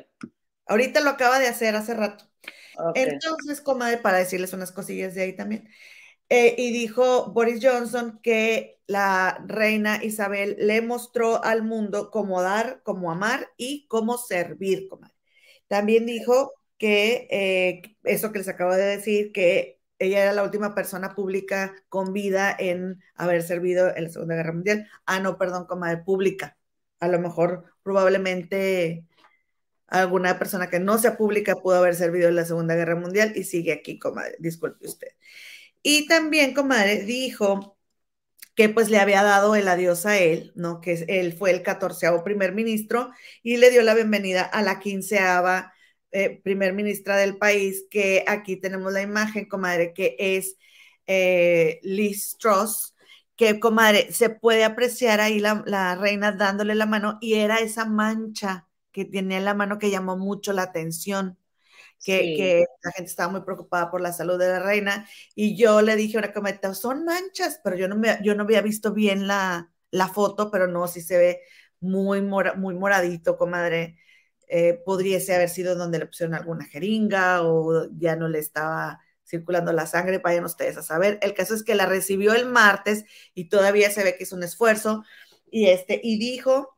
Ahorita 0.65 1.01
lo 1.01 1.09
acaba 1.09 1.39
de 1.39 1.47
hacer 1.47 1.75
hace 1.75 1.93
rato. 1.93 2.25
Entonces, 2.95 3.61
comadre, 3.61 3.97
para 3.97 4.17
decirles 4.17 4.53
unas 4.53 4.71
cosillas 4.71 5.15
de 5.15 5.23
ahí 5.23 5.35
también. 5.35 5.69
Eh, 6.29 6.55
y 6.57 6.71
dijo 6.71 7.33
Boris 7.33 7.59
Johnson 7.61 8.21
que 8.23 8.79
la 8.87 9.43
reina 9.47 10.01
Isabel 10.01 10.55
le 10.59 10.81
mostró 10.81 11.43
al 11.43 11.61
mundo 11.61 12.09
cómo 12.09 12.41
dar, 12.41 12.81
cómo 12.83 13.11
amar 13.11 13.49
y 13.57 13.85
cómo 13.87 14.17
servir, 14.17 14.87
comadre. 14.87 15.13
También 15.67 16.05
dijo 16.05 16.53
que 16.77 17.27
eh, 17.31 17.97
eso 18.05 18.31
que 18.31 18.39
les 18.39 18.47
acabo 18.47 18.73
de 18.73 18.97
decir, 18.97 19.33
que 19.33 19.80
ella 20.01 20.23
era 20.23 20.33
la 20.33 20.43
última 20.43 20.73
persona 20.75 21.13
pública 21.15 21.75
con 21.89 22.11
vida 22.13 22.55
en 22.57 23.01
haber 23.15 23.43
servido 23.43 23.95
en 23.95 24.05
la 24.05 24.09
Segunda 24.09 24.35
Guerra 24.35 24.53
Mundial. 24.53 24.89
Ah, 25.05 25.19
no, 25.19 25.37
perdón, 25.37 25.65
comadre, 25.67 26.03
pública. 26.03 26.57
A 26.99 27.07
lo 27.07 27.19
mejor, 27.19 27.65
probablemente 27.83 29.05
alguna 29.87 30.39
persona 30.39 30.69
que 30.69 30.79
no 30.79 30.97
sea 30.97 31.17
pública 31.17 31.55
pudo 31.55 31.75
haber 31.77 31.95
servido 31.95 32.29
en 32.29 32.35
la 32.35 32.45
Segunda 32.45 32.75
Guerra 32.75 32.95
Mundial 32.95 33.33
y 33.35 33.43
sigue 33.43 33.73
aquí, 33.73 33.99
comadre, 33.99 34.35
disculpe 34.39 34.87
usted. 34.87 35.09
Y 35.83 36.07
también, 36.07 36.53
comadre, 36.53 37.03
dijo 37.03 37.77
que 38.55 38.69
pues 38.69 38.89
le 38.89 38.99
había 38.99 39.23
dado 39.23 39.55
el 39.55 39.67
adiós 39.67 40.05
a 40.05 40.17
él, 40.17 40.51
¿no? 40.55 40.81
Que 40.81 41.05
él 41.07 41.33
fue 41.33 41.51
el 41.51 41.63
catorceavo 41.63 42.23
primer 42.23 42.53
ministro 42.53 43.11
y 43.43 43.57
le 43.57 43.69
dio 43.71 43.81
la 43.83 43.93
bienvenida 43.93 44.43
a 44.43 44.61
la 44.63 44.79
quinceava 44.79 45.73
eh, 46.11 46.41
primer 46.43 46.73
ministra 46.73 47.17
del 47.17 47.37
país, 47.37 47.85
que 47.89 48.23
aquí 48.27 48.57
tenemos 48.57 48.91
la 48.93 49.01
imagen, 49.01 49.47
comadre, 49.47 49.93
que 49.93 50.15
es 50.19 50.57
eh, 51.07 51.79
Liz 51.83 52.37
Truss, 52.37 52.95
que, 53.35 53.59
comadre, 53.59 54.11
se 54.11 54.29
puede 54.29 54.63
apreciar 54.63 55.19
ahí 55.19 55.39
la, 55.39 55.63
la 55.65 55.95
reina 55.95 56.31
dándole 56.31 56.75
la 56.75 56.85
mano 56.85 57.17
y 57.21 57.35
era 57.35 57.59
esa 57.59 57.85
mancha 57.85 58.67
que 58.91 59.05
tenía 59.05 59.37
en 59.37 59.45
la 59.45 59.53
mano 59.53 59.79
que 59.79 59.89
llamó 59.89 60.17
mucho 60.17 60.53
la 60.53 60.63
atención. 60.63 61.37
Que, 62.03 62.65
la 62.83 62.91
gente 62.93 63.09
estaba 63.11 63.31
muy 63.31 63.41
preocupada 63.41 63.91
por 63.91 64.01
la 64.01 64.11
salud 64.11 64.39
de 64.39 64.47
la 64.47 64.59
reina 64.59 65.07
y 65.35 65.55
yo 65.55 65.81
le 65.81 65.95
dije 65.95 66.17
a 66.17 66.21
una 66.21 66.33
cometa, 66.33 66.73
son 66.73 67.05
manchas, 67.05 67.59
pero 67.63 67.75
yo 67.75 67.87
no, 67.87 67.95
me, 67.95 68.17
yo 68.23 68.33
no 68.33 68.43
había 68.43 68.61
visto 68.61 68.91
bien 68.91 69.27
la, 69.27 69.71
la 69.91 70.07
foto, 70.07 70.49
pero 70.49 70.67
no, 70.67 70.87
sí 70.87 71.01
se 71.01 71.17
ve 71.17 71.41
muy, 71.79 72.21
muy 72.21 72.75
moradito, 72.75 73.37
comadre. 73.37 73.97
Eh, 74.53 74.81
podría 74.85 75.17
haber 75.33 75.47
sido 75.47 75.75
donde 75.75 75.97
le 75.97 76.07
pusieron 76.07 76.35
alguna 76.35 76.65
jeringa 76.65 77.41
o 77.43 77.87
ya 77.97 78.17
no 78.17 78.27
le 78.27 78.39
estaba 78.39 78.99
circulando 79.23 79.71
la 79.71 79.87
sangre, 79.87 80.17
vayan 80.17 80.43
ustedes 80.43 80.75
a 80.75 80.83
saber. 80.83 81.19
El 81.21 81.33
caso 81.33 81.55
es 81.55 81.63
que 81.63 81.73
la 81.73 81.85
recibió 81.85 82.33
el 82.33 82.45
martes 82.47 83.05
y 83.33 83.47
todavía 83.47 83.89
se 83.91 84.03
ve 84.03 84.17
que 84.17 84.25
es 84.25 84.33
un 84.33 84.43
esfuerzo 84.43 85.05
y 85.49 85.69
este 85.69 86.01
y 86.03 86.19
dijo 86.19 86.77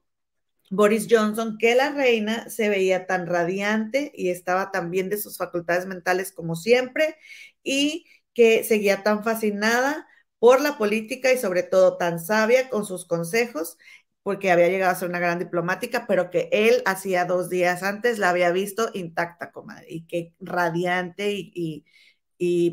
Boris 0.70 1.08
Johnson 1.10 1.58
que 1.58 1.74
la 1.74 1.92
reina 1.92 2.48
se 2.48 2.70
veía 2.70 3.08
tan 3.08 3.26
radiante 3.26 4.12
y 4.14 4.30
estaba 4.30 4.70
tan 4.70 4.92
bien 4.92 5.10
de 5.10 5.18
sus 5.18 5.38
facultades 5.38 5.88
mentales 5.88 6.32
como 6.32 6.56
siempre 6.56 7.16
y 7.64 8.06
que 8.36 8.64
seguía 8.64 9.02
tan 9.02 9.24
fascinada 9.24 10.08
por 10.38 10.62
la 10.62 10.78
política 10.78 11.34
y 11.34 11.40
sobre 11.40 11.64
todo 11.64 11.98
tan 11.98 12.20
sabia 12.20 12.70
con 12.70 12.86
sus 12.86 13.06
consejos, 13.06 13.78
porque 14.24 14.52
había 14.52 14.70
llegado 14.70 14.92
a 14.92 14.96
ser 14.96 15.10
una 15.10 15.20
gran 15.20 15.40
diplomática, 15.40 16.06
pero 16.08 16.30
que 16.32 16.50
él 16.52 16.82
hacía 16.86 17.26
dos 17.26 17.50
días 17.50 17.84
antes 17.84 18.20
la 18.20 18.30
había 18.30 18.52
visto 18.52 18.90
intacta, 18.94 19.52
comadre, 19.52 19.88
y 19.90 20.08
que 20.08 20.34
radiante 20.40 21.32
y, 21.34 21.86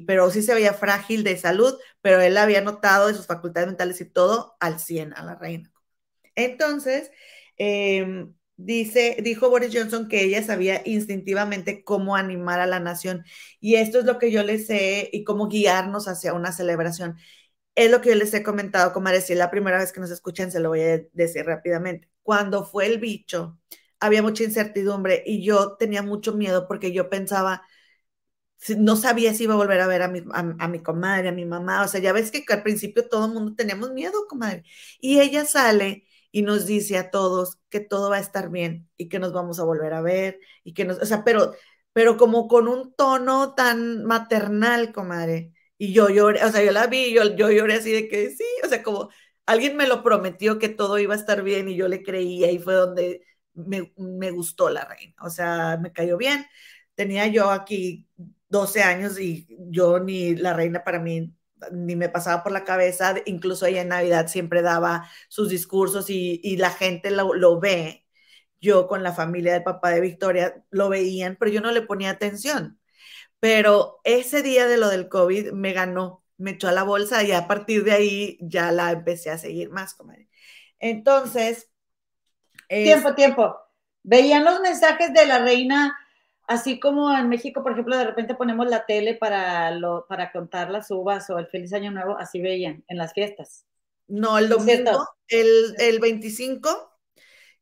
pero 0.07 0.31
sí 0.31 0.43
se 0.43 0.55
veía 0.55 0.75
frágil 0.75 1.23
de 1.25 1.37
salud, 1.37 1.75
pero 2.01 2.21
él 2.21 2.37
había 2.37 2.61
notado 2.61 3.07
de 3.09 3.15
sus 3.15 3.27
facultades 3.27 3.69
mentales 3.69 4.01
y 4.01 4.05
todo 4.07 4.57
al 4.61 4.81
100 4.81 5.15
a 5.15 5.23
la 5.23 5.37
reina. 5.37 5.71
Entonces, 6.35 7.11
Em, 7.63 8.35
dice, 8.57 9.19
dijo 9.23 9.51
Boris 9.51 9.71
Johnson 9.75 10.09
que 10.09 10.23
ella 10.25 10.43
sabía 10.43 10.81
instintivamente 10.87 11.85
cómo 11.85 12.17
animar 12.17 12.59
a 12.61 12.67
la 12.67 12.81
nación 12.81 13.25
y 13.61 13.75
esto 13.77 13.99
es 13.99 14.07
lo 14.07 14.19
que 14.19 14.31
yo 14.33 14.43
les 14.43 14.67
sé 14.67 15.11
y 15.13 15.25
cómo 15.25 15.49
guiarnos 15.49 16.09
hacia 16.09 16.33
una 16.33 16.53
celebración. 16.53 17.17
Es 17.75 17.91
lo 17.91 18.01
que 18.01 18.11
yo 18.11 18.15
les 18.17 18.35
he 18.35 18.43
comentado, 18.43 18.93
como 18.93 19.09
decía, 19.11 19.37
la 19.37 19.51
primera 19.51 19.79
vez 19.79 19.93
que 19.93 20.01
nos 20.01 20.11
escuchan, 20.11 20.51
se 20.53 20.61
lo 20.61 20.69
voy 20.71 20.81
a 20.83 21.01
decir 21.13 21.45
rápidamente. 21.47 22.09
Cuando 22.23 22.65
fue 22.65 22.87
el 22.87 22.99
bicho, 22.99 23.59
había 24.01 24.23
mucha 24.23 24.45
incertidumbre 24.45 25.23
y 25.27 25.43
yo 25.45 25.77
tenía 25.77 26.03
mucho 26.03 26.35
miedo 26.35 26.67
porque 26.69 26.93
yo 26.93 27.09
pensaba, 27.09 27.63
no 28.79 28.97
sabía 28.97 29.33
si 29.35 29.45
iba 29.45 29.55
a 29.55 29.57
volver 29.57 29.81
a 29.81 29.87
ver 29.87 30.03
a 30.03 30.09
mi, 30.09 30.23
a 30.33 30.69
mi 30.69 30.83
comadre, 30.83 31.29
a 31.29 31.33
mi 31.33 31.45
mamá. 31.47 31.83
O 31.85 31.89
sea, 31.89 32.01
ya 32.01 32.13
ves 32.13 32.31
que 32.31 32.45
al 32.53 32.63
principio 32.63 33.09
todo 33.09 33.27
el 33.27 33.33
mundo 33.33 33.55
teníamos 33.57 33.93
miedo, 33.93 34.27
comadre. 34.29 34.65
Y 35.01 35.21
ella 35.21 35.45
sale 35.47 36.05
y 36.31 36.43
nos 36.43 36.67
dice 36.67 36.99
a 36.99 37.11
todos 37.11 37.59
que 37.71 37.81
todo 37.81 38.11
va 38.11 38.17
a 38.17 38.21
estar 38.21 38.51
bien 38.51 38.89
y 38.97 39.09
que 39.09 39.19
nos 39.19 39.33
vamos 39.33 39.59
a 39.61 39.65
volver 39.65 39.95
a 39.95 40.03
ver 40.03 40.39
y 40.63 40.75
que 40.75 40.85
nos, 40.85 40.99
o 40.99 41.07
sea, 41.07 41.25
pero, 41.25 41.53
pero 41.93 42.17
como 42.19 42.49
con 42.49 42.69
un 42.69 42.95
tono 42.95 43.55
tan 43.55 44.05
maternal, 44.05 44.93
comadre. 44.93 45.53
Y 45.81 45.93
yo 45.95 46.11
lloré, 46.11 46.45
o 46.45 46.51
sea, 46.53 46.63
yo 46.63 46.73
la 46.73 46.87
vi, 46.89 47.15
yo, 47.15 47.37
yo 47.37 47.51
lloré 47.51 47.75
así 47.75 47.91
de 47.93 48.09
que 48.09 48.31
sí, 48.31 48.45
o 48.65 48.69
sea, 48.69 48.83
como 48.83 49.11
alguien 49.47 49.77
me 49.77 49.87
lo 49.89 50.03
prometió 50.03 50.59
que 50.59 50.69
todo 50.69 50.99
iba 50.99 51.15
a 51.15 51.19
estar 51.19 51.43
bien 51.43 51.69
y 51.69 51.77
yo 51.77 51.89
le 51.89 52.03
creía 52.03 52.51
y 52.53 52.59
fue 52.59 52.75
donde 52.75 53.23
me, 53.55 53.93
me 53.97 54.31
gustó 54.31 54.71
la 54.71 54.85
reina, 54.85 55.15
o 55.23 55.31
sea, 55.31 55.79
me 55.81 55.93
cayó 55.93 56.17
bien. 56.19 56.47
Tenía 56.95 57.27
yo 57.29 57.51
aquí 57.51 58.07
12 58.49 58.83
años 58.83 59.19
y 59.21 59.47
yo 59.71 60.01
ni 60.01 60.37
la 60.37 60.55
reina 60.55 60.85
para 60.85 61.01
mí 61.01 61.35
ni 61.73 61.97
me 61.97 62.09
pasaba 62.09 62.43
por 62.43 62.53
la 62.53 62.65
cabeza, 62.65 63.15
incluso 63.27 63.67
ella 63.67 63.83
en 63.83 63.89
Navidad 63.89 64.29
siempre 64.29 64.63
daba 64.63 65.09
sus 65.29 65.49
discursos 65.51 66.11
y, 66.11 66.57
la 66.57 66.71
gente 66.71 67.11
lo, 67.11 67.61
ve. 67.61 68.07
Yo 68.61 68.89
con 68.89 69.03
la 69.03 69.13
familia 69.13 69.55
del 69.55 69.63
papá 69.63 69.91
de 69.91 70.01
Victoria 70.01 70.65
lo 70.71 70.89
veían, 70.89 71.37
pero 71.39 71.51
yo 71.51 71.61
no 71.61 71.73
le 71.73 71.83
ponía 71.83 72.11
atención. 72.11 72.80
Pero 73.41 74.01
ese 74.05 74.43
día 74.43 74.67
de 74.67 74.77
lo 74.77 74.89
del 74.89 75.09
COVID 75.09 75.53
me 75.53 75.73
ganó, 75.73 76.25
me 76.37 76.53
echó 76.53 76.69
a 76.69 76.73
la 76.73 76.83
bolsa 76.83 77.23
y 77.25 77.33
a 77.33 77.49
partir 77.49 77.85
de 77.85 77.93
ahí 77.93 78.39
ya 78.41 78.71
la 78.71 78.93
empecé 78.93 79.31
a 79.31 79.39
seguir 79.39 79.71
más, 79.71 79.95
comadre. 79.95 80.29
Entonces. 80.79 81.69
Tiempo, 82.69 83.15
tiempo. 83.15 83.57
Veían 84.03 84.45
los 84.45 84.61
mensajes 84.61 85.13
de 85.13 85.27
la 85.27 85.39
reina 85.41 85.97
Así 86.51 86.81
como 86.81 87.17
en 87.17 87.29
México, 87.29 87.63
por 87.63 87.71
ejemplo, 87.71 87.97
de 87.97 88.07
repente 88.07 88.35
ponemos 88.35 88.67
la 88.67 88.85
tele 88.85 89.15
para, 89.15 89.71
lo, 89.71 90.05
para 90.09 90.33
contar 90.33 90.69
las 90.69 90.91
uvas 90.91 91.31
o 91.31 91.39
el 91.39 91.47
feliz 91.47 91.73
año 91.73 91.93
nuevo, 91.93 92.19
así 92.19 92.43
veían 92.43 92.83
en 92.89 92.99
las 92.99 93.13
fiestas. 93.13 93.67
No, 94.09 94.37
el 94.37 94.49
domingo, 94.49 95.07
el, 95.29 95.77
el 95.79 96.01
25, 96.01 96.90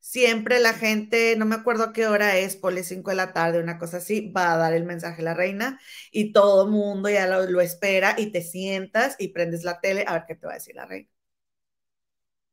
siempre 0.00 0.60
la 0.60 0.74
gente, 0.74 1.34
no 1.36 1.46
me 1.46 1.54
acuerdo 1.56 1.84
a 1.84 1.92
qué 1.92 2.06
hora 2.06 2.36
es, 2.38 2.56
por 2.56 2.72
las 2.72 2.86
5 2.86 3.10
de 3.10 3.16
la 3.16 3.32
tarde, 3.32 3.60
una 3.60 3.78
cosa 3.78 3.98
así, 3.98 4.30
va 4.30 4.52
a 4.54 4.56
dar 4.56 4.74
el 4.74 4.84
mensaje 4.84 5.22
a 5.22 5.24
la 5.24 5.34
reina 5.34 5.80
y 6.12 6.32
todo 6.32 6.64
el 6.64 6.70
mundo 6.70 7.08
ya 7.08 7.26
lo, 7.26 7.48
lo 7.50 7.60
espera 7.60 8.14
y 8.18 8.32
te 8.32 8.42
sientas 8.42 9.16
y 9.18 9.28
prendes 9.28 9.64
la 9.64 9.80
tele 9.80 10.04
a 10.06 10.14
ver 10.14 10.24
qué 10.26 10.34
te 10.36 10.46
va 10.46 10.52
a 10.52 10.56
decir 10.56 10.74
la 10.76 10.86
reina. 10.86 11.08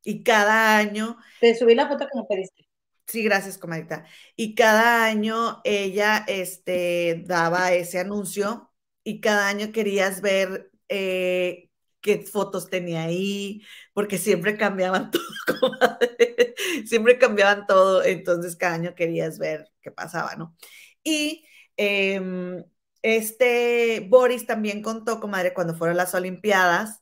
Y 0.04 0.24
cada 0.24 0.78
año... 0.78 1.18
Te 1.40 1.56
subí 1.56 1.76
la 1.76 1.88
foto 1.88 2.06
que 2.08 2.18
me 2.18 2.26
pediste. 2.26 2.68
Sí, 3.08 3.24
gracias, 3.24 3.58
comadita. 3.58 4.06
Y 4.36 4.56
cada 4.56 5.06
año 5.06 5.62
ella 5.64 6.24
este, 6.28 7.24
daba 7.26 7.74
ese 7.74 8.00
anuncio 8.00 8.72
y 9.04 9.22
cada 9.22 9.48
año 9.48 9.72
querías 9.72 10.22
ver 10.22 10.72
eh, 10.90 11.70
qué 12.06 12.20
fotos 12.20 12.70
tenía 12.70 13.04
ahí, 13.06 13.64
porque 13.94 14.20
siempre 14.20 14.58
cambiaban 14.58 15.10
todo, 15.12 15.24
comadre. 15.60 16.54
siempre 16.86 17.18
cambiaban 17.18 17.66
todo, 17.66 18.04
entonces 18.04 18.56
cada 18.56 18.76
año 18.76 18.94
querías 18.96 19.40
ver 19.40 19.72
qué 19.82 19.90
pasaba, 19.92 20.36
¿no? 20.36 20.56
Y 21.04 21.48
em, 21.78 22.64
este 23.02 24.02
Boris 24.08 24.46
también 24.46 24.84
contó, 24.84 25.20
comadre, 25.20 25.54
cuando 25.56 25.76
fueron 25.76 25.98
las 25.98 26.14
Olimpiadas, 26.14 27.02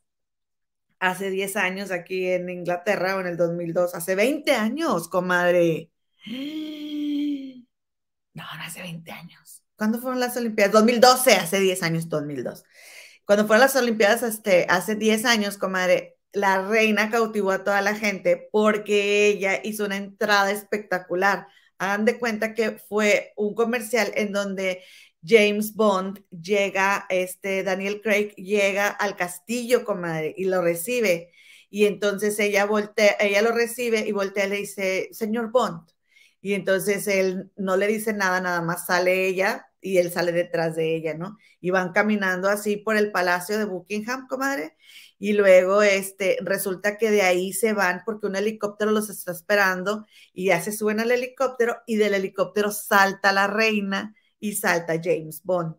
hace 0.99 1.29
10 1.29 1.57
años 1.57 1.91
aquí 1.91 2.27
en 2.29 2.49
Inglaterra 2.49 3.17
o 3.17 3.19
en 3.19 3.27
el 3.27 3.35
2002, 3.35 3.95
hace 3.95 4.15
20 4.15 4.53
años, 4.53 5.09
comadre. 5.09 5.91
No, 8.33 8.43
no 8.43 8.63
hace 8.63 8.81
20 8.81 9.11
años. 9.11 9.63
¿Cuándo 9.75 9.99
fueron 9.99 10.21
las 10.21 10.37
Olimpiadas? 10.37 10.71
2012, 10.71 11.33
hace 11.33 11.59
10 11.59 11.83
años, 11.83 12.07
2002. 12.07 12.63
Cuando 13.25 13.47
fueron 13.47 13.61
las 13.61 13.75
Olimpiadas 13.75 14.23
este, 14.23 14.65
hace 14.69 14.95
10 14.95 15.25
años, 15.25 15.57
comadre, 15.57 16.17
la 16.33 16.67
reina 16.67 17.09
cautivó 17.09 17.51
a 17.51 17.63
toda 17.63 17.81
la 17.81 17.95
gente 17.95 18.49
porque 18.51 19.27
ella 19.27 19.61
hizo 19.63 19.85
una 19.85 19.97
entrada 19.97 20.51
espectacular. 20.51 21.47
Hagan 21.77 22.05
de 22.05 22.19
cuenta 22.19 22.53
que 22.53 22.71
fue 22.71 23.33
un 23.37 23.55
comercial 23.55 24.11
en 24.15 24.33
donde 24.33 24.83
James 25.25 25.73
Bond 25.75 26.23
llega, 26.29 27.05
este 27.09 27.63
Daniel 27.63 28.01
Craig 28.01 28.33
llega 28.35 28.89
al 28.89 29.15
castillo, 29.15 29.85
comadre, 29.85 30.33
y 30.37 30.45
lo 30.45 30.61
recibe. 30.61 31.31
Y 31.69 31.85
entonces 31.85 32.37
ella 32.39 32.65
voltea, 32.65 33.15
ella 33.19 33.41
lo 33.41 33.51
recibe 33.51 34.05
y 34.07 34.11
voltea 34.11 34.45
y 34.45 34.49
le 34.49 34.55
dice, 34.57 35.09
señor 35.11 35.51
Bond, 35.51 35.87
y 36.41 36.53
entonces 36.53 37.07
él 37.07 37.51
no 37.55 37.77
le 37.77 37.87
dice 37.87 38.13
nada, 38.13 38.41
nada 38.41 38.61
más 38.61 38.85
sale 38.85 39.27
ella 39.27 39.72
y 39.83 39.97
él 39.97 40.11
sale 40.11 40.31
detrás 40.31 40.75
de 40.75 40.95
ella, 40.95 41.13
¿no? 41.13 41.37
Y 41.59 41.69
van 41.69 41.91
caminando 41.91 42.49
así 42.49 42.77
por 42.77 42.95
el 42.95 43.11
palacio 43.11 43.57
de 43.57 43.65
Buckingham, 43.65 44.27
comadre, 44.27 44.75
y 45.19 45.33
luego 45.33 45.83
este, 45.83 46.37
resulta 46.41 46.97
que 46.97 47.11
de 47.11 47.21
ahí 47.21 47.53
se 47.53 47.73
van 47.73 48.01
porque 48.05 48.27
un 48.27 48.35
helicóptero 48.35 48.91
los 48.91 49.09
está 49.09 49.31
esperando 49.31 50.05
y 50.33 50.47
ya 50.47 50.61
se 50.61 50.71
suben 50.71 50.99
al 50.99 51.11
helicóptero 51.11 51.77
y 51.87 51.95
del 51.95 52.13
helicóptero 52.13 52.71
salta 52.71 53.31
la 53.31 53.47
reina 53.47 54.15
y 54.39 54.55
salta 54.55 54.99
James 55.01 55.41
Bond. 55.43 55.75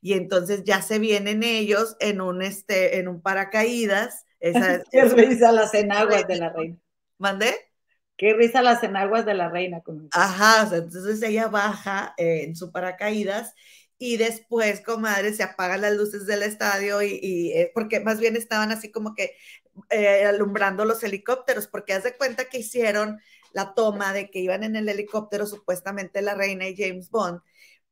Y 0.00 0.14
entonces 0.14 0.64
ya 0.64 0.82
se 0.82 0.98
vienen 0.98 1.42
ellos 1.42 1.96
en 2.00 2.20
un, 2.20 2.42
este, 2.42 2.98
en 2.98 3.08
un 3.08 3.22
paracaídas. 3.22 4.24
Esa, 4.40 4.82
risa 5.14 5.52
las 5.52 5.74
enaguas 5.74 6.26
de 6.26 6.36
la 6.36 6.52
reina. 6.52 6.76
¿Mandé? 7.18 7.67
Qué 8.18 8.34
risa 8.34 8.62
las 8.62 8.82
enaguas 8.82 9.24
de 9.24 9.34
la 9.34 9.48
reina. 9.48 9.80
Ajá, 10.10 10.68
entonces 10.76 11.22
ella 11.22 11.46
baja 11.46 12.14
eh, 12.18 12.42
en 12.42 12.56
su 12.56 12.72
paracaídas 12.72 13.54
y 13.96 14.16
después, 14.16 14.80
comadre, 14.80 15.32
se 15.32 15.44
apagan 15.44 15.82
las 15.82 15.94
luces 15.94 16.26
del 16.26 16.42
estadio 16.42 17.00
y, 17.00 17.52
eh, 17.52 17.70
porque 17.72 18.00
más 18.00 18.18
bien 18.18 18.34
estaban 18.34 18.72
así 18.72 18.90
como 18.90 19.14
que 19.14 19.36
eh, 19.90 20.24
alumbrando 20.24 20.84
los 20.84 21.02
helicópteros, 21.04 21.68
porque 21.68 21.92
haz 21.92 22.02
de 22.02 22.16
cuenta 22.16 22.46
que 22.46 22.58
hicieron 22.58 23.20
la 23.52 23.74
toma 23.74 24.12
de 24.12 24.30
que 24.30 24.40
iban 24.40 24.64
en 24.64 24.74
el 24.74 24.88
helicóptero 24.88 25.46
supuestamente 25.46 26.20
la 26.20 26.34
reina 26.34 26.66
y 26.66 26.76
James 26.76 27.10
Bond, 27.10 27.40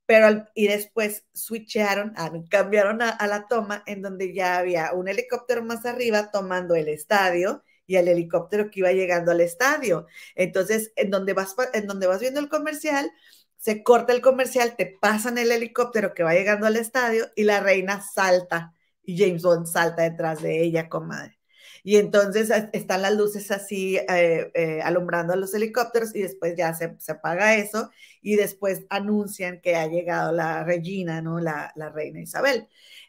pero 0.07 0.45
y 0.55 0.67
después 0.67 1.25
switcharon, 1.35 2.15
ah, 2.17 2.33
cambiaron 2.51 3.01
a, 3.01 3.25
la 3.29 3.47
toma 3.47 3.85
en 3.87 4.03
donde 4.03 4.35
ya 4.35 4.59
había 4.59 4.93
un 4.93 5.09
helicóptero 5.09 5.63
más 5.65 5.87
arriba 5.87 6.33
tomando 6.33 6.75
el 6.75 6.89
estadio 6.89 7.63
y 7.87 7.97
el 7.97 8.09
helicóptero 8.09 8.71
que 8.71 8.81
iba 8.81 8.93
llegando 8.93 9.33
al 9.33 9.41
estadio. 9.41 10.07
Entonces, 10.35 10.93
en 10.97 11.11
donde 11.11 11.33
vas, 11.33 11.55
en 11.73 11.87
donde 11.87 12.07
vas 12.07 12.21
viendo 12.21 12.41
el 12.41 12.49
comercial, 12.49 13.11
se 13.57 13.83
corta 13.83 14.13
el 14.13 14.21
comercial, 14.21 14.77
te 14.77 14.87
pasan 14.87 15.39
el 15.39 15.51
helicóptero 15.51 16.15
que 16.15 16.23
va 16.23 16.35
llegando 16.35 16.67
al 16.67 16.77
estadio 16.77 17.27
y 17.37 17.45
la 17.45 17.61
reina 17.61 18.01
salta 18.01 18.75
y 19.03 19.19
James 19.19 19.43
Bond 19.43 19.67
salta 19.67 20.03
detrás 20.03 20.43
de 20.43 20.63
ella, 20.63 20.89
comadre. 20.89 21.39
Y 21.83 21.97
entonces 21.99 22.51
están 22.73 23.03
las 23.03 23.15
luces 23.15 23.51
así 23.53 23.97
eh, 23.97 24.51
eh, 24.55 24.81
alumbrando 24.83 25.33
a 25.33 25.37
los 25.37 25.55
helicópteros 25.55 26.15
y 26.17 26.23
después 26.23 26.57
ya 26.57 26.75
se, 26.75 26.97
se, 26.99 27.13
apaga 27.13 27.57
eso 27.57 27.91
y 28.21 28.35
después 28.35 28.85
anuncian 28.91 29.61
que 29.61 29.77
ha 29.77 29.87
llegado 29.87 30.33
la 30.33 30.65
Regina, 30.65 31.23
¿no? 31.23 31.39
La 31.39 31.73
reina 31.95 32.21
Isabel. 32.21 32.69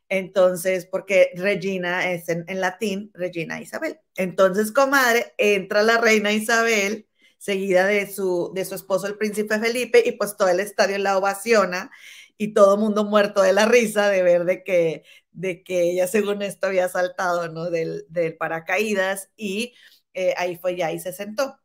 Entonces, 0.09 0.85
porque 0.85 1.31
Regina 1.35 2.11
es 2.11 2.29
en, 2.29 2.45
en, 2.47 2.61
latín, 2.61 3.11
Regina 3.13 3.59
Isabel. 3.59 3.99
Entonces, 4.15 4.71
comadre, 4.71 5.33
entra 5.37 5.83
la 5.83 5.97
reina 5.97 6.31
Isabel 6.31 7.07
seguida 7.37 7.85
de 7.85 8.11
su, 8.11 8.51
de 8.53 8.65
su 8.65 8.75
esposo, 8.75 9.07
el 9.07 9.17
príncipe 9.17 9.59
Felipe, 9.59 10.01
y 10.05 10.13
pues 10.13 10.37
todo 10.37 10.49
el 10.49 10.59
estadio 10.59 10.97
la 10.97 11.17
ovaciona 11.17 11.91
y 12.37 12.53
todo 12.53 12.75
el 12.75 12.79
mundo 12.79 13.03
muerto 13.03 13.41
de 13.41 13.53
la 13.53 13.65
risa 13.65 14.09
de 14.09 14.23
ver 14.23 14.45
de 14.45 14.63
que, 14.63 15.03
de 15.31 15.63
que 15.63 15.91
ella, 15.91 16.07
según 16.07 16.41
esto, 16.41 16.67
había 16.67 16.87
saltado, 16.89 17.47
¿no? 17.49 17.69
Del, 17.69 18.05
del 18.09 18.37
paracaídas 18.37 19.31
y 19.35 19.73
eh, 20.13 20.33
ahí 20.37 20.55
fue 20.55 20.75
ya 20.75 20.91
y 20.91 20.99
se 20.99 21.13
sentó. 21.13 21.59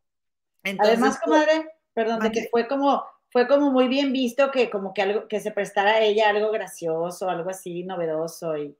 Además, 0.78 1.18
comadre, 1.22 1.68
perdón, 1.94 2.20
de 2.20 2.30
que 2.30 2.48
fue 2.50 2.68
como, 2.68 3.04
fue 3.32 3.48
como 3.48 3.72
muy 3.72 3.88
bien 3.88 4.12
visto 4.12 4.50
que 4.52 4.70
como 4.70 4.94
que 4.94 5.02
algo, 5.02 5.28
que 5.28 5.40
se 5.40 5.52
prestara 5.52 5.92
a 5.92 6.00
ella 6.02 6.30
algo 6.30 6.52
gracioso, 6.52 7.30
algo 7.30 7.50
así 7.50 7.84
novedoso 7.84 8.56
y 8.58 8.76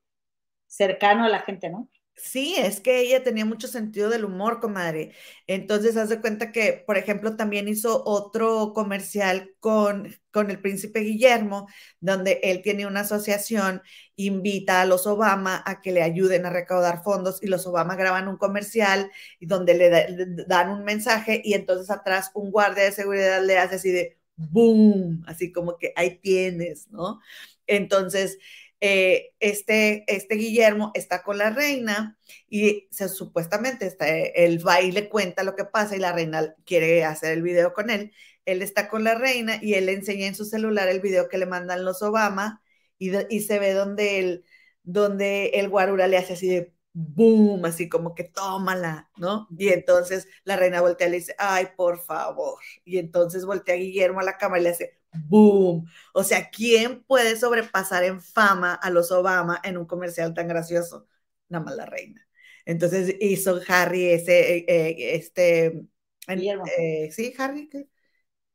cercano 0.68 1.24
a 1.24 1.30
la 1.30 1.40
gente, 1.40 1.70
¿no? 1.70 1.88
Sí, 2.14 2.54
es 2.58 2.80
que 2.80 3.00
ella 3.00 3.24
tenía 3.24 3.44
mucho 3.44 3.66
sentido 3.66 4.08
del 4.10 4.24
humor, 4.24 4.60
comadre. 4.60 5.14
Entonces, 5.48 5.96
haz 5.96 6.08
de 6.10 6.20
cuenta 6.20 6.52
que, 6.52 6.84
por 6.86 6.96
ejemplo, 6.98 7.36
también 7.36 7.66
hizo 7.68 8.04
otro 8.04 8.72
comercial 8.74 9.50
con, 9.60 10.14
con 10.30 10.50
el 10.50 10.60
príncipe 10.60 11.00
Guillermo, 11.00 11.66
donde 12.00 12.38
él 12.44 12.62
tiene 12.62 12.86
una 12.86 13.00
asociación, 13.00 13.82
invita 14.14 14.82
a 14.82 14.86
los 14.86 15.06
Obama 15.06 15.62
a 15.66 15.80
que 15.80 15.90
le 15.90 16.02
ayuden 16.02 16.46
a 16.46 16.50
recaudar 16.50 17.02
fondos 17.02 17.42
y 17.42 17.48
los 17.48 17.66
Obama 17.66 17.96
graban 17.96 18.28
un 18.28 18.36
comercial 18.36 19.10
y 19.40 19.46
donde 19.46 19.74
le, 19.74 19.90
le 20.10 20.26
dan 20.46 20.70
un 20.70 20.84
mensaje 20.84 21.40
y 21.44 21.54
entonces 21.54 21.90
atrás 21.90 22.30
un 22.34 22.50
guardia 22.52 22.84
de 22.84 22.92
seguridad 22.92 23.42
le 23.44 23.58
hace 23.58 23.76
así 23.76 23.90
de 23.90 24.18
boom, 24.36 25.22
así 25.26 25.52
como 25.52 25.76
que 25.78 25.92
ahí 25.96 26.18
tienes, 26.18 26.88
¿no? 26.90 27.20
Entonces, 27.66 28.38
eh, 28.80 29.32
este, 29.40 30.04
este 30.12 30.34
Guillermo 30.34 30.90
está 30.94 31.22
con 31.22 31.38
la 31.38 31.50
reina 31.50 32.18
y 32.48 32.88
supuestamente 32.90 33.86
está, 33.86 34.08
el 34.08 34.58
baile 34.58 35.08
cuenta 35.08 35.44
lo 35.44 35.54
que 35.54 35.64
pasa 35.64 35.94
y 35.96 36.00
la 36.00 36.12
reina 36.12 36.54
quiere 36.66 37.04
hacer 37.04 37.32
el 37.32 37.42
video 37.42 37.72
con 37.74 37.90
él. 37.90 38.12
Él 38.44 38.60
está 38.62 38.88
con 38.88 39.04
la 39.04 39.14
reina 39.14 39.58
y 39.62 39.74
él 39.74 39.86
le 39.86 39.92
enseña 39.92 40.26
en 40.26 40.34
su 40.34 40.44
celular 40.44 40.88
el 40.88 41.00
video 41.00 41.28
que 41.28 41.38
le 41.38 41.46
mandan 41.46 41.84
los 41.84 42.02
Obama 42.02 42.60
y, 42.98 43.12
y 43.34 43.40
se 43.42 43.58
ve 43.60 43.72
donde 43.72 44.18
el, 44.18 44.44
donde 44.82 45.46
el 45.54 45.68
guarura 45.68 46.08
le 46.08 46.18
hace 46.18 46.32
así 46.34 46.48
de 46.48 46.72
boom, 46.94 47.64
así 47.64 47.88
como 47.88 48.14
que 48.14 48.24
tómala, 48.24 49.10
¿no? 49.16 49.48
Y 49.56 49.68
entonces 49.70 50.28
la 50.44 50.56
reina 50.56 50.80
voltea 50.80 51.08
y 51.08 51.10
le 51.10 51.16
dice, 51.18 51.34
ay, 51.38 51.68
por 51.76 51.98
favor. 52.00 52.58
Y 52.84 52.98
entonces 52.98 53.44
voltea 53.46 53.74
a 53.74 53.78
Guillermo 53.78 54.20
a 54.20 54.24
la 54.24 54.36
cámara 54.38 54.60
y 54.60 54.64
le 54.64 54.70
hace, 54.70 55.00
boom. 55.12 55.86
O 56.14 56.24
sea, 56.24 56.50
¿quién 56.50 57.02
puede 57.04 57.36
sobrepasar 57.36 58.04
en 58.04 58.20
fama 58.20 58.74
a 58.74 58.90
los 58.90 59.10
Obama 59.12 59.60
en 59.64 59.76
un 59.78 59.86
comercial 59.86 60.34
tan 60.34 60.48
gracioso? 60.48 61.06
Nada 61.48 61.64
más 61.64 61.76
la 61.76 61.86
reina. 61.86 62.26
Entonces 62.64 63.16
hizo 63.20 63.60
Harry 63.68 64.10
ese, 64.10 64.58
eh, 64.58 64.64
eh, 64.68 65.14
este, 65.16 65.86
eh, 66.28 67.10
sí, 67.10 67.34
Harry, 67.38 67.68
¿qué? 67.68 67.88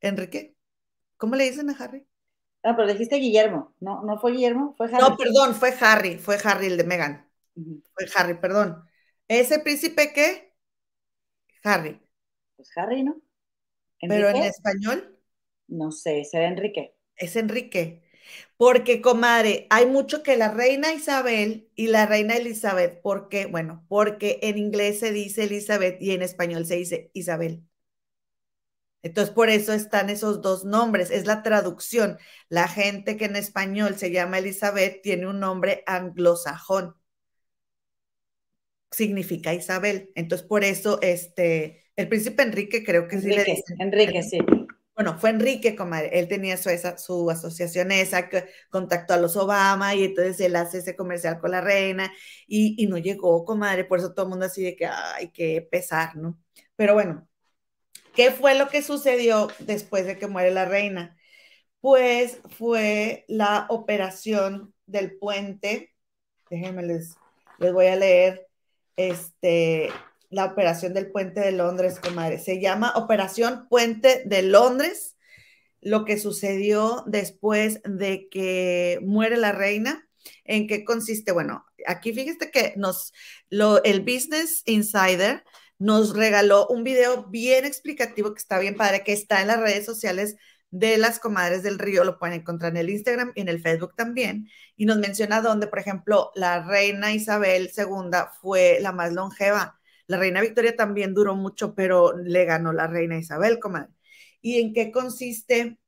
Enrique. 0.02 0.56
¿Cómo 1.18 1.36
le 1.36 1.46
dicen 1.46 1.70
a 1.70 1.74
Harry? 1.74 2.06
Ah, 2.64 2.76
pero 2.76 2.88
dijiste 2.88 3.18
Guillermo, 3.18 3.74
no, 3.80 4.04
no 4.04 4.20
fue 4.20 4.34
Guillermo, 4.34 4.74
fue 4.78 4.88
Harry. 4.88 5.02
No, 5.02 5.18
perdón, 5.18 5.56
fue 5.56 5.74
Harry, 5.80 6.18
fue 6.18 6.38
Harry 6.44 6.68
el 6.68 6.78
de 6.78 6.84
Megan. 6.84 7.27
Fue 7.94 8.08
Harry, 8.16 8.40
perdón. 8.40 8.84
¿Ese 9.28 9.60
príncipe 9.60 10.14
qué? 10.14 10.54
Harry. 11.64 12.00
Pues 12.56 12.70
Harry, 12.78 13.04
¿no? 13.04 13.22
¿Pero 14.00 14.30
en 14.30 14.38
español? 14.38 15.20
No 15.68 15.92
sé, 15.92 16.24
será 16.24 16.48
Enrique. 16.48 16.96
Es 17.16 17.36
Enrique. 17.36 18.04
Porque, 18.58 19.02
comadre, 19.02 19.68
hay 19.70 19.86
mucho 19.86 20.22
que 20.24 20.38
la 20.38 20.52
reina 20.52 20.94
Isabel 20.94 21.70
y 21.76 21.88
la 21.88 22.06
reina 22.06 22.36
Elizabeth, 22.36 23.02
¿por 23.02 23.30
qué? 23.30 23.46
Bueno, 23.46 23.86
porque 23.88 24.40
en 24.44 24.58
inglés 24.58 25.00
se 25.00 25.12
dice 25.12 25.44
Elizabeth 25.46 26.02
y 26.02 26.12
en 26.12 26.22
español 26.22 26.66
se 26.66 26.76
dice 26.76 27.12
Isabel. 27.14 27.64
Entonces, 29.04 29.34
por 29.34 29.50
eso 29.50 29.74
están 29.74 30.10
esos 30.10 30.42
dos 30.42 30.66
nombres, 30.66 31.12
es 31.12 31.26
la 31.26 31.42
traducción. 31.44 32.18
La 32.50 32.68
gente 32.68 33.16
que 33.16 33.26
en 33.26 33.36
español 33.38 33.96
se 33.96 34.12
llama 34.12 34.40
Elizabeth 34.40 35.02
tiene 35.02 35.28
un 35.28 35.40
nombre 35.40 35.84
anglosajón. 35.88 36.97
Significa 38.92 39.54
Isabel. 39.54 40.12
Entonces, 40.16 40.48
por 40.48 40.64
eso, 40.64 41.00
este, 41.02 41.84
el 41.96 42.08
príncipe 42.08 42.44
Enrique 42.44 42.84
creo 42.84 43.08
que 43.08 43.20
sí 43.20 43.28
le 43.28 43.44
dice. 43.44 43.76
Enrique, 43.80 44.24
sí. 44.24 44.40
Bueno, 44.98 45.20
fue 45.20 45.30
Enrique, 45.30 45.76
comadre, 45.76 46.18
él 46.18 46.28
tenía 46.28 46.58
su, 46.58 46.72
esa, 46.72 46.98
su 46.98 47.30
asociación 47.30 47.92
esa, 47.92 48.30
que 48.30 48.46
contactó 48.72 49.14
a 49.14 49.18
los 49.18 49.38
Obama 49.38 49.94
y 49.94 50.06
entonces 50.06 50.40
él 50.40 50.56
hace 50.56 50.80
ese 50.80 50.96
comercial 50.96 51.40
con 51.40 51.52
la 51.52 51.62
reina 51.62 52.12
y, 52.48 52.74
y 52.84 52.88
no 52.88 52.98
llegó, 52.98 53.46
comadre, 53.46 53.86
por 53.86 54.00
eso 54.00 54.16
todo 54.16 54.26
el 54.26 54.32
mundo 54.32 54.48
así 54.48 54.64
de 54.64 54.76
que, 54.76 54.88
ay, 54.88 55.30
qué 55.32 55.62
pesar, 55.70 56.16
¿no? 56.16 56.40
Pero 56.76 56.96
bueno, 56.96 57.30
¿qué 58.16 58.32
fue 58.32 58.56
lo 58.56 58.70
que 58.70 58.82
sucedió 58.82 59.50
después 59.60 60.08
de 60.08 60.18
que 60.18 60.26
muere 60.26 60.50
la 60.50 60.66
reina? 60.66 61.16
Pues 61.80 62.40
fue 62.50 63.24
la 63.28 63.68
operación 63.70 64.74
del 64.88 65.16
puente, 65.20 65.94
déjenme 66.50 66.82
les, 66.82 67.16
les 67.60 67.72
voy 67.72 67.86
a 67.86 67.96
leer, 67.96 68.47
este, 68.98 69.90
la 70.30 70.46
operación 70.46 70.94
del 70.94 71.12
puente 71.12 71.40
de 71.40 71.54
Londres, 71.54 72.00
comadre. 72.00 72.40
Se 72.40 72.60
llama 72.60 72.94
Operación 72.96 73.68
Puente 73.70 74.24
de 74.26 74.42
Londres, 74.42 75.16
lo 75.82 76.04
que 76.04 76.18
sucedió 76.18 77.04
después 77.08 77.80
de 77.86 78.28
que 78.30 79.00
muere 79.04 79.38
la 79.38 79.54
reina. 79.54 80.08
¿En 80.44 80.68
qué 80.68 80.84
consiste? 80.84 81.32
Bueno, 81.32 81.66
aquí 81.86 82.12
fíjate 82.12 82.52
que 82.52 82.74
nos, 82.76 83.14
lo, 83.50 83.82
el 83.84 84.02
Business 84.02 84.64
Insider 84.66 85.44
nos 85.80 86.16
regaló 86.16 86.68
un 86.68 86.84
video 86.84 87.28
bien 87.28 87.66
explicativo 87.66 88.34
que 88.34 88.40
está 88.40 88.60
bien 88.60 88.76
padre, 88.76 89.04
que 89.04 89.14
está 89.14 89.42
en 89.42 89.48
las 89.48 89.60
redes 89.60 89.86
sociales 89.86 90.36
de 90.72 90.98
las 90.98 91.20
comadres 91.20 91.64
del 91.64 91.80
río, 91.80 92.04
lo 92.04 92.20
pueden 92.20 92.42
encontrar 92.42 92.72
en 92.72 92.78
el 92.78 92.90
Instagram 92.90 93.32
y 93.36 93.42
en 93.42 93.50
el 93.50 93.62
Facebook 93.62 93.96
también, 93.96 94.50
y 94.76 94.86
nos 94.86 94.98
menciona 94.98 95.42
donde, 95.42 95.68
por 95.68 95.80
ejemplo, 95.80 96.32
la 96.36 96.64
reina 96.64 97.14
Isabel 97.14 97.72
II 97.76 98.12
fue 98.42 98.80
la 98.82 98.92
más 98.92 99.14
longeva 99.14 99.78
la 100.08 100.18
reina 100.18 100.42
Victoria 100.42 100.76
también 100.76 101.14
duró 101.14 101.36
mucho, 101.36 101.76
pero 101.76 102.18
le 102.18 102.46
ganó 102.46 102.74
la 102.74 102.88
reina 102.88 103.18
Isabel, 103.18 103.60
comadre. 103.60 103.90
¿Y 104.42 104.62
en 104.62 104.74
qué 104.74 104.92
consiste 104.92 105.80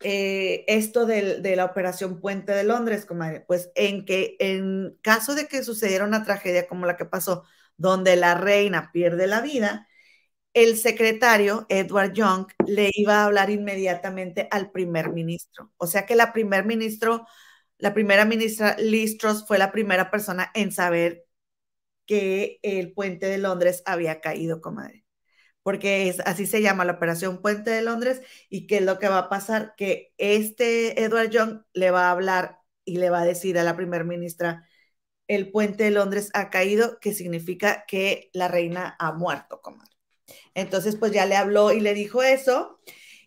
eh, 0.00 0.64
esto 0.68 1.06
de, 1.06 1.40
la 1.56 1.64
operación 1.66 2.20
Puente 2.20 2.52
de 2.52 2.64
Londres, 2.64 3.06
comadre? 3.06 3.44
Pues 3.46 3.70
en 3.76 4.04
que 4.04 4.36
en 4.40 4.98
caso 5.02 5.34
de 5.34 5.46
que 5.48 5.62
sucediera 5.62 6.04
una 6.04 6.24
tragedia 6.24 6.66
como 6.68 6.86
la 6.86 6.96
que 6.96 7.04
pasó, 7.04 7.44
donde 7.76 8.16
la 8.16 8.34
reina 8.34 8.90
pierde 8.92 9.26
la 9.26 9.40
vida, 9.40 9.88
el 10.54 10.76
secretario, 10.76 11.66
Edward 11.68 12.12
Young, 12.12 12.46
le 12.66 12.90
iba 12.94 13.22
a 13.22 13.24
hablar 13.26 13.50
inmediatamente 13.50 14.48
al 14.50 14.70
primer 14.70 15.10
ministro. 15.12 15.72
O 15.76 15.86
sea 15.86 16.06
que 16.06 16.16
la 16.16 16.32
primer 16.32 16.64
ministro, 16.66 17.26
la 17.78 17.94
primera 17.94 18.24
ministra 18.24 18.76
Liz 18.78 19.18
Truss 19.18 19.46
fue 19.46 19.58
la 19.58 19.72
primera 19.72 20.10
persona 20.10 20.50
en 20.54 20.72
saber 20.72 21.24
que 22.06 22.58
el 22.62 22.92
puente 22.92 23.26
de 23.26 23.38
Londres 23.38 23.82
había 23.86 24.20
caído, 24.20 24.60
comadre. 24.60 25.04
Porque 25.62 26.08
es, 26.08 26.20
así 26.20 26.46
se 26.46 26.62
llama 26.62 26.84
la 26.84 26.94
operación 26.94 27.42
Puente 27.42 27.70
de 27.70 27.82
Londres. 27.82 28.22
¿Y 28.50 28.66
qué 28.66 28.78
es 28.78 28.84
lo 28.84 28.98
que 28.98 29.08
va 29.08 29.18
a 29.18 29.28
pasar? 29.30 29.74
Que 29.76 30.14
este 30.18 31.02
Edward 31.04 31.30
Young 31.30 31.62
le 31.74 31.90
va 31.90 32.08
a 32.08 32.12
hablar 32.12 32.60
y 32.84 32.98
le 32.98 33.10
va 33.10 33.22
a 33.22 33.26
decir 33.26 33.58
a 33.58 33.64
la 33.64 33.76
primera 33.76 34.04
ministra, 34.04 34.66
el 35.28 35.52
puente 35.52 35.84
de 35.84 35.92
Londres 35.92 36.30
ha 36.34 36.50
caído, 36.50 36.98
que 37.00 37.14
significa 37.14 37.84
que 37.86 38.30
la 38.34 38.48
reina 38.48 38.96
ha 38.98 39.12
muerto, 39.12 39.60
comadre. 39.62 39.90
Entonces, 40.54 40.96
pues 40.96 41.12
ya 41.12 41.26
le 41.26 41.36
habló 41.36 41.72
y 41.72 41.80
le 41.80 41.94
dijo 41.94 42.22
eso. 42.22 42.80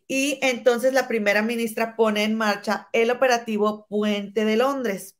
Y 0.07 0.39
entonces 0.41 0.93
la 0.93 1.07
primera 1.07 1.41
ministra 1.41 1.95
pone 1.95 2.23
en 2.23 2.35
marcha 2.35 2.89
el 2.93 3.11
operativo 3.11 3.87
Puente 3.89 4.45
de 4.45 4.57
Londres. 4.57 5.17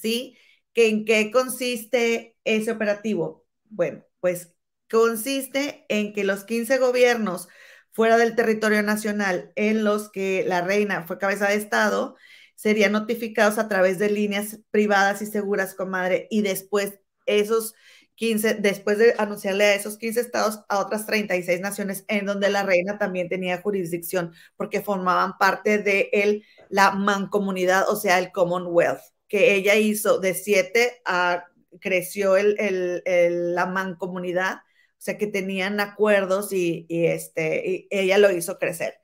¿Sí? 0.00 0.36
¿Que 0.72 0.88
¿En 0.88 1.04
qué 1.04 1.30
consiste 1.30 2.36
ese 2.44 2.72
operativo? 2.72 3.44
Bueno, 3.64 4.04
pues 4.20 4.54
consiste 4.90 5.86
en 5.88 6.12
que 6.12 6.24
los 6.24 6.44
15 6.44 6.78
gobiernos 6.78 7.48
fuera 7.92 8.16
del 8.16 8.34
territorio 8.34 8.82
nacional 8.82 9.52
en 9.56 9.84
los 9.84 10.10
que 10.10 10.44
la 10.46 10.62
reina 10.62 11.06
fue 11.06 11.18
cabeza 11.18 11.48
de 11.48 11.54
Estado, 11.54 12.16
serían 12.56 12.92
notificados 12.92 13.58
a 13.58 13.68
través 13.68 13.98
de 13.98 14.10
líneas 14.10 14.60
privadas 14.70 15.22
y 15.22 15.26
seguras, 15.26 15.74
comadre, 15.74 16.26
y 16.30 16.42
después 16.42 16.94
esos 17.26 17.74
15, 18.16 18.54
después 18.54 18.98
de 18.98 19.14
anunciarle 19.18 19.64
a 19.64 19.74
esos 19.74 19.98
15 19.98 20.20
estados, 20.20 20.60
a 20.68 20.78
otras 20.78 21.06
36 21.06 21.60
naciones 21.60 22.04
en 22.08 22.26
donde 22.26 22.50
la 22.50 22.62
reina 22.62 22.98
también 22.98 23.28
tenía 23.28 23.60
jurisdicción, 23.60 24.32
porque 24.56 24.82
formaban 24.82 25.36
parte 25.38 25.78
de 25.78 26.10
el, 26.12 26.44
la 26.68 26.92
mancomunidad, 26.92 27.88
o 27.88 27.96
sea, 27.96 28.18
el 28.18 28.30
Commonwealth, 28.32 29.02
que 29.28 29.54
ella 29.54 29.74
hizo 29.74 30.18
de 30.20 30.34
7 30.34 31.02
a, 31.04 31.44
creció 31.80 32.36
el, 32.36 32.56
el, 33.04 33.54
la 33.54 33.66
mancomunidad, 33.66 34.56
o 34.56 35.00
sea, 35.04 35.18
que 35.18 35.26
tenían 35.26 35.80
acuerdos 35.80 36.52
y, 36.52 36.86
y 36.88 37.06
este, 37.06 37.68
y 37.68 37.88
ella 37.90 38.18
lo 38.18 38.30
hizo 38.30 38.58
crecer. 38.58 38.94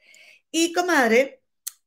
Y 0.51 0.73
comadre, 0.73 1.43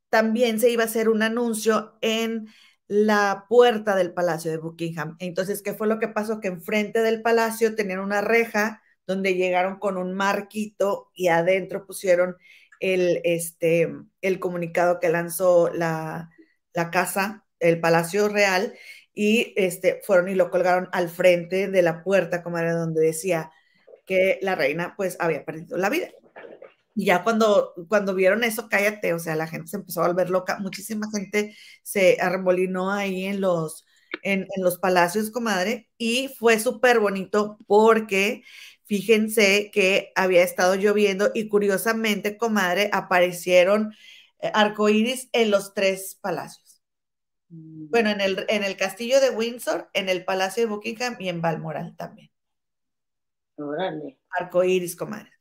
también 0.09 0.59
se 0.59 0.69
iba 0.69 0.83
a 0.83 0.85
hacer 0.85 1.09
un 1.09 1.23
anuncio 1.23 1.97
en 2.01 2.47
la 2.93 3.45
puerta 3.49 3.95
del 3.95 4.13
Palacio 4.13 4.51
de 4.51 4.57
Buckingham. 4.57 5.15
Entonces, 5.19 5.63
¿qué 5.63 5.73
fue 5.73 5.87
lo 5.87 5.97
que 5.97 6.07
pasó? 6.07 6.39
Que 6.39 6.47
enfrente 6.47 7.01
del 7.01 7.23
palacio 7.23 7.73
tenían 7.73 7.99
una 7.99 8.21
reja 8.21 8.83
donde 9.07 9.33
llegaron 9.33 9.79
con 9.79 9.97
un 9.97 10.13
marquito 10.13 11.09
y 11.15 11.29
adentro 11.29 11.87
pusieron 11.87 12.37
el, 12.79 13.19
este, 13.23 13.91
el 14.21 14.39
comunicado 14.39 14.99
que 14.99 15.09
lanzó 15.09 15.71
la, 15.73 16.29
la 16.73 16.91
casa, 16.91 17.45
el 17.59 17.79
Palacio 17.79 18.29
Real, 18.29 18.75
y 19.11 19.53
este, 19.57 20.01
fueron 20.03 20.29
y 20.29 20.35
lo 20.35 20.51
colgaron 20.51 20.87
al 20.91 21.09
frente 21.09 21.69
de 21.69 21.81
la 21.81 22.03
puerta, 22.03 22.43
como 22.43 22.59
era 22.59 22.73
donde 22.73 23.01
decía 23.01 23.51
que 24.05 24.37
la 24.43 24.53
reina 24.53 24.93
pues 24.95 25.17
había 25.19 25.45
perdido 25.45 25.77
la 25.77 25.89
vida. 25.89 26.09
Y 26.95 27.05
ya 27.05 27.23
cuando, 27.23 27.73
cuando 27.87 28.13
vieron 28.13 28.43
eso, 28.43 28.69
cállate, 28.69 29.13
o 29.13 29.19
sea, 29.19 29.35
la 29.35 29.47
gente 29.47 29.67
se 29.67 29.77
empezó 29.77 30.03
a 30.03 30.07
volver 30.07 30.29
loca, 30.29 30.59
muchísima 30.59 31.07
gente 31.11 31.55
se 31.81 32.17
arremolinó 32.21 32.91
ahí 32.91 33.25
en 33.25 33.41
los, 33.41 33.85
en, 34.21 34.47
los 34.57 34.77
palacios, 34.77 35.31
comadre, 35.31 35.89
y 35.97 36.29
fue 36.39 36.59
súper 36.59 36.99
bonito 36.99 37.57
porque 37.67 38.43
fíjense 38.85 39.71
que 39.73 40.11
había 40.15 40.43
estado 40.43 40.75
lloviendo 40.75 41.31
y 41.33 41.47
curiosamente, 41.49 42.37
comadre, 42.37 42.89
aparecieron 42.93 43.93
eh, 44.39 44.51
arcoíris 44.53 45.29
en 45.33 45.51
los 45.51 45.73
tres 45.73 46.17
palacios. 46.21 46.83
Mm. 47.49 47.89
Bueno, 47.89 48.09
en 48.11 48.21
el, 48.21 48.45
en 48.49 48.63
el 48.63 48.77
castillo 48.77 49.19
de 49.19 49.31
Windsor, 49.31 49.89
en 49.93 50.09
el 50.09 50.25
palacio 50.25 50.63
de 50.63 50.69
Buckingham 50.69 51.15
y 51.19 51.29
en 51.29 51.41
Balmoral 51.41 51.95
también. 51.97 52.31
Órale. 53.55 54.19
Arcoíris, 54.29 54.95
comadre. 54.95 55.31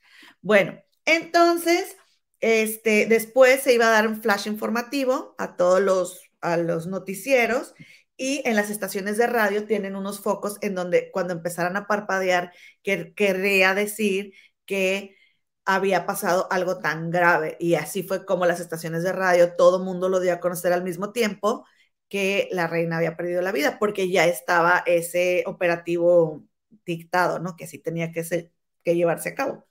Bueno, 0.40 0.78
entonces, 1.04 1.96
este, 2.40 3.06
después 3.06 3.62
se 3.62 3.74
iba 3.74 3.86
a 3.86 3.90
dar 3.90 4.08
un 4.08 4.20
flash 4.22 4.46
informativo 4.48 5.34
a 5.38 5.56
todos 5.56 5.80
los, 5.80 6.30
a 6.40 6.56
los 6.56 6.86
noticieros 6.86 7.74
y 8.16 8.42
en 8.48 8.56
las 8.56 8.70
estaciones 8.70 9.16
de 9.18 9.26
radio 9.26 9.66
tienen 9.66 9.96
unos 9.96 10.20
focos 10.20 10.58
en 10.60 10.74
donde 10.74 11.10
cuando 11.12 11.32
empezaran 11.34 11.76
a 11.76 11.86
parpadear, 11.86 12.52
que, 12.82 13.14
querría 13.14 13.74
decir 13.74 14.32
que 14.66 15.16
había 15.64 16.06
pasado 16.06 16.48
algo 16.50 16.78
tan 16.80 17.10
grave. 17.10 17.56
Y 17.60 17.74
así 17.74 18.02
fue 18.02 18.24
como 18.26 18.46
las 18.46 18.60
estaciones 18.60 19.02
de 19.02 19.12
radio, 19.12 19.54
todo 19.56 19.84
mundo 19.84 20.08
lo 20.08 20.20
dio 20.20 20.32
a 20.34 20.40
conocer 20.40 20.72
al 20.72 20.84
mismo 20.84 21.12
tiempo 21.12 21.66
que 22.08 22.48
la 22.52 22.66
reina 22.66 22.98
había 22.98 23.16
perdido 23.16 23.42
la 23.42 23.52
vida, 23.52 23.78
porque 23.78 24.10
ya 24.10 24.26
estaba 24.26 24.82
ese 24.86 25.44
operativo 25.46 26.44
dictado, 26.84 27.38
¿no? 27.38 27.56
Que 27.56 27.66
sí 27.66 27.78
tenía 27.78 28.12
que, 28.12 28.24
ser, 28.24 28.52
que 28.84 28.96
llevarse 28.96 29.30
a 29.30 29.34
cabo 29.34 29.66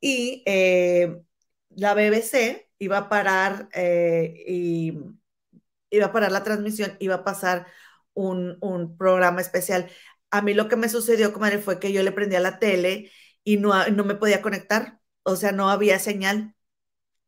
y 0.00 0.42
eh, 0.46 1.22
la 1.70 1.94
BBC 1.94 2.70
iba 2.78 2.98
a 2.98 3.08
parar 3.08 3.68
eh, 3.74 4.44
y 4.46 4.98
iba 5.90 6.06
a 6.06 6.12
parar 6.12 6.32
la 6.32 6.44
transmisión, 6.44 6.96
iba 7.00 7.16
a 7.16 7.24
pasar 7.24 7.66
un, 8.14 8.58
programa 8.98 9.40
especial. 9.40 9.90
A 10.30 10.42
mí 10.42 10.54
lo 10.54 10.68
que 10.68 10.76
me 10.76 10.88
sucedió, 10.88 11.32
comadre, 11.32 11.58
fue 11.58 11.80
que 11.80 11.92
yo 11.92 12.02
le 12.02 12.12
prendía 12.12 12.40
la 12.40 12.58
tele 12.58 13.10
y 13.44 13.56
no, 13.58 13.86
no 13.88 14.04
me 14.04 14.14
podía 14.14 14.42
conectar, 14.42 15.00
o 15.22 15.36
sea, 15.36 15.52
no 15.52 15.70
había 15.70 15.98
señal. 15.98 16.54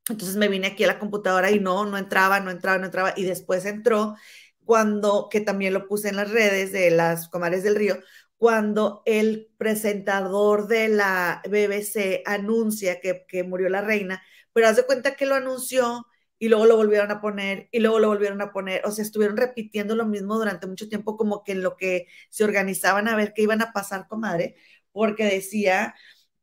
Entonces 0.08 0.36
me 0.36 0.48
vine 0.48 0.68
aquí 0.68 0.84
a 0.84 0.88
la 0.88 0.98
computadora 0.98 1.50
y 1.50 1.60
no, 1.60 1.86
no 1.86 1.96
entraba, 1.98 2.40
no 2.40 2.50
entraba, 2.50 2.78
no 2.78 2.86
entraba. 2.86 3.14
Y 3.16 3.24
después 3.24 3.64
entró 3.66 4.16
cuando, 4.64 5.28
que 5.30 5.40
también 5.40 5.74
lo 5.74 5.88
puse 5.88 6.08
en 6.08 6.16
las 6.16 6.30
redes 6.30 6.72
de 6.72 6.90
las 6.90 7.28
comares 7.28 7.62
del 7.62 7.76
río, 7.76 7.98
cuando 8.42 9.04
el 9.06 9.52
presentador 9.56 10.66
de 10.66 10.88
la 10.88 11.42
BBC 11.48 12.24
anuncia 12.26 13.00
que, 13.00 13.44
murió 13.44 13.68
la 13.68 13.82
reina, 13.82 14.20
pero 14.52 14.66
haz 14.66 14.74
de 14.74 14.84
cuenta 14.84 15.14
que 15.14 15.26
lo 15.26 15.36
anunció 15.36 16.08
y 16.40 16.48
luego 16.48 16.66
lo 16.66 16.76
volvieron 16.76 17.12
a 17.12 17.20
poner 17.20 17.68
y 17.70 17.78
luego 17.78 18.00
lo 18.00 18.08
volvieron 18.08 18.42
a 18.42 18.52
poner. 18.52 18.84
O 18.84 18.90
sea, 18.90 19.04
estuvieron 19.04 19.36
repitiendo 19.36 19.94
lo 19.94 20.06
mismo 20.06 20.34
durante 20.38 20.66
mucho 20.66 20.88
tiempo, 20.88 21.16
como 21.16 21.44
que 21.44 21.52
en 21.52 21.62
lo 21.62 21.76
que 21.76 22.08
se 22.30 22.42
organizaban 22.42 23.06
a 23.06 23.14
ver 23.14 23.32
qué 23.32 23.42
iban 23.42 23.62
a 23.62 23.72
pasar, 23.72 24.08
comadre, 24.08 24.56
porque 24.90 25.22
decía 25.24 25.94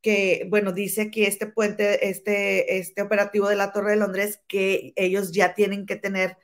que, 0.02 0.48
bueno, 0.50 0.72
dice 0.72 1.12
que 1.12 1.28
este 1.28 1.48
puente, 1.48 2.08
este, 2.10 2.78
este 2.78 3.02
operativo 3.02 3.50
de 3.50 3.58
la 3.58 3.74
Torre 3.74 3.92
de 3.92 3.98
Londres, 3.98 4.42
que 4.48 4.94
ellos 4.96 5.34
ya 5.34 5.54
tienen 5.54 5.86
que 5.86 5.98
tener 5.98 6.38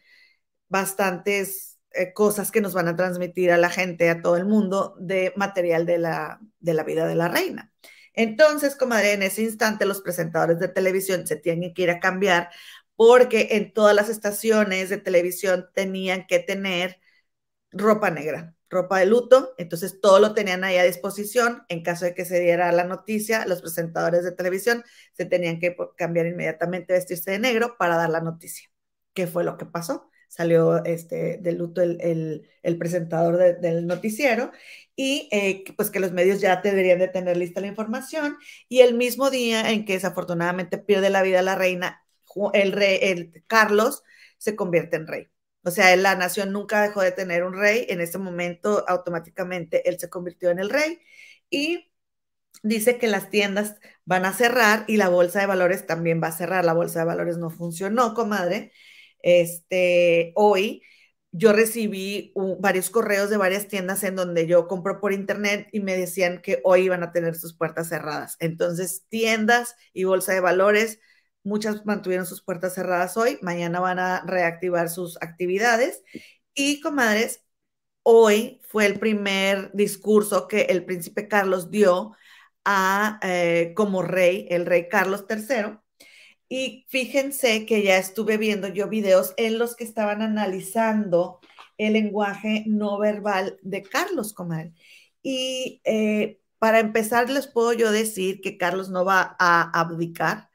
bastantes 0.67 1.74
eh, 1.95 2.13
cosas 2.13 2.51
que 2.51 2.61
nos 2.61 2.73
van 2.73 2.87
a 2.87 2.95
transmitir 2.95 3.51
a 3.51 3.57
la 3.57 3.69
gente, 3.69 4.09
a 4.09 4.21
todo 4.21 4.37
el 4.37 4.45
mundo, 4.45 4.95
de 4.99 5.33
material 5.35 5.85
de 5.85 5.97
la, 5.97 6.39
de 6.59 6.73
la 6.73 6.83
vida 6.83 7.07
de 7.07 7.15
la 7.15 7.27
reina. 7.27 7.71
Entonces, 8.13 8.75
comadre, 8.75 9.13
en 9.13 9.23
ese 9.23 9.43
instante 9.43 9.85
los 9.85 10.01
presentadores 10.01 10.59
de 10.59 10.69
televisión 10.69 11.27
se 11.27 11.35
tienen 11.35 11.73
que 11.73 11.83
ir 11.83 11.89
a 11.91 11.99
cambiar 11.99 12.49
porque 12.95 13.49
en 13.51 13.73
todas 13.73 13.95
las 13.95 14.09
estaciones 14.09 14.89
de 14.89 14.97
televisión 14.97 15.67
tenían 15.73 16.25
que 16.27 16.39
tener 16.39 16.99
ropa 17.71 18.09
negra, 18.11 18.55
ropa 18.69 18.99
de 18.99 19.05
luto, 19.07 19.53
entonces 19.57 19.99
todo 20.01 20.19
lo 20.19 20.33
tenían 20.33 20.63
ahí 20.63 20.77
a 20.77 20.83
disposición. 20.83 21.63
En 21.69 21.83
caso 21.83 22.05
de 22.05 22.13
que 22.15 22.25
se 22.25 22.39
diera 22.39 22.71
la 22.71 22.85
noticia, 22.85 23.45
los 23.47 23.61
presentadores 23.61 24.23
de 24.23 24.31
televisión 24.31 24.83
se 25.13 25.25
tenían 25.25 25.59
que 25.59 25.75
cambiar 25.97 26.27
inmediatamente, 26.27 26.93
vestirse 26.93 27.31
de 27.31 27.39
negro 27.39 27.75
para 27.77 27.97
dar 27.97 28.09
la 28.09 28.21
noticia. 28.21 28.69
¿Qué 29.13 29.27
fue 29.27 29.43
lo 29.43 29.57
que 29.57 29.65
pasó? 29.65 30.09
Salió 30.35 30.83
este, 30.83 31.37
de 31.37 31.51
luto 31.53 31.81
el, 31.81 32.49
presentador 32.77 33.37
del 33.61 33.87
noticiero 33.87 34.51
y 34.95 35.29
eh, 35.31 35.63
pues 35.77 35.89
que 35.89 35.99
los 35.99 36.11
medios 36.11 36.41
ya 36.41 36.57
deberían 36.61 36.99
de 36.99 37.07
tener 37.07 37.37
lista 37.37 37.61
la 37.61 37.67
información 37.67 38.37
y 38.67 38.81
el 38.81 38.95
mismo 38.95 39.29
día 39.29 39.71
en 39.71 39.85
que 39.85 39.93
desafortunadamente 39.93 40.77
pierde 40.77 41.09
la 41.09 41.21
vida 41.21 41.41
la 41.41 41.55
reina, 41.55 42.05
el 42.53 42.73
rey, 42.73 42.99
el 43.01 43.43
Carlos 43.47 44.03
se 44.37 44.55
convierte 44.55 44.97
en 44.97 45.07
rey. 45.07 45.27
O 45.63 45.71
sea, 45.71 45.95
la 45.95 46.15
nación 46.15 46.51
nunca 46.51 46.81
dejó 46.81 47.01
de 47.01 47.11
tener 47.11 47.43
un 47.43 47.53
rey, 47.53 47.85
en 47.89 48.01
ese 48.01 48.17
momento 48.17 48.83
automáticamente 48.87 49.89
él 49.89 49.99
se 49.99 50.09
convirtió 50.09 50.49
en 50.51 50.59
el 50.59 50.69
rey 50.69 50.99
y 51.49 51.91
dice 52.63 52.97
que 52.97 53.07
las 53.07 53.29
tiendas 53.29 53.75
van 54.05 54.25
a 54.25 54.33
cerrar 54.33 54.85
y 54.87 54.97
la 54.97 55.09
bolsa 55.09 55.39
de 55.39 55.45
valores 55.47 55.85
también 55.87 56.21
va 56.21 56.27
a 56.27 56.31
cerrar. 56.33 56.65
La 56.65 56.73
bolsa 56.73 56.99
de 56.99 57.05
valores 57.05 57.37
no 57.37 57.49
funcionó, 57.49 58.13
comadre. 58.13 58.73
Este, 59.25 60.31
hoy 60.35 60.83
yo 61.31 61.51
recibí 61.51 62.31
varios 62.59 62.89
correos 62.89 63.29
de 63.29 63.37
varias 63.37 63.67
tiendas 63.67 64.03
en 64.03 64.15
donde 64.15 64.47
yo 64.47 64.67
compro 64.67 65.01
por 65.01 65.11
internet 65.13 65.67
y 65.73 65.81
me 65.81 65.97
decían 65.97 66.41
que 66.41 66.61
hoy 66.63 66.83
iban 66.83 67.03
a 67.03 67.11
tener 67.11 67.35
sus 67.35 67.53
puertas 67.57 67.89
cerradas. 67.89 68.37
Entonces, 68.39 69.05
tiendas 69.09 69.75
y 69.93 70.05
bolsa 70.05 70.33
de 70.33 70.39
valores, 70.39 70.99
muchas 71.43 71.85
mantuvieron 71.85 72.25
sus 72.25 72.41
puertas 72.43 72.75
cerradas 72.75 73.17
hoy, 73.17 73.39
mañana 73.41 73.79
van 73.81 73.99
a 73.99 74.21
reactivar 74.25 74.89
sus 74.89 75.17
actividades. 75.21 76.03
Y, 76.53 76.79
comadres, 76.81 77.43
hoy 78.03 78.61
fue 78.67 78.85
el 78.85 78.99
primer 78.99 79.71
discurso 79.73 80.47
que 80.47 80.63
el 80.63 80.85
príncipe 80.85 81.27
Carlos 81.27 81.71
dio 81.71 82.13
a, 82.65 83.19
eh, 83.23 83.73
como 83.75 84.03
rey, 84.03 84.47
el 84.51 84.65
rey 84.65 84.89
Carlos 84.89 85.25
III. 85.27 85.79
Y 86.47 86.85
fíjense 86.89 87.65
que 87.65 87.83
ya 87.83 87.97
estuve 87.97 88.37
viendo 88.37 88.67
yo 88.67 88.87
videos 88.87 89.33
en 89.37 89.57
los 89.57 89.75
que 89.75 89.83
estaban 89.83 90.21
analizando 90.21 91.39
el 91.77 91.93
lenguaje 91.93 92.63
no 92.67 92.99
verbal 92.99 93.57
de 93.61 93.83
Carlos 93.83 94.33
Comal. 94.33 94.73
Y 95.23 95.81
eh, 95.85 96.39
para 96.59 96.79
empezar, 96.79 97.29
les 97.29 97.47
puedo 97.47 97.73
yo 97.73 97.91
decir 97.91 98.41
que 98.41 98.57
Carlos 98.57 98.89
no 98.89 99.05
va 99.05 99.35
a 99.39 99.79
abdicar. 99.79 100.49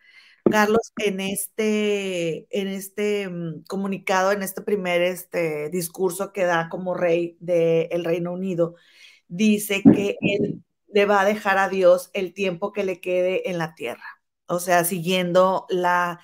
Carlos, 0.50 0.92
en 0.96 1.20
este, 1.20 2.46
en 2.50 2.68
este 2.68 3.28
mm, 3.28 3.64
comunicado, 3.68 4.32
en 4.32 4.42
este 4.42 4.62
primer 4.62 5.02
este, 5.02 5.70
discurso 5.70 6.32
que 6.32 6.44
da 6.44 6.68
como 6.68 6.94
rey 6.94 7.36
del 7.40 8.04
Reino 8.04 8.32
Unido, 8.32 8.74
dice 9.28 9.82
que 9.82 10.16
él 10.20 10.62
le 10.88 11.06
va 11.06 11.20
a 11.20 11.24
dejar 11.24 11.58
a 11.58 11.68
Dios 11.68 12.10
el 12.14 12.34
tiempo 12.34 12.72
que 12.72 12.84
le 12.84 13.00
quede 13.00 13.50
en 13.50 13.58
la 13.58 13.74
tierra. 13.74 14.19
O 14.50 14.58
sea, 14.60 14.84
siguiendo 14.84 15.66
la, 15.70 16.20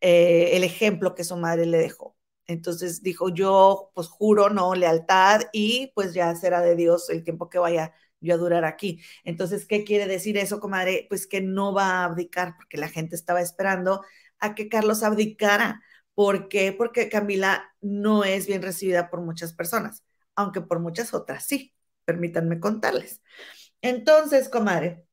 eh, 0.00 0.50
el 0.56 0.64
ejemplo 0.64 1.14
que 1.14 1.24
su 1.24 1.36
madre 1.36 1.66
le 1.66 1.78
dejó. 1.78 2.16
Entonces 2.46 3.02
dijo, 3.02 3.28
yo 3.30 3.92
pues 3.94 4.08
juro, 4.08 4.50
no, 4.50 4.74
lealtad 4.74 5.42
y 5.52 5.92
pues 5.94 6.14
ya 6.14 6.34
será 6.34 6.60
de 6.62 6.74
Dios 6.76 7.08
el 7.10 7.22
tiempo 7.24 7.48
que 7.48 7.58
vaya 7.60 7.94
yo 8.20 8.34
a 8.34 8.38
durar 8.38 8.64
aquí. 8.64 9.00
Entonces, 9.24 9.66
¿qué 9.66 9.84
quiere 9.84 10.06
decir 10.06 10.36
eso, 10.36 10.60
comadre? 10.60 11.06
Pues 11.08 11.26
que 11.26 11.40
no 11.40 11.72
va 11.72 12.02
a 12.02 12.04
abdicar, 12.06 12.56
porque 12.56 12.76
la 12.76 12.88
gente 12.88 13.14
estaba 13.16 13.40
esperando 13.40 14.04
a 14.40 14.54
que 14.54 14.68
Carlos 14.68 15.02
abdicara. 15.02 15.82
¿Por 16.14 16.48
qué? 16.48 16.72
Porque 16.72 17.08
Camila 17.08 17.72
no 17.80 18.24
es 18.24 18.46
bien 18.46 18.62
recibida 18.62 19.10
por 19.10 19.20
muchas 19.22 19.52
personas, 19.54 20.04
aunque 20.34 20.60
por 20.60 20.80
muchas 20.80 21.14
otras 21.14 21.46
sí. 21.46 21.74
Permítanme 22.04 22.58
contarles. 22.60 23.22
Entonces, 23.82 24.48
comadre, 24.48 25.04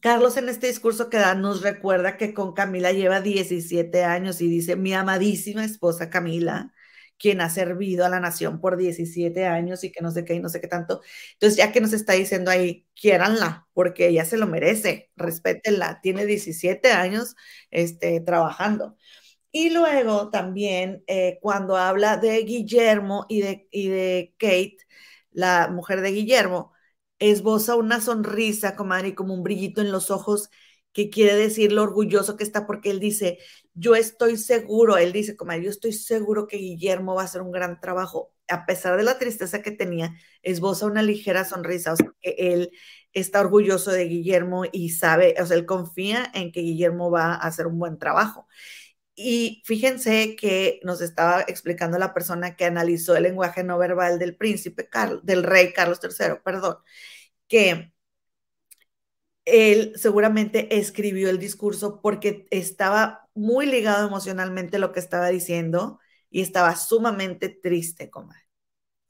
Carlos 0.00 0.36
en 0.36 0.48
este 0.48 0.68
discurso 0.68 1.10
que 1.10 1.18
da 1.18 1.34
nos 1.34 1.62
recuerda 1.62 2.16
que 2.16 2.32
con 2.32 2.54
Camila 2.54 2.92
lleva 2.92 3.20
17 3.20 4.04
años 4.04 4.40
y 4.40 4.48
dice, 4.48 4.76
mi 4.76 4.94
amadísima 4.94 5.64
esposa 5.64 6.08
Camila, 6.10 6.72
quien 7.18 7.40
ha 7.42 7.50
servido 7.50 8.06
a 8.06 8.08
la 8.08 8.20
nación 8.20 8.60
por 8.60 8.76
17 8.78 9.44
años 9.46 9.84
y 9.84 9.92
que 9.92 10.00
no 10.00 10.10
sé 10.10 10.24
qué 10.24 10.34
y 10.34 10.40
no 10.40 10.48
sé 10.48 10.60
qué 10.60 10.68
tanto. 10.68 11.02
Entonces, 11.34 11.58
ya 11.58 11.72
que 11.72 11.80
nos 11.82 11.92
está 11.92 12.14
diciendo 12.14 12.50
ahí, 12.50 12.86
quiéranla, 12.94 13.68
porque 13.74 14.08
ella 14.08 14.24
se 14.24 14.38
lo 14.38 14.46
merece, 14.46 15.10
respétenla, 15.16 16.00
tiene 16.02 16.24
17 16.24 16.92
años 16.92 17.36
este, 17.70 18.20
trabajando. 18.20 18.96
Y 19.52 19.70
luego 19.70 20.30
también 20.30 21.02
eh, 21.08 21.38
cuando 21.42 21.76
habla 21.76 22.16
de 22.16 22.38
Guillermo 22.44 23.26
y 23.28 23.42
de, 23.42 23.68
y 23.70 23.88
de 23.88 24.34
Kate, 24.38 24.78
la 25.32 25.68
mujer 25.68 26.00
de 26.02 26.12
Guillermo, 26.12 26.72
esboza 27.20 27.76
una 27.76 28.00
sonrisa, 28.00 28.76
comadre, 28.76 29.14
como 29.14 29.34
un 29.34 29.42
brillito 29.44 29.80
en 29.80 29.92
los 29.92 30.10
ojos 30.10 30.50
que 30.92 31.10
quiere 31.10 31.36
decir 31.36 31.72
lo 31.72 31.82
orgulloso 31.82 32.36
que 32.36 32.44
está 32.44 32.66
porque 32.66 32.90
él 32.90 32.98
dice, 33.00 33.38
yo 33.74 33.94
estoy 33.94 34.36
seguro, 34.36 34.96
él 34.98 35.12
dice, 35.12 35.36
como 35.36 35.54
yo 35.54 35.70
estoy 35.70 35.92
seguro 35.92 36.46
que 36.48 36.56
Guillermo 36.56 37.14
va 37.14 37.22
a 37.22 37.24
hacer 37.26 37.42
un 37.42 37.52
gran 37.52 37.80
trabajo. 37.80 38.32
A 38.48 38.66
pesar 38.66 38.96
de 38.96 39.04
la 39.04 39.18
tristeza 39.18 39.62
que 39.62 39.70
tenía, 39.70 40.14
esboza 40.42 40.86
una 40.86 41.02
ligera 41.02 41.44
sonrisa, 41.44 41.92
o 41.92 41.96
sea, 41.96 42.10
que 42.20 42.34
él 42.38 42.70
está 43.12 43.40
orgulloso 43.40 43.92
de 43.92 44.04
Guillermo 44.06 44.64
y 44.72 44.90
sabe, 44.90 45.36
o 45.40 45.46
sea, 45.46 45.56
él 45.56 45.66
confía 45.66 46.30
en 46.34 46.50
que 46.52 46.60
Guillermo 46.60 47.10
va 47.10 47.34
a 47.34 47.36
hacer 47.36 47.66
un 47.68 47.78
buen 47.78 47.98
trabajo. 47.98 48.48
Y 49.22 49.62
fíjense 49.66 50.34
que 50.36 50.80
nos 50.82 51.02
estaba 51.02 51.42
explicando 51.42 51.98
la 51.98 52.14
persona 52.14 52.56
que 52.56 52.64
analizó 52.64 53.16
el 53.16 53.24
lenguaje 53.24 53.62
no 53.64 53.76
verbal 53.78 54.18
del 54.18 54.34
príncipe 54.36 54.88
Carlos, 54.88 55.20
del 55.24 55.42
rey 55.42 55.72
Carlos 55.74 56.00
III, 56.02 56.36
perdón, 56.42 56.78
que 57.48 57.92
él 59.44 59.92
seguramente 59.96 60.78
escribió 60.78 61.28
el 61.30 61.38
discurso 61.38 62.00
porque 62.00 62.46
estaba 62.50 63.28
muy 63.34 63.66
ligado 63.66 64.06
emocionalmente 64.06 64.76
a 64.76 64.80
lo 64.80 64.92
que 64.92 65.00
estaba 65.00 65.28
diciendo 65.28 65.98
y 66.30 66.42
estaba 66.42 66.76
sumamente 66.76 67.48
triste, 67.50 68.10
como 68.10 68.32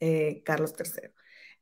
eh, 0.00 0.42
Carlos 0.44 0.74
III. 0.78 1.10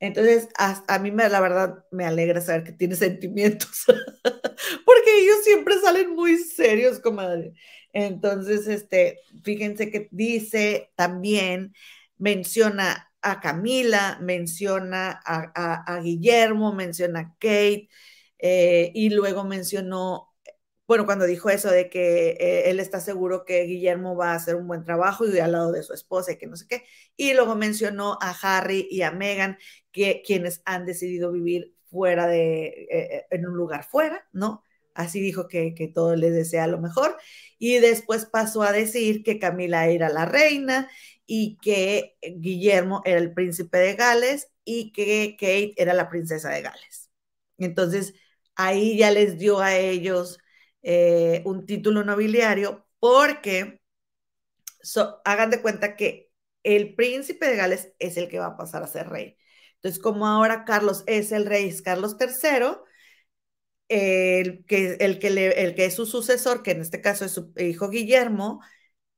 Entonces, 0.00 0.48
a, 0.56 0.98
mí 1.00 1.10
me, 1.10 1.28
la 1.28 1.40
verdad 1.40 1.84
me 1.90 2.04
alegra 2.06 2.40
saber 2.40 2.64
que 2.64 2.72
tiene 2.72 2.96
sentimientos, 2.96 3.84
porque 4.86 5.18
ellos 5.18 5.36
siempre 5.44 5.74
salen 5.80 6.14
muy 6.14 6.38
serios, 6.38 7.00
comadre. 7.00 7.54
Entonces, 7.92 8.68
este, 8.68 9.20
fíjense 9.42 9.90
que 9.90 10.08
dice 10.10 10.92
también, 10.96 11.74
menciona 12.16 13.10
a 13.22 13.40
Camila, 13.40 14.18
menciona 14.20 15.20
a 15.24 16.00
Guillermo, 16.02 16.72
menciona 16.72 17.20
a 17.20 17.32
Kate, 17.38 17.88
eh, 18.38 18.92
y 18.94 19.10
luego 19.10 19.44
mencionó, 19.44 20.34
bueno, 20.86 21.06
cuando 21.06 21.26
dijo 21.26 21.50
eso 21.50 21.70
de 21.70 21.90
que 21.90 22.30
eh, 22.40 22.70
él 22.70 22.80
está 22.80 23.00
seguro 23.00 23.44
que 23.44 23.64
Guillermo 23.64 24.16
va 24.16 24.32
a 24.32 24.36
hacer 24.36 24.56
un 24.56 24.68
buen 24.68 24.84
trabajo 24.84 25.26
y 25.26 25.38
al 25.38 25.52
lado 25.52 25.72
de 25.72 25.82
su 25.82 25.92
esposa 25.92 26.32
y 26.32 26.38
que 26.38 26.46
no 26.46 26.56
sé 26.56 26.66
qué. 26.68 26.84
Y 27.16 27.34
luego 27.34 27.56
mencionó 27.56 28.18
a 28.22 28.30
Harry 28.42 28.86
y 28.90 29.02
a 29.02 29.10
Meghan, 29.12 29.58
quienes 30.24 30.62
han 30.64 30.86
decidido 30.86 31.32
vivir 31.32 31.74
fuera 31.90 32.26
de, 32.26 32.88
eh, 32.90 33.26
en 33.30 33.46
un 33.46 33.56
lugar 33.56 33.84
fuera, 33.84 34.26
¿no? 34.32 34.62
Así 34.94 35.20
dijo 35.20 35.48
que, 35.48 35.74
que 35.74 35.88
todo 35.88 36.16
les 36.16 36.32
desea 36.34 36.66
lo 36.66 36.78
mejor. 36.78 37.16
Y 37.58 37.78
después 37.78 38.26
pasó 38.26 38.62
a 38.62 38.72
decir 38.72 39.22
que 39.22 39.38
Camila 39.38 39.86
era 39.88 40.08
la 40.08 40.26
reina 40.26 40.90
y 41.26 41.58
que 41.58 42.16
Guillermo 42.22 43.02
era 43.04 43.18
el 43.20 43.32
príncipe 43.34 43.78
de 43.78 43.94
Gales 43.94 44.50
y 44.64 44.92
que 44.92 45.36
Kate 45.38 45.74
era 45.76 45.94
la 45.94 46.08
princesa 46.10 46.50
de 46.50 46.62
Gales. 46.62 47.10
Entonces, 47.58 48.14
ahí 48.56 48.96
ya 48.98 49.10
les 49.10 49.38
dio 49.38 49.60
a 49.60 49.76
ellos 49.76 50.38
eh, 50.82 51.42
un 51.44 51.66
título 51.66 52.04
nobiliario 52.04 52.86
porque 53.00 53.80
hagan 55.24 55.50
de 55.50 55.62
cuenta 55.62 55.96
que 55.96 56.30
el 56.62 56.94
príncipe 56.94 57.46
de 57.46 57.56
Gales 57.56 57.94
es 57.98 58.16
el 58.16 58.28
que 58.28 58.38
va 58.38 58.46
a 58.48 58.56
pasar 58.56 58.82
a 58.82 58.86
ser 58.86 59.08
rey. 59.08 59.37
Entonces, 59.78 60.00
como 60.02 60.26
ahora 60.26 60.64
Carlos 60.64 61.04
es 61.06 61.32
el 61.32 61.46
rey, 61.46 61.68
es 61.68 61.82
Carlos 61.82 62.16
III, 62.20 62.78
el 63.88 64.64
que, 64.66 64.96
el, 65.00 65.18
que 65.18 65.28
el 65.28 65.74
que 65.74 65.84
es 65.86 65.94
su 65.94 66.06
sucesor, 66.06 66.62
que 66.62 66.72
en 66.72 66.80
este 66.80 67.00
caso 67.00 67.24
es 67.24 67.32
su 67.32 67.52
hijo 67.56 67.88
Guillermo, 67.90 68.60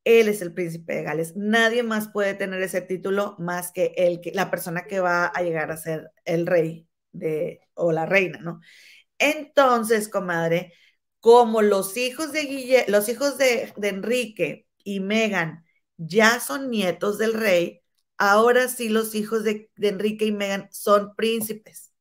él 0.05 0.29
es 0.29 0.43
el 0.43 0.55
príncipe 0.55 0.95
de 0.95 1.03
Gales. 1.03 1.37
Nadie 1.37 1.83
más 1.83 2.09
puede 2.09 2.35
tener 2.35 2.63
ese 2.63 2.81
título 2.81 3.37
más 3.39 3.73
que, 3.73 3.93
el, 3.97 4.21
que 4.21 4.33
la 4.33 4.51
persona 4.51 4.87
que 4.87 5.01
va 5.01 5.27
a 5.27 5.43
llegar 5.43 5.71
a 5.71 5.77
ser 5.77 6.11
el 6.25 6.47
rey 6.47 6.89
de, 7.13 7.61
o 7.75 7.93
la 7.93 8.07
reina, 8.07 8.39
¿no? 8.41 8.61
Entonces, 9.19 10.09
comadre, 10.09 10.73
como 11.21 11.63
los 11.63 11.97
hijos 11.97 12.33
de 12.33 12.85
los 12.89 13.09
hijos 13.09 13.39
de, 13.39 13.73
Enrique 13.83 14.67
y 14.85 15.01
Megan 15.01 15.65
ya 15.99 16.41
son 16.41 16.71
nietos 16.71 17.19
del 17.19 17.35
rey, 17.35 17.80
ahora 18.21 18.69
sí 18.69 18.91
los 18.91 19.15
hijos 19.15 19.45
de, 19.45 19.71
Enrique 19.79 20.27
y 20.27 20.33
Megan 20.33 20.69
son 20.71 21.15
príncipes. 21.17 21.93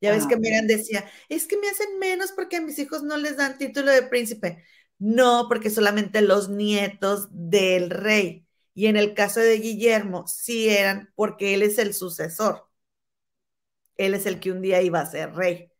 Ya 0.00 0.10
ves 0.10 0.26
que 0.26 0.34
ah, 0.34 0.38
Megan 0.38 0.66
decía, 0.66 1.08
es 1.28 1.46
que 1.46 1.56
me 1.56 1.68
hacen 1.68 2.00
menos 2.00 2.32
porque 2.32 2.56
a 2.56 2.60
mis 2.60 2.78
hijos 2.80 3.04
no 3.04 3.16
les 3.16 3.36
dan 3.36 3.56
título 3.56 3.92
de 3.92 4.02
príncipe. 4.02 4.64
No, 4.98 5.46
porque 5.48 5.70
solamente 5.70 6.20
los 6.22 6.48
nietos 6.48 7.28
del 7.30 7.90
rey. 7.90 8.46
Y 8.74 8.86
en 8.86 8.96
el 8.96 9.14
caso 9.14 9.40
de 9.40 9.58
Guillermo, 9.58 10.26
sí 10.26 10.68
eran 10.68 11.12
porque 11.14 11.54
él 11.54 11.62
es 11.62 11.78
el 11.78 11.94
sucesor. 11.94 12.68
Él 13.96 14.14
es 14.14 14.26
el 14.26 14.40
que 14.40 14.50
un 14.50 14.62
día 14.62 14.82
iba 14.82 15.00
a 15.00 15.06
ser 15.06 15.34
rey. 15.34 15.70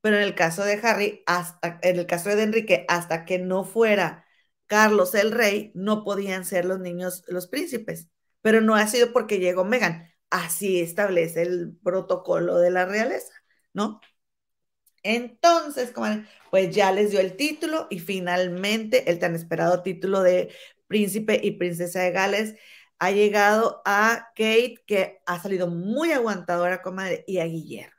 Pero 0.00 0.16
en 0.16 0.22
el 0.22 0.34
caso 0.34 0.64
de 0.64 0.80
Harry, 0.82 1.22
hasta, 1.26 1.78
en 1.82 1.98
el 1.98 2.06
caso 2.06 2.30
de 2.30 2.42
Enrique, 2.42 2.86
hasta 2.88 3.24
que 3.26 3.38
no 3.38 3.64
fuera 3.64 4.26
Carlos 4.66 5.14
el 5.14 5.32
rey, 5.32 5.72
no 5.74 6.04
podían 6.04 6.44
ser 6.46 6.64
los 6.64 6.80
niños 6.80 7.24
los 7.28 7.48
príncipes. 7.48 8.08
Pero 8.42 8.60
no 8.60 8.74
ha 8.74 8.86
sido 8.86 9.12
porque 9.12 9.38
llegó 9.38 9.64
Megan. 9.64 10.08
Así 10.30 10.80
establece 10.80 11.42
el 11.42 11.76
protocolo 11.82 12.58
de 12.58 12.70
la 12.70 12.84
realeza, 12.84 13.32
¿no? 13.72 14.00
Entonces, 15.02 15.92
pues 16.50 16.74
ya 16.74 16.92
les 16.92 17.10
dio 17.10 17.20
el 17.20 17.36
título 17.36 17.86
y 17.88 17.98
finalmente 18.00 19.10
el 19.10 19.18
tan 19.18 19.34
esperado 19.34 19.82
título 19.82 20.22
de 20.22 20.52
príncipe 20.86 21.40
y 21.42 21.52
princesa 21.52 22.00
de 22.00 22.10
Gales 22.10 22.54
ha 22.98 23.10
llegado 23.10 23.80
a 23.84 24.32
Kate, 24.34 24.82
que 24.86 25.20
ha 25.24 25.38
salido 25.40 25.68
muy 25.68 26.12
aguantadora, 26.12 26.82
comadre, 26.82 27.24
y 27.26 27.38
a 27.38 27.44
Guillermo. 27.44 27.94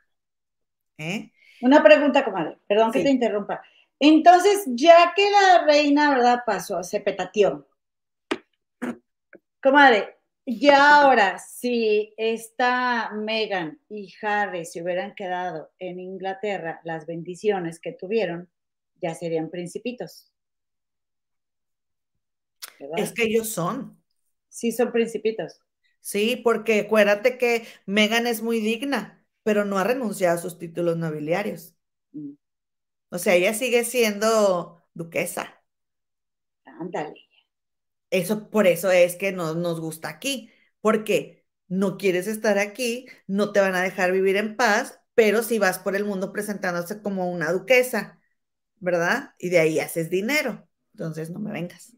¿Eh? 0.98 1.32
Una 1.62 1.82
pregunta, 1.82 2.24
comadre, 2.24 2.58
perdón 2.68 2.92
que 2.92 3.02
te 3.02 3.10
interrumpa. 3.10 3.62
Entonces, 3.98 4.64
ya 4.68 5.12
que 5.16 5.30
la 5.30 5.64
reina, 5.64 6.10
¿verdad? 6.10 6.40
Pasó, 6.44 6.82
se 6.82 7.00
petateó. 7.00 7.66
Comadre, 9.62 10.19
ya 10.58 11.02
ahora, 11.02 11.38
si 11.38 12.14
esta 12.16 13.10
Meghan 13.12 13.80
y 13.88 14.12
Harry 14.22 14.64
se 14.64 14.82
hubieran 14.82 15.14
quedado 15.14 15.70
en 15.78 16.00
Inglaterra, 16.00 16.80
las 16.84 17.06
bendiciones 17.06 17.78
que 17.78 17.92
tuvieron, 17.92 18.48
ya 19.00 19.14
serían 19.14 19.50
principitos. 19.50 20.32
Es 22.96 23.12
que 23.12 23.24
ellos 23.24 23.50
son. 23.50 24.02
Sí, 24.48 24.72
son 24.72 24.90
principitos. 24.90 25.60
Sí, 26.00 26.40
porque 26.42 26.80
acuérdate 26.80 27.36
que 27.36 27.64
Meghan 27.86 28.26
es 28.26 28.42
muy 28.42 28.60
digna 28.60 29.20
pero 29.42 29.64
no 29.64 29.78
ha 29.78 29.84
renunciado 29.84 30.38
a 30.38 30.42
sus 30.42 30.58
títulos 30.58 30.96
nobiliarios. 30.96 31.74
Mm. 32.12 32.32
O 33.10 33.18
sea, 33.18 33.34
ella 33.34 33.54
sigue 33.54 33.84
siendo 33.84 34.82
duquesa. 34.94 35.62
Ándale. 36.64 37.14
Eso, 38.10 38.50
por 38.50 38.66
eso 38.66 38.90
es 38.90 39.16
que 39.16 39.32
no 39.32 39.54
nos 39.54 39.80
gusta 39.80 40.08
aquí, 40.08 40.50
porque 40.80 41.44
no 41.68 41.96
quieres 41.96 42.26
estar 42.26 42.58
aquí, 42.58 43.06
no 43.26 43.52
te 43.52 43.60
van 43.60 43.74
a 43.74 43.82
dejar 43.82 44.12
vivir 44.12 44.36
en 44.36 44.56
paz, 44.56 45.00
pero 45.14 45.42
si 45.42 45.58
vas 45.58 45.78
por 45.78 45.94
el 45.96 46.04
mundo 46.04 46.32
presentándose 46.32 47.02
como 47.02 47.30
una 47.30 47.52
duquesa, 47.52 48.20
¿verdad? 48.80 49.34
Y 49.38 49.50
de 49.50 49.60
ahí 49.60 49.78
haces 49.78 50.10
dinero. 50.10 50.66
Entonces, 50.94 51.30
no 51.30 51.38
me 51.38 51.52
vengas. 51.52 51.94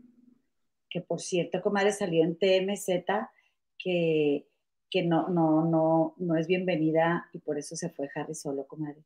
Que 0.91 1.01
por 1.01 1.21
cierto, 1.21 1.63
comadre, 1.63 1.93
salió 1.93 2.23
en 2.23 2.37
TMZ 2.37 3.31
que, 3.79 4.47
que 4.91 5.03
no, 5.03 5.29
no, 5.29 5.65
no, 5.65 6.15
no 6.19 6.37
es 6.37 6.47
bienvenida 6.47 7.29
y 7.33 7.39
por 7.39 7.59
eso 7.59 7.77
se 7.77 7.89
fue 7.91 8.11
Harry 8.15 8.35
solo, 8.35 8.67
comadre. 8.67 9.03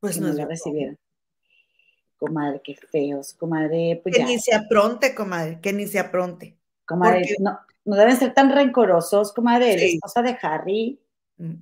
Pues 0.00 0.14
que 0.14 0.20
no, 0.22 0.28
no 0.28 0.34
la 0.34 0.46
recibieron. 0.46 0.98
Comadre, 2.20 2.60
qué 2.62 2.76
feos, 2.76 3.32
comadre. 3.34 3.98
Pues 4.02 4.14
Que 4.14 4.20
ya, 4.20 4.26
ni 4.28 4.38
se 4.38 4.54
apronte, 4.54 5.14
comadre, 5.14 5.58
que 5.60 5.72
ni 5.72 5.86
se 5.88 5.98
apronte. 5.98 6.56
comadre, 6.84 7.20
porque- 7.20 7.36
no, 7.40 7.58
no 7.86 7.96
deben 7.96 8.16
ser 8.16 8.34
tan 8.34 8.52
rencorosos, 8.52 9.32
comadre. 9.32 9.78
Sí. 9.78 9.94
esposa 9.94 10.22
de 10.22 10.36
Harry, 10.42 11.00
Mm. 11.38 11.54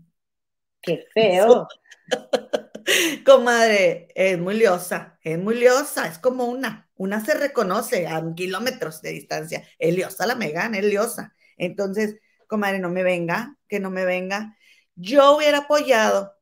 qué 0.83 1.07
feo. 1.15 1.69
Comadre, 3.27 4.09
es 4.15 4.39
muy 4.39 4.55
liosa, 4.55 5.19
es 5.23 5.39
muy 5.39 5.55
liosa, 5.57 6.09
es 6.09 6.19
como 6.19 6.47
una, 6.47 6.89
una 6.97 7.23
se 7.25 7.35
reconoce 7.35 8.07
a 8.07 8.23
kilómetros 8.35 9.03
de 9.03 9.11
distancia, 9.11 9.63
es 9.79 9.95
liosa 9.95 10.27
la 10.27 10.35
Megan, 10.35 10.75
es 10.75 10.85
liosa. 10.85 11.35
Entonces, 11.59 12.17
comadre, 12.47 12.79
no 12.79 12.89
me 12.89 13.03
venga, 13.03 13.57
que 13.69 13.79
no 13.79 13.91
me 13.91 14.05
venga. 14.07 14.57
Yo 14.97 15.37
hubiera 15.37 15.59
apoyado 15.59 16.35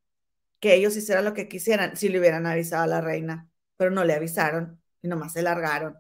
que 0.61 0.75
ellos 0.75 0.97
hicieran 0.97 1.25
lo 1.25 1.35
que 1.35 1.49
quisieran 1.49 1.97
si 1.97 2.09
le 2.09 2.21
hubieran 2.21 2.47
avisado 2.47 2.85
a 2.85 2.87
la 2.87 3.01
reina, 3.01 3.49
pero 3.77 3.91
no 3.91 4.05
le 4.05 4.15
avisaron 4.15 4.81
y 5.03 5.09
nomás 5.09 5.33
se 5.33 5.43
largaron. 5.43 5.99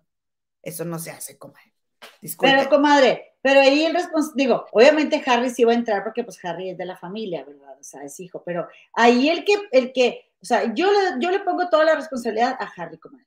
Eso 0.62 0.84
no 0.84 0.98
se 0.98 1.10
hace, 1.10 1.38
comadre. 1.38 1.72
Disculpe. 2.20 2.54
Pero, 2.54 2.68
comadre, 2.68 3.36
pero 3.40 3.60
ahí 3.60 3.84
el 3.84 3.94
responsable, 3.94 4.42
digo, 4.42 4.66
obviamente 4.72 5.22
Harry 5.26 5.50
sí 5.50 5.64
va 5.64 5.72
a 5.72 5.76
entrar 5.76 6.02
porque 6.02 6.24
pues 6.24 6.44
Harry 6.44 6.70
es 6.70 6.78
de 6.78 6.84
la 6.84 6.96
familia, 6.96 7.44
¿verdad? 7.44 7.78
O 7.78 7.84
sea, 7.84 8.02
es 8.02 8.18
hijo, 8.20 8.42
pero 8.44 8.68
ahí 8.92 9.28
el 9.28 9.44
que, 9.44 9.54
el 9.70 9.92
que, 9.92 10.32
o 10.40 10.44
sea, 10.44 10.74
yo 10.74 10.90
le, 10.90 10.98
yo 11.20 11.30
le 11.30 11.40
pongo 11.40 11.68
toda 11.68 11.84
la 11.84 11.94
responsabilidad 11.94 12.56
a 12.58 12.72
Harry, 12.76 12.98
comadre. 12.98 13.26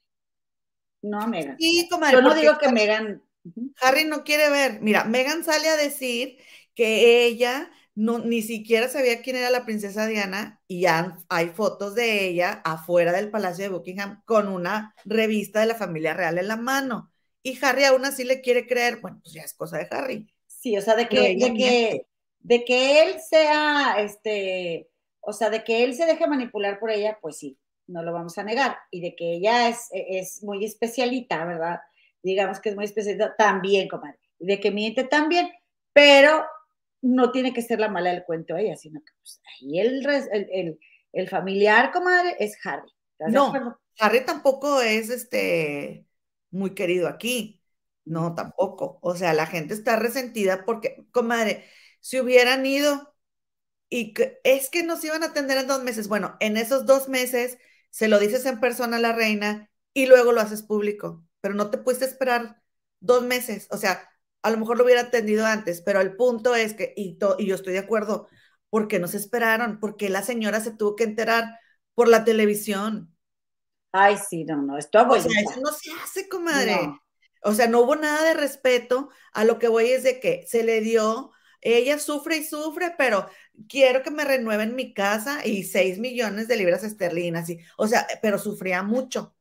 No 1.02 1.22
a 1.22 1.28
Megan. 1.28 1.58
sí, 1.58 1.88
comadre, 1.90 2.18
Yo 2.18 2.22
no 2.22 2.36
digo 2.36 2.58
que 2.58 2.72
Megan. 2.72 3.24
Ujú. 3.46 3.72
Harry 3.82 4.04
no 4.04 4.24
quiere 4.24 4.50
ver. 4.50 4.82
Mira, 4.82 5.06
Megan 5.06 5.44
sale 5.44 5.70
a 5.70 5.78
decir 5.78 6.38
que 6.76 7.26
ella 7.26 7.72
no, 7.96 8.20
ni 8.20 8.42
siquiera 8.42 8.88
sabía 8.88 9.22
quién 9.22 9.36
era 9.36 9.50
la 9.50 9.66
princesa 9.66 10.08
Diana 10.08 10.62
y 10.68 10.82
ya 10.82 11.18
hay 11.28 11.50
fotos 11.50 11.96
de 11.96 12.28
ella 12.28 12.62
afuera 12.64 13.12
del 13.12 13.30
Palacio 13.30 13.66
de 13.66 13.70
Buckingham 13.70 14.22
con 14.26 14.48
una 14.48 14.96
revista 15.06 15.60
de 15.60 15.66
la 15.66 15.76
familia 15.76 16.14
real 16.14 16.38
en 16.38 16.48
la 16.48 16.56
mano. 16.56 17.12
Y 17.44 17.58
Harry 17.64 17.84
aún 17.86 18.06
así 18.06 18.24
le 18.24 18.42
quiere 18.42 18.68
creer. 18.68 19.00
Bueno, 19.02 19.20
pues 19.22 19.34
ya 19.34 19.42
es 19.42 19.54
cosa 19.54 19.78
de 19.78 19.88
Harry. 19.92 20.28
Sí, 20.48 20.78
o 20.78 20.82
sea, 20.82 20.96
de 20.96 21.08
que, 21.08 21.36
de 21.36 21.54
que, 21.54 22.06
de 22.40 22.66
que 22.66 23.04
él 23.04 23.16
sea, 23.22 23.96
este, 24.00 24.90
o 25.22 25.34
sea, 25.34 25.50
de 25.50 25.64
que 25.64 25.84
él 25.84 25.94
se 25.94 26.06
deje 26.06 26.28
manipular 26.28 26.80
por 26.80 26.92
ella, 26.92 27.18
pues 27.22 27.38
sí, 27.38 27.58
no 27.88 28.04
lo 28.04 28.14
vamos 28.14 28.38
a 28.38 28.44
negar. 28.44 28.78
Y 28.92 29.02
de 29.02 29.16
que 29.16 29.34
ella 29.34 29.70
es, 29.70 29.88
es 29.92 30.44
muy 30.44 30.64
especialita, 30.66 31.44
¿verdad? 31.46 31.80
Digamos 32.22 32.60
que 32.60 32.70
es 32.70 32.76
muy 32.76 32.86
especialita, 32.86 33.36
también, 33.38 33.88
comadre. 33.88 34.20
Y 34.38 34.48
de 34.48 34.60
que 34.60 34.72
miente 34.72 35.06
también, 35.06 35.50
pero 35.94 36.46
no 37.02 37.32
tiene 37.32 37.54
que 37.54 37.62
ser 37.62 37.80
la 37.80 37.90
mala 37.90 38.12
del 38.12 38.24
cuento 38.26 38.58
ella, 38.58 38.76
sino 38.76 39.02
que 39.02 39.12
pues, 39.22 39.42
ahí 39.62 39.80
el, 39.80 40.06
el, 40.08 40.48
el, 40.52 40.80
el 41.14 41.30
familiar, 41.30 41.92
comadre, 41.92 42.36
es 42.40 42.58
Harry. 42.66 42.90
¿Estás 43.20 43.34
de 43.34 43.40
No. 43.40 43.54
Harry 44.00 44.26
tampoco 44.26 44.82
es 44.82 45.10
este 45.10 46.08
muy 46.52 46.74
querido 46.74 47.08
aquí. 47.08 47.62
No, 48.06 48.34
tampoco. 48.36 49.00
O 49.02 49.16
sea, 49.16 49.34
la 49.34 49.46
gente 49.46 49.74
está 49.74 49.98
resentida 49.98 50.66
porque, 50.66 51.06
comadre, 51.12 51.66
si 52.00 52.20
hubieran 52.20 52.66
ido 52.66 53.14
y 53.90 54.14
que- 54.14 54.40
es 54.44 54.70
que 54.70 54.84
nos 54.84 55.04
iban 55.04 55.24
a 55.24 55.28
atender 55.28 55.58
en 55.60 55.68
dos 55.68 55.84
meses. 55.84 56.08
Bueno, 56.08 56.38
en 56.40 56.58
esos 56.58 56.86
dos 56.86 57.10
meses 57.10 57.58
se 57.92 58.08
lo 58.08 58.20
dices 58.20 58.46
en 58.46 58.60
persona 58.60 58.98
a 58.98 59.00
la 59.00 59.14
reina 59.14 59.72
y 59.94 60.06
luego 60.08 60.32
lo 60.34 60.42
haces 60.42 60.64
público, 60.64 61.26
pero 61.42 61.56
no 61.56 61.70
te 61.72 61.78
pudiste 61.80 62.06
esperar 62.06 62.62
dos 63.00 63.24
meses. 63.24 63.68
O 63.72 63.78
sea, 63.78 64.09
a 64.44 64.52
lo 64.52 64.58
mejor 64.58 64.78
lo 64.78 64.84
hubiera 64.86 65.02
atendido 65.02 65.46
antes, 65.46 65.82
pero 65.82 66.02
el 66.02 66.16
punto 66.16 66.56
es 66.56 66.74
que, 66.74 66.94
y, 66.96 67.18
to- 67.18 67.36
y 67.40 67.48
yo 67.48 67.56
estoy 67.56 67.74
de 67.74 67.80
acuerdo, 67.80 68.28
¿por 68.70 68.88
qué 68.88 69.00
no 69.00 69.08
se 69.08 69.18
esperaron? 69.18 69.80
Porque 69.80 70.10
la 70.10 70.24
señora 70.24 70.62
se 70.62 70.72
tuvo 70.72 70.96
que 70.96 71.04
enterar 71.06 71.60
por 71.96 72.08
la 72.08 72.24
televisión. 72.26 73.16
Ay, 73.92 74.18
sí, 74.18 74.46
no, 74.46 74.62
no, 74.62 74.78
esto 74.78 75.00
O 75.08 75.18
sea, 75.18 75.32
eso 75.42 75.60
no 75.62 75.72
se 75.72 75.92
hace, 76.04 76.30
comadre. 76.30 76.76
No. 76.76 77.02
O 77.44 77.54
sea, 77.54 77.68
no 77.68 77.82
hubo 77.82 77.96
nada 77.96 78.24
de 78.28 78.34
respeto. 78.36 79.10
A 79.34 79.44
lo 79.46 79.60
que 79.60 79.68
voy 79.68 79.88
es 79.92 80.04
de 80.04 80.20
que 80.20 80.46
se 80.48 80.64
le 80.64 80.82
dio, 80.82 81.32
ella 81.62 81.98
sufre 82.00 82.38
y 82.38 82.46
sufre, 82.46 82.94
pero 82.98 83.28
quiero 83.68 84.04
que 84.04 84.12
me 84.12 84.26
renueven 84.26 84.76
mi 84.76 84.94
casa 84.94 85.46
y 85.46 85.64
6 85.64 86.00
millones 86.00 86.48
de 86.48 86.58
libras 86.58 86.84
esterlinas. 86.84 87.50
Y, 87.50 87.60
o 87.78 87.88
sea, 87.88 88.08
pero 88.22 88.38
sufría 88.38 88.84
mucho. 88.84 89.36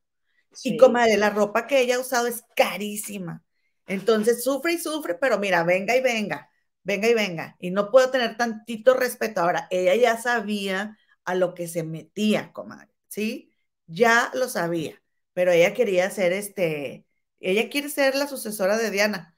Sí. 0.53 0.71
Y 0.71 0.77
comadre, 0.77 1.17
la 1.17 1.29
ropa 1.31 1.67
que 1.67 1.81
ella 1.81 1.97
ha 1.97 1.99
usado 1.99 2.27
es 2.27 2.43
carísima. 2.55 3.43
Entonces 3.89 4.43
sufre 4.45 4.73
y 4.75 4.79
sufre, 4.79 5.15
pero 5.15 5.39
mira, 5.39 5.63
venga 5.65 5.97
y 5.97 6.01
venga, 6.01 6.51
venga 6.83 7.09
y 7.09 7.15
venga. 7.15 7.57
Y 7.59 7.71
no 7.71 7.91
puedo 7.91 8.11
tener 8.11 8.37
tantito 8.37 8.95
respeto. 8.95 9.41
Ahora, 9.41 9.67
ella 9.71 9.95
ya 9.97 10.17
sabía 10.21 10.97
a 11.25 11.35
lo 11.35 11.55
que 11.55 11.67
se 11.69 11.83
metía, 11.83 12.53
comadre, 12.53 12.89
¿sí? 13.09 13.53
Ya 13.87 14.31
lo 14.35 14.49
sabía, 14.49 15.01
pero 15.33 15.51
ella 15.53 15.73
quería 15.75 16.09
ser 16.11 16.33
este, 16.33 17.05
ella 17.41 17.69
quiere 17.69 17.89
ser 17.89 18.15
la 18.15 18.27
sucesora 18.27 18.77
de 18.77 18.91
Diana. 18.91 19.37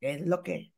Es 0.00 0.26
lo 0.26 0.42
que, 0.42 0.74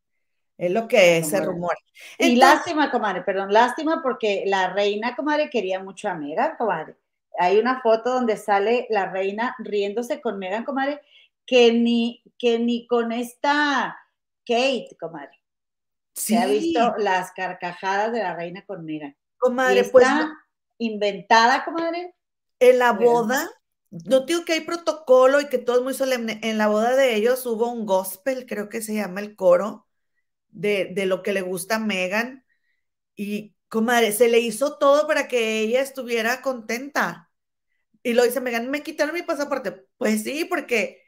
es 0.59 0.71
lo 0.73 0.89
que 0.89 1.23
se 1.25 1.41
Comadre. 1.41 1.43
rumora. 1.43 1.79
Y 2.19 2.37
lástima, 2.37 2.91
comadre, 2.91 3.23
perdón, 3.23 3.53
lástima 3.53 4.03
porque 4.03 4.45
la 4.47 4.73
reina, 4.73 5.17
comadre, 5.17 5.51
quería 5.51 5.81
mucho 5.83 6.09
a 6.09 6.15
Megan, 6.15 6.57
comadre. 6.57 6.97
Hay 7.39 7.59
una 7.59 7.81
foto 7.83 8.11
donde 8.15 8.37
sale 8.37 8.87
la 8.91 9.07
reina 9.11 9.57
riéndose 9.59 10.21
con 10.21 10.39
Megan, 10.39 10.65
comadre, 10.65 11.01
que 11.47 11.73
ni, 11.73 12.23
que 12.39 12.59
ni 12.59 12.87
con 12.87 13.13
esta 13.13 13.97
Kate, 14.47 14.97
comadre. 15.01 15.41
Se 16.15 16.39
ha 16.39 16.47
visto 16.47 16.95
las 16.99 17.33
carcajadas 17.33 18.13
de 18.13 18.21
la 18.21 18.37
reina 18.37 18.65
con 18.67 18.85
Megan. 18.85 19.17
Comadre, 19.37 19.81
está 19.81 19.93
pues 19.93 20.09
inventada, 20.79 21.65
comadre. 21.65 22.15
En 22.61 22.79
la 22.79 22.93
boda, 22.93 23.51
no 23.91 24.21
digo 24.21 24.45
que 24.45 24.55
hay 24.55 24.61
protocolo 24.61 25.41
y 25.41 25.49
que 25.49 25.59
todo 25.59 25.79
es 25.79 25.83
muy 25.83 25.95
solemne. 25.95 26.41
En 26.43 26.57
la 26.59 26.69
boda 26.69 26.95
de 26.95 27.15
ellos 27.17 27.45
hubo 27.47 27.71
un 27.71 27.85
gospel, 27.85 28.47
creo 28.47 28.69
que 28.69 28.81
se 28.81 28.95
llama 28.95 29.21
el 29.21 29.35
coro, 29.35 29.87
de, 30.49 30.93
de 30.95 31.07
lo 31.07 31.23
que 31.23 31.33
le 31.33 31.43
gusta 31.43 31.77
a 31.77 31.81
Megan. 31.81 32.45
Y, 33.17 33.55
comadre, 33.69 34.13
se 34.13 34.29
le 34.29 34.39
hizo 34.39 34.79
todo 34.79 35.07
para 35.07 35.27
que 35.27 35.61
ella 35.61 35.81
estuviera 35.81 36.43
contenta. 36.43 37.31
Y 38.03 38.13
lo 38.13 38.23
dice 38.23 38.41
Megan, 38.41 38.71
me 38.71 38.83
quitaron 38.83 39.15
mi 39.15 39.23
pasaporte. 39.23 39.87
Pues 39.97 40.23
sí, 40.23 40.45
porque, 40.45 41.03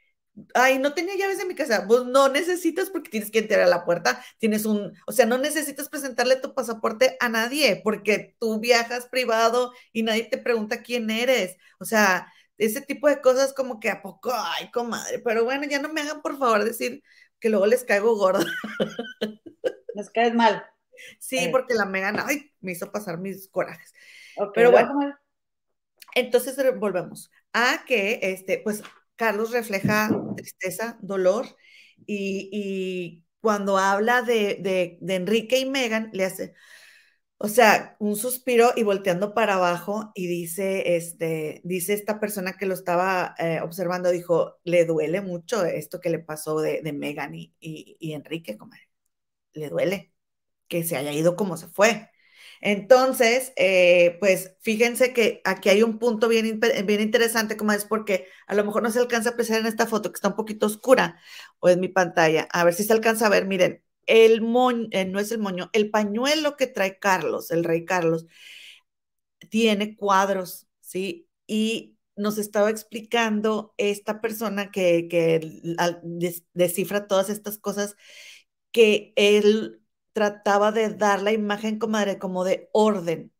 ay, 0.53 0.79
no 0.79 0.93
tenía 0.93 1.15
llaves 1.15 1.37
de 1.37 1.45
mi 1.45 1.55
casa. 1.55 1.85
Pues 1.87 2.05
no 2.05 2.29
necesitas 2.29 2.89
porque 2.89 3.09
tienes 3.09 3.31
que 3.31 3.39
entrar 3.39 3.61
a 3.61 3.67
la 3.67 3.85
puerta. 3.85 4.23
Tienes 4.37 4.65
un, 4.65 4.93
o 5.07 5.11
sea, 5.11 5.25
no 5.25 5.37
necesitas 5.37 5.89
presentarle 5.89 6.35
tu 6.37 6.53
pasaporte 6.53 7.17
a 7.19 7.29
nadie 7.29 7.81
porque 7.83 8.35
tú 8.39 8.59
viajas 8.59 9.07
privado 9.07 9.73
y 9.93 10.03
nadie 10.03 10.25
te 10.25 10.37
pregunta 10.37 10.83
quién 10.83 11.09
eres. 11.09 11.57
O 11.79 11.85
sea, 11.85 12.31
ese 12.57 12.81
tipo 12.81 13.07
de 13.07 13.21
cosas 13.21 13.53
como 13.53 13.79
que 13.79 13.89
a 13.89 14.01
poco, 14.01 14.31
ay, 14.33 14.71
comadre. 14.71 15.19
Pero 15.19 15.43
bueno, 15.43 15.65
ya 15.69 15.79
no 15.79 15.89
me 15.89 16.01
hagan 16.01 16.21
por 16.21 16.37
favor 16.37 16.63
decir 16.63 17.03
que 17.39 17.49
luego 17.49 17.65
les 17.67 17.83
caigo 17.83 18.15
gorda. 18.15 18.45
Nos 19.95 20.09
caes 20.09 20.33
mal. 20.33 20.63
Sí, 21.19 21.37
Eh. 21.37 21.49
porque 21.51 21.73
la 21.73 21.85
Megan, 21.85 22.19
ay, 22.19 22.51
me 22.59 22.71
hizo 22.71 22.91
pasar 22.91 23.17
mis 23.19 23.47
corajes. 23.49 23.93
Ok, 24.37 24.51
Pero 24.55 24.71
bueno. 24.71 25.15
Entonces 26.15 26.55
volvemos 26.79 27.31
a 27.53 27.83
que, 27.85 28.19
este, 28.23 28.59
pues, 28.63 28.81
Carlos 29.17 29.51
refleja 29.51 30.09
tristeza, 30.37 30.97
dolor, 31.01 31.47
y, 32.05 33.23
cuando 33.41 33.77
habla 33.77 34.21
de, 34.21 34.99
Enrique 35.01 35.59
y 35.59 35.65
Megan, 35.65 36.09
le 36.13 36.25
hace, 36.25 36.53
o 37.37 37.47
sea, 37.49 37.95
un 37.99 38.15
suspiro 38.15 38.71
y 38.75 38.83
volteando 38.83 39.33
para 39.33 39.55
abajo, 39.55 40.11
y 40.15 40.27
dice, 40.27 40.95
este, 40.97 41.61
dice 41.63 41.93
esta 41.93 42.19
persona 42.19 42.57
que 42.57 42.65
lo 42.65 42.73
estaba 42.73 43.35
eh, 43.39 43.61
observando, 43.61 44.11
dijo, 44.11 44.57
le 44.63 44.85
duele 44.85 45.21
mucho 45.21 45.65
esto 45.65 45.99
que 45.99 46.09
le 46.09 46.19
pasó 46.19 46.61
de, 46.61 46.81
Megan 46.93 47.35
y, 47.35 47.53
y, 47.59 48.13
Enrique, 48.13 48.57
comadre. 48.57 48.89
Le 49.53 49.69
duele 49.69 50.13
que 50.67 50.83
se 50.83 50.97
haya 50.97 51.13
ido 51.13 51.35
como 51.35 51.57
se 51.57 51.67
fue. 51.69 52.09
Entonces, 52.61 53.53
eh, 53.55 54.17
pues 54.19 54.55
fíjense 54.61 55.13
que 55.13 55.41
aquí 55.45 55.69
hay 55.69 55.83
un 55.83 55.99
punto 55.99 56.27
bien, 56.27 56.59
bien 56.85 57.01
interesante, 57.01 57.57
como 57.57 57.71
es 57.71 57.85
porque 57.85 58.27
a 58.47 58.55
lo 58.55 58.63
mejor 58.65 58.83
no 58.83 58.91
se 58.91 58.99
alcanza 58.99 59.29
a 59.29 59.33
apreciar 59.33 59.59
en 59.61 59.67
esta 59.67 59.85
foto 59.87 60.11
que 60.11 60.15
está 60.17 60.29
un 60.29 60.35
poquito 60.35 60.65
oscura 60.65 61.19
o 61.59 61.69
en 61.69 61.79
mi 61.79 61.87
pantalla. 61.87 62.47
A 62.51 62.63
ver 62.63 62.73
si 62.73 62.83
se 62.83 62.93
alcanza 62.93 63.27
a 63.27 63.29
ver, 63.29 63.45
miren, 63.47 63.83
el 64.05 64.41
moño, 64.41 64.87
eh, 64.91 65.05
no 65.05 65.19
es 65.19 65.31
el 65.31 65.39
moño, 65.39 65.69
el 65.73 65.89
pañuelo 65.91 66.55
que 66.57 66.67
trae 66.67 66.97
Carlos, 66.99 67.51
el 67.51 67.63
rey 67.63 67.85
Carlos, 67.85 68.25
tiene 69.49 69.95
cuadros, 69.95 70.67
¿sí? 70.81 71.29
Y 71.47 71.97
nos 72.15 72.37
estaba 72.37 72.69
explicando 72.69 73.73
esta 73.77 74.21
persona 74.21 74.71
que, 74.71 75.07
que 75.07 75.61
descifra 76.53 77.07
todas 77.07 77.29
estas 77.29 77.57
cosas, 77.57 77.95
que 78.71 79.13
él 79.15 79.81
trataba 80.17 80.71
de 80.71 80.89
dar 80.89 81.21
la 81.21 81.31
imagen, 81.31 81.77
comadre, 81.77 82.17
como 82.17 82.43
de 82.43 82.69
orden. 82.73 83.31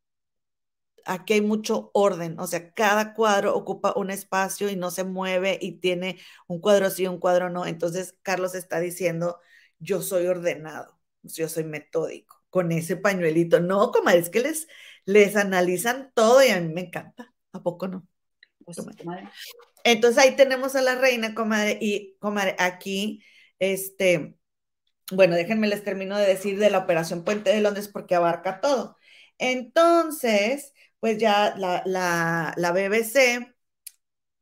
Aquí 1.05 1.33
hay 1.33 1.41
mucho 1.41 1.89
orden, 1.95 2.39
o 2.39 2.45
sea, 2.45 2.71
cada 2.73 3.15
cuadro 3.15 3.55
ocupa 3.55 3.93
un 3.95 4.11
espacio 4.11 4.69
y 4.69 4.75
no 4.75 4.91
se 4.91 5.03
mueve 5.03 5.57
y 5.59 5.79
tiene 5.79 6.19
un 6.47 6.59
cuadro 6.61 6.91
sí, 6.91 7.07
un 7.07 7.17
cuadro 7.19 7.49
no. 7.49 7.65
Entonces, 7.65 8.15
Carlos 8.21 8.53
está 8.53 8.79
diciendo, 8.79 9.39
yo 9.79 10.03
soy 10.03 10.27
ordenado, 10.27 10.99
yo 11.23 11.49
soy 11.49 11.63
metódico, 11.63 12.43
con 12.51 12.71
ese 12.71 12.95
pañuelito. 12.95 13.59
No, 13.59 13.91
comadre, 13.91 14.19
es 14.19 14.29
que 14.29 14.41
les, 14.41 14.67
les 15.05 15.35
analizan 15.35 16.11
todo 16.13 16.43
y 16.45 16.49
a 16.49 16.61
mí 16.61 16.71
me 16.71 16.81
encanta. 16.81 17.33
¿A 17.53 17.63
poco 17.63 17.87
no? 17.87 18.07
Pues, 18.63 18.77
Entonces 19.83 20.23
ahí 20.23 20.35
tenemos 20.35 20.75
a 20.75 20.83
la 20.83 20.93
reina, 20.93 21.33
comadre, 21.33 21.79
y 21.81 22.17
comadre, 22.19 22.55
aquí, 22.59 23.23
este, 23.57 24.36
bueno, 25.11 25.35
déjenme 25.35 25.67
les 25.67 25.83
termino 25.83 26.17
de 26.17 26.27
decir 26.27 26.59
de 26.59 26.69
la 26.69 26.79
Operación 26.79 27.23
Puente 27.23 27.51
de 27.51 27.61
Londres 27.61 27.87
porque 27.87 28.15
abarca 28.15 28.59
todo. 28.59 28.97
Entonces, 29.37 30.73
pues 30.99 31.17
ya 31.17 31.55
la, 31.57 32.53
BBC 32.71 33.53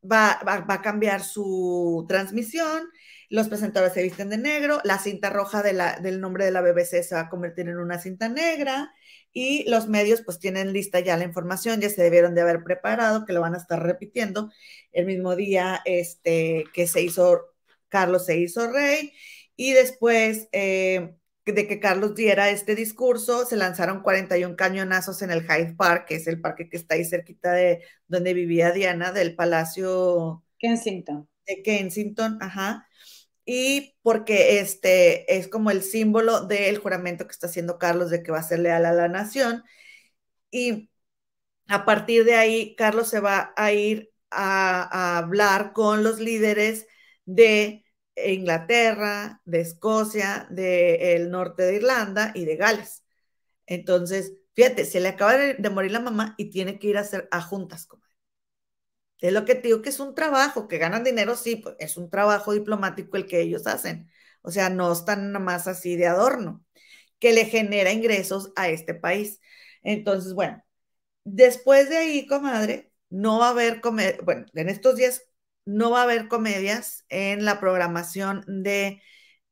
va, 0.04 0.40
va, 0.48 0.66
a 0.68 0.82
cambiar 0.82 1.24
su 1.24 2.06
transmisión, 2.08 2.90
los 3.30 3.48
presentadores 3.48 3.94
se 3.94 4.04
visten 4.04 4.30
de 4.30 4.38
negro, 4.38 4.80
la 4.84 5.00
cinta 5.00 5.30
roja 5.30 5.64
de 5.64 5.74
la, 5.74 6.00
del 6.00 6.22
nombre 6.22 6.46
de 6.46 6.52
la 6.52 6.62
BBC 6.62 7.04
se 7.04 7.16
va 7.16 7.22
a 7.22 7.30
convertir 7.30 7.68
en 7.70 7.78
una 7.78 8.00
cinta 8.00 8.30
negra 8.30 8.92
y 9.34 9.70
los 9.70 9.88
medios 9.88 10.22
pues 10.22 10.40
tienen 10.40 10.74
lista 10.74 11.00
ya 11.00 11.18
la 11.18 11.26
información, 11.26 11.82
ya 11.82 11.90
se 11.90 12.02
debieron 12.04 12.36
de 12.36 12.42
haber 12.42 12.64
preparado, 12.64 13.26
que 13.26 13.34
lo 13.34 13.42
van 13.42 13.56
a 13.56 13.58
estar 13.58 13.82
repitiendo 13.84 14.52
el 14.94 15.06
mismo 15.06 15.36
día 15.36 15.82
este, 15.86 16.64
que 16.74 16.88
se 16.88 17.02
hizo, 17.02 17.42
Carlos 17.90 18.26
se 18.26 18.38
hizo 18.38 18.72
rey 18.72 19.12
y 19.56 19.73
después 19.73 20.48
eh, 20.52 21.15
de 21.45 21.68
que 21.68 21.80
Carlos 21.80 22.15
diera 22.15 22.49
este 22.49 22.76
discurso, 22.76 23.45
se 23.45 23.56
lanzaron 23.56 24.02
41 24.02 24.56
cañonazos 24.56 25.22
en 25.22 25.32
el 25.32 25.44
Hyde 25.44 25.76
Park, 25.76 26.06
que 26.07 26.15
es 26.15 26.27
el 26.27 26.41
parque 26.41 26.69
que 26.69 26.77
está 26.77 26.95
ahí 26.95 27.06
cerquita 27.06 27.53
de 27.53 27.84
donde 28.07 28.34
vivía 28.34 28.72
Diana, 28.72 29.11
del 29.11 29.36
Palacio 29.36 30.44
Kensington. 30.57 31.30
De 31.45 31.61
Kensington, 31.61 32.40
ajá. 32.41 32.88
Y 33.45 33.95
porque 34.02 34.60
este 34.60 35.38
es 35.38 35.48
como 35.48 35.69
el 35.69 35.84
símbolo 35.84 36.45
del 36.48 36.80
juramento 36.80 37.26
que 37.27 37.32
está 37.32 37.48
haciendo 37.48 37.77
Carlos 37.77 38.10
de 38.10 38.23
que 38.23 38.32
va 38.32 38.40
a 38.40 38.44
ser 38.44 38.60
leal 38.60 38.86
a 38.86 38.94
la 38.94 39.07
nación. 39.07 39.64
Y 40.52 40.90
a 41.68 41.86
partir 41.86 42.26
de 42.26 42.36
ahí, 42.36 42.76
Carlos 42.76 43.10
se 43.10 43.19
va 43.19 43.53
a 43.57 43.72
ir 43.73 44.11
a, 44.32 45.15
a 45.15 45.19
hablar 45.19 45.73
con 45.73 46.03
los 46.03 46.19
líderes 46.19 46.88
de 47.26 47.85
Inglaterra, 48.16 49.42
de 49.46 49.62
Escocia, 49.62 50.48
del 50.50 51.30
norte 51.32 51.64
de 51.64 51.76
Irlanda 51.76 52.32
y 52.36 52.46
de 52.46 52.56
Gales. 52.56 53.04
Entonces, 53.66 54.34
fíjate, 54.54 54.86
se 54.86 55.00
le 55.00 55.10
acaba 55.10 55.36
de, 55.38 55.70
morir 55.70 55.92
la 55.92 56.00
mamá 56.00 56.36
y 56.38 56.50
tiene 56.52 56.80
que 56.80 56.88
ir 56.88 56.98
a 56.98 57.02
hacer 57.02 57.28
a 57.32 57.42
juntas, 57.42 57.88
con 57.88 58.02
Es 59.20 59.34
lo 59.34 59.46
que 59.46 59.56
digo 59.56 59.82
que 59.82 59.90
es 59.90 60.00
un 60.00 60.14
trabajo, 60.16 60.68
que 60.68 60.78
ganan 60.78 61.04
dinero, 61.04 61.36
sí, 61.36 61.58
pues 61.58 61.76
es 61.80 61.98
un 61.98 62.10
trabajo 62.10 62.54
diplomático 62.54 63.18
el 63.18 63.26
que 63.28 63.42
ellos 63.42 63.68
hacen. 63.68 64.10
O 64.42 64.52
sea, 64.52 64.70
no 64.70 64.92
están 64.92 65.32
nada 65.32 65.44
más 65.44 65.68
así 65.68 65.96
de 65.96 66.08
adorno, 66.08 66.64
que 67.20 67.34
le 67.34 67.46
genera 67.46 67.92
ingresos 67.92 68.52
a 68.56 68.70
este 68.70 68.94
país. 68.96 69.42
Entonces, 69.84 70.34
bueno, 70.34 70.64
después 71.26 71.90
de 71.90 71.98
ahí, 71.98 72.28
comadre, 72.28 72.92
no 73.10 73.40
va 73.40 73.50
a 73.50 73.52
haber, 73.52 73.82
bueno, 74.24 74.46
en 74.54 74.70
estos 74.70 74.96
días 74.98 75.24
no 75.66 75.92
va 75.92 76.02
a 76.02 76.04
haber 76.04 76.28
comedias 76.28 77.06
en 77.10 77.46
la 77.46 77.60
programación 77.60 78.44
de 78.48 79.02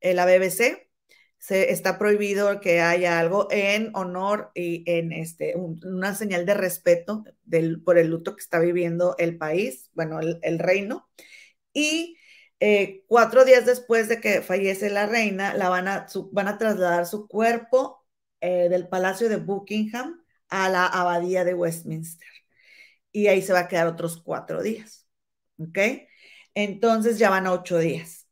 eh, 0.02 0.14
la 0.14 0.26
BBC. 0.26 0.90
Se, 1.40 1.72
está 1.72 1.99
prohibido 1.99 2.61
que 2.61 2.81
haya 2.81 3.19
algo 3.19 3.48
en 3.52 3.91
honor 3.95 4.52
y 4.56 4.84
en 4.90 5.11
este, 5.11 5.56
una 5.56 6.15
señal 6.15 6.45
de 6.45 6.53
respeto 6.53 7.26
del, 7.44 7.81
por 7.84 7.98
el 7.98 8.07
luto 8.10 8.35
que 8.35 8.41
está 8.41 8.60
viviendo 8.60 9.15
el 9.18 9.38
país, 9.38 9.90
bueno, 9.94 10.19
el, 10.22 10.60
reino. 10.60 11.10
Y 11.73 12.18
eh, 12.60 13.03
cuatro 13.07 13.45
días 13.45 13.65
después 13.65 14.07
de 14.10 14.22
que 14.22 14.41
fallece 14.41 14.90
la 14.90 15.06
reina, 15.07 15.53
la 15.56 15.69
van 15.69 15.88
a, 15.88 16.07
van 16.31 16.48
a 16.48 16.57
trasladar 16.57 17.06
su 17.07 17.27
cuerpo 17.27 18.06
eh, 18.41 18.69
del 18.69 18.88
Palacio 18.90 19.30
de 19.30 19.38
Buckingham 19.38 20.23
a 20.49 20.69
la 20.69 20.85
Abadía 20.88 21.44
de 21.45 21.53
Westminster. 21.56 22.27
Y 23.11 23.27
ahí 23.27 23.41
se 23.41 23.53
va 23.53 23.60
a 23.61 23.68
quedar 23.68 23.88
otros 23.88 24.22
cuatro 24.22 24.61
días. 24.64 25.02
¿Ok? 25.69 25.80
Entonces 26.56 27.18
ya 27.19 27.30
van 27.30 27.48
a 27.48 27.53
ocho 27.53 27.77
días, 27.80 28.27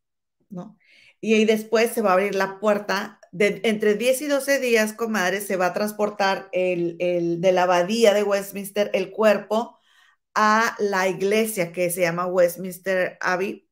¿no? 0.50 0.78
Y 1.22 1.36
ahí 1.36 1.46
después 1.46 1.92
se 1.92 2.02
va 2.02 2.12
a 2.12 2.14
abrir 2.14 2.36
la 2.36 2.60
puerta, 2.60 3.20
entre 3.34 3.96
10 3.96 4.22
y 4.22 4.28
12 4.28 4.60
días, 4.60 4.94
comadre, 4.94 5.42
se 5.42 5.56
va 5.58 5.68
a 5.68 5.74
transportar 5.74 6.50
el, 6.52 6.98
de 7.42 7.52
la 7.52 7.64
abadía 7.64 8.14
de 8.14 8.24
Westminster 8.24 8.90
el 8.94 9.12
cuerpo 9.12 9.80
a 10.36 10.76
la 10.80 11.08
iglesia 11.10 11.72
que 11.74 11.90
se 11.92 12.02
llama 12.02 12.28
Westminster 12.28 13.18
Abbey. 13.22 13.68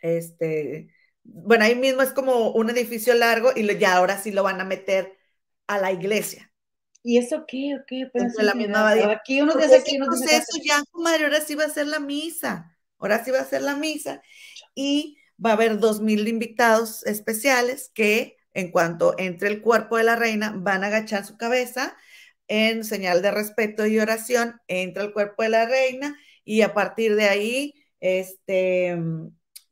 Este, 0.00 0.92
bueno, 1.22 1.64
ahí 1.64 1.74
mismo 1.76 2.02
es 2.02 2.12
como 2.12 2.50
un 2.52 2.70
edificio 2.70 3.14
largo 3.14 3.50
y 3.54 3.66
ya 3.78 3.96
ahora 3.96 4.18
sí 4.18 4.32
lo 4.32 4.42
van 4.42 4.60
a 4.60 4.64
meter 4.64 5.16
a 5.66 5.78
la 5.78 5.92
iglesia. 5.92 6.49
¿Y 7.02 7.18
eso 7.18 7.44
qué? 7.46 7.78
¿Qué? 7.86 8.08
Pues 8.12 8.34
la 8.38 8.54
misma 8.54 8.90
Aquí 9.10 9.40
unos 9.40 9.56
días 9.56 9.72
aquí, 9.72 9.96
unos 9.96 10.20
días 10.20 10.46
Eso 10.48 10.58
ya, 10.62 10.82
comadre, 10.90 11.24
ahora 11.24 11.40
sí 11.40 11.54
va 11.54 11.64
a 11.64 11.70
ser 11.70 11.86
la 11.86 12.00
misa. 12.00 12.76
Ahora 12.98 13.24
sí 13.24 13.30
va 13.30 13.40
a 13.40 13.44
ser 13.44 13.62
la 13.62 13.74
misa. 13.74 14.22
Y 14.74 15.18
va 15.44 15.50
a 15.50 15.52
haber 15.54 15.78
dos 15.78 16.00
mil 16.00 16.28
invitados 16.28 17.04
especiales 17.06 17.90
que, 17.94 18.36
en 18.52 18.70
cuanto 18.70 19.14
entre 19.18 19.48
el 19.48 19.62
cuerpo 19.62 19.96
de 19.96 20.04
la 20.04 20.16
reina, 20.16 20.52
van 20.54 20.84
a 20.84 20.88
agachar 20.88 21.24
su 21.24 21.36
cabeza 21.36 21.96
en 22.48 22.84
señal 22.84 23.22
de 23.22 23.30
respeto 23.30 23.86
y 23.86 23.98
oración. 23.98 24.60
Entra 24.68 25.02
el 25.02 25.12
cuerpo 25.12 25.42
de 25.42 25.48
la 25.48 25.66
reina 25.66 26.18
y 26.44 26.62
a 26.62 26.74
partir 26.74 27.16
de 27.16 27.24
ahí, 27.24 27.74
este, 28.00 28.98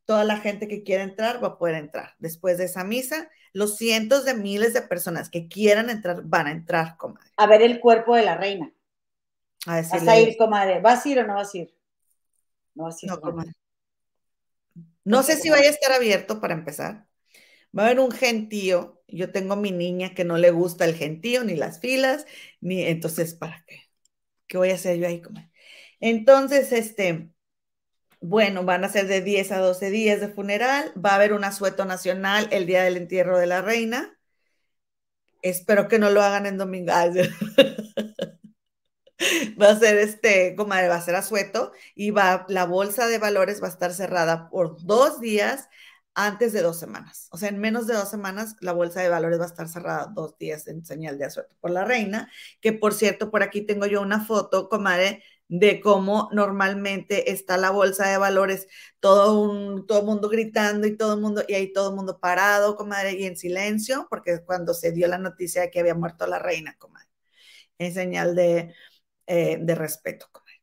toda 0.05 0.25
la 0.25 0.39
gente 0.39 0.69
que 0.69 0.83
quiera 0.83 1.03
entrar 1.03 1.43
va 1.43 1.49
a 1.49 1.59
poder 1.59 1.75
entrar. 1.75 2.15
Después 2.19 2.57
de 2.57 2.65
esa 2.65 2.85
misa, 2.85 3.29
los 3.53 3.77
cientos 3.77 4.25
de 4.25 4.35
miles 4.35 4.75
de 4.75 4.83
personas 4.83 5.31
que 5.31 5.49
quieran 5.49 5.91
entrar 5.91 6.23
van 6.25 6.47
a 6.47 6.51
entrar, 6.53 6.97
comadre. 6.97 7.31
A 7.37 7.47
ver 7.47 7.63
el 7.63 7.81
cuerpo 7.81 8.15
de 8.15 8.23
la 8.23 8.37
reina. 8.37 8.73
A 9.67 9.77
decirle, 9.77 10.07
vas 10.07 10.09
a 10.09 10.21
ir, 10.21 10.37
comadre. 10.37 10.81
¿Vas 10.81 11.05
a 11.05 11.09
ir 11.09 11.19
o 11.19 11.27
no 11.27 11.35
vas 11.35 11.55
a 11.55 11.59
ir? 11.59 11.75
No 12.75 12.85
vas 12.85 13.03
a 13.03 13.07
ir. 13.07 13.13
No, 13.13 13.21
comadre. 13.21 13.53
No 15.05 15.23
sé 15.23 15.37
si 15.37 15.51
vaya 15.51 15.69
a 15.69 15.73
estar 15.73 15.93
abierto 15.93 16.41
para 16.41 16.55
empezar. 16.55 17.07
Va 17.77 17.83
a 17.83 17.87
haber 17.87 18.01
un 18.01 18.11
gentío. 18.11 19.03
Yo 19.09 19.33
tengo 19.33 19.57
mi 19.57 19.71
niña 19.71 20.15
que 20.15 20.25
no 20.25 20.37
le 20.37 20.51
gusta 20.51 20.85
el 20.85 20.95
gentío, 20.95 21.45
ni 21.45 21.57
las 21.57 21.81
filas, 21.81 22.27
ni 22.61 22.83
entonces, 22.83 23.35
¿para 23.35 23.65
qué? 23.67 23.91
¿Qué 24.47 24.59
voy 24.59 24.71
a 24.71 24.75
hacer 24.75 24.99
yo 24.99 25.07
ahí, 25.07 25.23
comadre? 25.23 25.51
Entonces, 26.01 26.73
este, 26.73 27.31
bueno, 28.21 28.65
van 28.65 28.85
a 28.85 28.89
ser 28.89 29.07
de 29.07 29.21
10 29.23 29.53
a 29.53 29.59
12 29.59 29.91
días 29.91 30.21
de 30.21 30.29
funeral. 30.29 30.93
Va 30.97 31.13
a 31.13 31.15
haber 31.17 31.33
un 31.33 31.45
asueto 31.45 31.85
nacional 31.85 32.49
el 32.51 32.67
día 32.67 32.83
del 32.85 32.97
entierro 32.97 33.39
de 33.39 33.47
la 33.47 33.63
reina. 33.63 34.19
Espero 35.43 35.89
que 35.89 35.99
no 35.99 36.11
lo 36.11 36.23
hagan 36.23 36.47
en 36.47 36.59
domingo. 36.59 36.93
va 39.61 39.71
a 39.71 39.79
ser 39.79 39.99
este, 39.99 40.55
como 40.57 40.71
va 40.71 40.95
a 40.95 41.03
ser 41.03 41.15
asueto 41.15 41.73
y 41.95 42.11
va, 42.11 42.47
la 42.49 42.67
bolsa 42.67 43.07
de 43.07 43.19
valores 43.19 43.63
va 43.63 43.67
a 43.67 43.71
estar 43.71 43.93
cerrada 43.93 44.49
por 44.51 44.85
dos 44.85 45.21
días 45.21 45.69
antes 46.15 46.53
de 46.53 46.63
dos 46.63 46.79
semanas. 46.79 47.29
O 47.31 47.39
sea, 47.39 47.49
en 47.49 47.61
menos 47.61 47.87
de 47.87 47.95
dos 47.95 48.11
semanas 48.11 48.57
la 48.61 48.73
bolsa 48.73 49.01
de 49.01 49.09
valores 49.09 49.39
va 49.39 49.45
a 49.45 49.49
estar 49.49 49.69
cerrada 49.69 50.11
dos 50.15 50.37
días 50.39 50.67
en 50.67 50.85
señal 50.85 51.19
de 51.19 51.27
asueto 51.27 51.55
por 51.61 51.71
la 51.71 51.85
reina, 51.85 52.31
que 52.61 52.73
por 52.73 52.95
cierto, 52.95 53.31
por 53.31 53.43
aquí 53.43 53.63
tengo 53.63 53.87
yo 53.87 54.03
una 54.03 54.25
foto, 54.25 54.69
comadre, 54.69 55.23
de 55.49 55.81
cómo 55.81 56.29
normalmente 56.33 57.33
está 57.33 57.57
la 57.57 57.71
bolsa 57.71 58.07
de 58.09 58.19
valores, 58.19 58.69
todo 59.01 59.41
un 59.43 59.87
todo 59.87 60.03
mundo 60.03 60.29
gritando 60.29 60.87
y 60.87 60.97
todo 60.97 61.15
el 61.15 61.21
mundo, 61.21 61.43
y 61.49 61.55
ahí 61.55 61.73
todo 61.73 61.91
el 61.91 61.97
mundo 61.97 62.21
parado, 62.21 62.77
comadre, 62.77 63.13
y 63.15 63.25
en 63.25 63.37
silencio, 63.37 64.07
porque 64.11 64.45
cuando 64.45 64.75
se 64.75 64.93
dio 64.93 65.09
la 65.09 65.19
noticia 65.19 65.63
de 65.63 65.71
que 65.71 65.81
había 65.81 65.95
muerto 65.95 66.27
la 66.27 66.39
reina, 66.39 66.77
comadre, 66.79 67.09
en 67.79 67.95
señal 67.95 68.35
de, 68.35 68.75
eh, 69.27 69.59
de 69.61 69.75
respeto, 69.75 70.29
comadre. 70.33 70.63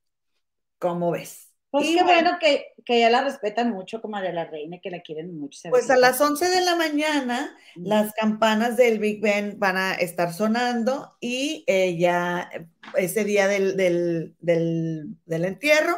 ¿Cómo 0.77 1.11
ves? 1.11 1.51
Pues 1.71 1.87
qué 1.87 2.03
bueno, 2.03 2.37
que, 2.39 2.74
que, 2.85 2.99
ya 2.99 3.09
la 3.09 3.23
respetan 3.23 3.71
mucho 3.71 4.01
como 4.01 4.19
de 4.21 4.31
la 4.31 4.45
reina, 4.45 4.79
que 4.81 4.89
la 4.89 5.01
quieren 5.01 5.37
mucho. 5.37 5.69
Pues 5.69 5.89
a 5.89 5.97
las 5.97 6.19
11 6.21 6.49
de 6.49 6.61
la 6.61 6.75
mañana 6.75 7.55
las 7.75 8.13
campanas 8.13 8.77
del 8.77 8.99
Big 8.99 9.21
Ben 9.21 9.59
van 9.59 9.77
a 9.77 9.93
estar 9.93 10.33
sonando 10.33 11.17
y 11.19 11.63
eh, 11.67 11.97
ya 11.97 12.49
ese 12.95 13.23
día 13.23 13.47
del, 13.47 13.75
del, 13.75 14.35
del, 14.39 15.45
entierro, 15.45 15.97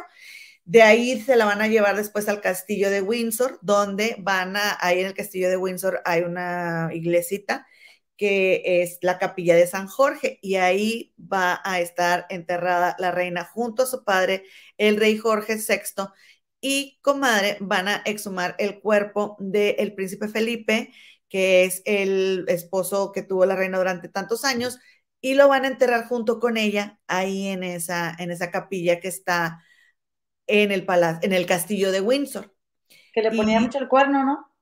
de 0.64 0.82
ahí 0.82 1.20
se 1.20 1.36
la 1.36 1.44
van 1.44 1.62
a 1.62 1.68
llevar 1.68 1.96
después 1.96 2.28
al 2.28 2.40
castillo 2.40 2.90
de 2.90 3.02
Windsor, 3.02 3.58
donde 3.62 4.16
van 4.18 4.56
a, 4.56 4.76
ahí 4.80 5.00
en 5.00 5.06
el 5.06 5.14
castillo 5.14 5.48
de 5.48 5.56
Windsor 5.56 6.00
hay 6.04 6.22
una 6.22 6.90
iglesita 6.92 7.66
que 8.18 8.82
es 8.82 8.98
la 9.00 9.16
capilla 9.16 9.54
de 9.54 9.66
San 9.66 9.86
Jorge, 9.86 10.40
y 10.42 10.56
ahí 10.56 11.14
va 11.20 11.62
a 11.64 11.80
estar 11.80 12.26
enterrada 12.28 12.96
la 12.98 13.12
reina 13.12 13.44
junto 13.44 13.84
a 13.84 13.86
su 13.86 14.04
padre, 14.04 14.44
el 14.76 14.96
rey 14.96 15.16
Jorge 15.16 15.54
VI, 15.54 16.08
y 16.60 16.98
comadre 17.02 17.56
van 17.60 17.88
a 17.88 18.02
exhumar 18.04 18.54
el 18.58 18.80
cuerpo 18.80 19.36
del 19.38 19.94
príncipe 19.94 20.28
Felipe, 20.28 20.92
que 21.28 21.64
es 21.64 21.82
el 21.84 22.44
esposo 22.48 23.12
que 23.12 23.22
tuvo 23.22 23.46
la 23.46 23.56
reina 23.56 23.78
durante 23.78 24.08
tantos 24.08 24.44
años, 24.44 24.78
y 25.20 25.34
lo 25.34 25.48
van 25.48 25.64
a 25.64 25.68
enterrar 25.68 26.06
junto 26.06 26.38
con 26.40 26.56
ella 26.56 27.00
ahí 27.06 27.48
en 27.48 27.64
esa, 27.64 28.14
en 28.18 28.30
esa 28.30 28.50
capilla 28.50 29.00
que 29.00 29.08
está 29.08 29.64
en 30.46 30.72
el, 30.72 30.84
palacio, 30.84 31.20
en 31.22 31.32
el 31.32 31.46
castillo 31.46 31.92
de 31.92 32.00
Windsor. 32.00 32.54
Que 33.12 33.22
le 33.22 33.32
ponía 33.32 33.60
mucho 33.60 33.78
el 33.78 33.88
cuerno, 33.88 34.24
¿no? 34.24 34.52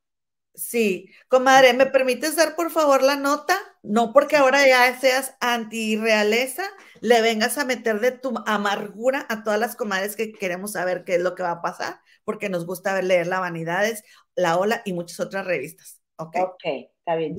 Sí, 0.54 1.10
comadre, 1.28 1.74
¿me 1.74 1.86
permites 1.86 2.36
dar 2.36 2.56
por 2.56 2.70
favor 2.70 3.02
la 3.02 3.16
nota? 3.16 3.58
No 3.86 4.12
porque 4.12 4.36
ahora 4.36 4.66
ya 4.66 4.98
seas 4.98 5.36
anti-realeza, 5.40 6.64
le 7.00 7.22
vengas 7.22 7.56
a 7.56 7.64
meter 7.64 8.00
de 8.00 8.12
tu 8.12 8.34
amargura 8.46 9.26
a 9.28 9.44
todas 9.44 9.60
las 9.60 9.76
comadres 9.76 10.16
que 10.16 10.32
queremos 10.32 10.72
saber 10.72 11.04
qué 11.04 11.16
es 11.16 11.20
lo 11.22 11.34
que 11.34 11.44
va 11.44 11.52
a 11.52 11.62
pasar, 11.62 12.00
porque 12.24 12.48
nos 12.48 12.66
gusta 12.66 12.94
ver, 12.94 13.04
leer 13.04 13.26
La 13.28 13.40
Vanidades, 13.40 14.02
La 14.34 14.58
Ola 14.58 14.82
y 14.84 14.92
muchas 14.92 15.20
otras 15.20 15.46
revistas. 15.46 16.00
Ok, 16.16 16.36
okay 16.36 16.90
está 16.98 17.14
bien. 17.14 17.36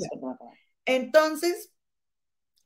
Entonces, 0.85 1.73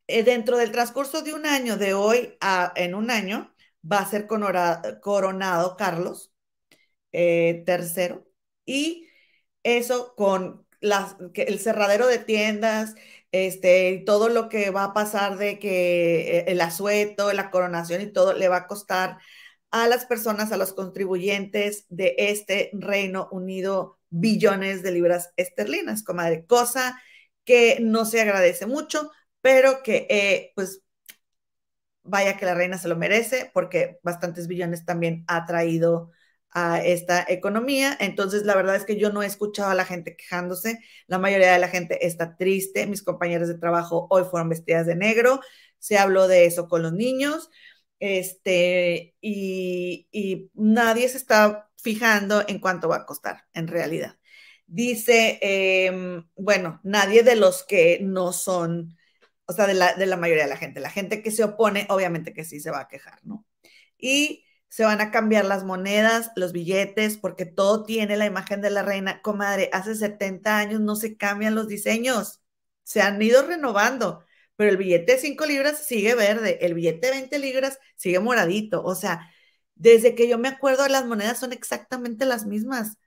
eh, 0.07 0.23
dentro 0.23 0.57
del 0.57 0.71
transcurso 0.71 1.23
de 1.23 1.33
un 1.33 1.47
año, 1.47 1.77
de 1.77 1.95
hoy 1.95 2.37
a 2.39 2.71
en 2.75 2.93
un 2.93 3.09
año, 3.09 3.53
va 3.89 3.99
a 3.99 4.05
ser 4.05 4.27
coronado 4.27 5.75
Carlos 5.77 6.31
eh, 7.11 7.63
III 7.67 8.19
y 8.65 9.07
eso 9.63 10.13
con 10.15 10.67
el 10.81 11.59
cerradero 11.59 12.07
de 12.07 12.19
tiendas, 12.19 12.95
este, 13.31 14.03
todo 14.05 14.29
lo 14.29 14.49
que 14.49 14.71
va 14.71 14.85
a 14.85 14.93
pasar 14.93 15.37
de 15.37 15.59
que 15.59 16.39
eh, 16.39 16.45
el 16.47 16.61
asueto, 16.61 17.31
la 17.33 17.51
coronación 17.51 18.01
y 18.01 18.07
todo 18.11 18.33
le 18.33 18.47
va 18.49 18.57
a 18.57 18.67
costar 18.67 19.19
a 19.71 19.87
las 19.87 20.05
personas, 20.05 20.51
a 20.51 20.57
los 20.57 20.73
contribuyentes 20.73 21.85
de 21.89 22.15
este 22.17 22.69
Reino 22.73 23.29
Unido 23.31 23.99
billones 24.09 24.83
de 24.83 24.91
libras 24.91 25.31
esterlinas, 25.37 26.03
comadre, 26.03 26.45
cosa 26.45 27.01
que 27.45 27.77
no 27.81 28.05
se 28.05 28.21
agradece 28.21 28.65
mucho, 28.65 29.11
pero 29.41 29.81
que 29.83 30.05
eh, 30.09 30.51
pues 30.55 30.81
vaya 32.03 32.37
que 32.37 32.45
la 32.45 32.55
reina 32.55 32.77
se 32.77 32.87
lo 32.87 32.95
merece 32.95 33.49
porque 33.53 33.99
bastantes 34.03 34.47
billones 34.47 34.85
también 34.85 35.23
ha 35.27 35.45
traído 35.45 36.11
a 36.51 36.83
esta 36.83 37.25
economía. 37.27 37.95
Entonces, 37.99 38.43
la 38.43 38.55
verdad 38.55 38.75
es 38.75 38.85
que 38.85 38.97
yo 38.97 39.11
no 39.11 39.23
he 39.23 39.25
escuchado 39.25 39.69
a 39.69 39.75
la 39.75 39.85
gente 39.85 40.15
quejándose. 40.15 40.79
La 41.07 41.19
mayoría 41.19 41.53
de 41.53 41.59
la 41.59 41.67
gente 41.69 42.05
está 42.05 42.35
triste. 42.37 42.87
Mis 42.87 43.03
compañeras 43.03 43.47
de 43.47 43.57
trabajo 43.57 44.07
hoy 44.09 44.23
fueron 44.29 44.49
vestidas 44.49 44.85
de 44.85 44.95
negro. 44.95 45.41
Se 45.79 45.97
habló 45.97 46.27
de 46.27 46.45
eso 46.45 46.67
con 46.67 46.83
los 46.83 46.93
niños. 46.93 47.49
Este, 47.99 49.15
y, 49.21 50.49
nadie 50.55 51.07
se 51.09 51.17
está 51.17 51.69
fijando 51.77 52.43
en 52.47 52.59
cuánto 52.59 52.89
va 52.89 52.97
a 52.97 53.05
costar 53.05 53.45
en 53.53 53.67
realidad. 53.67 54.17
Dice, 54.67 55.39
em, 55.41 56.27
bueno, 56.35 56.79
nadie 56.83 57.23
de 57.23 57.35
los 57.35 57.63
que 57.63 57.99
no 58.01 58.33
son, 58.33 58.97
o 59.45 59.53
sea, 59.53 59.67
de 59.67 59.73
la, 59.75 59.93
de 59.95 60.05
la 60.05 60.17
mayoría 60.17 60.43
de 60.43 60.49
la 60.49 60.57
gente, 60.57 60.79
la 60.79 60.89
gente 60.89 61.21
que 61.21 61.31
se 61.31 61.43
opone, 61.43 61.85
obviamente 61.89 62.33
que 62.33 62.45
sí 62.45 62.59
se 62.59 62.71
va 62.71 62.81
a 62.81 62.87
quejar, 62.87 63.19
¿no? 63.23 63.45
Y 63.97 64.45
se 64.71 64.85
van 64.85 65.01
a 65.01 65.11
cambiar 65.11 65.43
las 65.45 65.65
monedas, 65.65 66.31
los 66.37 66.53
billetes, 66.53 67.17
porque 67.17 67.45
todo 67.45 67.83
tiene 67.83 68.15
la 68.15 68.25
imagen 68.25 68.61
de 68.61 68.69
la 68.69 68.83
reina. 68.83 69.21
Comadre, 69.21 69.69
hace 69.73 69.95
70 69.95 70.57
años 70.59 70.79
no 70.79 70.95
se 70.95 71.17
cambian 71.17 71.55
los 71.55 71.67
diseños, 71.67 72.41
se 72.83 73.01
han 73.01 73.21
ido 73.21 73.45
renovando, 73.45 74.23
pero 74.55 74.69
el 74.71 74.77
billete 74.77 75.13
de 75.13 75.17
5 75.19 75.45
libras 75.45 75.85
sigue 75.85 76.15
verde, 76.15 76.59
el 76.65 76.73
billete 76.73 77.07
de 77.07 77.13
20 77.13 77.39
libras 77.39 77.79
sigue 77.97 78.19
moradito. 78.21 78.81
O 78.83 78.95
sea, 78.95 79.29
desde 79.75 80.15
que 80.15 80.29
yo 80.29 80.37
me 80.37 80.47
acuerdo, 80.47 80.87
las 80.87 81.05
monedas 81.05 81.39
son 81.39 81.51
exactamente 81.53 82.25
las 82.25 82.45
mismas. 82.45 82.97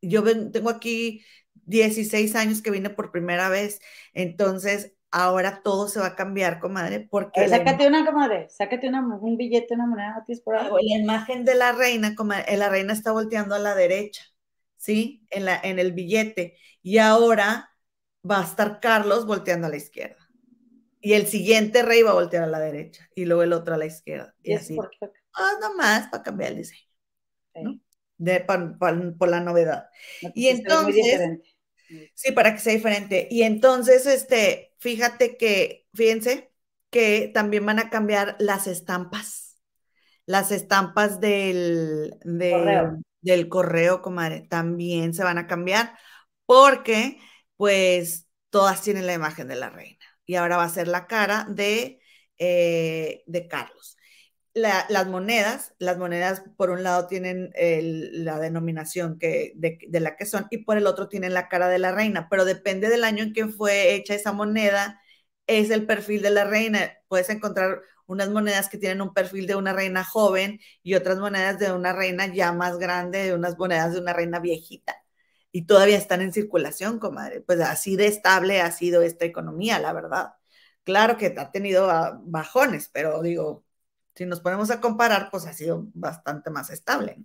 Yo 0.00 0.22
tengo 0.52 0.70
aquí 0.70 1.24
16 1.54 2.34
años 2.34 2.62
que 2.62 2.70
vine 2.70 2.88
por 2.90 3.12
primera 3.12 3.50
vez, 3.50 3.80
entonces 4.14 4.94
ahora 5.10 5.62
todo 5.62 5.88
se 5.88 6.00
va 6.00 6.06
a 6.06 6.16
cambiar, 6.16 6.60
comadre, 6.60 7.00
porque... 7.10 7.48
sácate 7.48 7.86
una, 7.86 8.04
comadre, 8.04 8.48
sácate 8.48 8.88
una, 8.88 9.00
un 9.00 9.36
billete, 9.36 9.74
una 9.74 9.86
moneda 9.86 10.24
por 10.44 10.56
ahí. 10.56 10.68
La 10.88 10.98
imagen 10.98 11.44
de 11.44 11.54
la 11.54 11.72
reina, 11.72 12.14
comadre, 12.14 12.56
la 12.56 12.68
reina 12.68 12.92
está 12.92 13.12
volteando 13.12 13.54
a 13.54 13.58
la 13.58 13.74
derecha, 13.74 14.22
¿sí? 14.76 15.26
En, 15.30 15.44
la, 15.44 15.60
en 15.62 15.78
el 15.78 15.92
billete. 15.92 16.56
Y 16.82 16.98
ahora 16.98 17.70
va 18.28 18.40
a 18.40 18.44
estar 18.44 18.80
Carlos 18.80 19.26
volteando 19.26 19.66
a 19.66 19.70
la 19.70 19.76
izquierda. 19.76 20.16
Y 21.00 21.14
el 21.14 21.26
siguiente 21.26 21.82
rey 21.82 22.02
va 22.02 22.10
a 22.10 22.14
voltear 22.14 22.44
a 22.44 22.48
la 22.48 22.60
derecha. 22.60 23.08
Y 23.14 23.24
luego 23.24 23.42
el 23.42 23.52
otro 23.52 23.74
a 23.74 23.78
la 23.78 23.86
izquierda. 23.86 24.34
Y, 24.42 24.52
así. 24.52 24.76
Ah, 25.32 25.52
nomás 25.60 26.08
para 26.08 26.22
cambiar 26.22 26.50
el 26.50 26.58
diseño. 26.58 26.82
¿no? 27.54 27.80
De, 28.18 28.40
por 28.40 29.28
la 29.28 29.40
novedad. 29.40 29.88
y 30.34 30.48
entonces... 30.48 31.40
Sí, 32.14 32.30
para 32.30 32.52
que 32.52 32.60
sea 32.60 32.74
diferente. 32.74 33.26
Y 33.30 33.42
entonces, 33.42 34.06
este, 34.06 34.69
fíjate 34.80 35.36
que, 35.36 35.86
fíjense, 35.94 36.52
que 36.90 37.30
también 37.32 37.64
van 37.64 37.78
a 37.78 37.90
cambiar 37.90 38.36
las 38.40 38.66
estampas. 38.66 39.58
Las 40.26 40.50
estampas 40.50 41.20
del, 41.20 42.16
correo. 42.22 42.98
del 43.20 43.48
correo, 43.48 44.02
comadre, 44.02 44.42
también 44.48 45.14
se 45.14 45.24
van 45.24 45.38
a 45.38 45.46
cambiar 45.46 45.96
porque, 46.46 47.20
pues, 47.56 48.28
todas 48.50 48.82
tienen 48.82 49.06
la 49.06 49.14
imagen 49.14 49.48
de 49.48 49.56
la 49.56 49.70
reina. 49.70 50.04
Y 50.26 50.34
ahora 50.34 50.56
va 50.56 50.64
a 50.64 50.68
ser 50.68 50.88
la 50.88 51.06
cara 51.06 51.46
de, 51.48 52.00
eh, 52.38 53.22
de 53.26 53.48
Carlos 53.48 53.96
las 54.54 55.06
monedas, 55.06 55.74
las 55.78 55.98
monedas 55.98 56.42
por 56.56 56.70
un 56.70 56.82
lado 56.82 57.06
tienen 57.06 57.52
la 57.54 58.38
denominación 58.38 59.18
que, 59.18 59.52
de, 59.56 60.00
la 60.00 60.16
que 60.16 60.26
son 60.26 60.46
y 60.50 60.58
por 60.58 60.76
el 60.76 60.86
otro 60.86 61.08
tienen 61.08 61.34
la 61.34 61.48
cara 61.48 61.68
de 61.68 61.78
la 61.78 61.92
reina, 61.92 62.28
pero 62.28 62.44
depende 62.44 62.88
del 62.88 63.04
año 63.04 63.22
en 63.24 63.32
que 63.32 63.46
fue 63.48 63.94
hecha 63.94 64.14
esa 64.14 64.32
moneda, 64.32 65.00
es 65.46 65.70
el 65.70 65.86
perfil 65.86 66.22
de 66.22 66.30
la 66.30 66.44
reina. 66.44 66.92
Puedes 67.08 67.30
encontrar 67.30 67.82
unas 68.06 68.30
monedas 68.30 68.68
que 68.68 68.78
tienen 68.78 69.00
un 69.02 69.14
perfil 69.14 69.46
de 69.46 69.54
una 69.56 69.72
reina 69.72 70.04
joven 70.04 70.60
y 70.82 70.94
otras 70.94 71.18
monedas 71.18 71.58
de 71.58 71.72
una 71.72 71.92
reina 71.92 72.26
ya 72.26 72.52
más 72.52 72.78
grande, 72.78 73.24
de 73.26 73.34
unas 73.34 73.58
monedas 73.58 73.92
de 73.94 74.00
una 74.00 74.12
reina 74.12 74.40
viejita. 74.40 74.96
Y 75.52 75.66
todavía 75.66 75.98
están 75.98 76.20
en 76.22 76.32
circulación, 76.32 76.98
comadre. 76.98 77.40
Pues 77.42 77.60
así 77.60 77.96
de 77.96 78.06
estable 78.06 78.60
ha 78.60 78.70
sido 78.72 79.02
esta 79.02 79.24
economía, 79.24 79.78
la 79.80 79.92
verdad. 79.92 80.34
Claro 80.84 81.16
que 81.18 81.34
ha 81.38 81.50
tenido 81.52 81.90
ah, 81.90 82.20
bajones, 82.24 82.88
pero 82.92 83.22
digo, 83.22 83.64
si 84.14 84.26
nos 84.26 84.40
ponemos 84.40 84.70
a 84.70 84.80
comparar, 84.80 85.30
pues 85.30 85.46
ha 85.46 85.52
sido 85.52 85.88
bastante 85.94 86.50
más 86.50 86.70
estable. 86.70 87.18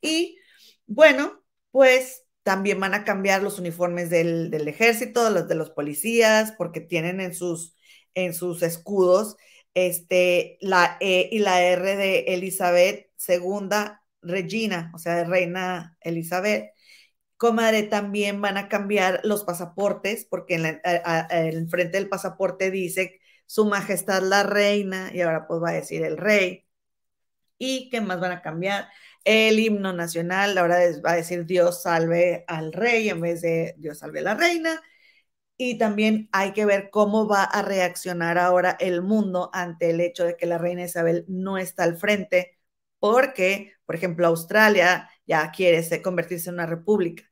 Y 0.00 0.38
bueno, 0.86 1.42
pues 1.70 2.24
también 2.42 2.78
van 2.80 2.94
a 2.94 3.04
cambiar 3.04 3.42
los 3.42 3.58
uniformes 3.58 4.10
del, 4.10 4.52
ejército, 4.68 5.30
los 5.30 5.48
de 5.48 5.56
los 5.56 5.70
policías, 5.70 6.52
porque 6.56 6.80
tienen 6.80 7.20
en 7.20 7.34
sus, 7.34 7.76
en 8.14 8.34
sus 8.34 8.62
escudos 8.62 9.36
este, 9.74 10.58
la 10.60 10.96
E 11.00 11.28
y 11.32 11.40
la 11.40 11.62
R 11.62 11.96
de 11.96 12.20
Elizabeth 12.28 13.10
II 13.28 13.68
Regina, 14.22 14.90
o 14.94 14.98
sea, 14.98 15.16
de 15.16 15.24
Reina 15.24 15.96
Elizabeth. 16.00 16.72
Comadre, 17.36 17.82
también 17.82 18.40
van 18.40 18.56
a 18.56 18.68
cambiar 18.68 19.20
los 19.24 19.44
pasaportes, 19.44 20.24
porque 20.24 20.54
en, 20.54 20.80
en 21.30 21.68
frente 21.68 21.98
del 21.98 22.08
pasaporte 22.08 22.70
dice 22.70 23.20
su 23.46 23.66
majestad 23.66 24.22
la 24.22 24.42
reina, 24.42 25.10
y 25.14 25.20
ahora 25.22 25.46
pues 25.46 25.62
va 25.62 25.70
a 25.70 25.72
decir 25.74 26.02
el 26.04 26.16
rey. 26.16 26.66
¿Y 27.58 27.88
qué 27.90 28.00
más 28.00 28.20
van 28.20 28.32
a 28.32 28.42
cambiar? 28.42 28.88
El 29.24 29.58
himno 29.58 29.92
nacional, 29.92 30.56
ahora 30.58 30.78
va 31.04 31.12
a 31.12 31.16
decir 31.16 31.46
Dios 31.46 31.82
salve 31.82 32.44
al 32.48 32.72
rey 32.72 33.08
en 33.08 33.20
vez 33.20 33.42
de 33.42 33.74
Dios 33.78 33.98
salve 33.98 34.20
a 34.20 34.22
la 34.22 34.34
reina. 34.34 34.80
Y 35.58 35.78
también 35.78 36.28
hay 36.32 36.52
que 36.52 36.66
ver 36.66 36.90
cómo 36.90 37.28
va 37.28 37.44
a 37.44 37.62
reaccionar 37.62 38.38
ahora 38.38 38.76
el 38.80 39.02
mundo 39.02 39.50
ante 39.54 39.90
el 39.90 40.00
hecho 40.00 40.24
de 40.24 40.36
que 40.36 40.46
la 40.46 40.58
reina 40.58 40.84
Isabel 40.84 41.24
no 41.28 41.58
está 41.58 41.84
al 41.84 41.96
frente, 41.96 42.58
porque, 42.98 43.74
por 43.86 43.94
ejemplo, 43.96 44.26
Australia 44.26 45.10
ya 45.26 45.50
quiere 45.52 46.02
convertirse 46.02 46.50
en 46.50 46.56
una 46.56 46.66
república 46.66 47.24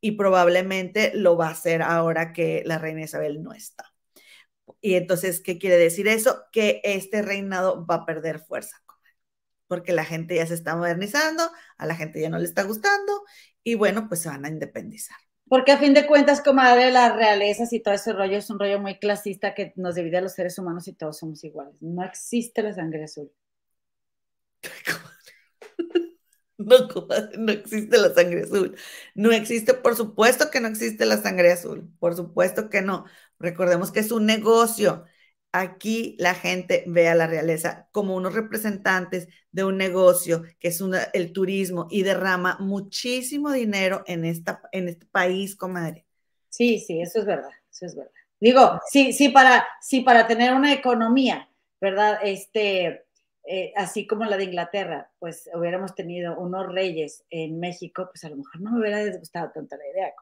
y 0.00 0.12
probablemente 0.12 1.12
lo 1.14 1.36
va 1.36 1.48
a 1.48 1.52
hacer 1.52 1.82
ahora 1.82 2.32
que 2.32 2.62
la 2.66 2.78
reina 2.78 3.02
Isabel 3.02 3.42
no 3.42 3.52
está. 3.52 3.89
Y 4.80 4.94
entonces, 4.94 5.40
¿qué 5.40 5.58
quiere 5.58 5.76
decir 5.76 6.08
eso? 6.08 6.44
Que 6.52 6.80
este 6.84 7.22
reinado 7.22 7.86
va 7.86 7.96
a 7.96 8.06
perder 8.06 8.40
fuerza, 8.40 8.82
porque 9.66 9.92
la 9.92 10.04
gente 10.04 10.36
ya 10.36 10.46
se 10.46 10.54
está 10.54 10.76
modernizando, 10.76 11.50
a 11.78 11.86
la 11.86 11.96
gente 11.96 12.20
ya 12.20 12.30
no 12.30 12.38
le 12.38 12.44
está 12.44 12.62
gustando 12.64 13.24
y 13.62 13.74
bueno, 13.74 14.08
pues 14.08 14.20
se 14.22 14.28
van 14.28 14.44
a 14.44 14.48
independizar. 14.48 15.16
Porque 15.48 15.72
a 15.72 15.78
fin 15.78 15.94
de 15.94 16.06
cuentas, 16.06 16.42
comadre, 16.42 16.92
las 16.92 17.14
realezas 17.16 17.72
y 17.72 17.80
todo 17.80 17.94
ese 17.94 18.12
rollo 18.12 18.36
es 18.38 18.50
un 18.50 18.60
rollo 18.60 18.78
muy 18.78 19.00
clasista 19.00 19.52
que 19.52 19.72
nos 19.74 19.96
divide 19.96 20.18
a 20.18 20.20
los 20.20 20.34
seres 20.34 20.56
humanos 20.58 20.86
y 20.86 20.92
todos 20.94 21.18
somos 21.18 21.42
iguales. 21.42 21.74
No 21.80 22.04
existe 22.04 22.62
la 22.62 22.72
sangre 22.72 23.04
azul. 23.04 23.32
No, 26.60 26.76
no 27.38 27.52
existe 27.52 27.96
la 27.96 28.12
sangre 28.12 28.42
azul. 28.42 28.76
No 29.14 29.32
existe, 29.32 29.72
por 29.72 29.96
supuesto 29.96 30.50
que 30.50 30.60
no 30.60 30.68
existe 30.68 31.06
la 31.06 31.16
sangre 31.16 31.52
azul. 31.52 31.90
Por 31.98 32.14
supuesto 32.14 32.68
que 32.68 32.82
no. 32.82 33.06
Recordemos 33.40 33.90
que 33.90 34.00
es 34.00 34.12
un 34.12 34.26
negocio. 34.26 35.04
Aquí 35.50 36.14
la 36.20 36.34
gente 36.34 36.84
ve 36.86 37.08
a 37.08 37.16
la 37.16 37.26
realeza 37.26 37.88
como 37.90 38.14
unos 38.14 38.34
representantes 38.34 39.26
de 39.50 39.64
un 39.64 39.76
negocio 39.78 40.44
que 40.60 40.68
es 40.68 40.80
el 41.12 41.32
turismo 41.32 41.88
y 41.90 42.04
derrama 42.04 42.58
muchísimo 42.60 43.50
dinero 43.50 44.04
en, 44.06 44.24
esta, 44.24 44.62
en 44.70 44.88
este 44.88 45.06
país, 45.06 45.56
comadre. 45.56 46.06
Sí, 46.50 46.78
sí, 46.78 47.00
eso 47.00 47.18
es 47.18 47.26
verdad, 47.26 47.50
eso 47.70 47.86
es 47.86 47.96
verdad. 47.96 48.12
Digo, 48.38 48.80
sí, 48.90 49.12
sí, 49.12 49.30
para, 49.30 49.66
sí, 49.80 50.00
para 50.00 50.26
tener 50.26 50.54
una 50.54 50.72
economía, 50.72 51.48
¿verdad? 51.80 52.20
Este, 52.22 53.04
eh, 53.44 53.72
así 53.76 54.06
como 54.06 54.24
la 54.24 54.36
de 54.36 54.44
Inglaterra, 54.44 55.10
pues 55.18 55.50
hubiéramos 55.54 55.94
tenido 55.94 56.38
unos 56.38 56.72
reyes 56.72 57.24
en 57.30 57.58
México, 57.58 58.08
pues 58.10 58.22
a 58.24 58.28
lo 58.28 58.36
mejor 58.36 58.60
no 58.60 58.72
me 58.72 58.80
hubiera 58.80 59.04
disgustado 59.04 59.50
tanto 59.52 59.76
la 59.76 59.88
idea, 59.88 60.14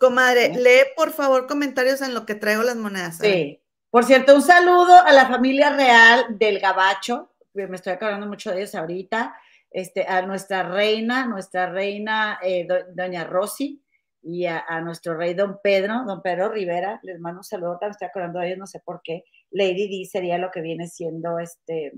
comadre. 0.00 0.48
Lee 0.54 0.90
por 0.96 1.12
favor 1.12 1.46
comentarios 1.46 2.00
en 2.00 2.14
lo 2.14 2.26
que 2.26 2.34
traigo 2.34 2.62
las 2.62 2.76
monedas. 2.76 3.18
Sí. 3.18 3.62
Por 3.90 4.04
cierto, 4.04 4.34
un 4.34 4.42
saludo 4.42 4.94
a 5.04 5.12
la 5.12 5.26
familia 5.28 5.70
real 5.70 6.38
del 6.38 6.58
Gabacho, 6.58 7.32
me 7.52 7.76
estoy 7.76 7.92
acordando 7.92 8.26
mucho 8.26 8.50
de 8.50 8.58
ellos 8.58 8.74
ahorita, 8.74 9.34
este, 9.70 10.06
a 10.06 10.22
nuestra 10.22 10.62
reina, 10.62 11.26
nuestra 11.26 11.70
reina 11.70 12.38
eh, 12.42 12.66
doña 12.94 13.24
Rosy, 13.24 13.82
y 14.22 14.46
a, 14.46 14.80
nuestro 14.82 15.16
rey 15.16 15.34
don 15.34 15.60
Pedro, 15.62 16.04
don 16.06 16.22
Pedro 16.22 16.50
Rivera, 16.50 17.00
les 17.02 17.18
mando 17.20 17.40
un 17.40 17.44
saludo, 17.44 17.78
me 17.80 17.88
estoy 17.88 18.08
acordando 18.08 18.38
de 18.38 18.48
ellos, 18.48 18.58
no 18.58 18.66
sé 18.66 18.80
por 18.80 19.00
qué. 19.02 19.24
Lady 19.50 19.88
D 19.88 20.08
sería 20.08 20.38
lo 20.38 20.50
que 20.50 20.60
viene 20.60 20.86
siendo 20.88 21.38
este 21.38 21.92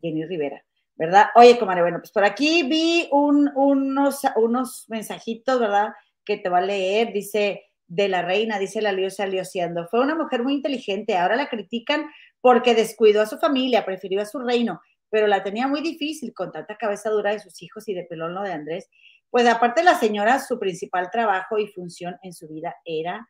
Jenny 0.00 0.26
Rivera, 0.26 0.64
¿verdad? 0.96 1.28
Oye, 1.36 1.58
comadre, 1.58 1.82
bueno, 1.82 1.98
pues 2.00 2.10
por 2.10 2.24
aquí 2.24 2.64
vi 2.64 3.08
unos, 3.12 4.20
unos 4.36 4.84
mensajitos, 4.88 5.60
¿verdad? 5.60 5.92
Que 6.24 6.36
te 6.36 6.48
va 6.48 6.58
a 6.58 6.62
leer, 6.62 7.12
dice 7.12 7.64
de 7.86 8.08
la 8.08 8.22
reina, 8.22 8.58
dice 8.58 8.80
la 8.80 8.92
liosa 8.92 9.26
lioseando. 9.26 9.86
Fue 9.88 10.00
una 10.00 10.14
mujer 10.14 10.42
muy 10.42 10.54
inteligente, 10.54 11.16
ahora 11.16 11.36
la 11.36 11.48
critican 11.48 12.06
porque 12.40 12.74
descuidó 12.74 13.20
a 13.22 13.26
su 13.26 13.38
familia, 13.38 13.84
prefirió 13.84 14.22
a 14.22 14.26
su 14.26 14.38
reino, 14.38 14.80
pero 15.10 15.26
la 15.26 15.42
tenía 15.42 15.68
muy 15.68 15.82
difícil 15.82 16.32
con 16.32 16.50
tanta 16.50 16.76
cabeza 16.76 17.10
dura 17.10 17.32
de 17.32 17.38
sus 17.38 17.60
hijos 17.62 17.88
y 17.88 17.94
de 17.94 18.04
pelón 18.04 18.34
lo 18.34 18.42
de 18.42 18.52
Andrés. 18.52 18.88
Pues 19.30 19.46
aparte 19.46 19.82
la 19.82 19.98
señora, 19.98 20.38
su 20.40 20.58
principal 20.58 21.10
trabajo 21.10 21.58
y 21.58 21.66
función 21.66 22.16
en 22.22 22.32
su 22.32 22.48
vida 22.48 22.74
era 22.84 23.28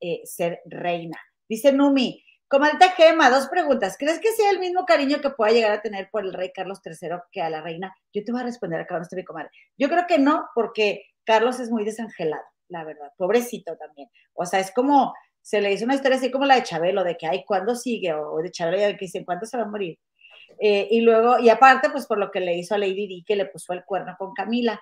eh, 0.00 0.20
ser 0.24 0.60
reina. 0.66 1.18
Dice 1.48 1.72
Numi, 1.72 2.24
Comadita 2.48 2.90
Gema, 2.90 3.30
dos 3.30 3.46
preguntas. 3.46 3.96
¿Crees 3.96 4.18
que 4.18 4.32
sea 4.32 4.50
el 4.50 4.58
mismo 4.58 4.84
cariño 4.84 5.20
que 5.20 5.30
pueda 5.30 5.52
llegar 5.52 5.70
a 5.70 5.82
tener 5.82 6.08
por 6.10 6.24
el 6.24 6.32
rey 6.32 6.50
Carlos 6.52 6.80
III 6.84 7.10
que 7.30 7.42
a 7.42 7.48
la 7.48 7.62
reina? 7.62 7.94
Yo 8.12 8.24
te 8.24 8.32
voy 8.32 8.40
a 8.40 8.44
responder 8.44 8.80
acá, 8.80 8.96
no 8.96 9.02
estoy 9.02 9.18
mi 9.18 9.24
comadre. 9.24 9.50
Yo 9.78 9.88
creo 9.88 10.04
que 10.08 10.18
no, 10.18 10.48
porque 10.54 11.04
Carlos 11.30 11.60
es 11.60 11.70
muy 11.70 11.84
desangelado, 11.84 12.42
la 12.66 12.82
verdad. 12.82 13.12
Pobrecito 13.16 13.76
también. 13.76 14.08
O 14.34 14.44
sea, 14.46 14.58
es 14.58 14.72
como, 14.72 15.14
se 15.40 15.60
le 15.60 15.72
hizo 15.72 15.84
una 15.84 15.94
historia 15.94 16.18
así 16.18 16.28
como 16.28 16.44
la 16.44 16.56
de 16.56 16.64
Chabelo, 16.64 17.04
de 17.04 17.16
que, 17.16 17.28
ay, 17.28 17.44
¿cuándo 17.46 17.76
sigue? 17.76 18.12
O 18.12 18.38
de 18.38 18.50
Chabelo, 18.50 18.98
que 18.98 19.04
dicen, 19.04 19.24
¿cuándo 19.24 19.46
se 19.46 19.56
va 19.56 19.62
a 19.62 19.68
morir? 19.68 19.96
Eh, 20.58 20.88
y 20.90 21.02
luego, 21.02 21.38
y 21.38 21.48
aparte, 21.48 21.88
pues 21.90 22.08
por 22.08 22.18
lo 22.18 22.32
que 22.32 22.40
le 22.40 22.56
hizo 22.56 22.74
a 22.74 22.78
Lady 22.78 23.06
Di, 23.06 23.22
que 23.24 23.36
le 23.36 23.46
puso 23.46 23.72
el 23.74 23.84
cuerno 23.84 24.16
con 24.18 24.34
Camila. 24.34 24.80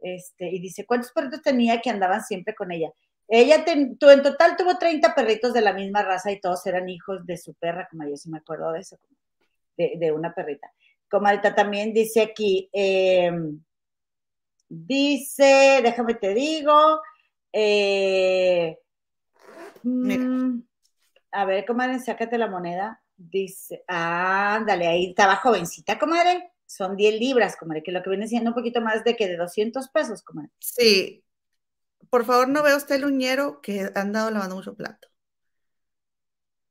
Este, 0.00 0.48
y 0.48 0.58
dice, 0.58 0.86
¿cuántos 0.86 1.12
perritos 1.12 1.42
tenía 1.42 1.82
que 1.82 1.90
andaban 1.90 2.24
siempre 2.24 2.54
con 2.54 2.72
ella? 2.72 2.90
Ella 3.28 3.62
en 3.66 3.98
total 3.98 4.56
tuvo 4.56 4.78
30 4.78 5.14
perritos 5.14 5.52
de 5.52 5.60
la 5.60 5.74
misma 5.74 6.02
raza 6.02 6.32
y 6.32 6.40
todos 6.40 6.64
eran 6.64 6.88
hijos 6.88 7.26
de 7.26 7.36
su 7.36 7.52
perra, 7.52 7.86
como 7.90 8.08
yo 8.08 8.16
sí 8.16 8.30
me 8.30 8.38
acuerdo 8.38 8.72
de 8.72 8.80
eso, 8.80 8.96
de, 9.76 10.12
una 10.12 10.32
perrita. 10.32 10.72
Comadita 11.10 11.54
también 11.54 11.92
dice 11.92 12.22
aquí, 12.22 12.70
em, 12.72 13.60
dice, 14.70 15.80
déjame 15.82 16.14
te 16.14 16.32
digo, 16.32 17.00
eh, 17.52 18.78
mm, 19.82 20.60
a 21.32 21.44
ver, 21.44 21.66
comadre, 21.66 21.98
sácate 21.98 22.38
la 22.38 22.48
moneda. 22.48 23.02
Dice, 23.16 23.84
ándale, 23.86 24.86
ahí 24.86 25.10
estaba 25.10 25.36
jovencita, 25.36 25.98
comadre. 25.98 26.52
Son 26.64 26.96
10 26.96 27.18
libras, 27.18 27.56
comadre, 27.56 27.82
que 27.82 27.92
lo 27.92 28.02
que 28.02 28.10
viene 28.10 28.28
siendo 28.28 28.50
un 28.50 28.54
poquito 28.54 28.80
más 28.80 29.04
de 29.04 29.16
que 29.16 29.28
de 29.28 29.36
200 29.36 29.88
pesos, 29.88 30.22
comadre. 30.22 30.50
Sí, 30.60 31.24
por 32.08 32.24
favor, 32.24 32.48
no 32.48 32.62
vea 32.62 32.76
usted 32.76 32.94
el 32.94 33.04
uñero 33.04 33.60
que 33.60 33.90
han 33.94 34.12
dado 34.12 34.30
lavando 34.30 34.54
mucho 34.54 34.74
plato. 34.74 35.08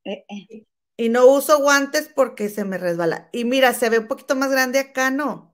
Eh, 0.05 0.25
eh. 0.29 0.65
Y 0.95 1.09
no 1.09 1.27
uso 1.27 1.59
guantes 1.59 2.09
porque 2.13 2.49
se 2.49 2.63
me 2.63 2.77
resbala. 2.77 3.29
Y 3.31 3.45
mira, 3.45 3.73
se 3.73 3.89
ve 3.89 3.99
un 3.99 4.07
poquito 4.07 4.35
más 4.35 4.51
grande 4.51 4.79
acá, 4.79 5.11
¿no? 5.11 5.48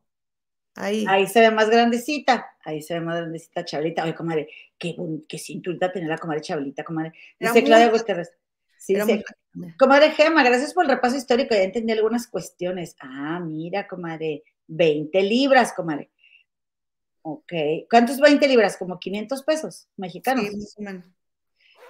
Ahí. 0.75 1.05
Ahí 1.07 1.27
se 1.27 1.39
ve 1.39 1.51
más 1.51 1.69
grandecita. 1.69 2.45
Ahí 2.63 2.81
se 2.81 2.95
ve 2.95 3.01
más 3.01 3.17
grandecita, 3.17 3.63
Chablita. 3.63 4.03
Oye, 4.03 4.13
comadre, 4.13 4.49
qué, 4.77 4.95
qué 5.27 5.37
cinturita 5.37 5.91
tener 5.91 6.09
la 6.09 6.17
comadre 6.17 6.41
Chablita, 6.41 6.83
comadre. 6.83 7.13
Dice 7.39 7.63
Claudia 7.63 7.89
Gutiérrez. 7.89 8.33
Sí, 8.77 8.95
sí. 9.01 9.23
Comadre 9.79 10.11
Gema, 10.11 10.43
gracias 10.43 10.73
por 10.73 10.83
el 10.83 10.91
repaso 10.91 11.15
histórico. 11.15 11.55
Ya 11.55 11.63
entendí 11.63 11.93
algunas 11.93 12.27
cuestiones. 12.27 12.95
Ah, 12.99 13.39
mira, 13.39 13.87
comadre. 13.87 14.43
20 14.67 15.21
libras, 15.23 15.73
comadre. 15.73 16.11
Ok. 17.21 17.53
¿Cuántos 17.89 18.19
20 18.19 18.47
libras? 18.47 18.77
Como 18.77 18.99
500 18.99 19.43
pesos 19.43 19.87
mexicanos. 19.97 20.45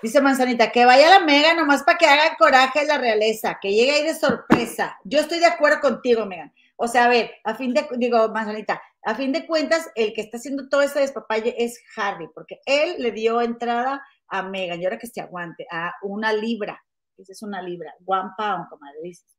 Dice 0.02 0.22
Manzanita, 0.22 0.72
que 0.72 0.86
vaya 0.86 1.10
la 1.10 1.26
Mega 1.26 1.54
nomás 1.54 1.84
para 1.84 1.98
que 1.98 2.06
haga 2.06 2.36
coraje 2.38 2.86
la 2.86 2.98
realeza, 2.98 3.58
que 3.62 3.74
llegue 3.74 3.92
ahí 3.92 4.04
de 4.04 4.14
sorpresa. 4.14 5.00
Yo 5.04 5.20
estoy 5.20 5.40
de 5.40 5.48
acuerdo 5.48 5.80
contigo, 5.80 6.26
Megan. 6.26 6.54
O 6.78 6.88
sea, 6.88 7.06
a 7.06 7.10
ver, 7.10 7.32
a 7.44 7.56
fin 7.56 7.74
de, 7.74 7.88
digo, 7.98 8.30
Manzanita, 8.30 8.82
a 9.04 9.16
fin 9.16 9.32
de 9.32 9.46
cuentas, 9.46 9.90
el 9.96 10.14
que 10.14 10.22
está 10.22 10.38
haciendo 10.38 10.68
todo 10.68 10.82
ese 10.82 11.00
despapalle 11.00 11.56
es 11.58 11.82
Harry, 11.96 12.28
porque 12.34 12.60
él 12.66 12.96
le 13.00 13.12
dio 13.12 13.42
entrada 13.42 14.06
a 14.28 14.44
Megan, 14.44 14.82
y 14.82 14.86
ahora 14.86 14.98
que 14.98 15.08
se 15.08 15.22
aguante, 15.22 15.66
a 15.72 15.94
una 16.02 16.34
libra. 16.34 16.84
Esa 17.18 17.32
es 17.32 17.42
una 17.44 17.62
libra, 17.62 17.94
one 18.06 18.32
pound, 18.38 18.68
como 18.70 18.86
le 18.86 19.02
dices. 19.04 19.38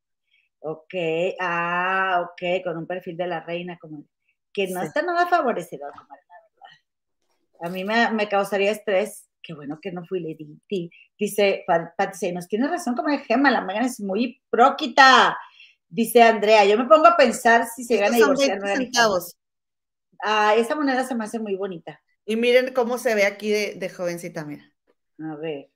Ok, 0.60 0.94
ah, 1.40 2.24
ok, 2.24 2.64
con 2.64 2.78
un 2.78 2.86
perfil 2.86 3.16
de 3.16 3.26
la 3.26 3.40
reina, 3.40 3.76
como 3.78 4.06
que 4.52 4.68
no 4.68 4.82
está 4.82 5.02
nada 5.02 5.26
favorecedor, 5.26 5.92
comadre, 5.92 6.22
la 6.28 6.34
verdad. 6.48 7.66
A 7.66 7.68
mí 7.68 7.84
me, 7.84 8.28
causaría 8.28 8.70
estrés. 8.70 9.28
Qué 9.42 9.52
bueno 9.52 9.78
que 9.80 9.92
no 9.92 10.04
fui 10.06 10.20
Lady. 10.20 10.58
Dice 11.18 11.64
Patricia, 11.66 12.32
nos 12.32 12.48
tiene 12.48 12.66
razón, 12.66 12.94
como 12.94 13.10
de 13.10 13.18
Gema, 13.18 13.50
la 13.50 13.60
Megan 13.60 13.84
es 13.84 14.00
muy 14.00 14.42
próquita. 14.48 15.36
Dice 15.88 16.22
Andrea, 16.22 16.64
yo 16.64 16.76
me 16.76 16.84
pongo 16.84 17.06
a 17.06 17.16
pensar 17.16 17.66
si 17.74 17.84
se 17.84 17.96
gana 17.96 18.16
divorciar. 18.16 18.60
centavos. 18.60 19.36
Ah, 20.22 20.54
esa 20.56 20.74
moneda 20.74 21.04
se 21.04 21.14
me 21.14 21.24
hace 21.24 21.38
muy 21.38 21.56
bonita. 21.56 22.00
Y 22.24 22.36
miren 22.36 22.72
cómo 22.74 22.98
se 22.98 23.14
ve 23.14 23.24
aquí 23.24 23.50
de, 23.50 23.74
de 23.74 23.88
jovencita, 23.88 24.44
mira. 24.44 24.64
A 25.18 25.36
ver. 25.36 25.70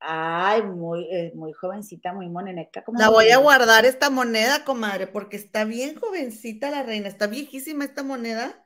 Ay, 0.00 0.62
muy, 0.62 1.08
eh, 1.10 1.32
muy 1.34 1.52
jovencita, 1.52 2.12
muy 2.12 2.28
moneneca. 2.28 2.84
la 2.96 3.10
voy 3.10 3.30
a 3.30 3.38
guardar 3.38 3.84
esta 3.84 4.10
moneda, 4.10 4.64
comadre, 4.64 5.08
porque 5.08 5.36
está 5.36 5.64
bien 5.64 5.96
jovencita 5.98 6.70
la 6.70 6.84
reina, 6.84 7.08
está 7.08 7.26
viejísima 7.26 7.84
esta 7.84 8.04
moneda. 8.04 8.64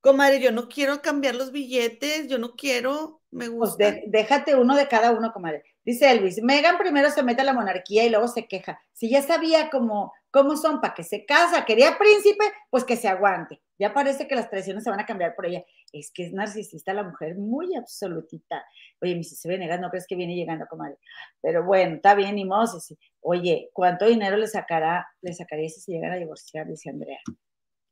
Comadre, 0.00 0.40
yo 0.40 0.52
no 0.52 0.68
quiero 0.68 1.02
cambiar 1.02 1.34
los 1.34 1.50
billetes, 1.50 2.28
yo 2.28 2.38
no 2.38 2.54
quiero, 2.54 3.20
me 3.30 3.46
pues 3.50 3.70
gusta. 3.70 3.96
déjate 4.06 4.54
uno 4.54 4.76
de 4.76 4.86
cada 4.86 5.10
uno, 5.10 5.32
comadre. 5.32 5.64
Dice 5.84 6.10
Elvis, 6.10 6.42
Megan 6.42 6.78
primero 6.78 7.10
se 7.10 7.22
mete 7.22 7.40
a 7.40 7.44
la 7.44 7.52
monarquía 7.52 8.04
y 8.04 8.10
luego 8.10 8.28
se 8.28 8.46
queja. 8.46 8.78
Si 8.92 9.10
ya 9.10 9.22
sabía 9.22 9.70
cómo, 9.70 10.12
cómo 10.30 10.56
son, 10.56 10.80
para 10.80 10.94
que 10.94 11.02
se 11.02 11.24
casa, 11.24 11.64
quería 11.64 11.98
príncipe, 11.98 12.44
pues 12.70 12.84
que 12.84 12.96
se 12.96 13.08
aguante. 13.08 13.60
Ya 13.78 13.94
parece 13.94 14.28
que 14.28 14.34
las 14.34 14.50
tradiciones 14.50 14.84
se 14.84 14.90
van 14.90 15.00
a 15.00 15.06
cambiar 15.06 15.34
por 15.34 15.46
ella. 15.46 15.64
Es 15.92 16.12
que 16.12 16.26
es 16.26 16.32
narcisista 16.32 16.92
la 16.92 17.04
mujer, 17.04 17.36
muy 17.36 17.74
absolutita. 17.74 18.64
Oye, 19.00 19.14
mi 19.14 19.24
si 19.24 19.34
se 19.34 19.48
ve 19.48 19.56
negando, 19.56 19.86
no 19.86 19.90
crees 19.90 20.06
que 20.06 20.14
viene 20.14 20.34
llegando, 20.34 20.66
comadre. 20.66 20.98
Pero 21.40 21.64
bueno, 21.64 21.96
está 21.96 22.14
bien, 22.14 22.34
ni 22.34 22.44
Moses. 22.44 22.94
Oye, 23.20 23.70
¿cuánto 23.72 24.04
dinero 24.04 24.36
le 24.36 24.46
sacará, 24.46 25.08
le 25.22 25.32
sacaría 25.32 25.68
si 25.70 25.80
se 25.80 25.92
llegara 25.92 26.14
a 26.14 26.18
divorciar? 26.18 26.66
Dice 26.66 26.90
Andrea. 26.90 27.18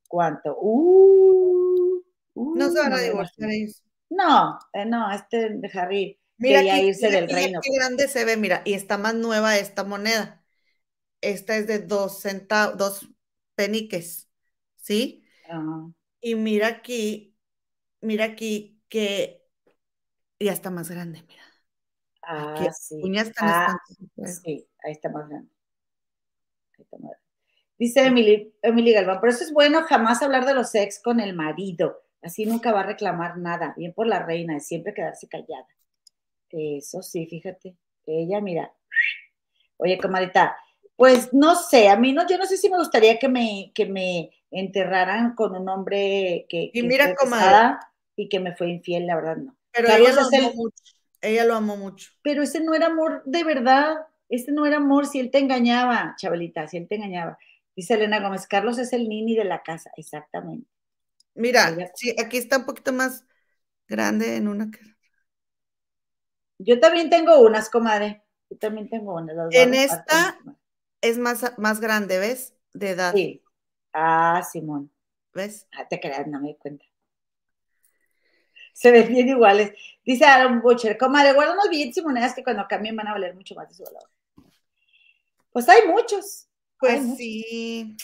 ¿Cuánto? 0.09 0.57
Uh, 0.61 1.56
uh 2.37 2.57
no 2.57 2.71
se 2.71 2.79
van 2.79 2.93
a 2.93 3.01
divorciar 3.01 3.51
ellos. 3.51 3.83
No, 4.09 4.59
eh, 4.73 4.85
no, 4.85 5.11
este 5.13 5.51
de 5.51 5.71
Harry 5.75 6.19
mira 6.39 6.61
quería 6.61 6.83
irse 6.83 7.11
del 7.11 7.29
reino. 7.29 7.61
Qué 7.63 7.75
grande 7.75 8.09
se 8.09 8.25
ve, 8.25 8.37
mira, 8.37 8.63
y 8.65 8.75
está 8.75 8.99
más 8.99 9.15
nueva 9.15 9.59
esta 9.59 9.85
moneda. 9.85 10.45
Esta 11.21 11.57
es 11.57 11.67
de 11.67 11.81
dos 11.81 12.21
centavos, 12.21 12.77
dos 12.79 13.09
peniques, 13.55 14.29
¿sí? 14.77 15.25
Y 16.21 16.35
mira 16.35 16.69
aquí, 16.69 17.37
mira 18.01 18.27
aquí 18.27 18.81
que 18.89 19.43
ya 20.39 20.53
está 20.53 20.71
más 20.71 20.91
grande, 20.91 21.23
mira. 21.27 21.43
Ah, 22.23 22.69
sí. 22.73 23.03
ah, 23.39 23.77
sí, 24.25 24.69
ahí 24.85 24.93
está 24.93 25.09
más 25.09 25.29
grande. 25.29 25.49
Ahí 26.79 26.83
está 26.83 26.97
más 26.99 27.11
grande. 27.11 27.19
Dice 27.79 28.07
Emily, 28.07 28.55
Emily 28.63 28.93
Galván, 28.93 29.21
por 29.21 29.29
eso 29.29 29.45
es 29.45 29.53
bueno 29.53 29.83
jamás 29.83 30.23
hablar 30.23 30.47
de 30.47 30.55
los 30.55 30.75
ex 30.75 31.01
con 31.03 31.21
el 31.21 31.35
marido. 31.35 32.06
Así 32.23 32.47
nunca 32.47 32.73
va 32.73 32.81
a 32.81 32.87
reclamar 32.87 33.39
nada. 33.39 33.75
Bien 33.77 33.93
por 33.93 34.07
la 34.07 34.25
reina, 34.25 34.57
es 34.57 34.67
siempre 34.67 34.95
quedarse 34.95 35.29
callada. 35.29 35.67
Eso 36.51 37.03
sí, 37.03 37.27
fíjate. 37.27 37.77
Ella, 38.07 38.41
mira. 38.41 38.73
Oye, 39.79 39.99
comadita, 39.99 40.57
Pues 40.97 41.33
no 41.35 41.55
sé, 41.55 41.89
a 41.89 41.97
mí 41.97 42.13
no, 42.13 42.27
yo 42.27 42.39
no 42.39 42.47
sé 42.47 42.57
si 42.57 42.71
me 42.71 42.79
gustaría 42.79 43.19
que 43.19 43.29
me, 43.29 43.73
que 43.75 43.87
me 43.87 44.31
enterraran 44.51 45.35
con 45.35 45.55
un 45.55 45.69
hombre 45.69 46.47
que, 46.49 46.71
y 46.73 46.83
mira 46.83 47.15
cómo 47.15 47.37
y 48.17 48.29
que 48.29 48.41
me 48.41 48.57
fue 48.57 48.71
infiel, 48.71 49.07
la 49.07 49.17
verdad 49.17 49.37
no. 49.37 49.57
Pero 49.73 49.89
ella 49.89 50.13
lo, 50.13 50.23
amó 50.23 50.55
mucho. 50.55 50.83
ella 51.21 51.45
lo 51.45 51.55
amó 51.55 51.77
mucho. 51.77 52.11
Pero 52.23 52.43
ese 52.43 52.61
no 52.61 52.75
era 52.75 52.87
amor 52.87 53.23
de 53.27 53.45
verdad, 53.45 53.97
ese 54.31 54.53
no 54.53 54.65
era 54.65 54.79
amor 54.79 55.07
si 55.07 55.21
él 55.21 55.31
te 55.31 55.39
engañaba, 55.39 56.15
Chabelita, 56.17 56.67
si 56.67 56.79
él 56.79 56.89
te 56.89 56.95
engañaba. 56.95 57.39
Dice 57.75 57.95
Elena 57.95 58.21
Gómez, 58.21 58.47
Carlos 58.47 58.79
es 58.79 58.95
el 58.95 59.07
nini 59.07 59.37
de 59.37 59.45
la 59.45 59.63
casa, 59.63 59.91
exactamente. 59.97 60.67
Mira, 61.37 61.93
sí, 61.95 62.15
aquí 62.19 62.39
está 62.39 62.59
un 62.59 62.67
poquito 62.67 62.93
más 62.93 63.25
grande 63.87 64.37
en 64.37 64.49
una. 64.49 64.71
Yo 66.59 66.81
también 66.81 67.11
tengo 67.11 67.41
unas, 67.41 67.71
comadre. 67.71 68.25
Yo 68.51 68.59
también 68.59 68.89
tengo 68.89 69.15
unas. 69.15 69.37
En 69.53 69.75
esta 69.75 70.39
es 71.01 71.19
más, 71.19 71.53
más 71.59 71.81
grande, 71.81 72.19
¿ves? 72.19 72.55
De 72.73 72.91
edad. 72.91 73.13
Sí. 73.15 73.43
Ah, 73.93 74.43
Simón. 74.51 74.91
¿Ves? 75.33 75.67
Ah, 75.73 75.87
te 75.87 76.01
creas, 76.01 76.27
no 76.27 76.41
me 76.41 76.49
di 76.49 76.57
cuenta. 76.57 76.85
Se 78.73 78.91
ven 78.91 79.09
bien 79.09 79.29
iguales. 79.29 79.73
Dice 80.05 80.25
Aaron 80.25 80.61
Butcher, 80.61 80.99
comadre, 80.99 81.33
guarda 81.33 81.55
unos 81.55 81.69
billetes 81.71 81.97
y 81.99 82.03
monedas 82.03 82.35
que 82.35 82.45
cuando 82.45 82.67
cambien 82.69 82.97
van 82.97 83.09
a 83.09 83.13
valer 83.13 83.35
mucho 83.35 83.55
más 83.55 83.69
de 83.69 83.75
su 83.75 83.85
valor. 83.85 84.09
Pues 85.51 85.69
hay 85.69 85.89
muchos. 85.89 86.49
Pues 86.79 87.17
sí. 87.17 87.97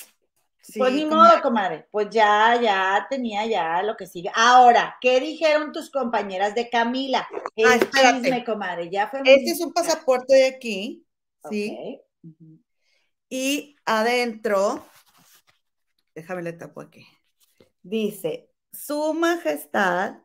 Pues 0.77 0.93
ni 0.93 1.05
modo, 1.05 1.43
comadre. 1.43 1.89
Pues 1.91 2.09
ya, 2.11 2.59
ya 2.61 3.07
tenía 3.11 3.47
ya 3.47 3.83
lo 3.83 3.97
que 3.97 4.07
sigue. 4.07 4.31
Ahora, 4.35 4.97
¿qué 5.01 5.21
dijeron 5.21 5.73
tus 5.73 5.91
compañeras 5.91 6.55
de 6.55 6.71
Camila? 6.71 7.27
El 7.57 7.67
ah, 7.67 7.79
chisme, 7.79 8.45
comadre. 8.45 8.89
Ya 8.89 9.09
fue 9.09 9.21
este 9.25 9.51
es 9.51 9.61
un 9.61 9.73
pasaporte 9.73 10.35
de 10.35 10.47
aquí. 10.47 11.05
Sí. 11.51 12.01
Y 13.29 13.77
adentro, 13.85 14.87
déjame 16.15 16.43
le 16.43 16.53
tapo 16.53 16.81
aquí. 16.81 17.07
Dice, 17.83 18.51
Su 18.73 19.15
Majestad, 19.15 20.19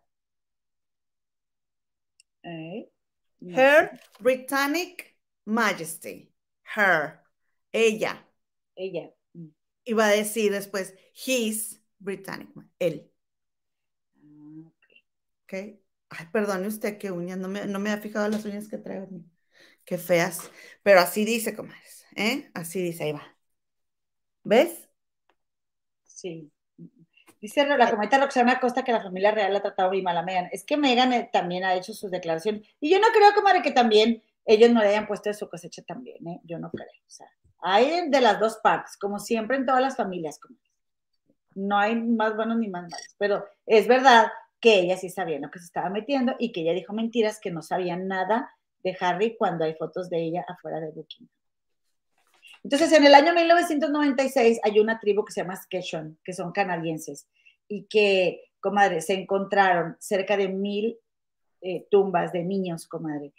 Her 2.43 3.99
Britannic 4.19 5.17
Majesty, 5.45 6.31
Her, 6.75 7.21
ella. 7.71 8.23
Ella. 8.75 9.16
Iba 9.87 10.07
a 10.07 10.11
decir 10.11 10.51
después, 10.51 10.95
his 11.25 11.81
Britannic, 11.99 12.49
él. 12.79 13.11
Ah, 14.21 14.71
ok. 15.43 15.53
Ay, 16.09 16.25
perdone 16.31 16.67
usted 16.67 16.97
qué 16.97 17.11
uñas, 17.11 17.37
no 17.37 17.47
me, 17.49 17.65
no 17.65 17.79
me 17.79 17.91
ha 17.91 17.97
fijado 17.97 18.27
las 18.29 18.45
uñas 18.45 18.67
que 18.67 18.77
traigo. 18.77 19.07
Qué 19.85 19.97
feas. 19.97 20.51
Pero 20.83 20.99
así 21.01 21.25
dice, 21.25 21.55
comadres, 21.55 22.05
¿eh? 22.15 22.51
Así 22.53 22.81
dice, 22.81 23.05
ahí 23.05 23.13
va. 23.13 23.37
¿Ves? 24.43 24.89
Sí. 26.03 26.51
Dice 27.41 27.65
la 27.67 27.91
cometa 27.91 28.19
Roxana 28.19 28.59
Costa 28.59 28.83
que 28.83 28.91
la 28.91 29.03
familia 29.03 29.31
real 29.31 29.53
la 29.53 29.59
ha 29.59 29.61
tratado 29.61 29.89
muy 29.89 30.01
mal 30.01 30.17
a 30.17 30.23
Megan. 30.23 30.49
Es 30.51 30.63
que 30.65 30.77
Megan 30.77 31.13
eh, 31.13 31.29
también 31.31 31.63
ha 31.65 31.75
hecho 31.75 31.93
sus 31.93 32.11
declaraciones. 32.11 32.67
Y 32.79 32.89
yo 32.91 32.99
no 32.99 33.07
creo, 33.13 33.33
comadre, 33.35 33.61
que 33.61 33.71
también 33.71 34.23
ellos 34.45 34.71
no 34.71 34.81
le 34.81 34.89
hayan 34.89 35.07
puesto 35.07 35.29
de 35.29 35.35
su 35.35 35.49
cosecha 35.49 35.83
también, 35.83 36.27
¿eh? 36.27 36.41
Yo 36.45 36.59
no 36.59 36.71
creo. 36.71 36.87
O 37.07 37.09
sea, 37.09 37.27
hay 37.59 38.09
de 38.09 38.21
las 38.21 38.39
dos 38.39 38.57
partes, 38.61 38.97
como 38.97 39.19
siempre 39.19 39.57
en 39.57 39.65
todas 39.65 39.81
las 39.81 39.95
familias. 39.95 40.39
No 41.55 41.77
hay 41.77 41.95
más 41.95 42.35
buenos 42.35 42.57
ni 42.57 42.67
más 42.67 42.83
malos. 42.83 43.15
Pero 43.17 43.45
es 43.65 43.87
verdad 43.87 44.27
que 44.59 44.79
ella 44.79 44.97
sí 44.97 45.09
sabía 45.09 45.39
lo 45.39 45.49
que 45.51 45.59
se 45.59 45.65
estaba 45.65 45.89
metiendo 45.89 46.35
y 46.39 46.51
que 46.51 46.61
ella 46.61 46.73
dijo 46.73 46.93
mentiras 46.93 47.39
que 47.39 47.51
no 47.51 47.61
sabía 47.61 47.95
nada 47.95 48.51
de 48.83 48.95
Harry 48.99 49.35
cuando 49.37 49.65
hay 49.65 49.75
fotos 49.75 50.09
de 50.09 50.23
ella 50.23 50.45
afuera 50.47 50.79
de 50.79 50.91
Buckingham. 50.91 51.29
Entonces, 52.63 52.91
en 52.91 53.05
el 53.05 53.13
año 53.13 53.33
1996 53.33 54.59
hay 54.63 54.79
una 54.79 54.99
tribu 54.99 55.23
que 55.23 55.31
se 55.31 55.41
llama 55.41 55.55
Skeshon, 55.55 56.19
que 56.23 56.33
son 56.33 56.51
canadienses, 56.51 57.27
y 57.67 57.85
que, 57.85 58.51
comadre, 58.59 59.01
se 59.01 59.13
encontraron 59.13 59.95
cerca 59.99 60.37
de 60.37 60.49
mil 60.49 60.97
eh, 61.61 61.87
tumbas 61.89 62.31
de 62.31 62.43
niños, 62.43 62.87
comadre. 62.87 63.33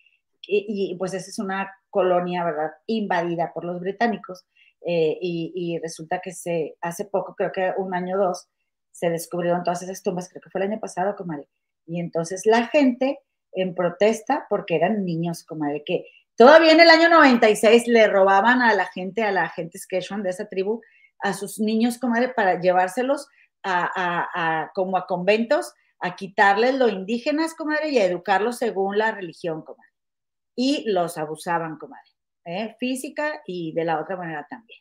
Y, 0.50 0.96
pues 0.98 1.12
esa 1.12 1.28
es 1.28 1.38
una 1.38 1.70
colonia, 1.90 2.42
¿verdad?, 2.42 2.70
invadida 2.86 3.52
por 3.52 3.64
los 3.64 3.80
británicos. 3.80 4.46
Eh, 4.80 5.18
y, 5.20 5.52
y, 5.54 5.78
resulta 5.78 6.20
que 6.20 6.32
se, 6.32 6.76
hace 6.80 7.04
poco, 7.04 7.34
creo 7.34 7.52
que 7.52 7.72
un 7.76 7.94
año 7.94 8.16
o 8.16 8.24
dos, 8.28 8.48
se 8.92 9.10
descubrieron 9.10 9.62
todas 9.62 9.82
esas 9.82 10.02
tumbas, 10.02 10.28
creo 10.28 10.40
que 10.42 10.50
fue 10.50 10.60
el 10.62 10.70
año 10.70 10.80
pasado, 10.80 11.14
comadre. 11.16 11.48
Y 11.86 12.00
entonces 12.00 12.46
la 12.46 12.66
gente 12.66 13.18
en 13.52 13.74
protesta 13.74 14.46
porque 14.48 14.76
eran 14.76 15.04
niños, 15.04 15.44
comadre, 15.44 15.82
que 15.84 16.06
todavía 16.36 16.72
en 16.72 16.80
el 16.80 16.90
año 16.90 17.08
96 17.08 17.88
le 17.88 18.08
robaban 18.08 18.62
a 18.62 18.74
la 18.74 18.86
gente, 18.86 19.22
a 19.22 19.32
la 19.32 19.48
gente 19.48 19.78
Skeshwan 19.78 20.22
de 20.22 20.30
esa 20.30 20.48
tribu, 20.48 20.80
a 21.20 21.32
sus 21.32 21.58
niños, 21.58 21.98
comadre, 21.98 22.28
para 22.30 22.60
llevárselos 22.60 23.28
a, 23.64 24.70
como 24.74 24.96
a 24.96 25.06
conventos, 25.06 25.72
a 26.00 26.14
quitarles 26.14 26.74
lo 26.76 26.88
indígenas, 26.88 27.54
comadre, 27.54 27.90
y 27.90 27.98
a 27.98 28.04
educarlos 28.04 28.58
según 28.58 28.98
la 28.98 29.12
religión, 29.12 29.62
comadre. 29.62 29.87
Y 30.58 30.90
los 30.90 31.16
abusaban, 31.18 31.78
comadre, 31.78 32.10
¿eh? 32.44 32.74
física 32.80 33.42
y 33.46 33.72
de 33.74 33.84
la 33.84 34.00
otra 34.00 34.16
manera 34.16 34.44
también. 34.50 34.80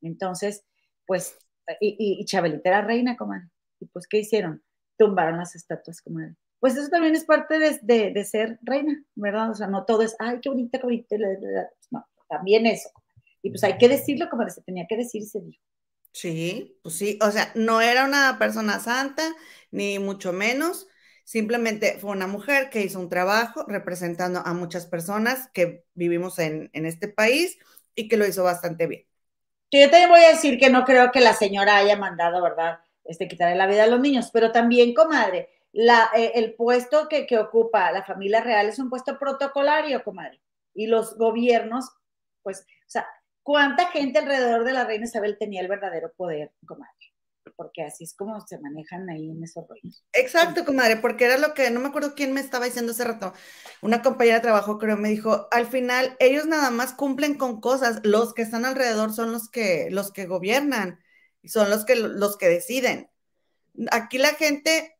Entonces, 0.00 0.64
pues, 1.06 1.38
y, 1.80 2.20
y 2.20 2.24
Chabelita 2.24 2.70
era 2.70 2.82
reina, 2.82 3.16
comadre. 3.16 3.48
Y 3.78 3.86
pues, 3.86 4.08
¿qué 4.08 4.18
hicieron? 4.18 4.64
Tumbaron 4.98 5.38
las 5.38 5.54
estatuas, 5.54 6.02
comadre 6.02 6.36
pues 6.62 6.76
eso 6.76 6.90
también 6.90 7.16
es 7.16 7.24
parte 7.24 7.58
de, 7.58 8.24
ser 8.24 8.56
reina, 8.62 9.04
¿verdad? 9.16 9.50
O 9.50 9.54
sea, 9.56 9.66
no 9.66 9.84
todo 9.84 10.02
es, 10.02 10.14
ay, 10.20 10.38
qué 10.40 10.48
bonita, 10.48 10.78
qué 10.78 10.84
bonita, 10.84 11.16
no, 11.90 12.06
también 12.28 12.66
eso. 12.66 12.88
Y 13.42 13.50
pues 13.50 13.64
hay 13.64 13.78
que 13.78 13.88
decirlo 13.88 14.30
como 14.30 14.48
se 14.48 14.62
tenía 14.62 14.86
que 14.88 14.96
decir 14.96 15.24
se 15.24 15.40
dijo. 15.40 15.60
Sí, 16.12 16.78
pues 16.84 16.94
sí, 16.94 17.18
o 17.20 17.32
sea, 17.32 17.50
no 17.56 17.80
era 17.80 18.04
una 18.04 18.38
persona 18.38 18.78
santa, 18.78 19.24
ni 19.72 19.98
mucho 19.98 20.32
menos, 20.32 20.86
simplemente 21.24 21.98
fue 21.98 22.10
una 22.10 22.26
mujer 22.26 22.70
que 22.70 22.82
hizo 22.82 22.98
un 22.98 23.08
trabajo 23.08 23.64
representando 23.68 24.40
a 24.44 24.52
muchas 24.54 24.86
personas 24.86 25.48
que 25.52 25.84
vivimos 25.94 26.38
en, 26.38 26.70
este 26.72 27.08
país 27.08 27.58
y 27.94 28.08
que 28.08 28.16
lo 28.16 28.26
hizo 28.26 28.44
bastante 28.44 28.86
bien. 28.86 29.06
Yo 29.70 29.90
también 29.90 30.10
voy 30.10 30.20
a 30.20 30.28
decir 30.28 30.58
que 30.58 30.70
no 30.70 30.84
creo 30.84 31.10
que 31.12 31.20
la 31.20 31.32
señora 31.32 31.76
haya 31.76 31.96
mandado, 31.96 32.42
¿verdad? 32.42 32.80
Este, 33.04 33.28
quitarle 33.28 33.56
la 33.56 33.66
vida 33.66 33.84
a 33.84 33.86
los 33.86 34.00
niños, 34.00 34.30
pero 34.32 34.52
también, 34.52 34.94
comadre, 34.94 35.48
la, 35.72 36.10
eh, 36.14 36.32
el 36.34 36.54
puesto 36.54 37.08
que, 37.08 37.26
ocupa 37.38 37.90
la 37.92 38.04
familia 38.04 38.42
real 38.42 38.68
es 38.68 38.78
un 38.78 38.90
puesto 38.90 39.18
protocolario, 39.18 40.04
comadre. 40.04 40.40
Y 40.74 40.86
los 40.86 41.16
gobiernos, 41.16 41.90
pues, 42.42 42.60
o 42.60 42.90
sea, 42.90 43.06
¿cuánta 43.42 43.88
gente 43.88 44.18
alrededor 44.18 44.64
de 44.64 44.72
la 44.72 44.84
reina 44.84 45.04
Isabel 45.04 45.38
tenía 45.38 45.62
el 45.62 45.68
verdadero 45.68 46.12
poder, 46.12 46.52
comadre? 46.66 47.11
Porque 47.56 47.82
así 47.82 48.04
es 48.04 48.14
como 48.14 48.40
se 48.40 48.58
manejan 48.60 49.08
ahí 49.10 49.30
en 49.30 49.42
esos 49.42 49.66
rollos. 49.68 50.04
Exacto, 50.12 50.64
comadre, 50.64 50.96
porque 50.96 51.24
era 51.24 51.38
lo 51.38 51.54
que, 51.54 51.70
no 51.70 51.80
me 51.80 51.88
acuerdo 51.88 52.14
quién 52.14 52.32
me 52.32 52.40
estaba 52.40 52.66
diciendo 52.66 52.92
hace 52.92 53.04
rato, 53.04 53.32
una 53.80 54.02
compañera 54.02 54.36
de 54.36 54.42
trabajo 54.42 54.78
creo 54.78 54.96
me 54.96 55.08
dijo, 55.08 55.48
al 55.50 55.66
final 55.66 56.16
ellos 56.20 56.46
nada 56.46 56.70
más 56.70 56.92
cumplen 56.92 57.34
con 57.34 57.60
cosas, 57.60 58.00
los 58.04 58.34
que 58.34 58.42
están 58.42 58.64
alrededor 58.64 59.12
son 59.12 59.32
los 59.32 59.48
que, 59.48 59.88
los 59.90 60.12
que 60.12 60.26
gobiernan, 60.26 61.00
son 61.44 61.70
los 61.70 61.84
que, 61.84 61.96
los 61.96 62.36
que 62.36 62.48
deciden. 62.48 63.10
Aquí 63.90 64.18
la 64.18 64.34
gente 64.34 64.96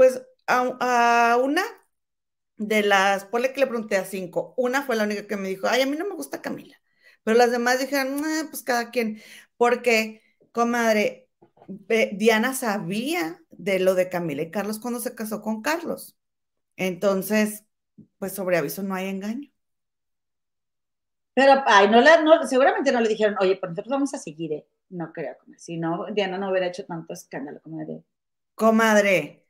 pues 0.00 0.22
a, 0.46 1.36
una 1.42 1.62
de 2.56 2.82
las, 2.82 3.26
ponle 3.26 3.52
que 3.52 3.60
le 3.60 3.66
pregunté 3.66 3.96
a 3.98 4.06
cinco, 4.06 4.54
una 4.56 4.82
fue 4.82 4.96
la 4.96 5.04
única 5.04 5.26
que 5.26 5.36
me 5.36 5.50
dijo, 5.50 5.66
ay, 5.68 5.82
a 5.82 5.86
mí 5.86 5.94
no 5.94 6.06
me 6.08 6.14
gusta 6.14 6.40
Camila, 6.40 6.80
pero 7.22 7.36
las 7.36 7.50
demás 7.50 7.78
dijeron, 7.78 8.22
pues 8.50 8.62
cada 8.62 8.90
quien, 8.90 9.20
porque, 9.58 10.22
comadre, 10.52 11.28
Diana 12.12 12.54
sabía 12.54 13.40
de 13.50 13.80
lo 13.80 13.94
de 13.94 14.08
Camila 14.08 14.42
y 14.42 14.50
Carlos 14.50 14.78
cuando 14.80 15.00
se 15.00 15.14
casó 15.14 15.42
con 15.42 15.62
Carlos. 15.62 16.16
Entonces, 16.76 17.64
pues 18.18 18.34
sobre 18.34 18.58
aviso 18.58 18.82
no 18.82 18.94
hay 18.94 19.08
engaño. 19.08 19.50
Pero, 21.34 21.62
ay, 21.66 21.88
no, 21.90 22.00
la, 22.00 22.22
no 22.22 22.46
seguramente 22.46 22.92
no 22.92 23.00
le 23.00 23.08
dijeron, 23.08 23.36
oye, 23.40 23.56
pues 23.56 23.70
nosotros 23.70 23.90
vamos 23.92 24.14
a 24.14 24.18
seguir, 24.18 24.52
¿eh? 24.52 24.66
No 24.90 25.12
creo, 25.12 25.36
si 25.56 25.76
no, 25.76 26.06
Diana 26.12 26.38
no 26.38 26.50
hubiera 26.50 26.66
hecho 26.66 26.84
tanto 26.86 27.12
escándalo, 27.14 27.60
comadre. 27.62 28.02
Comadre, 28.54 29.46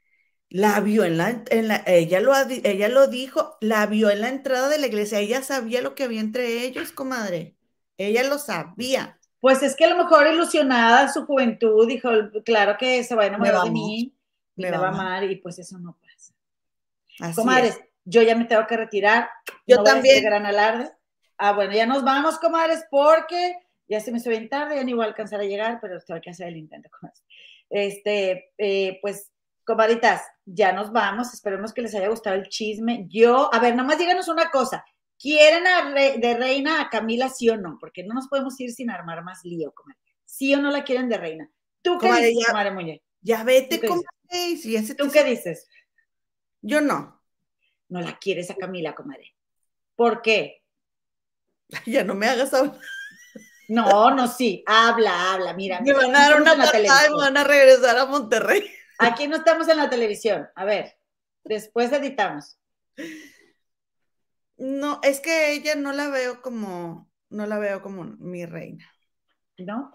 la 0.51 0.81
vio 0.81 1.05
en 1.05 1.19
la, 1.19 1.45
en 1.51 1.69
la 1.69 1.85
ella, 1.87 2.21
lo, 2.21 2.35
ella 2.37 2.89
lo 2.91 3.09
dijo, 3.09 3.59
la 3.63 3.87
vio 3.87 4.11
en 4.11 4.23
la 4.23 4.31
entrada 4.31 4.69
de 4.71 4.79
la 4.79 4.89
iglesia, 4.89 5.21
ella 5.21 5.43
sabía 5.43 5.83
lo 5.83 5.95
que 5.97 6.05
había 6.05 6.21
entre 6.23 6.65
ellos, 6.65 6.93
comadre, 6.93 7.57
ella 7.99 8.25
lo 8.25 8.39
sabía. 8.39 9.20
Pues 9.41 9.63
es 9.63 9.75
que 9.75 9.85
a 9.85 9.89
lo 9.89 9.97
mejor 9.97 10.27
ilusionada 10.27 11.11
su 11.13 11.25
juventud, 11.25 11.89
dijo, 11.89 12.11
claro 12.45 12.77
que 12.79 13.03
se 13.05 13.15
va 13.15 13.25
a 13.25 13.27
enamorar 13.27 13.65
de 13.65 13.71
mí, 13.71 14.15
y 14.57 14.63
me, 14.63 14.71
va 14.71 14.89
a 14.89 14.91
amar, 14.91 15.25
y 15.25 15.37
pues 15.37 15.59
eso 15.59 15.79
no 15.79 15.97
pasa. 16.01 16.35
Así 17.21 17.35
comadres, 17.35 17.81
yo 18.05 18.23
ya 18.23 18.35
me 18.37 18.45
tengo 18.45 18.67
que 18.67 18.77
retirar. 18.77 19.31
Yo 19.67 19.83
también. 19.83 20.23
gran 20.23 20.47
alarde. 20.47 20.91
Ah, 21.39 21.53
bueno, 21.53 21.73
ya 21.73 21.87
nos 21.87 22.05
vamos, 22.05 22.39
comadres, 22.39 22.85
porque 22.91 23.57
ya 23.89 24.01
se 24.01 24.13
me 24.13 24.19
hizo 24.19 24.29
bien 24.29 24.49
tarde, 24.49 24.77
ya 24.77 24.85
ni 24.85 24.93
voy 24.93 25.05
a 25.05 25.09
alcanzar 25.09 25.41
a 25.41 25.45
llegar, 25.45 25.79
pero 25.81 25.99
tengo 26.01 26.21
que 26.21 26.31
hacer 26.31 26.49
el 26.49 26.59
intento. 26.59 26.91
Este, 27.71 28.53
eh, 28.59 28.99
pues 29.01 29.31
Comaditas, 29.71 30.23
ya 30.45 30.73
nos 30.73 30.91
vamos. 30.91 31.33
Esperemos 31.33 31.73
que 31.73 31.83
les 31.83 31.95
haya 31.95 32.09
gustado 32.09 32.35
el 32.35 32.49
chisme. 32.49 33.07
Yo, 33.09 33.55
a 33.55 33.61
ver, 33.61 33.77
nada 33.77 33.87
más 33.87 33.99
díganos 33.99 34.27
una 34.27 34.51
cosa. 34.51 34.85
¿Quieren 35.21 35.65
de 36.19 36.35
reina 36.35 36.81
a 36.81 36.89
Camila, 36.89 37.29
sí 37.29 37.51
o 37.51 37.57
no? 37.59 37.77
Porque 37.79 38.03
no 38.03 38.15
nos 38.15 38.29
podemos 38.29 38.59
ir 38.59 38.73
sin 38.73 38.89
armar 38.89 39.23
más 39.23 39.45
lío, 39.45 39.71
comadre. 39.73 40.01
¿Sí 40.25 40.55
o 40.55 40.63
no 40.63 40.71
la 40.71 40.83
quieren 40.83 41.11
de 41.11 41.19
reina? 41.19 41.51
¿Tú 41.83 41.99
qué 41.99 42.09
dices, 42.09 42.37
ya, 42.41 42.47
comadre 42.47 42.71
Muñe? 42.71 43.03
Ya 43.21 43.45
vete, 43.45 43.81
comadre. 43.81 44.07
¿Tú 44.97 45.11
qué 45.13 45.25
dices? 45.25 45.69
Yo 46.63 46.81
no. 46.81 47.21
No 47.89 48.01
la 48.01 48.19
quieres 48.19 48.51
a 48.51 48.55
Camila, 48.55 48.95
comadre. 48.95 49.37
¿Por 49.95 50.23
qué? 50.23 50.63
Ya 51.85 52.03
no 52.03 52.15
me 52.15 52.27
hagas 52.27 52.55
hablar. 52.55 52.81
No, 53.69 54.11
no, 54.13 54.27
sí, 54.27 54.65
habla, 54.67 55.35
habla, 55.35 55.53
mira. 55.53 55.81
Me 55.83 55.93
van 55.93 56.17
a 56.17 56.31
dar 56.31 56.41
una 56.41 56.57
patada 56.57 57.07
y 57.07 57.11
me 57.11 57.17
van 57.17 57.37
a 57.37 57.45
regresar 57.45 57.99
a 57.99 58.07
Monterrey. 58.07 58.65
Aquí 58.99 59.29
no 59.29 59.37
estamos 59.37 59.69
en 59.69 59.77
la 59.77 59.91
televisión. 59.91 60.49
A 60.55 60.65
ver, 60.65 60.99
después 61.45 61.93
editamos. 61.93 62.59
No, 64.61 65.01
es 65.03 65.21
que 65.21 65.55
ella 65.55 65.75
no 65.75 65.93
la 65.93 66.09
veo 66.11 66.43
como, 66.43 67.11
no 67.31 67.47
la 67.47 67.59
veo 67.59 67.81
como 67.81 68.05
mi 68.05 68.45
reina. 68.45 68.87
¿No? 69.59 69.91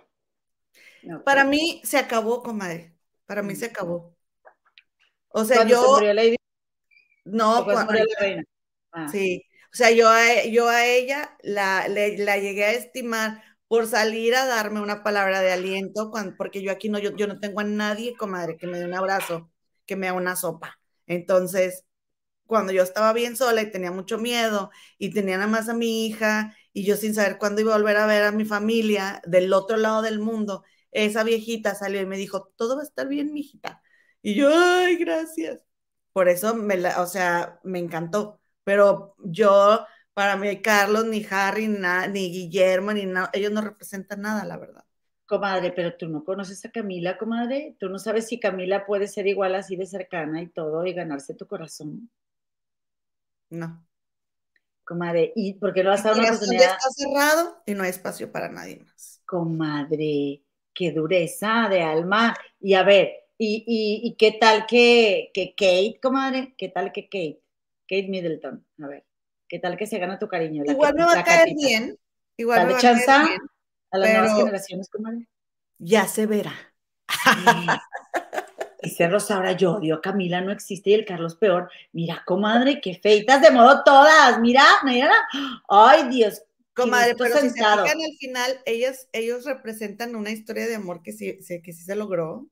Para 1.24 1.44
mí 1.44 1.82
se 1.84 1.98
acabó, 2.00 2.42
comadre. 2.42 2.96
Para 3.28 3.44
mí 3.44 3.56
se 3.56 3.68
acabó. 3.68 4.18
O 5.30 5.46
sea, 5.46 5.68
yo. 5.68 6.00
No, 7.26 7.64
cuando 7.64 7.94
la 7.94 8.06
reina. 8.20 8.44
Ah. 8.92 9.08
Sí. 9.08 9.44
O 9.72 9.78
sea, 9.78 9.92
yo 9.92 10.10
a, 10.10 10.46
yo 10.46 10.68
a 10.68 10.86
ella 10.86 11.38
la, 11.44 11.88
la 11.88 12.38
llegué 12.38 12.66
a 12.66 12.72
estimar 12.72 13.44
por 13.68 13.88
salir 13.88 14.36
a 14.36 14.46
darme 14.46 14.82
una 14.82 15.04
palabra 15.04 15.42
de 15.42 15.52
aliento, 15.52 16.12
porque 16.38 16.64
yo 16.64 16.72
aquí 16.72 16.90
no, 16.90 16.98
yo, 16.98 17.16
yo 17.16 17.28
no 17.28 17.40
tengo 17.40 17.60
a 17.60 17.64
nadie, 17.66 18.16
comadre, 18.16 18.58
que 18.58 18.68
me 18.68 18.80
dé 18.80 18.86
un 18.86 18.94
abrazo, 18.96 19.52
que 19.86 19.96
me 19.96 20.08
haga 20.08 20.18
una 20.18 20.36
sopa. 20.36 20.80
Entonces, 21.08 21.85
cuando 22.46 22.72
yo 22.74 22.84
estaba 22.84 23.14
bien 23.14 23.36
sola 23.36 23.62
y 23.62 23.72
tenía 23.72 23.92
mucho 23.92 24.18
miedo 24.18 24.72
y 24.98 25.12
tenía 25.12 25.38
nada 25.38 25.50
más 25.50 25.70
a 25.70 25.74
mi 25.74 26.06
hija 26.08 26.56
y 26.74 26.84
yo 26.86 26.96
sin 26.98 27.14
saber 27.16 27.38
cuándo 27.38 27.62
iba 27.62 27.74
a 27.74 27.78
volver 27.78 27.98
a 27.98 28.06
ver 28.06 28.24
a 28.24 28.32
mi 28.32 28.46
familia 28.46 29.22
del 29.26 29.54
otro 29.54 29.78
lado 29.78 30.02
del 30.02 30.20
mundo, 30.20 30.64
esa 30.92 31.24
viejita 31.24 31.76
salió 31.76 32.02
y 32.02 32.06
me 32.06 32.18
dijo, 32.18 32.52
todo 32.56 32.76
va 32.76 32.82
a 32.84 32.86
estar 32.86 33.08
bien, 33.08 33.34
mijita. 33.34 33.82
Y 34.22 34.36
yo, 34.36 34.50
ay, 34.52 34.96
gracias. 34.98 35.60
Por 36.14 36.30
eso 36.30 36.56
me 36.56 36.78
la, 36.78 37.02
o 37.02 37.08
sea, 37.08 37.60
me 37.64 37.80
encantó. 37.80 38.40
Pero 38.64 39.16
yo, 39.20 39.86
para 40.14 40.38
mí, 40.38 40.62
Carlos, 40.62 41.06
ni 41.06 41.26
Harry, 41.30 41.68
ni 41.68 42.32
Guillermo, 42.32 42.94
ni 42.94 43.06
nada, 43.06 43.30
ellos 43.34 43.52
no 43.52 43.62
representan 43.62 44.22
nada, 44.22 44.46
la 44.46 44.58
verdad. 44.58 44.86
Comadre, 45.28 45.72
pero 45.72 45.96
tú 45.98 46.08
no 46.08 46.24
conoces 46.24 46.66
a 46.66 46.72
Camila, 46.72 47.18
comadre. 47.18 47.76
Tú 47.80 47.90
no 47.90 48.00
sabes 48.00 48.28
si 48.28 48.40
Camila 48.40 48.86
puede 48.86 49.08
ser 49.08 49.28
igual 49.28 49.56
así 49.56 49.76
de 49.76 49.86
cercana 49.86 50.42
y 50.42 50.48
todo 50.48 50.86
y 50.86 50.94
ganarse 50.94 51.36
tu 51.36 51.48
corazón. 51.48 52.10
No. 53.50 53.86
Comadre, 54.84 55.34
¿y 55.36 55.54
por 55.56 55.74
qué 55.74 55.84
no 55.84 55.92
has 55.92 56.04
dado 56.04 56.20
una 56.20 56.28
oportunidad? 56.28 56.78
Está 56.78 56.90
cerrado 56.92 57.64
y 57.66 57.74
no 57.74 57.84
hay 57.84 57.90
espacio 57.90 58.32
para 58.32 58.50
nadie 58.50 58.78
más. 58.78 59.22
Comadre, 59.26 60.44
qué 60.74 60.92
dureza 60.92 61.68
de 61.70 61.82
alma. 61.82 62.36
Y 62.60 62.76
a 62.76 62.84
ver, 62.84 63.12
¿y, 63.38 64.16
qué 64.18 64.34
tal 64.34 64.66
que, 64.68 65.32
que, 65.34 65.56
Kate, 65.56 66.00
comadre? 66.02 66.54
¿Qué 66.56 66.70
tal 66.70 66.92
que 66.92 67.06
Kate? 67.06 67.42
Kate 67.88 68.08
Middleton, 68.08 68.66
a 68.82 68.88
ver. 68.88 69.06
¿Qué 69.48 69.60
tal 69.60 69.78
que 69.78 69.88
se 69.88 69.98
gana 69.98 70.20
tu 70.20 70.28
cariño? 70.28 70.64
Igual 70.66 70.94
me 70.96 71.06
va 71.06 71.20
a 71.20 71.24
caer 71.24 71.56
bien. 71.56 71.98
Igual 72.38 72.68
me 72.68 72.74
va 72.74 72.80
a 72.80 72.82
caer 72.82 72.98
bien, 72.98 73.40
a 73.92 73.98
las 73.98 74.12
nuevas 74.12 74.38
generaciones, 74.38 74.90
comadre. 74.90 75.28
Ya 75.78 76.08
se 76.08 76.26
verá. 76.26 76.54
Dice 78.86 79.08
Rosaura, 79.08 79.54
yo 79.54 79.74
odio 79.74 79.96
a 79.96 80.02
Camila, 80.02 80.42
no 80.42 80.52
existe 80.52 80.92
y 80.92 80.94
el 80.94 81.06
Carlos 81.06 81.36
peor. 81.36 81.70
Mira, 81.92 82.24
comadre, 82.26 82.80
qué 82.80 83.00
feitas 83.02 83.42
de 83.42 83.52
modo 83.52 83.84
todas. 83.84 84.40
Mira, 84.40 84.64
mira. 84.84 85.12
Ay, 85.68 86.08
Dios. 86.10 86.42
Comadre, 86.74 87.16
pero 87.18 87.36
si 87.38 87.50
se 87.50 87.56
fijan 87.56 87.68
al 87.80 88.18
final, 88.20 88.62
ellos, 88.66 89.08
ellos 89.12 89.46
representan 89.46 90.16
una 90.16 90.30
historia 90.30 90.68
de 90.68 90.76
amor 90.76 91.02
que 91.02 91.14
sí, 91.14 91.38
que 91.38 91.74
sí 91.74 91.84
se 91.84 91.96
logró. 91.96 92.48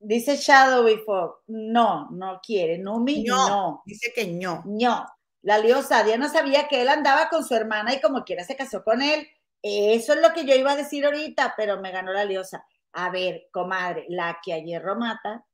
Dice 0.00 0.36
Shadow 0.36 0.84
Before, 0.84 1.34
no, 1.46 2.10
no 2.10 2.40
quiere, 2.44 2.78
no 2.78 2.98
mi, 2.98 3.22
no. 3.22 3.82
Dice 3.86 4.12
que 4.14 4.26
no. 4.26 4.62
No. 4.66 5.06
La 5.42 5.58
liosa, 5.58 6.02
Diana 6.02 6.28
sabía 6.28 6.66
que 6.68 6.82
él 6.82 6.88
andaba 6.88 7.28
con 7.28 7.44
su 7.44 7.54
hermana 7.54 7.94
y 7.94 8.00
como 8.00 8.24
quiera 8.24 8.44
se 8.44 8.56
casó 8.56 8.82
con 8.82 9.00
él. 9.00 9.28
Eso 9.62 10.14
es 10.14 10.20
lo 10.20 10.32
que 10.32 10.44
yo 10.44 10.54
iba 10.54 10.72
a 10.72 10.76
decir 10.76 11.04
ahorita, 11.04 11.54
pero 11.56 11.80
me 11.80 11.90
ganó 11.90 12.12
la 12.12 12.24
liosa. 12.24 12.66
A 12.94 13.10
ver, 13.10 13.48
comadre, 13.50 14.06
la 14.08 14.38
que 14.42 14.52
ayer 14.52 14.82
mata, 14.96 15.44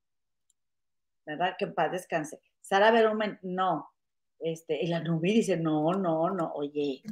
¿verdad? 1.27 1.57
Que 1.59 1.65
en 1.67 1.75
paz 1.75 1.93
descanse. 1.93 2.41
Sara 2.61 2.91
Berumen, 2.91 3.39
no. 3.43 3.91
Este, 4.39 4.83
y 4.83 4.87
la 4.87 5.01
Numi 5.01 5.33
dice, 5.33 5.57
no, 5.57 5.93
no, 5.93 6.31
no, 6.31 6.53
oye, 6.55 7.03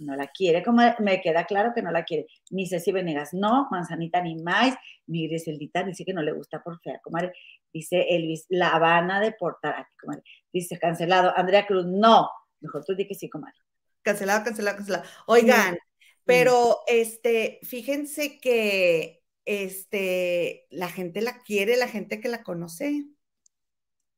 no 0.00 0.16
la 0.16 0.28
quiere, 0.28 0.62
como 0.62 0.82
me 1.00 1.20
queda 1.20 1.44
claro 1.44 1.72
que 1.74 1.82
no 1.82 1.90
la 1.90 2.04
quiere. 2.04 2.26
Ni 2.50 2.66
Ceci 2.66 2.92
Venegas, 2.92 3.34
no, 3.34 3.68
Manzanita 3.70 4.22
ni 4.22 4.36
más, 4.36 4.74
mi 5.06 5.26
Griseldita 5.28 5.82
dice 5.82 6.04
que 6.04 6.12
no 6.12 6.22
le 6.22 6.32
gusta 6.32 6.62
por 6.62 6.80
fea, 6.80 7.00
comadre. 7.02 7.32
Dice 7.72 8.06
Elvis, 8.08 8.46
La 8.48 8.70
Habana 8.70 9.20
de 9.20 9.32
Portarati, 9.32 9.94
comadre. 10.00 10.22
Dice, 10.52 10.78
cancelado. 10.78 11.32
Andrea 11.36 11.66
Cruz, 11.66 11.84
no. 11.86 12.30
Mejor 12.60 12.84
tú 12.84 12.94
di 12.94 13.06
que 13.06 13.14
sí, 13.14 13.28
comadre. 13.28 13.56
Cancelado, 14.02 14.44
cancelado, 14.44 14.78
cancelado. 14.78 15.04
Oigan, 15.26 15.76
pero 16.24 16.78
este, 16.86 17.60
fíjense 17.62 18.38
que 18.40 19.22
este, 19.48 20.66
la 20.68 20.90
gente 20.90 21.22
la 21.22 21.38
quiere, 21.38 21.78
la 21.78 21.88
gente 21.88 22.20
que 22.20 22.28
la 22.28 22.42
conoce. 22.42 23.06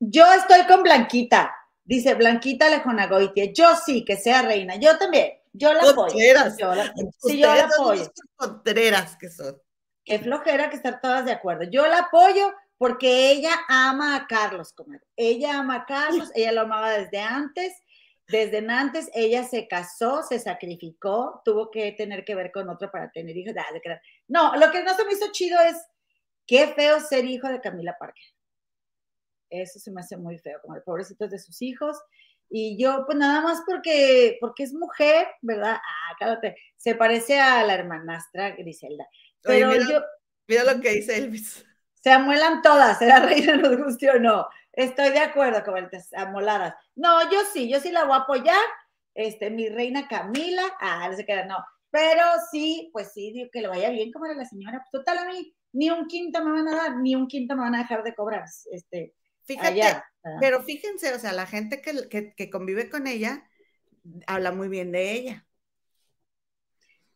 Yo 0.01 0.25
estoy 0.33 0.67
con 0.67 0.83
Blanquita, 0.83 1.55
dice 1.85 2.15
Blanquita 2.15 2.69
Lejonagoitia. 2.69 3.53
Yo 3.53 3.77
sí, 3.77 4.05
que 4.05 4.17
sea 4.17 4.43
reina. 4.43 4.75
Yo 4.75 4.99
también. 4.99 5.35
Yo 5.53 5.73
la 5.73 5.89
apoyo. 5.89 6.17
Yo 6.59 6.75
la, 6.75 6.93
sí, 7.19 7.39
yo 7.39 7.55
la 7.55 7.65
apoyo. 7.65 8.11
Contreras 8.35 9.17
que 9.17 9.31
son. 9.31 9.57
Qué 10.05 10.19
flojera 10.19 10.69
que 10.69 10.77
estar 10.77 11.01
todas 11.01 11.25
de 11.25 11.33
acuerdo. 11.33 11.63
Yo 11.71 11.87
la 11.87 11.99
apoyo 11.99 12.53
porque 12.77 13.31
ella 13.31 13.53
ama 13.69 14.17
a 14.17 14.27
Carlos, 14.27 14.73
comadre. 14.73 15.07
Ella 15.15 15.61
ama 15.61 15.77
a 15.77 15.87
Carlos, 15.87 16.31
ella 16.35 16.51
lo 16.51 16.63
amaba 16.63 16.91
desde 16.91 17.21
antes 17.21 17.73
desde 18.31 18.59
antes 18.69 19.11
ella 19.15 19.45
se 19.45 19.67
casó, 19.69 20.23
se 20.23 20.39
sacrificó, 20.39 21.43
tuvo 21.45 21.71
que 21.71 21.93
tener 21.93 22.25
que 22.25 22.35
ver 22.35 22.53
con 22.53 22.69
otro 22.69 22.91
para 22.91 23.11
tener 23.11 23.37
hijos. 23.37 23.55
No, 24.29 24.55
lo 24.57 24.71
que 24.71 24.83
no 24.83 24.95
se 24.95 25.05
me 25.05 25.13
hizo 25.13 25.33
chido 25.33 25.59
es 25.61 25.77
qué 26.47 26.69
feo 26.69 27.01
ser 27.01 27.25
hijo 27.25 27.49
de 27.49 27.61
Camila 27.61 27.97
Parker. 27.99 28.25
Eso 29.51 29.79
se 29.79 29.91
me 29.91 30.01
hace 30.01 30.17
muy 30.17 30.39
feo, 30.39 30.61
como 30.63 30.77
el 30.77 30.83
pobrecito 30.83 31.27
de 31.27 31.39
sus 31.39 31.61
hijos. 31.61 32.01
Y 32.49 32.81
yo, 32.83 33.05
pues 33.07 33.17
nada 33.19 33.41
más 33.41 33.63
porque, 33.67 34.39
porque 34.41 34.65
es 34.65 34.73
mujer, 34.73 35.29
¿verdad? 35.41 35.77
Ah, 35.77 36.17
cállate. 36.19 36.57
Se 36.77 36.95
parece 36.95 37.39
a 37.39 37.65
la 37.65 37.75
hermanastra 37.75 38.51
Griselda. 38.51 39.09
Pero 39.43 39.69
mira, 39.69 39.85
yo. 39.89 40.03
Mira 40.49 40.65
lo 40.65 40.81
que 40.81 40.91
dice 40.91 41.17
Elvis. 41.17 41.65
Se 41.95 42.11
amuelan 42.11 42.63
todas, 42.63 43.01
era 43.03 43.21
reina, 43.21 43.57
nos 43.57 43.77
guste 43.77 44.11
o 44.11 44.19
no. 44.19 44.47
Estoy 44.81 45.11
de 45.11 45.19
acuerdo 45.19 45.63
con 45.63 45.89
las 45.93 46.13
amoladas. 46.15 46.75
No, 46.95 47.31
yo 47.31 47.41
sí, 47.53 47.69
yo 47.71 47.81
sí 47.81 47.91
la 47.93 48.05
voy 48.05 48.15
a 48.15 48.23
apoyar. 48.23 48.65
Este, 49.15 49.51
mi 49.51 49.69
reina 49.69 50.09
Camila, 50.09 50.63
ah, 50.81 51.07
no 51.11 51.17
se 51.17 51.27
queda, 51.27 51.45
no. 51.45 51.59
Pero 51.91 52.23
sí, 52.51 52.89
pues 52.93 53.13
sí, 53.13 53.31
digo 53.33 53.51
que 53.53 53.61
le 53.61 53.69
vaya 53.69 53.91
bien 53.91 54.11
como 54.11 54.25
era 54.25 54.35
la 54.35 54.47
señora. 54.47 54.79
Pues, 54.79 54.91
total, 54.91 55.19
a 55.19 55.27
mí 55.27 55.55
ni 55.73 55.91
un 55.91 56.07
quinto 56.07 56.43
me 56.43 56.53
van 56.53 56.69
a 56.69 56.77
dar, 56.77 56.97
ni 56.97 57.15
un 57.15 57.27
quinto 57.27 57.55
me 57.57 57.63
van 57.63 57.75
a 57.75 57.83
dejar 57.83 58.03
de 58.03 58.15
cobrar. 58.15 58.45
Este, 58.73 59.15
Fíjate, 59.45 60.03
pero 60.41 60.63
fíjense, 60.63 61.13
o 61.13 61.19
sea, 61.19 61.33
la 61.33 61.47
gente 61.47 61.83
que, 61.83 62.35
que 62.35 62.51
convive 62.51 62.89
con 62.89 63.07
ella 63.07 63.45
habla 64.27 64.53
muy 64.53 64.69
bien 64.69 64.93
de 64.93 65.13
ella. 65.13 65.47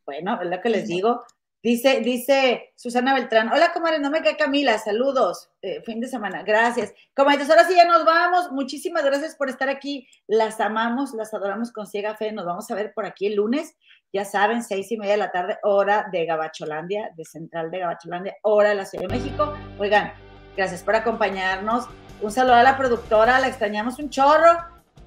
Bueno, 0.05 0.39
es 0.43 0.51
lo 0.51 0.61
que 0.61 0.69
les 0.69 0.86
digo. 0.86 1.24
Dice, 1.65 2.01
dice 2.01 2.74
Susana 2.77 3.15
Beltrán, 3.15 3.51
hola 3.51 3.73
comadre, 3.73 3.99
no 3.99 4.11
me 4.11 4.20
cae 4.20 4.36
Camila, 4.36 4.77
saludos, 4.77 5.49
eh, 5.62 5.81
fin 5.81 5.99
de 5.99 6.09
semana, 6.09 6.43
gracias. 6.43 6.93
Comadres, 7.16 7.49
ahora 7.49 7.66
sí 7.66 7.74
ya 7.74 7.86
nos 7.86 8.05
vamos, 8.05 8.53
muchísimas 8.53 9.03
gracias 9.03 9.35
por 9.35 9.49
estar 9.49 9.70
aquí, 9.70 10.07
las 10.27 10.61
amamos, 10.61 11.15
las 11.15 11.32
adoramos 11.32 11.73
con 11.73 11.86
ciega 11.86 12.16
fe, 12.16 12.32
nos 12.32 12.45
vamos 12.45 12.70
a 12.70 12.74
ver 12.74 12.93
por 12.93 13.07
aquí 13.07 13.28
el 13.28 13.36
lunes, 13.36 13.78
ya 14.12 14.27
saben, 14.27 14.62
seis 14.62 14.93
y 14.93 14.99
media 14.99 15.12
de 15.12 15.20
la 15.20 15.32
tarde, 15.32 15.57
hora 15.62 16.07
de 16.12 16.27
Gabacholandia, 16.27 17.12
de 17.16 17.24
Central 17.24 17.70
de 17.70 17.78
Gabacholandia, 17.78 18.36
hora 18.43 18.69
de 18.69 18.74
la 18.74 18.85
Ciudad 18.85 19.09
de 19.09 19.16
México. 19.16 19.55
Oigan, 19.78 20.12
gracias 20.59 20.82
por 20.82 20.97
acompañarnos, 20.97 21.89
un 22.20 22.31
saludo 22.31 22.57
a 22.57 22.62
la 22.62 22.77
productora, 22.77 23.41
la 23.41 23.49
extrañamos 23.49 23.99
un 23.99 24.11
chorro. 24.11 24.53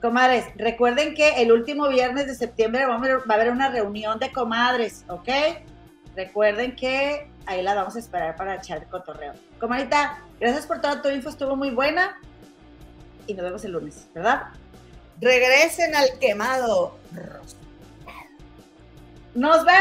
Comadres, 0.01 0.45
recuerden 0.55 1.13
que 1.13 1.39
el 1.39 1.51
último 1.51 1.87
viernes 1.87 2.25
de 2.25 2.33
septiembre 2.33 2.87
va 2.87 2.95
a 2.95 3.33
haber 3.35 3.51
una 3.51 3.69
reunión 3.69 4.17
de 4.17 4.31
comadres, 4.31 5.05
¿ok? 5.07 5.29
Recuerden 6.17 6.75
que 6.75 7.29
ahí 7.45 7.61
la 7.61 7.75
vamos 7.75 7.95
a 7.95 7.99
esperar 7.99 8.35
para 8.35 8.55
echar 8.55 8.87
cotorreo. 8.87 9.33
Comadita, 9.59 10.17
gracias 10.39 10.65
por 10.65 10.81
toda 10.81 10.99
tu 10.99 11.09
info, 11.09 11.29
estuvo 11.29 11.55
muy 11.55 11.69
buena. 11.69 12.19
Y 13.27 13.35
nos 13.35 13.45
vemos 13.45 13.63
el 13.65 13.73
lunes, 13.73 14.07
¿verdad? 14.15 14.47
Regresen 15.21 15.95
al 15.95 16.17
quemado. 16.19 16.97
Nos 19.35 19.63
vemos. 19.63 19.77